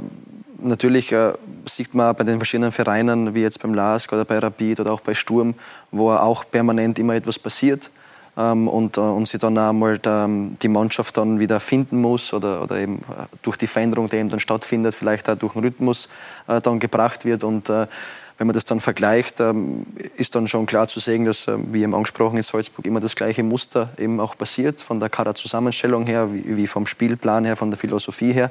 natürlich 0.62 1.14
äh, 1.14 1.32
sieht 1.66 1.93
man 1.93 2.14
bei 2.14 2.26
den 2.26 2.38
verschiedenen 2.38 2.74
Vereinen, 2.74 3.34
wie 3.34 3.43
jetzt 3.43 3.62
beim 3.62 3.74
LASK 3.74 4.12
oder 4.12 4.26
bei 4.26 4.39
Rapid 4.39 4.82
oder 4.82 4.91
auch 4.91 4.99
bei 4.99 5.14
Sturm, 5.14 5.53
wo 5.91 6.12
auch 6.12 6.43
permanent 6.51 6.99
immer 6.99 7.16
etwas 7.16 7.39
passiert 7.39 7.89
und, 8.36 8.98
äh, 8.98 9.02
und 9.02 9.28
sie 9.28 9.38
dann 9.38 9.58
einmal 9.58 10.00
ähm, 10.06 10.58
die 10.62 10.70
Mannschaft 10.70 11.18
dann 11.18 11.40
wieder 11.40 11.60
finden 11.60 12.00
muss 12.00 12.34
oder, 12.34 12.64
oder 12.64 12.78
eben 12.78 13.00
äh, 13.00 13.26
durch 13.42 13.58
die 13.58 13.68
Veränderung, 13.68 14.10
die 14.10 14.18
eben 14.18 14.30
dann 14.30 14.40
stattfindet, 14.40 14.96
vielleicht 14.96 15.30
auch 15.30 15.36
durch 15.36 15.54
den 15.54 15.64
Rhythmus 15.64 16.08
äh, 16.48 16.62
dann 16.62 16.80
gebracht 16.80 17.26
wird. 17.26 17.44
Und 17.44 17.70
wenn 17.70 18.48
man 18.48 18.54
das 18.54 18.66
dann 18.66 18.80
vergleicht, 18.80 19.40
ähm, 19.40 19.86
ist 20.16 20.34
dann 20.34 20.48
schon 20.48 20.66
klar 20.66 20.88
zu 20.88 21.00
sehen, 21.00 21.26
dass, 21.26 21.48
wie 21.48 21.84
eben 21.84 21.94
angesprochen 21.94 22.38
in 22.38 22.44
Salzburg, 22.44 22.86
immer 22.86 23.00
das 23.00 23.16
gleiche 23.16 23.44
Muster 23.44 23.90
eben 23.98 24.20
auch 24.20 24.38
passiert, 24.38 24.82
von 24.82 25.00
der 25.00 25.10
Kaderzusammenstellung 25.10 26.08
her, 26.08 26.30
wie, 26.32 26.68
vom 26.68 26.88
Spielplan 26.88 27.46
her, 27.46 27.56
von 27.56 27.70
der 27.70 27.78
Philosophie 27.78 28.34
her. 28.34 28.50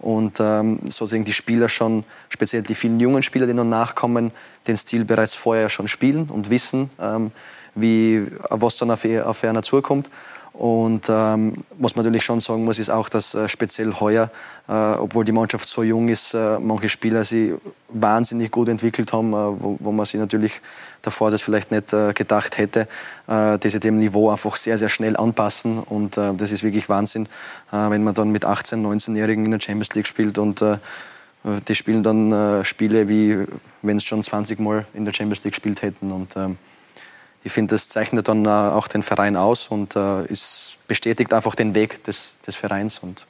Und 0.00 0.38
ähm, 0.40 0.78
sozusagen 0.84 1.24
die 1.24 1.32
Spieler 1.32 1.68
schon, 1.68 2.04
speziell 2.28 2.62
die 2.62 2.74
vielen 2.74 3.00
jungen 3.00 3.22
Spieler, 3.22 3.46
die 3.46 3.54
noch 3.54 3.64
nachkommen, 3.64 4.30
den 4.66 4.76
Stil 4.76 5.04
bereits 5.04 5.34
vorher 5.34 5.70
schon 5.70 5.88
spielen 5.88 6.28
und 6.30 6.50
wissen, 6.50 6.90
ähm, 7.00 7.32
wie, 7.80 8.26
was 8.50 8.76
dann 8.76 8.90
auf, 8.90 9.04
auf 9.04 9.44
einer 9.44 9.62
zukommt. 9.62 10.08
Und 10.58 11.08
ähm, 11.08 11.52
was 11.78 11.94
man 11.94 12.04
natürlich 12.04 12.24
schon 12.24 12.40
sagen 12.40 12.64
muss, 12.64 12.80
ist 12.80 12.90
auch, 12.90 13.08
dass 13.08 13.32
äh, 13.32 13.48
speziell 13.48 13.94
heuer, 14.00 14.28
äh, 14.66 14.72
obwohl 14.72 15.24
die 15.24 15.30
Mannschaft 15.30 15.68
so 15.68 15.84
jung 15.84 16.08
ist, 16.08 16.34
äh, 16.34 16.58
manche 16.58 16.88
Spieler 16.88 17.22
sie 17.22 17.54
wahnsinnig 17.88 18.50
gut 18.50 18.68
entwickelt 18.68 19.12
haben, 19.12 19.34
äh, 19.34 19.36
wo, 19.36 19.76
wo, 19.78 19.92
man 19.92 20.04
sich 20.04 20.18
natürlich 20.18 20.60
davor 21.02 21.30
das 21.30 21.42
vielleicht 21.42 21.70
nicht 21.70 21.92
äh, 21.92 22.12
gedacht 22.12 22.58
hätte, 22.58 22.88
äh, 23.28 23.56
die 23.60 23.70
sich 23.70 23.78
dem 23.78 23.98
Niveau 23.98 24.30
einfach 24.30 24.56
sehr, 24.56 24.78
sehr 24.78 24.88
schnell 24.88 25.16
anpassen. 25.16 25.78
Und 25.78 26.16
das 26.16 26.50
ist 26.50 26.64
wirklich 26.64 26.88
Wahnsinn, 26.88 27.28
wenn 27.70 28.02
man 28.02 28.14
dann 28.14 28.30
mit 28.30 28.44
18-, 28.44 28.82
19-Jährigen 28.82 29.44
in 29.44 29.52
der 29.52 29.60
Champions 29.60 29.94
League 29.94 30.08
spielt 30.08 30.38
und 30.38 30.64
die 31.68 31.74
spielen 31.74 32.02
dann 32.02 32.64
Spiele, 32.64 33.08
wie 33.08 33.44
wenn 33.82 33.98
es 33.98 34.04
schon 34.04 34.22
20 34.22 34.58
Mal 34.58 34.86
in 34.92 35.04
der 35.04 35.12
Champions 35.12 35.44
League 35.44 35.54
gespielt 35.54 35.82
hätten. 35.82 36.10
Und 36.10 36.36
ähm, 36.36 36.58
ich 37.48 37.52
finde, 37.54 37.74
das 37.74 37.88
zeichnet 37.88 38.28
dann 38.28 38.44
äh, 38.44 38.48
auch 38.50 38.88
den 38.88 39.02
Verein 39.02 39.34
aus 39.34 39.68
und 39.68 39.96
äh, 39.96 40.20
es 40.30 40.76
bestätigt 40.86 41.32
einfach 41.32 41.54
den 41.54 41.74
Weg 41.74 42.04
des, 42.04 42.32
des 42.46 42.56
Vereins 42.56 42.98
und 42.98 43.24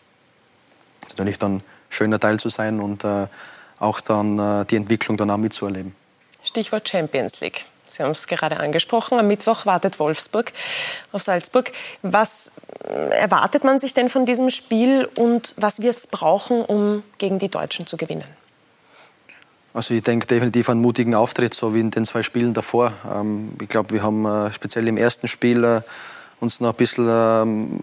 natürlich 1.10 1.38
dann 1.38 1.62
schöner 1.88 2.18
Teil 2.18 2.40
zu 2.40 2.48
sein 2.48 2.80
und 2.80 3.04
äh, 3.04 3.28
auch 3.78 4.00
dann 4.00 4.66
die 4.66 4.74
Entwicklung 4.74 5.16
dann 5.16 5.30
auch 5.30 5.36
mitzuerleben. 5.36 5.94
Stichwort 6.42 6.88
Champions 6.88 7.38
League. 7.38 7.64
Sie 7.88 8.02
haben 8.02 8.10
es 8.10 8.26
gerade 8.26 8.58
angesprochen. 8.58 9.20
Am 9.20 9.28
Mittwoch 9.28 9.66
wartet 9.66 10.00
Wolfsburg 10.00 10.52
auf 11.12 11.22
Salzburg. 11.22 11.70
Was 12.02 12.50
erwartet 12.80 13.62
man 13.62 13.78
sich 13.78 13.94
denn 13.94 14.08
von 14.08 14.26
diesem 14.26 14.50
Spiel 14.50 15.08
und 15.16 15.54
was 15.56 15.80
wird 15.80 15.96
es 15.96 16.08
brauchen, 16.08 16.64
um 16.64 17.04
gegen 17.18 17.38
die 17.38 17.48
Deutschen 17.48 17.86
zu 17.86 17.96
gewinnen? 17.96 18.24
Also 19.78 19.94
ich 19.94 20.02
denke 20.02 20.26
definitiv 20.26 20.68
einen 20.70 20.80
mutigen 20.80 21.14
Auftritt, 21.14 21.54
so 21.54 21.72
wie 21.72 21.78
in 21.78 21.92
den 21.92 22.04
zwei 22.04 22.24
Spielen 22.24 22.52
davor. 22.52 22.94
Ähm, 23.14 23.50
ich 23.62 23.68
glaube, 23.68 23.90
wir 23.92 24.02
haben 24.02 24.26
äh, 24.26 24.52
speziell 24.52 24.88
im 24.88 24.96
ersten 24.96 25.28
Spiel 25.28 25.62
äh, 25.62 25.82
uns 26.40 26.60
noch 26.60 26.70
ein 26.70 26.74
bisschen 26.74 27.06
ähm, 27.08 27.80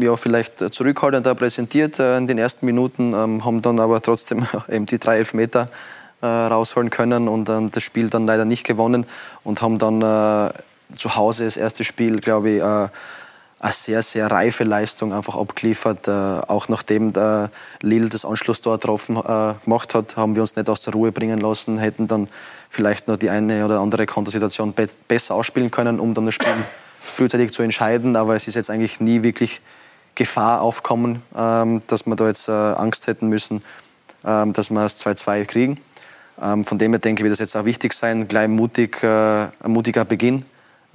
ja, 0.00 0.16
vielleicht 0.16 0.72
zurückhaltender 0.72 1.34
präsentiert 1.34 1.98
äh, 1.98 2.16
in 2.16 2.26
den 2.26 2.38
ersten 2.38 2.64
Minuten, 2.64 3.12
ähm, 3.12 3.44
haben 3.44 3.60
dann 3.60 3.78
aber 3.78 4.00
trotzdem 4.00 4.46
eben 4.70 4.86
die 4.86 4.98
drei 4.98 5.18
Elfmeter 5.18 5.66
rausholen 6.22 6.88
können 6.88 7.28
und 7.28 7.50
das 7.76 7.82
Spiel 7.82 8.08
dann 8.08 8.24
leider 8.24 8.46
nicht 8.46 8.64
gewonnen 8.64 9.04
und 9.42 9.60
haben 9.60 9.76
dann 9.76 10.00
zu 10.96 11.16
Hause 11.16 11.44
das 11.44 11.58
erste 11.58 11.84
Spiel, 11.84 12.18
glaube 12.20 12.48
ich, 12.48 12.62
eine 13.64 13.72
sehr, 13.72 14.02
sehr 14.02 14.30
reife 14.30 14.62
Leistung 14.62 15.14
einfach 15.14 15.36
abgeliefert. 15.36 16.06
Äh, 16.06 16.10
auch 16.10 16.68
nachdem 16.68 17.14
der 17.14 17.50
Lille 17.80 18.10
das 18.10 18.26
Anschlusstor 18.26 18.74
getroffen, 18.74 19.16
äh, 19.16 19.54
gemacht 19.64 19.94
hat, 19.94 20.18
haben 20.18 20.34
wir 20.34 20.42
uns 20.42 20.54
nicht 20.54 20.68
aus 20.68 20.82
der 20.82 20.92
Ruhe 20.92 21.12
bringen 21.12 21.40
lassen, 21.40 21.78
hätten 21.78 22.06
dann 22.06 22.28
vielleicht 22.68 23.08
noch 23.08 23.16
die 23.16 23.30
eine 23.30 23.64
oder 23.64 23.80
andere 23.80 24.04
Kontersituation 24.04 24.74
be 24.74 24.86
besser 25.08 25.34
ausspielen 25.34 25.70
können, 25.70 25.98
um 25.98 26.12
dann 26.12 26.26
das 26.26 26.34
Spiel 26.34 26.52
frühzeitig 26.98 27.52
zu 27.52 27.62
entscheiden. 27.62 28.16
Aber 28.16 28.34
es 28.34 28.46
ist 28.48 28.54
jetzt 28.54 28.68
eigentlich 28.68 29.00
nie 29.00 29.22
wirklich 29.22 29.62
Gefahr 30.14 30.60
aufkommen, 30.60 31.22
ähm, 31.34 31.80
dass 31.86 32.04
wir 32.04 32.16
da 32.16 32.26
jetzt 32.26 32.48
äh, 32.48 32.52
Angst 32.52 33.06
hätten 33.06 33.28
müssen, 33.30 33.62
ähm, 34.26 34.52
dass 34.52 34.68
wir 34.68 34.82
das 34.82 35.02
2-2 35.02 35.46
kriegen. 35.46 35.80
Ähm, 36.40 36.66
von 36.66 36.76
dem 36.76 36.92
her 36.92 36.98
denke 36.98 37.22
ich, 37.22 37.24
wird 37.24 37.32
es 37.32 37.38
jetzt 37.38 37.56
auch 37.56 37.64
wichtig 37.64 37.94
sein, 37.94 38.28
gleich 38.28 38.48
mutig, 38.48 39.02
äh, 39.02 39.06
ein 39.06 39.50
mutiger 39.68 40.04
Beginn 40.04 40.44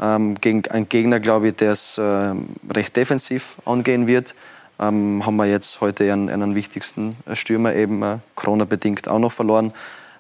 ähm, 0.02 0.36
gegen 0.40 0.66
einen 0.70 0.90
Gegner, 0.90 1.20
glaube 1.20 1.50
ich, 1.50 1.56
der 1.56 1.72
es 1.72 1.98
äh, 1.98 2.34
recht 2.74 2.96
defensiv 2.96 3.58
angehen 3.66 4.08
wird. 4.08 4.36
Ähm, 4.80 5.26
haben 5.26 5.36
wir 5.36 5.46
jetzt 5.46 5.82
heute 5.82 6.12
einen, 6.12 6.30
einen 6.30 6.56
wichtigsten 6.56 7.18
Stürmer 7.34 7.76
eben 7.76 8.02
äh, 8.02 8.18
Corona-bedingt 8.36 9.10
auch 9.10 9.20
noch 9.20 9.32
verloren. 9.32 9.74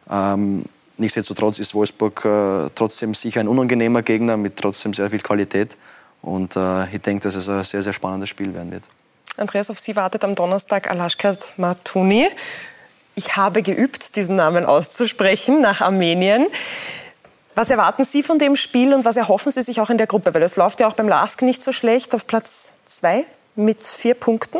Ähm, 0.09 0.65
nichtsdestotrotz 0.97 1.59
ist 1.59 1.73
Wolfsburg 1.73 2.25
äh, 2.25 2.69
trotzdem 2.75 3.13
sicher 3.13 3.39
ein 3.39 3.47
unangenehmer 3.47 4.01
Gegner 4.01 4.35
mit 4.35 4.57
trotzdem 4.57 4.93
sehr 4.93 5.09
viel 5.09 5.19
Qualität. 5.19 5.77
Und 6.21 6.55
äh, 6.57 6.93
ich 6.93 7.01
denke, 7.01 7.23
dass 7.23 7.35
es 7.35 7.47
ein 7.47 7.63
sehr, 7.63 7.81
sehr 7.81 7.93
spannendes 7.93 8.29
Spiel 8.29 8.53
werden 8.53 8.71
wird. 8.71 8.83
Andreas, 9.37 9.69
auf 9.69 9.79
Sie 9.79 9.95
wartet 9.95 10.25
am 10.25 10.35
Donnerstag 10.35 10.91
Alashkat 10.91 11.53
Matuni. 11.57 12.27
Ich 13.15 13.37
habe 13.37 13.63
geübt, 13.63 14.15
diesen 14.17 14.35
Namen 14.35 14.65
auszusprechen 14.65 15.61
nach 15.61 15.79
Armenien. 15.79 16.45
Was 17.59 17.69
erwarten 17.69 18.05
Sie 18.05 18.23
von 18.23 18.39
dem 18.39 18.55
Spiel 18.55 18.93
und 18.93 19.03
was 19.03 19.17
erhoffen 19.17 19.51
Sie 19.51 19.61
sich 19.61 19.81
auch 19.81 19.89
in 19.89 19.97
der 19.97 20.07
Gruppe? 20.07 20.33
Weil 20.33 20.43
es 20.43 20.55
läuft 20.55 20.79
ja 20.79 20.87
auch 20.87 20.93
beim 20.93 21.09
LASK 21.09 21.41
nicht 21.41 21.61
so 21.61 21.73
schlecht 21.73 22.15
auf 22.15 22.25
Platz 22.25 22.71
zwei 22.85 23.25
mit 23.57 23.85
vier 23.85 24.13
Punkten. 24.13 24.59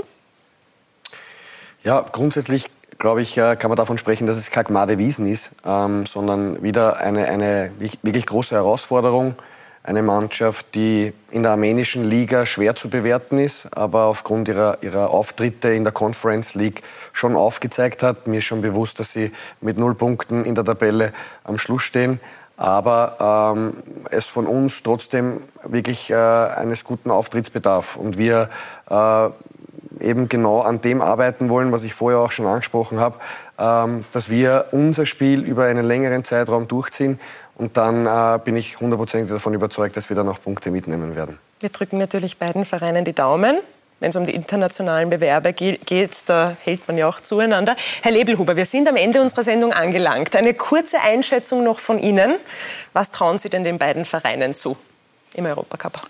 Ja, 1.82 2.02
grundsätzlich 2.02 2.70
glaube 2.98 3.22
ich, 3.22 3.38
äh, 3.38 3.56
kann 3.56 3.70
man 3.70 3.78
davon 3.78 3.98
sprechen, 3.98 4.28
dass 4.28 4.36
es 4.36 4.52
kein 4.52 4.66
Gmade 4.66 4.98
Wiesen 4.98 5.32
ist, 5.32 5.52
ähm, 5.66 6.06
sondern 6.08 6.62
wieder 6.62 6.98
eine, 6.98 7.30
eine 7.30 7.72
wirklich 7.80 8.26
große 8.26 8.54
Herausforderung. 8.54 9.36
Eine 9.82 10.04
Mannschaft, 10.04 10.76
die 10.76 11.14
in 11.32 11.44
der 11.44 11.54
armenischen 11.54 12.04
Liga 12.10 12.46
schwer 12.46 12.76
zu 12.76 12.90
bewerten 12.90 13.38
ist, 13.38 13.70
aber 13.78 14.08
aufgrund 14.08 14.50
ihrer, 14.50 14.80
ihrer 14.82 15.12
Auftritte 15.12 15.70
in 15.70 15.86
der 15.86 15.94
Conference 15.94 16.54
League 16.54 16.84
schon 17.14 17.38
aufgezeigt 17.38 18.04
hat. 18.04 18.28
Mir 18.28 18.40
ist 18.40 18.46
schon 18.46 18.62
bewusst, 18.62 19.00
dass 19.00 19.14
sie 19.14 19.32
mit 19.62 19.78
null 19.78 19.96
Punkten 19.96 20.44
in 20.44 20.54
der 20.54 20.66
Tabelle 20.66 21.14
am 21.46 21.58
Schluss 21.58 21.84
stehen 21.84 22.20
aber 22.60 23.56
ähm, 23.56 23.74
es 24.12 24.28
von 24.28 24.46
uns 24.46 24.84
trotzdem 24.84 25.42
wirklich 25.64 26.12
äh, 26.12 26.16
eines 26.16 26.84
guten 26.84 27.10
Auftritts 27.10 27.50
bedarf. 27.50 27.96
Und 27.96 28.18
wir 28.18 28.50
äh, 28.90 29.30
eben 30.02 30.28
genau 30.28 30.60
an 30.60 30.82
dem 30.82 31.02
arbeiten 31.02 31.48
wollen, 31.48 31.72
was 31.72 31.86
ich 31.86 31.94
vorher 31.94 32.20
auch 32.20 32.34
schon 32.34 32.48
angesprochen 32.48 33.00
habe, 33.00 33.16
ähm, 33.58 34.04
dass 34.12 34.30
wir 34.30 34.66
unser 34.72 35.06
Spiel 35.06 35.42
über 35.44 35.66
einen 35.66 35.86
längeren 35.86 36.26
Zeitraum 36.26 36.68
durchziehen. 36.68 37.18
Und 37.56 37.78
dann 37.78 38.06
äh, 38.06 38.40
bin 38.44 38.58
ich 38.58 38.78
hundertprozentig 38.80 39.32
davon 39.32 39.54
überzeugt, 39.54 39.96
dass 39.96 40.10
wir 40.10 40.18
dann 40.18 40.28
auch 40.28 40.42
Punkte 40.42 40.70
mitnehmen 40.70 41.16
werden. 41.16 41.40
Wir 41.62 41.70
drücken 41.70 41.98
natürlich 41.98 42.40
beiden 42.40 42.66
Vereinen 42.66 43.06
die 43.06 43.14
Daumen 43.14 43.60
wenn 44.00 44.10
es 44.10 44.16
um 44.16 44.26
die 44.26 44.34
internationalen 44.34 45.10
Bewerber 45.10 45.54
geht, 45.54 46.18
da 46.26 46.56
hält 46.64 46.88
man 46.88 46.98
ja 46.98 47.08
auch 47.08 47.20
zueinander. 47.20 47.76
Herr 48.02 48.12
Lebelhuber, 48.12 48.56
wir 48.56 48.66
sind 48.66 48.88
am 48.88 48.96
Ende 48.96 49.22
unserer 49.22 49.44
Sendung 49.44 49.74
angelangt. 49.74 50.36
Eine 50.36 50.54
kurze 50.54 51.00
Einschätzung 51.00 51.64
noch 51.64 51.80
von 51.80 52.00
Ihnen. 52.00 52.36
Was 52.94 53.12
trauen 53.12 53.38
Sie 53.38 53.50
denn 53.50 53.64
den 53.64 53.78
beiden 53.78 54.06
Vereinen 54.06 54.56
zu 54.56 54.78
im 55.34 55.46
Europacup? 55.46 56.02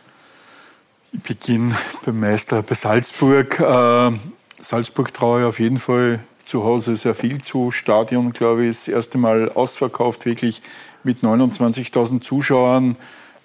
Ich 1.12 1.24
beginne 1.24 1.76
beim 2.06 2.20
Meister 2.20 2.62
bei 2.62 2.76
Salzburg. 2.76 3.60
Äh, 3.60 4.12
Salzburg 4.60 5.14
traue 5.14 5.42
ich 5.42 5.46
auf 5.48 5.60
jeden 5.60 5.78
Fall 5.78 6.20
zu 6.46 6.64
Hause 6.64 6.96
sehr 6.96 7.16
viel 7.16 7.42
zu. 7.42 7.72
Stadion, 7.72 8.34
glaube 8.34 8.64
ich, 8.64 8.70
ist 8.70 8.88
das 8.88 8.94
erste 8.94 9.18
Mal 9.18 9.52
ausverkauft, 9.52 10.26
wirklich 10.26 10.62
mit 11.04 11.20
29.000 11.20 12.22
Zuschauern. 12.22 12.98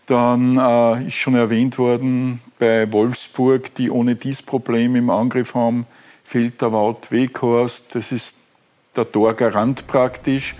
Dann 0.07 0.59
äh, 0.59 1.07
ist 1.07 1.15
schon 1.15 1.35
erwähnt 1.35 1.79
worden, 1.79 2.41
bei 2.59 2.91
Wolfsburg, 2.93 3.75
die 3.75 3.91
ohne 3.91 4.17
dies 4.17 4.43
Problem 4.43 4.97
im 4.97 5.09
Angriff 5.09 5.55
haben, 5.55 5.87
fehlt 6.23 6.61
der 6.61 6.73
Wout 6.73 7.11
Weghorst. 7.11 7.95
Das 7.95 8.13
ist 8.13 8.37
der 8.97 9.11
Torgarant 9.11 9.87
praktisch. 9.87 10.55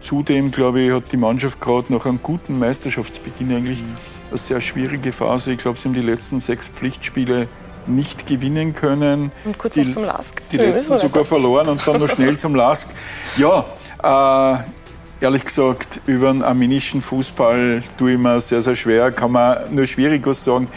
Zudem, 0.00 0.50
glaube 0.50 0.80
ich, 0.80 0.92
hat 0.92 1.10
die 1.10 1.16
Mannschaft 1.16 1.60
gerade 1.60 1.92
nach 1.92 2.06
einem 2.06 2.20
guten 2.22 2.58
Meisterschaftsbeginn 2.58 3.54
eigentlich 3.54 3.82
eine 4.30 4.38
sehr 4.38 4.60
schwierige 4.60 5.12
Phase. 5.12 5.52
Ich 5.52 5.58
glaube, 5.58 5.78
sie 5.78 5.88
haben 5.88 5.94
die 5.94 6.02
letzten 6.02 6.40
sechs 6.40 6.68
Pflichtspiele 6.68 7.48
nicht 7.86 8.26
gewinnen 8.26 8.74
können. 8.74 9.32
Und 9.44 9.58
kurz 9.58 9.74
die, 9.74 9.90
zum 9.90 10.04
Lask. 10.04 10.40
Die 10.50 10.58
letzten 10.58 10.98
sogar 10.98 11.24
verloren 11.24 11.68
und 11.68 11.86
dann 11.86 12.00
noch 12.00 12.08
schnell 12.08 12.36
zum 12.36 12.54
Lask. 12.54 12.88
Ja, 13.36 13.64
äh, 14.02 14.58
Ehrlich 15.20 15.44
gesagt, 15.44 16.00
über 16.06 16.32
den 16.32 16.44
armenischen 16.44 17.00
Fußball 17.00 17.82
tue 17.96 18.12
ich 18.12 18.18
mir 18.18 18.40
sehr, 18.40 18.62
sehr 18.62 18.76
schwer. 18.76 19.10
Kann 19.10 19.32
man 19.32 19.74
nur 19.74 19.84
schwierig 19.86 20.24
was 20.24 20.44
sagen. 20.44 20.68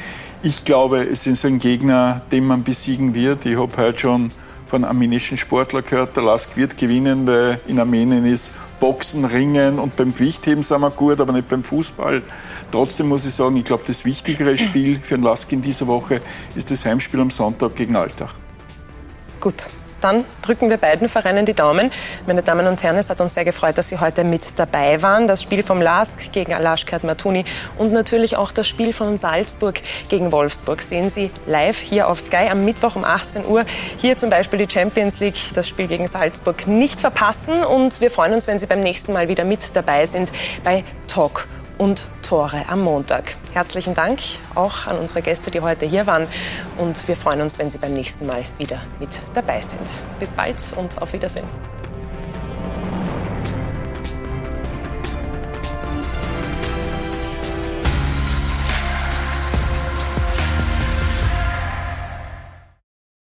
Ich 0.41 0.65
glaube, 0.65 1.03
es 1.03 1.27
ist 1.27 1.45
ein 1.45 1.59
Gegner, 1.59 2.23
den 2.31 2.47
man 2.47 2.63
besiegen 2.63 3.13
wird. 3.13 3.45
Ich 3.45 3.55
habe 3.55 3.77
heute 3.77 3.99
schon 3.99 4.31
von 4.65 4.83
armenischen 4.83 5.37
Sportler 5.37 5.83
gehört, 5.83 6.15
der 6.15 6.23
Lask 6.23 6.57
wird 6.57 6.77
gewinnen, 6.77 7.27
weil 7.27 7.59
in 7.67 7.77
Armenien 7.77 8.25
ist 8.25 8.49
Boxen, 8.79 9.25
Ringen 9.25 9.77
und 9.77 9.95
beim 9.95 10.13
Gewichtheben 10.13 10.63
sind 10.63 10.81
wir 10.81 10.89
gut, 10.89 11.19
aber 11.21 11.33
nicht 11.33 11.47
beim 11.47 11.63
Fußball. 11.63 12.23
Trotzdem 12.71 13.09
muss 13.09 13.25
ich 13.25 13.33
sagen, 13.33 13.57
ich 13.57 13.65
glaube, 13.65 13.83
das 13.85 14.05
wichtigere 14.05 14.57
Spiel 14.57 14.99
für 15.01 15.15
den 15.15 15.23
Lask 15.23 15.51
in 15.51 15.61
dieser 15.61 15.85
Woche 15.85 16.21
ist 16.55 16.71
das 16.71 16.83
Heimspiel 16.85 17.19
am 17.19 17.29
Sonntag 17.29 17.75
gegen 17.75 17.95
Alltag. 17.95 18.29
Gut, 19.39 19.69
dann 20.01 20.25
drücken 20.41 20.69
wir 20.69 20.77
beiden 20.77 21.07
Vereinen 21.07 21.45
die 21.45 21.53
Daumen. 21.53 21.91
Meine 22.27 22.41
Damen 22.41 22.67
und 22.67 22.81
Herren, 22.83 22.97
es 22.97 23.09
hat 23.09 23.21
uns 23.21 23.33
sehr 23.33 23.45
gefreut, 23.45 23.77
dass 23.77 23.89
Sie 23.89 23.99
heute 23.99 24.23
mit 24.23 24.59
dabei 24.59 25.01
waren. 25.01 25.27
Das 25.27 25.43
Spiel 25.43 25.63
vom 25.63 25.81
LASK 25.81 26.31
gegen 26.31 26.53
Alashkat 26.53 27.03
Matuni 27.03 27.45
und 27.77 27.91
natürlich 27.91 28.37
auch 28.37 28.51
das 28.51 28.67
Spiel 28.67 28.93
von 28.93 29.17
Salzburg 29.17 29.81
gegen 30.09 30.31
Wolfsburg 30.31 30.81
sehen 30.81 31.09
Sie 31.09 31.31
live 31.45 31.79
hier 31.79 32.07
auf 32.07 32.19
Sky 32.19 32.47
am 32.49 32.65
Mittwoch 32.65 32.95
um 32.95 33.05
18 33.05 33.45
Uhr. 33.45 33.65
Hier 33.97 34.17
zum 34.17 34.29
Beispiel 34.29 34.65
die 34.65 34.71
Champions 34.71 35.19
League, 35.19 35.37
das 35.53 35.67
Spiel 35.67 35.87
gegen 35.87 36.07
Salzburg 36.07 36.67
nicht 36.67 36.99
verpassen. 36.99 37.63
Und 37.63 38.01
wir 38.01 38.11
freuen 38.11 38.33
uns, 38.33 38.47
wenn 38.47 38.59
Sie 38.59 38.65
beim 38.65 38.81
nächsten 38.81 39.13
Mal 39.13 39.27
wieder 39.27 39.45
mit 39.45 39.59
dabei 39.73 40.05
sind 40.05 40.31
bei 40.63 40.83
Talk 41.07 41.47
und 41.81 42.03
Tore 42.21 42.65
am 42.67 42.81
Montag. 42.81 43.35
Herzlichen 43.53 43.95
Dank 43.95 44.19
auch 44.53 44.85
an 44.85 44.99
unsere 44.99 45.23
Gäste, 45.23 45.49
die 45.49 45.61
heute 45.61 45.87
hier 45.87 46.05
waren. 46.05 46.27
Und 46.77 47.07
wir 47.07 47.15
freuen 47.15 47.41
uns, 47.41 47.57
wenn 47.57 47.71
Sie 47.71 47.79
beim 47.79 47.93
nächsten 47.93 48.27
Mal 48.27 48.45
wieder 48.59 48.79
mit 48.99 49.09
dabei 49.33 49.61
sind. 49.61 49.81
Bis 50.19 50.29
bald 50.31 50.57
und 50.75 51.01
auf 51.01 51.11
Wiedersehen. 51.11 51.47